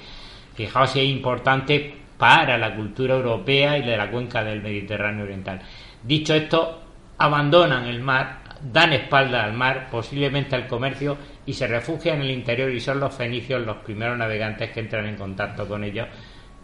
Fijaos 0.56 0.92
si 0.92 1.00
es 1.02 1.06
importante 1.10 1.96
para 2.18 2.58
la 2.58 2.74
cultura 2.76 3.14
europea 3.16 3.78
y 3.78 3.84
de 3.84 3.98
la 3.98 4.10
cuenca 4.10 4.44
del 4.44 4.62
Mediterráneo 4.64 5.26
Oriental. 5.26 5.60
Dicho 6.02 6.34
esto, 6.34 6.82
abandonan 7.18 7.86
el 7.86 8.00
mar, 8.02 8.40
dan 8.62 8.94
espalda 8.94 9.44
al 9.44 9.54
mar, 9.54 9.90
posiblemente 9.92 10.56
al 10.56 10.66
comercio, 10.68 11.18
y 11.46 11.54
se 11.54 11.68
refugian 11.68 12.18
en 12.18 12.22
el 12.24 12.32
interior 12.32 12.72
y 12.72 12.80
son 12.80 13.00
los 13.00 13.14
fenicios 13.14 13.66
los 13.66 13.78
primeros 13.78 14.18
navegantes 14.18 14.72
que 14.72 14.80
entran 14.80 15.06
en 15.08 15.16
contacto 15.16 15.68
con 15.68 15.84
ellos 15.84 16.08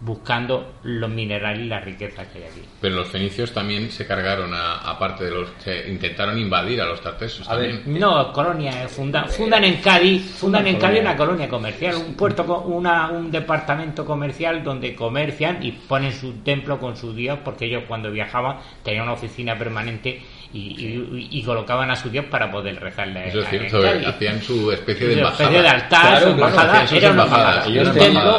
buscando 0.03 0.74
los 0.84 1.10
minerales 1.12 1.62
y 1.62 1.68
las 1.68 1.86
riquezas 1.86 2.28
que 2.30 2.40
hay 2.40 2.45
aquí. 2.45 2.62
Pero 2.82 2.95
los 2.95 3.08
fenicios 3.10 3.53
también 3.53 3.91
se 3.91 4.08
cargaron, 4.08 4.52
a- 4.52 4.78
aparte 4.78 5.26
de 5.26 5.30
los. 5.32 5.49
Se 5.60 5.88
intentaron 5.91 6.40
invadir 6.40 6.82
a 6.82 6.86
los 6.86 7.02
tartesos 7.02 7.48
A 7.48 7.56
ver. 7.56 7.82
No, 7.86 8.34
colonias, 8.34 8.91
fundan, 8.91 9.30
fundan 9.30 9.64
en 9.64 9.76
Cádiz, 9.76 10.24
fundan 10.40 10.66
en 10.66 10.78
Cádiz 10.80 11.02
una 11.02 11.16
colonia 11.16 11.48
comercial, 11.48 11.95
un 11.98 12.16
puerto, 12.16 12.48
co- 12.48 12.62
una, 12.62 13.10
un 13.12 13.30
departamento 13.30 14.03
comercial 14.03 14.64
donde 14.64 14.95
comercian 14.95 15.62
y 15.64 15.72
ponen 15.74 16.12
su 16.14 16.34
templo 16.41 16.80
con 16.80 16.98
su 16.98 17.14
dios, 17.14 17.38
porque 17.45 17.66
ellos 17.66 17.84
cuando 17.88 18.10
viajaban 18.10 18.58
tenían 18.84 19.03
una 19.03 19.14
oficina 19.14 19.56
permanente 19.56 20.20
y, 20.53 20.60
y- 20.60 21.28
y 21.32 21.44
colocaban 21.44 21.90
a 21.91 21.95
su 21.95 22.10
dios 22.10 22.26
para 22.26 22.52
poder 22.52 22.80
rezarle. 22.80 23.28
Eso 23.30 23.40
es 23.40 23.45
a- 23.45 23.49
cierto, 23.49 23.82
Cádiz. 23.82 24.07
hacían 24.07 24.41
su 24.41 24.72
especie 24.72 25.07
de 25.07 25.14
embajada. 25.14 25.44
especie 25.44 25.61
de 25.61 25.69
altar, 25.69 26.02
Claro, 26.02 26.26
su 26.26 26.32
embajada, 26.32 26.84
era 26.91 27.11
una 27.11 27.23
embajada. 27.23 27.65
ellos 27.68 27.90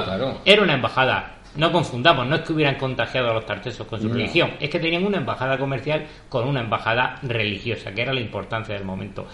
claro. 0.04 0.40
era 0.44 0.62
una 0.62 0.74
embajada. 0.74 1.28
No 1.54 1.70
confundamos, 1.70 2.26
no 2.26 2.36
es 2.36 2.40
que 2.42 2.52
hubieran 2.54 2.76
contagiado 2.76 3.30
a 3.30 3.34
los 3.34 3.44
tartesos 3.44 3.86
con 3.86 4.00
su 4.00 4.08
No. 4.08 4.14
religión, 4.14 4.52
es 4.58 4.70
que 4.70 4.78
tenían 4.78 5.04
una 5.04 5.18
embajada 5.18 5.58
comercial 5.58 6.06
con 6.30 6.48
una 6.48 6.60
embajada 6.60 7.16
religiosa, 7.22 7.92
que 7.92 8.00
era 8.02 8.14
la 8.14 8.20
importancia 8.20 8.74
del 8.74 8.84
momento. 8.84 9.26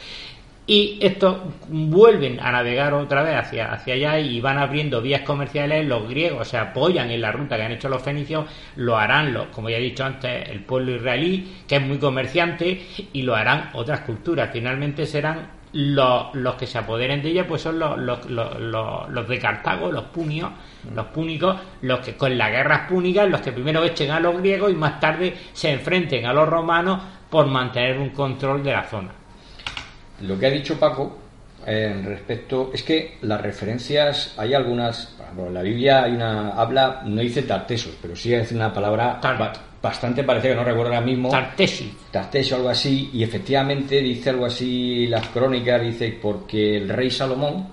Y 0.70 0.98
estos 1.00 1.38
vuelven 1.70 2.38
a 2.40 2.52
navegar 2.52 2.92
otra 2.92 3.22
vez 3.22 3.36
hacia, 3.36 3.72
hacia 3.72 3.94
allá 3.94 4.18
y 4.20 4.38
van 4.42 4.58
abriendo 4.58 5.00
vías 5.00 5.22
comerciales. 5.22 5.86
Los 5.86 6.06
griegos 6.06 6.46
se 6.48 6.58
apoyan 6.58 7.10
en 7.10 7.22
la 7.22 7.32
ruta 7.32 7.56
que 7.56 7.62
han 7.62 7.72
hecho 7.72 7.88
los 7.88 8.02
fenicios, 8.02 8.44
lo 8.76 8.98
harán, 8.98 9.32
los, 9.32 9.46
como 9.46 9.70
ya 9.70 9.78
he 9.78 9.80
dicho 9.80 10.04
antes, 10.04 10.46
el 10.50 10.60
pueblo 10.64 10.94
israelí, 10.94 11.62
que 11.66 11.76
es 11.76 11.82
muy 11.82 11.96
comerciante, 11.96 12.82
y 13.14 13.22
lo 13.22 13.34
harán 13.34 13.70
otras 13.72 14.00
culturas. 14.00 14.50
Finalmente 14.52 15.06
serán 15.06 15.52
los, 15.72 16.34
los 16.34 16.54
que 16.56 16.66
se 16.66 16.76
apoderen 16.76 17.22
de 17.22 17.30
ella, 17.30 17.46
pues 17.46 17.62
son 17.62 17.78
los, 17.78 17.96
los, 17.98 18.28
los, 18.28 18.60
los- 18.60 19.26
de 19.26 19.38
Cartago, 19.38 19.90
los 19.90 20.04
punios, 20.04 20.50
los 20.94 21.06
púnicos, 21.06 21.56
los 21.80 22.00
que 22.00 22.14
con 22.14 22.36
las 22.36 22.50
guerras 22.50 22.86
púnicas, 22.86 23.26
los 23.26 23.40
que 23.40 23.52
primero 23.52 23.82
echen 23.84 24.10
a 24.10 24.20
los 24.20 24.36
griegos 24.36 24.70
y 24.70 24.74
más 24.74 25.00
tarde 25.00 25.34
se 25.54 25.72
enfrenten 25.72 26.26
a 26.26 26.34
los 26.34 26.46
romanos 26.46 27.00
por 27.30 27.46
mantener 27.46 27.98
un 27.98 28.10
control 28.10 28.62
de 28.62 28.72
la 28.72 28.84
zona. 28.84 29.12
Lo 30.22 30.38
que 30.38 30.46
ha 30.46 30.50
dicho 30.50 30.78
Paco 30.78 31.16
eh, 31.66 32.00
respecto 32.04 32.70
es 32.72 32.82
que 32.82 33.18
las 33.22 33.40
referencias 33.40 34.34
hay 34.36 34.54
algunas 34.54 35.06
por 35.16 35.24
ejemplo, 35.24 35.46
en 35.48 35.54
la 35.54 35.62
Biblia 35.62 36.02
hay 36.04 36.12
una 36.12 36.50
habla 36.50 37.02
no 37.04 37.20
dice 37.20 37.42
tartesos 37.42 37.94
pero 38.00 38.14
sí 38.16 38.30
dice 38.34 38.54
una 38.54 38.72
palabra 38.72 39.18
ba- 39.22 39.52
bastante 39.82 40.24
parecida 40.24 40.50
que 40.52 40.56
no 40.56 40.64
recuerdo 40.64 40.94
ahora 40.94 41.04
mismo. 41.04 41.28
Tartesi 41.30 41.92
tartesio 42.10 42.56
algo 42.56 42.68
así 42.68 43.10
y 43.12 43.22
efectivamente 43.22 44.00
dice 44.00 44.30
algo 44.30 44.46
así 44.46 45.06
las 45.08 45.26
crónicas 45.28 45.82
dice 45.82 46.18
porque 46.20 46.76
el 46.78 46.88
rey 46.88 47.10
Salomón 47.10 47.66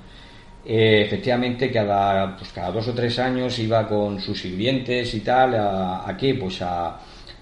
eh, 0.65 1.03
efectivamente 1.05 1.71
cada 1.71 2.35
pues 2.35 2.51
cada 2.51 2.71
dos 2.71 2.87
o 2.87 2.93
tres 2.93 3.17
años 3.19 3.57
iba 3.59 3.87
con 3.87 4.19
sus 4.19 4.39
sirvientes 4.41 5.13
y 5.13 5.19
tal 5.21 5.55
a, 5.55 6.07
a 6.09 6.17
qué 6.17 6.33
pues 6.35 6.61
a 6.61 6.97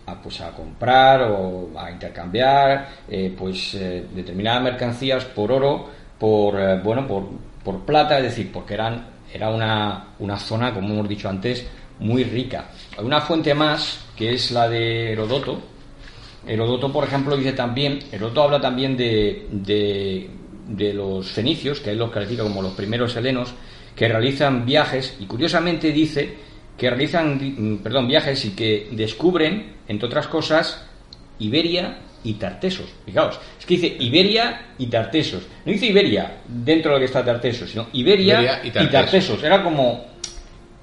a, 0.06 0.22
pues 0.22 0.42
a 0.42 0.52
comprar 0.52 1.22
o 1.24 1.72
a 1.78 1.92
intercambiar 1.92 2.90
eh, 3.08 3.34
pues 3.38 3.76
eh, 3.76 4.06
determinadas 4.14 4.64
mercancías 4.64 5.26
por 5.26 5.52
oro 5.52 5.90
por 6.20 6.60
eh, 6.60 6.80
bueno 6.84 7.08
por, 7.08 7.30
por 7.64 7.86
plata 7.86 8.18
es 8.18 8.24
decir 8.24 8.52
porque 8.52 8.74
eran 8.74 9.08
era 9.34 9.50
una, 9.50 10.08
una 10.20 10.38
zona 10.38 10.74
como 10.74 10.94
hemos 10.94 11.10
dicho 11.10 11.28
antes 11.28 11.66
muy 12.00 12.24
rica. 12.24 12.70
Hay 12.98 13.06
una 13.06 13.22
fuente 13.22 13.54
más 13.54 14.06
que 14.16 14.34
es 14.34 14.52
la 14.52 14.68
de 14.68 15.14
Herodoto. 15.14 15.62
Herodoto 16.46 16.92
por 16.92 17.06
ejemplo 17.06 17.36
dice 17.38 17.54
también 17.54 18.00
Herodoto 18.12 18.44
habla 18.44 18.62
también 18.62 18.98
de, 18.98 19.48
de, 19.52 20.30
de 20.68 20.94
los 20.94 21.32
fenicios 21.32 21.80
que 21.80 21.92
él 21.92 21.98
los 21.98 22.12
califica 22.12 22.44
como 22.44 22.62
los 22.62 22.74
primeros 22.74 23.16
helenos 23.16 23.54
que 23.96 24.08
realizan 24.08 24.66
viajes 24.66 25.16
y 25.20 25.26
curiosamente 25.26 25.92
dice 25.92 26.38
que 26.78 26.90
realizan 26.90 27.36
mm, 27.38 27.78
perdón, 27.84 28.08
viajes 28.08 28.44
y 28.46 28.52
que 28.52 28.88
descubren, 28.92 29.74
entre 29.88 30.08
otras 30.08 30.28
cosas, 30.28 30.86
Iberia 31.40 31.98
y 32.24 32.34
Tartesos. 32.36 32.86
Fijaos, 33.06 33.40
es 33.60 33.66
que 33.66 33.76
dice 33.76 33.98
Iberia 34.00 34.68
y 34.78 34.88
Tartesos. 34.88 35.44
No 35.66 35.72
dice 35.72 35.88
Iberia 35.88 36.38
dentro 36.48 36.92
de 36.92 36.96
lo 36.96 37.00
que 37.00 37.06
está 37.06 37.24
Tartesos, 37.24 37.70
sino 37.70 37.88
Iberia, 37.94 38.34
Iberia 38.40 38.62
y 38.64 38.68
y, 38.68 38.72
Tartesos. 38.72 39.44
Era 39.44 39.62
como 39.62 40.06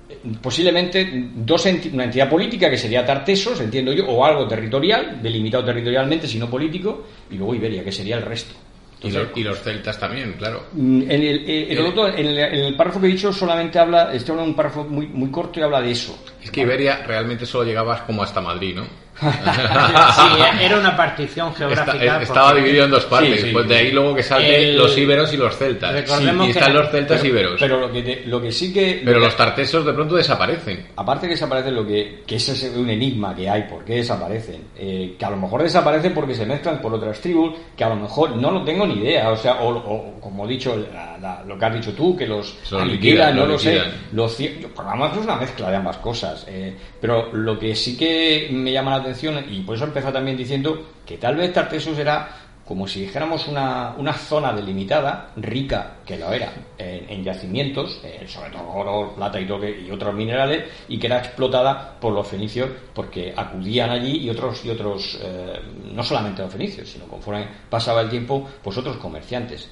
eh, 0.08 0.18
posiblemente 0.42 1.08
dos 1.36 1.66
enti- 1.66 1.92
una 1.92 2.04
entidad 2.04 2.28
política 2.28 2.68
que 2.68 2.76
sería 2.76 3.04
Tartesos, 3.06 3.60
entiendo 3.60 3.92
yo, 3.92 4.06
o 4.06 4.24
algo 4.24 4.46
territorial, 4.46 5.18
delimitado 5.22 5.64
territorialmente, 5.64 6.28
sino 6.28 6.48
político, 6.50 7.06
y 7.30 7.36
luego 7.36 7.54
Iberia, 7.54 7.82
que 7.82 7.92
sería 7.92 8.16
el 8.16 8.22
resto. 8.22 8.54
Y, 9.02 9.10
lo- 9.10 9.28
y 9.34 9.42
los 9.42 9.60
celtas 9.62 9.98
también, 9.98 10.34
claro. 10.34 10.66
Mm, 10.72 11.02
En 11.02 11.10
el, 11.22 11.44
eh, 11.48 11.72
Heródoto, 11.72 12.08
en 12.08 12.26
el, 12.26 12.38
en 12.38 12.60
el 12.64 12.76
párrafo 12.76 13.00
que 13.00 13.06
he 13.06 13.10
dicho 13.10 13.32
solamente 13.32 13.78
habla, 13.78 14.12
estoy 14.12 14.32
hablando 14.32 14.44
de 14.44 14.50
un 14.50 14.56
párrafo 14.56 14.84
muy, 14.84 15.06
muy 15.06 15.30
corto 15.30 15.58
y 15.58 15.62
habla 15.62 15.80
de 15.80 15.90
eso. 15.92 16.22
Es 16.42 16.50
que 16.50 16.60
Iberia 16.60 17.02
realmente 17.06 17.46
solo 17.46 17.64
llegabas 17.64 18.02
como 18.02 18.22
hasta 18.22 18.40
Madrid, 18.42 18.74
¿no? 18.76 18.84
Sí, 19.20 20.42
era 20.64 20.78
una 20.78 20.96
partición 20.96 21.54
geográfica. 21.54 21.96
Esta- 22.04 22.22
estaba 22.22 22.46
porque- 22.48 22.60
dividido 22.62 22.84
en 22.86 22.90
dos 22.90 23.04
partes. 23.04 23.40
Sí, 23.40 23.46
sí. 23.48 23.52
pues 23.52 23.68
de 23.68 23.76
ahí 23.76 23.92
luego 23.92 24.14
que 24.14 24.22
salten 24.22 24.76
los 24.78 24.96
íberos 24.96 25.32
y 25.32 25.36
los 25.36 25.56
celtas. 25.56 25.92
Recordemos 25.92 26.48
y 26.48 26.52
que- 26.52 26.58
están 26.58 26.74
los 26.74 26.90
celtas 26.90 27.20
pero, 27.20 27.28
íberos. 27.32 27.60
Pero 27.60 27.80
lo 27.80 27.92
que, 27.92 28.02
te- 28.02 28.22
lo 28.26 28.40
que 28.40 28.52
sí 28.52 28.72
que... 28.72 29.02
Pero 29.04 29.18
los 29.20 29.36
tartesos 29.36 29.84
de 29.84 29.92
pronto 29.92 30.14
desaparecen. 30.16 30.86
Aparte 30.96 31.26
que 31.26 31.34
desaparecen 31.34 31.74
lo 31.74 31.86
que, 31.86 32.22
que 32.26 32.36
ese 32.36 32.52
es 32.52 32.64
un 32.76 32.88
enigma 32.88 33.34
que 33.34 33.48
hay, 33.48 33.62
¿por 33.64 33.84
qué 33.84 33.96
desaparecen? 33.96 34.62
Eh, 34.76 35.14
que 35.18 35.24
a 35.24 35.30
lo 35.30 35.36
mejor 35.36 35.62
desaparecen 35.62 36.14
porque 36.14 36.34
se 36.34 36.46
mezclan 36.46 36.80
por 36.80 36.94
otras 36.94 37.20
tribus, 37.20 37.54
que 37.76 37.84
a 37.84 37.88
lo 37.90 37.96
mejor 37.96 38.36
no 38.36 38.50
lo 38.50 38.64
tengo 38.64 38.86
ni 38.86 38.94
idea, 38.94 39.30
o 39.30 39.36
sea, 39.36 39.54
o, 39.60 39.70
o 39.76 40.20
como 40.20 40.44
he 40.46 40.48
dicho, 40.48 40.76
la- 40.92 41.18
la- 41.18 41.44
lo 41.44 41.58
que 41.58 41.64
has 41.64 41.74
dicho 41.74 41.92
tú, 41.92 42.16
que 42.16 42.26
los 42.26 42.56
aniquilan, 42.72 43.36
no 43.36 43.46
lo 43.46 43.58
sé. 43.58 43.80
Los 44.12 44.38
lo 44.40 44.96
menos 44.96 45.16
es 45.18 45.24
una 45.24 45.36
mezcla 45.36 45.70
de 45.70 45.76
ambas 45.76 45.96
cosas. 45.98 46.46
eh, 46.48 46.74
pero 47.00 47.32
lo 47.32 47.58
que 47.58 47.74
sí 47.74 47.96
que 47.96 48.48
me 48.52 48.72
llama 48.72 48.90
la 48.92 48.96
atención, 48.98 49.44
y 49.50 49.60
por 49.60 49.76
eso 49.76 49.84
empezó 49.84 50.12
también 50.12 50.36
diciendo 50.36 50.86
que 51.06 51.16
tal 51.18 51.36
vez 51.36 51.52
Tartesos 51.52 51.98
era 51.98 52.36
como 52.64 52.86
si 52.86 53.00
dijéramos 53.00 53.48
una, 53.48 53.94
una 53.98 54.12
zona 54.12 54.52
delimitada, 54.52 55.30
rica, 55.34 55.96
que 56.06 56.16
lo 56.16 56.32
era, 56.32 56.52
en, 56.78 57.10
en 57.10 57.24
yacimientos, 57.24 58.00
sobre 58.28 58.50
todo 58.50 58.68
oro, 58.72 59.12
plata 59.16 59.40
y, 59.40 59.46
todo 59.46 59.58
que- 59.60 59.80
y 59.80 59.90
otros 59.90 60.14
minerales, 60.14 60.66
y 60.88 60.96
que 60.96 61.08
era 61.08 61.18
explotada 61.18 61.98
por 61.98 62.12
los 62.12 62.28
fenicios 62.28 62.70
porque 62.94 63.34
acudían 63.36 63.90
allí 63.90 64.18
y 64.18 64.30
otros, 64.30 64.64
y 64.64 64.70
otros 64.70 65.18
eh, 65.20 65.58
no 65.92 66.04
solamente 66.04 66.42
los 66.42 66.52
fenicios, 66.52 66.88
sino 66.88 67.06
conforme 67.06 67.44
pasaba 67.68 68.02
el 68.02 68.08
tiempo, 68.08 68.48
pues 68.62 68.78
otros 68.78 68.98
comerciantes. 68.98 69.68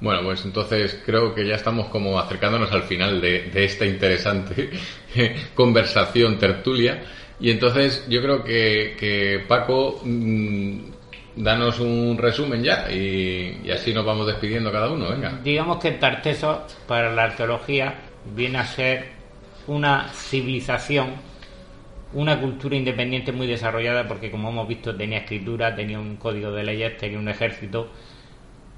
Bueno, 0.00 0.22
pues 0.22 0.44
entonces 0.44 1.02
creo 1.04 1.34
que 1.34 1.46
ya 1.46 1.56
estamos 1.56 1.88
como 1.88 2.18
acercándonos 2.18 2.70
al 2.72 2.84
final 2.84 3.20
de, 3.20 3.50
esta 3.54 3.84
interesante 3.84 4.70
conversación, 5.54 6.38
tertulia. 6.38 7.02
Y 7.40 7.50
entonces 7.50 8.06
yo 8.08 8.20
creo 8.22 8.44
que, 8.44 8.96
que 8.98 9.44
Paco, 9.46 10.00
mm, 10.04 10.78
danos 11.36 11.80
un 11.80 12.16
resumen 12.18 12.62
ya 12.62 12.90
y, 12.90 13.60
y 13.64 13.70
así 13.70 13.92
nos 13.92 14.04
vamos 14.04 14.26
despidiendo 14.26 14.70
cada 14.72 14.90
uno, 14.90 15.10
venga. 15.10 15.40
Digamos 15.42 15.78
que 15.78 15.92
Tarteso, 15.92 16.66
para 16.86 17.12
la 17.12 17.24
arqueología, 17.24 17.94
viene 18.34 18.58
a 18.58 18.66
ser 18.66 19.06
una 19.66 20.08
civilización, 20.08 21.14
una 22.12 22.40
cultura 22.40 22.76
independiente 22.76 23.32
muy 23.32 23.46
desarrollada, 23.46 24.08
porque 24.08 24.30
como 24.30 24.48
hemos 24.48 24.66
visto 24.66 24.96
tenía 24.96 25.18
escritura, 25.18 25.74
tenía 25.74 25.98
un 25.98 26.16
código 26.16 26.50
de 26.52 26.64
leyes, 26.64 26.96
tenía 26.96 27.18
un 27.18 27.28
ejército, 27.28 27.90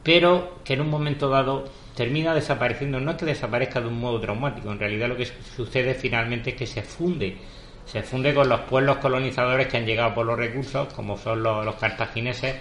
pero 0.02 0.60
que 0.64 0.74
en 0.74 0.80
un 0.80 0.90
momento 0.90 1.28
dado 1.28 1.64
termina 1.94 2.34
desapareciendo. 2.34 3.00
No 3.00 3.12
es 3.12 3.16
que 3.16 3.26
desaparezca 3.26 3.80
de 3.80 3.88
un 3.88 4.00
modo 4.00 4.20
traumático, 4.20 4.70
en 4.72 4.78
realidad 4.78 5.08
lo 5.08 5.16
que 5.16 5.26
sucede 5.26 5.94
finalmente 5.94 6.50
es 6.50 6.56
que 6.56 6.66
se 6.66 6.82
funde. 6.82 7.36
Se 7.84 8.02
funde 8.02 8.32
con 8.32 8.48
los 8.48 8.60
pueblos 8.60 8.98
colonizadores 8.98 9.66
que 9.66 9.76
han 9.76 9.86
llegado 9.86 10.14
por 10.14 10.24
los 10.24 10.38
recursos, 10.38 10.92
como 10.94 11.18
son 11.18 11.42
los, 11.42 11.74
cartagineses, 11.74 12.54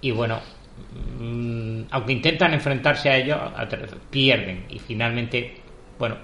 y 0.00 0.10
bueno, 0.10 0.40
mm, 1.20 1.82
aunque 1.90 2.12
intentan 2.12 2.52
enfrentarse 2.52 3.08
a 3.10 3.16
ellos, 3.16 3.38
pierden 4.10 4.64
y 4.68 4.78
finalmente, 4.78 5.54
bueno, 5.98 6.16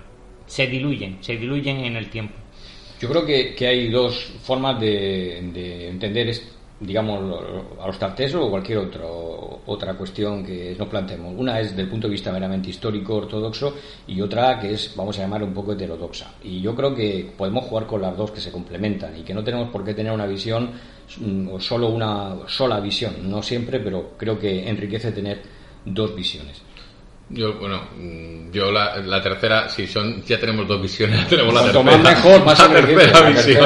se 0.47 0.67
diluyen, 0.67 1.19
se 1.23 1.37
diluyen 1.37 1.85
en 1.85 1.97
el 1.97 2.11
tiempo. 2.11 2.35
Yo 3.01 3.09
creo 3.09 3.25
que, 3.25 3.67
hay 3.67 3.89
dos 3.91 4.33
formas 4.43 4.79
de, 4.81 5.41
de 5.55 5.89
entender, 5.89 6.35
digamos, 6.81 7.43
a 7.79 7.87
los 7.87 7.99
tartesos 7.99 8.43
o 8.43 8.51
cualquier 8.51 8.79
otro, 8.79 9.61
otra 9.67 9.95
cuestión 9.95 10.45
que 10.45 10.75
nos 10.79 10.89
planteemos. 10.89 11.35
Una 11.37 11.61
es 11.61 11.77
del 11.77 11.89
punto 11.89 12.09
de 12.09 12.13
vista 12.13 12.33
meramente 12.33 12.71
histórico, 12.71 13.17
ortodoxo, 13.17 13.75
y 14.07 14.21
otra 14.23 14.59
que 14.59 14.73
es, 14.73 14.95
vamos 14.97 15.19
a 15.19 15.23
llamar, 15.23 15.43
un 15.43 15.53
poco 15.53 15.75
heterodoxa. 15.75 16.35
Y 16.43 16.63
yo 16.63 16.75
creo 16.75 16.95
que 16.95 17.33
podemos 17.37 17.67
jugar 17.67 17.87
con 17.87 18.01
las 18.01 18.17
dos 18.17 18.31
que 18.31 18.41
se 18.41 18.51
complementan 18.51 19.17
y 19.17 19.23
que 19.23 19.35
no 19.35 19.45
tenemos 19.45 19.69
por 19.69 19.85
qué 19.85 19.93
tener 19.93 20.11
una 20.11 20.27
visión 20.27 20.71
mm, 21.19 21.49
o 21.53 21.61
solo 21.61 21.89
una 21.89 22.35
sola 22.47 22.81
visión. 22.81 23.15
No 23.31 23.43
siempre, 23.43 23.79
pero 23.81 24.13
creo 24.17 24.39
que 24.39 24.67
enriquece 24.67 25.13
tener 25.13 25.43
dos 25.85 26.17
visiones. 26.17 26.63
Yo, 27.29 27.59
bueno, 27.59 27.83
mm, 27.97 28.51
yo 28.51 28.73
la, 28.73 28.97
la 28.97 29.23
tercera, 29.23 29.69
si 29.69 29.87
son, 29.87 30.25
ya 30.25 30.41
tenemos 30.41 30.67
dos 30.67 30.81
visiones, 30.81 31.27
tenemos 31.29 31.53
la 31.53 31.65
tercera, 31.65 31.99
mejor, 31.99 32.45
más 32.47 32.59
la 32.59 32.75
tercera 32.75 33.29
visión, 33.29 33.65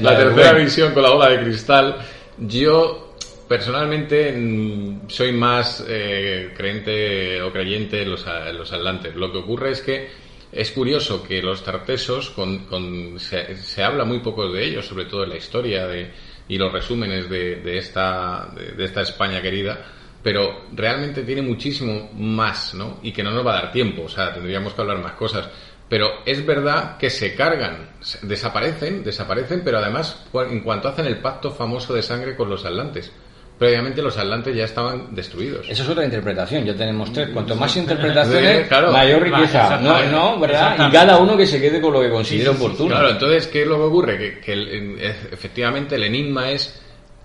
la 0.00 0.16
tercera 0.16 0.52
visión 0.54 0.94
con 0.94 1.02
la 1.02 1.10
bola 1.10 1.28
de 1.28 1.40
cristal. 1.44 1.96
Yo, 2.36 3.16
personalmente, 3.46 4.32
mm, 4.32 5.08
soy 5.08 5.32
más 5.32 5.84
eh, 5.88 6.52
creyente 6.56 7.40
o 7.42 7.52
creyente 7.52 8.02
en 8.02 8.10
los, 8.10 8.26
en 8.26 8.58
los 8.58 8.72
atlantes. 8.72 9.14
Lo 9.14 9.30
que 9.30 9.38
ocurre 9.38 9.70
es 9.70 9.82
que 9.82 10.08
es 10.50 10.70
curioso 10.72 11.22
que 11.22 11.42
los 11.42 11.62
tartesos, 11.64 12.30
con, 12.30 12.66
con- 12.66 13.18
se, 13.20 13.56
se 13.56 13.82
habla 13.82 14.04
muy 14.04 14.20
poco 14.20 14.50
de 14.52 14.64
ellos, 14.64 14.86
sobre 14.86 15.04
todo 15.06 15.24
en 15.24 15.30
la 15.30 15.36
historia 15.36 15.86
de, 15.86 16.12
y 16.48 16.58
los 16.58 16.72
resúmenes 16.72 17.28
de, 17.28 17.56
de 17.56 17.78
esta, 17.78 18.50
de, 18.54 18.72
de 18.72 18.84
esta 18.84 19.02
España 19.02 19.40
querida, 19.42 19.84
pero 20.22 20.66
realmente 20.72 21.22
tiene 21.22 21.42
muchísimo 21.42 22.10
más, 22.14 22.74
¿no? 22.74 22.98
Y 23.02 23.12
que 23.12 23.22
no 23.22 23.30
nos 23.30 23.46
va 23.46 23.58
a 23.58 23.62
dar 23.62 23.72
tiempo, 23.72 24.02
o 24.04 24.08
sea, 24.08 24.32
tendríamos 24.32 24.72
que 24.74 24.80
hablar 24.80 24.98
más 24.98 25.12
cosas. 25.12 25.48
Pero 25.94 26.10
es 26.26 26.44
verdad 26.44 26.96
que 26.96 27.08
se 27.08 27.36
cargan, 27.36 27.90
desaparecen, 28.22 29.04
desaparecen, 29.04 29.62
pero 29.64 29.78
además, 29.78 30.24
en 30.50 30.58
cuanto 30.58 30.88
hacen 30.88 31.06
el 31.06 31.18
pacto 31.18 31.52
famoso 31.52 31.94
de 31.94 32.02
sangre 32.02 32.34
con 32.34 32.50
los 32.50 32.64
atlantes, 32.64 33.12
previamente 33.56 34.02
los 34.02 34.18
atlantes 34.18 34.56
ya 34.56 34.64
estaban 34.64 35.14
destruidos. 35.14 35.68
Esa 35.70 35.84
es 35.84 35.88
otra 35.88 36.04
interpretación, 36.04 36.64
ya 36.64 36.74
tenemos 36.74 37.12
tres. 37.12 37.28
Cuanto 37.28 37.54
más 37.54 37.76
interpretaciones, 37.76 38.62
Sí, 38.62 38.68
claro. 38.68 38.90
mayor 38.90 39.22
riqueza. 39.22 39.78
No, 39.78 40.40
¿verdad? 40.40 40.88
Y 40.88 40.90
cada 40.90 41.16
uno 41.18 41.36
que 41.36 41.46
se 41.46 41.60
quede 41.60 41.80
con 41.80 41.92
lo 41.92 42.00
que 42.00 42.10
considere 42.10 42.50
Sí, 42.50 42.56
sí, 42.56 42.64
oportuno. 42.64 42.88
Claro, 42.90 43.10
entonces, 43.10 43.46
¿qué 43.46 43.62
es 43.62 43.68
lo 43.68 43.76
que 43.76 43.82
ocurre? 43.84 44.18
Que, 44.18 44.40
que 44.40 44.52
el- 44.52 44.68
en- 44.70 44.98
efectivamente 45.30 45.94
el 45.94 46.02
enigma 46.02 46.50
es, 46.50 46.82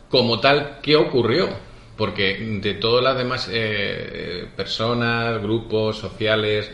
como 0.10 0.40
tal, 0.40 0.78
¿qué 0.84 0.96
ocurrió? 0.96 1.50
Porque 1.98 2.38
de 2.62 2.76
todas 2.76 3.04
las 3.04 3.18
demás 3.18 3.50
eh, 3.52 4.48
personas, 4.56 5.42
grupos 5.42 5.98
sociales, 5.98 6.70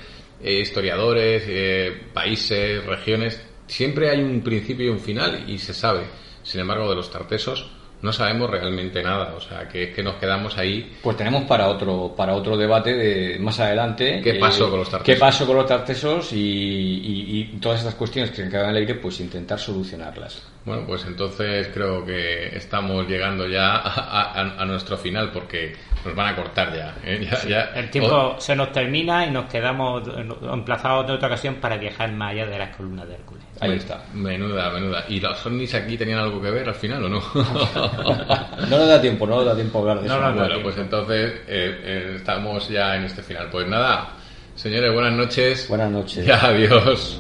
eh, 0.46 0.60
historiadores, 0.60 1.44
eh, 1.48 2.04
países, 2.14 2.86
regiones, 2.86 3.42
siempre 3.66 4.12
hay 4.12 4.22
un 4.22 4.42
principio 4.42 4.86
y 4.86 4.90
un 4.90 5.00
final 5.00 5.50
y 5.50 5.58
se 5.58 5.74
sabe. 5.74 6.04
Sin 6.44 6.62
embargo, 6.62 6.88
de 6.88 6.96
los 6.96 7.10
tartesos 7.10 7.72
no 8.02 8.14
sabemos 8.14 8.50
realmente 8.50 9.02
nada. 9.02 9.34
O 9.36 9.42
sea, 9.42 9.68
que, 9.68 9.92
que 9.92 10.04
nos 10.04 10.16
quedamos 10.16 10.58
ahí. 10.58 10.96
Pues 11.02 11.18
tenemos 11.18 11.44
para 11.46 11.68
otro 11.70 12.14
para 12.16 12.34
otro 12.36 12.56
debate 12.58 12.94
de 12.94 13.40
más 13.40 13.60
adelante. 13.60 14.22
¿Qué 14.24 14.32
eh, 14.32 14.40
pasó 14.40 14.70
con 14.70 14.80
los 14.80 14.90
tartesos? 14.90 15.06
¿Qué 15.16 15.20
pasó 15.20 15.46
con 15.48 15.56
los 15.56 15.66
tartesos 15.66 16.32
y, 16.34 16.38
y- 16.38 17.42
y 17.54 17.58
todas 17.60 17.80
estas 17.80 17.96
cuestiones 17.96 18.32
que 18.32 18.44
se 18.44 18.50
quedan 18.50 18.66
en 18.66 18.70
el 18.72 18.78
aire, 18.78 18.96
pues 18.96 19.20
intentar 19.20 19.58
solucionarlas. 19.60 20.52
Bueno, 20.66 20.84
pues 20.88 21.06
entonces 21.06 21.70
creo 21.74 22.04
que 22.06 22.56
estamos 22.56 23.08
llegando 23.08 23.48
ya 23.48 23.76
a, 23.78 24.32
a- 24.42 24.62
a 24.62 24.66
nuestro 24.66 24.98
final 24.98 25.32
porque 25.32 25.76
nos 26.04 26.16
van 26.16 26.34
a 26.34 26.36
cortar 26.36 26.76
ya. 26.76 26.96
¿eh? 27.04 27.28
Ya- 27.30 27.36
Sí, 27.38 27.50
ya- 27.50 27.72
el 27.76 27.90
tiempo 27.90 28.36
se 28.40 28.56
nos 28.56 28.72
termina 28.72 29.26
y 29.26 29.32
nos 29.32 29.46
quedamos 29.46 30.04
emplazados 30.54 31.08
de 31.08 31.14
otra 31.14 31.28
ocasión 31.28 31.56
para 31.56 31.78
viajar 31.78 32.12
más 32.14 32.32
allá 32.32 32.46
de 32.48 32.58
las 32.58 32.76
columnas 32.76 33.08
de 33.08 33.14
Hércules. 33.16 33.45
Ahí 33.62 33.70
Pues, 33.70 33.84
está. 33.84 34.04
Menuda, 34.14 34.70
menuda. 34.72 35.06
¿Y 35.08 35.20
los 35.22 35.46
ovnis 35.46 35.74
aquí 35.76 35.98
tenían 35.98 36.20
algo 36.20 36.42
que 36.42 36.52
ver 36.52 36.68
al 36.68 36.76
final 36.76 37.06
o 37.06 37.10
no? 37.10 37.22
No 38.70 38.78
nos 38.78 38.88
da 38.88 39.00
tiempo, 39.02 39.26
no 39.28 39.38
nos 39.38 39.46
da 39.46 39.56
tiempo 39.56 39.78
a 39.78 39.82
hablar 39.82 40.02
de 40.02 40.08
No 40.08 40.16
eso. 40.16 40.24
nos 40.24 40.36
da 40.36 40.46
Bueno, 40.48 40.64
pues 40.64 40.78
entonces 40.78 41.34
eh, 41.48 41.82
eh, 41.84 42.14
estamos 42.18 42.68
ya 42.70 42.96
en 42.96 43.04
este 43.04 43.22
final. 43.24 43.48
Pues 43.52 43.68
nada, 43.68 44.10
señores, 44.56 44.92
buenas 44.94 45.14
noches. 45.14 45.68
Buenas 45.70 45.92
noches. 45.92 46.26
Ya, 46.26 46.40
adiós. 46.48 47.20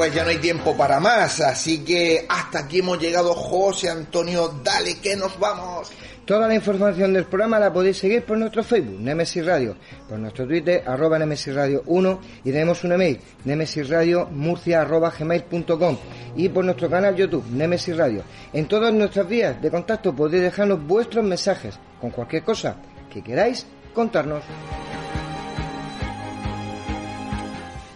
Pues 0.00 0.14
ya 0.14 0.24
no 0.24 0.30
hay 0.30 0.38
tiempo 0.38 0.74
para 0.74 0.98
más, 0.98 1.42
así 1.42 1.84
que 1.84 2.24
hasta 2.26 2.60
aquí 2.60 2.78
hemos 2.78 2.98
llegado, 2.98 3.34
José 3.34 3.90
Antonio, 3.90 4.50
dale 4.64 4.98
que 4.98 5.14
nos 5.14 5.38
vamos. 5.38 5.90
Toda 6.24 6.48
la 6.48 6.54
información 6.54 7.12
del 7.12 7.26
programa 7.26 7.58
la 7.58 7.70
podéis 7.70 7.98
seguir 7.98 8.24
por 8.24 8.38
nuestro 8.38 8.64
Facebook, 8.64 8.98
Nemesis 8.98 9.44
Radio, 9.44 9.76
por 10.08 10.18
nuestro 10.18 10.46
Twitter, 10.46 10.82
arroba 10.86 11.18
Nemesis 11.18 11.54
Radio 11.54 11.82
1, 11.84 12.20
y 12.44 12.50
tenemos 12.50 12.82
un 12.82 12.92
email, 12.92 13.20
nemesisradiomurcia 13.44 14.80
arroba 14.80 15.12
gmail.com, 15.18 15.98
y 16.34 16.48
por 16.48 16.64
nuestro 16.64 16.88
canal 16.88 17.14
YouTube, 17.14 17.44
Nemesis 17.50 17.94
Radio. 17.94 18.22
En 18.54 18.68
todas 18.68 18.94
nuestras 18.94 19.28
vías 19.28 19.60
de 19.60 19.70
contacto 19.70 20.16
podéis 20.16 20.44
dejarnos 20.44 20.82
vuestros 20.82 21.22
mensajes 21.22 21.78
con 22.00 22.08
cualquier 22.08 22.42
cosa 22.42 22.76
que 23.12 23.20
queráis 23.20 23.66
contarnos. 23.92 24.44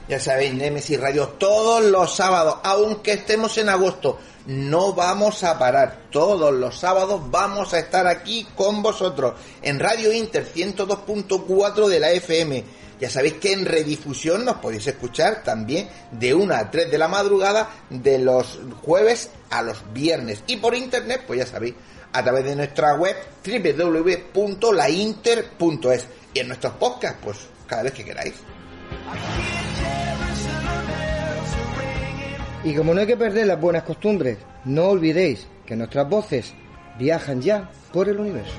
Ya 0.07 0.21
sabéis, 0.21 0.53
Nemesis 0.53 1.01
Radio 1.01 1.29
todos 1.29 1.83
los 1.83 2.15
sábados, 2.15 2.59
aunque 2.63 3.15
estemos 3.15 3.57
en 3.57 3.71
agosto, 3.71 4.19
no 4.45 4.93
vamos 4.93 5.43
a 5.45 5.59
parar. 5.59 6.09
Todos 6.11 6.53
los 6.53 6.79
sábados 6.79 7.23
vamos 7.31 7.73
a 7.73 7.79
estar 7.79 8.07
aquí 8.07 8.47
con 8.55 8.83
vosotros 8.83 9.33
en 9.63 9.81
Radio 9.81 10.13
Inter 10.13 10.47
102.4 10.47 11.89
de 11.89 12.01
la 12.01 12.11
FM. 12.11 12.65
Ya 13.01 13.09
sabéis 13.09 13.33
que 13.35 13.55
en 13.55 13.65
redifusión 13.65 14.45
nos 14.45 14.57
podéis 14.57 14.87
escuchar 14.87 15.43
también 15.43 15.89
de 16.11 16.35
1 16.35 16.55
a 16.55 16.71
3 16.71 16.91
de 16.91 16.99
la 16.99 17.09
madrugada 17.09 17.71
de 17.89 18.19
los 18.19 18.59
jueves 18.83 19.31
a 19.49 19.63
los 19.63 19.91
viernes. 19.95 20.45
Y 20.47 20.59
por 20.59 20.75
internet, 20.75 21.23
pues 21.27 21.39
ya 21.39 21.47
sabéis, 21.47 21.77
a 22.13 22.23
través 22.23 22.45
de 22.45 22.55
nuestra 22.55 22.95
web 22.95 23.17
www.lainter.es. 23.43 26.07
Y 26.35 26.41
en 26.41 26.49
nuestros 26.49 26.75
podcasts, 26.75 27.21
pues 27.25 27.39
cada 27.67 27.85
vez 27.85 27.95
que 27.95 28.05
queráis. 28.05 28.35
Y 32.65 32.75
como 32.75 32.95
no 32.95 33.01
hay 33.01 33.07
que 33.07 33.17
perder 33.17 33.47
las 33.47 33.61
buenas 33.61 33.83
costumbres, 33.83 34.39
no 34.65 34.87
olvidéis 34.87 35.47
que 35.67 35.77
nuestras 35.77 36.09
voces 36.09 36.55
viajan 36.99 37.43
ya 37.43 37.71
por 37.93 38.09
el 38.09 38.19
universo. 38.19 38.55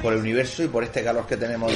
Por 0.00 0.12
el 0.12 0.20
universo 0.20 0.62
y 0.62 0.68
por 0.68 0.84
este 0.84 1.02
calor 1.02 1.26
que 1.26 1.36
tenemos. 1.36 1.72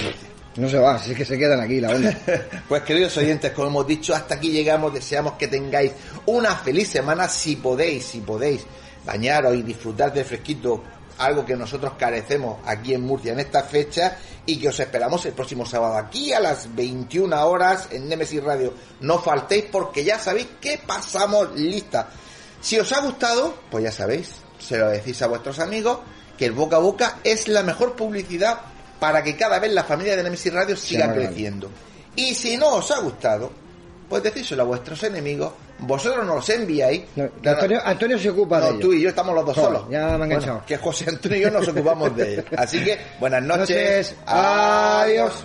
No 0.56 0.69
se 0.69 0.78
va, 0.78 0.94
así 0.94 1.12
que 1.12 1.24
se 1.24 1.36
quedan 1.36 1.60
aquí 1.60 1.81
la 1.81 1.90
onda. 1.90 2.16
pues 2.69 2.82
queridos 2.82 3.16
oyentes, 3.16 3.51
como 3.51 3.66
hemos 3.66 3.86
dicho, 3.86 4.14
hasta 4.14 4.36
aquí 4.36 4.52
llegamos. 4.52 4.94
Deseamos 4.94 5.32
que 5.32 5.48
tengáis 5.48 5.90
una 6.27 6.55
feliz 6.55 6.89
semana 6.89 7.28
si 7.28 7.56
podéis, 7.56 8.05
si 8.05 8.20
podéis 8.20 8.64
bañaros 9.05 9.56
y 9.56 9.62
disfrutar 9.62 10.12
del 10.12 10.24
fresquito 10.24 10.85
algo 11.18 11.44
que 11.44 11.56
nosotros 11.56 11.93
carecemos 11.98 12.59
aquí 12.66 12.94
en 12.94 13.02
Murcia 13.02 13.32
en 13.32 13.40
esta 13.40 13.62
fecha 13.62 14.18
y 14.47 14.59
que 14.59 14.68
os 14.68 14.80
esperamos 14.80 15.24
el 15.26 15.32
próximo 15.32 15.64
sábado 15.64 15.97
aquí 15.97 16.32
a 16.32 16.40
las 16.40 16.74
21 16.74 17.47
horas 17.47 17.89
en 17.90 18.09
Nemesis 18.09 18.43
Radio. 18.43 18.74
No 19.01 19.18
faltéis 19.18 19.66
porque 19.70 20.05
ya 20.05 20.18
sabéis 20.18 20.48
que 20.60 20.78
pasamos 20.78 21.55
lista. 21.55 22.09
Si 22.60 22.78
os 22.78 22.93
ha 22.93 23.01
gustado, 23.01 23.55
pues 23.70 23.84
ya 23.84 23.93
sabéis, 23.93 24.30
se 24.59 24.78
lo 24.78 24.89
decís 24.89 25.20
a 25.22 25.26
vuestros 25.26 25.59
amigos, 25.59 25.98
que 26.39 26.47
el 26.47 26.52
boca 26.52 26.76
a 26.76 26.80
boca 26.80 27.18
es 27.24 27.48
la 27.48 27.62
mejor 27.62 27.94
publicidad 27.94 28.60
para 29.01 29.22
que 29.22 29.36
cada 29.36 29.59
vez 29.59 29.72
la 29.72 29.84
familia 29.84 30.16
de 30.16 30.22
Nemesis 30.22 30.52
Radio 30.52 30.76
siga 30.76 31.12
creciendo. 31.12 31.70
Y 32.14 32.34
si 32.34 32.56
no 32.56 32.76
os 32.76 32.90
ha 32.90 33.01
gustado, 33.01 33.51
pues 34.09 34.22
decíselo 34.22 34.62
a 34.62 34.66
vuestros 34.66 35.02
enemigos 35.02 35.52
vosotros 35.82 36.26
nos 36.26 36.36
los 36.36 36.48
enviáis. 36.48 37.02
Antonio, 37.44 37.80
Antonio, 37.84 38.18
se 38.18 38.30
ocupa 38.30 38.60
de 38.60 38.70
ello. 38.70 38.78
tú 38.78 38.92
y 38.92 39.02
yo 39.02 39.09
estamos 39.09 39.34
los 39.34 39.46
dos 39.46 39.56
solos. 39.56 39.82
Ya 39.90 40.16
me 40.18 40.24
han 40.24 40.30
bueno, 40.30 40.62
Que 40.66 40.76
José 40.76 41.06
Antonio 41.09 41.38
y 41.38 41.40
yo 41.42 41.50
nos 41.50 41.68
ocupamos 41.68 42.14
de 42.16 42.34
él. 42.34 42.44
Así 42.56 42.82
que, 42.82 42.98
buenas 43.20 43.42
noches. 43.42 44.16
Adiós. 44.26 45.44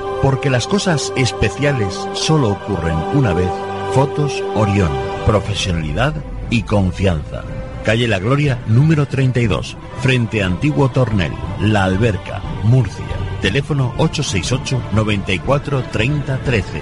porque 0.21 0.49
las 0.49 0.67
cosas 0.67 1.11
especiales 1.15 2.07
solo 2.13 2.49
ocurren 2.49 2.97
una 3.13 3.33
vez. 3.33 3.49
Fotos 3.93 4.43
Orión. 4.55 4.91
Profesionalidad 5.25 6.13
y 6.49 6.63
confianza. 6.63 7.43
Calle 7.83 8.07
La 8.07 8.19
Gloria, 8.19 8.59
número 8.67 9.07
32, 9.07 9.75
frente 10.01 10.43
Antiguo 10.43 10.89
Tornel, 10.89 11.31
La 11.61 11.85
Alberca, 11.85 12.41
Murcia. 12.63 13.05
Teléfono 13.41 13.93
868 13.97 14.81
94 14.93 15.83
30 15.91 16.37
13. 16.37 16.81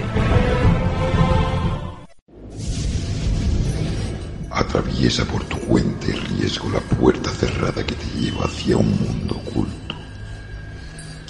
Atraviesa 4.50 5.24
por 5.24 5.42
tu 5.44 5.58
cuenta 5.60 6.08
y 6.08 6.12
riesgo 6.12 6.68
la 6.68 6.80
puerta 6.80 7.30
cerrada 7.30 7.84
que 7.86 7.94
te 7.94 8.20
lleva 8.20 8.44
hacia 8.44 8.76
un 8.76 8.90
mundo 8.90 9.36
oculto. 9.36 9.79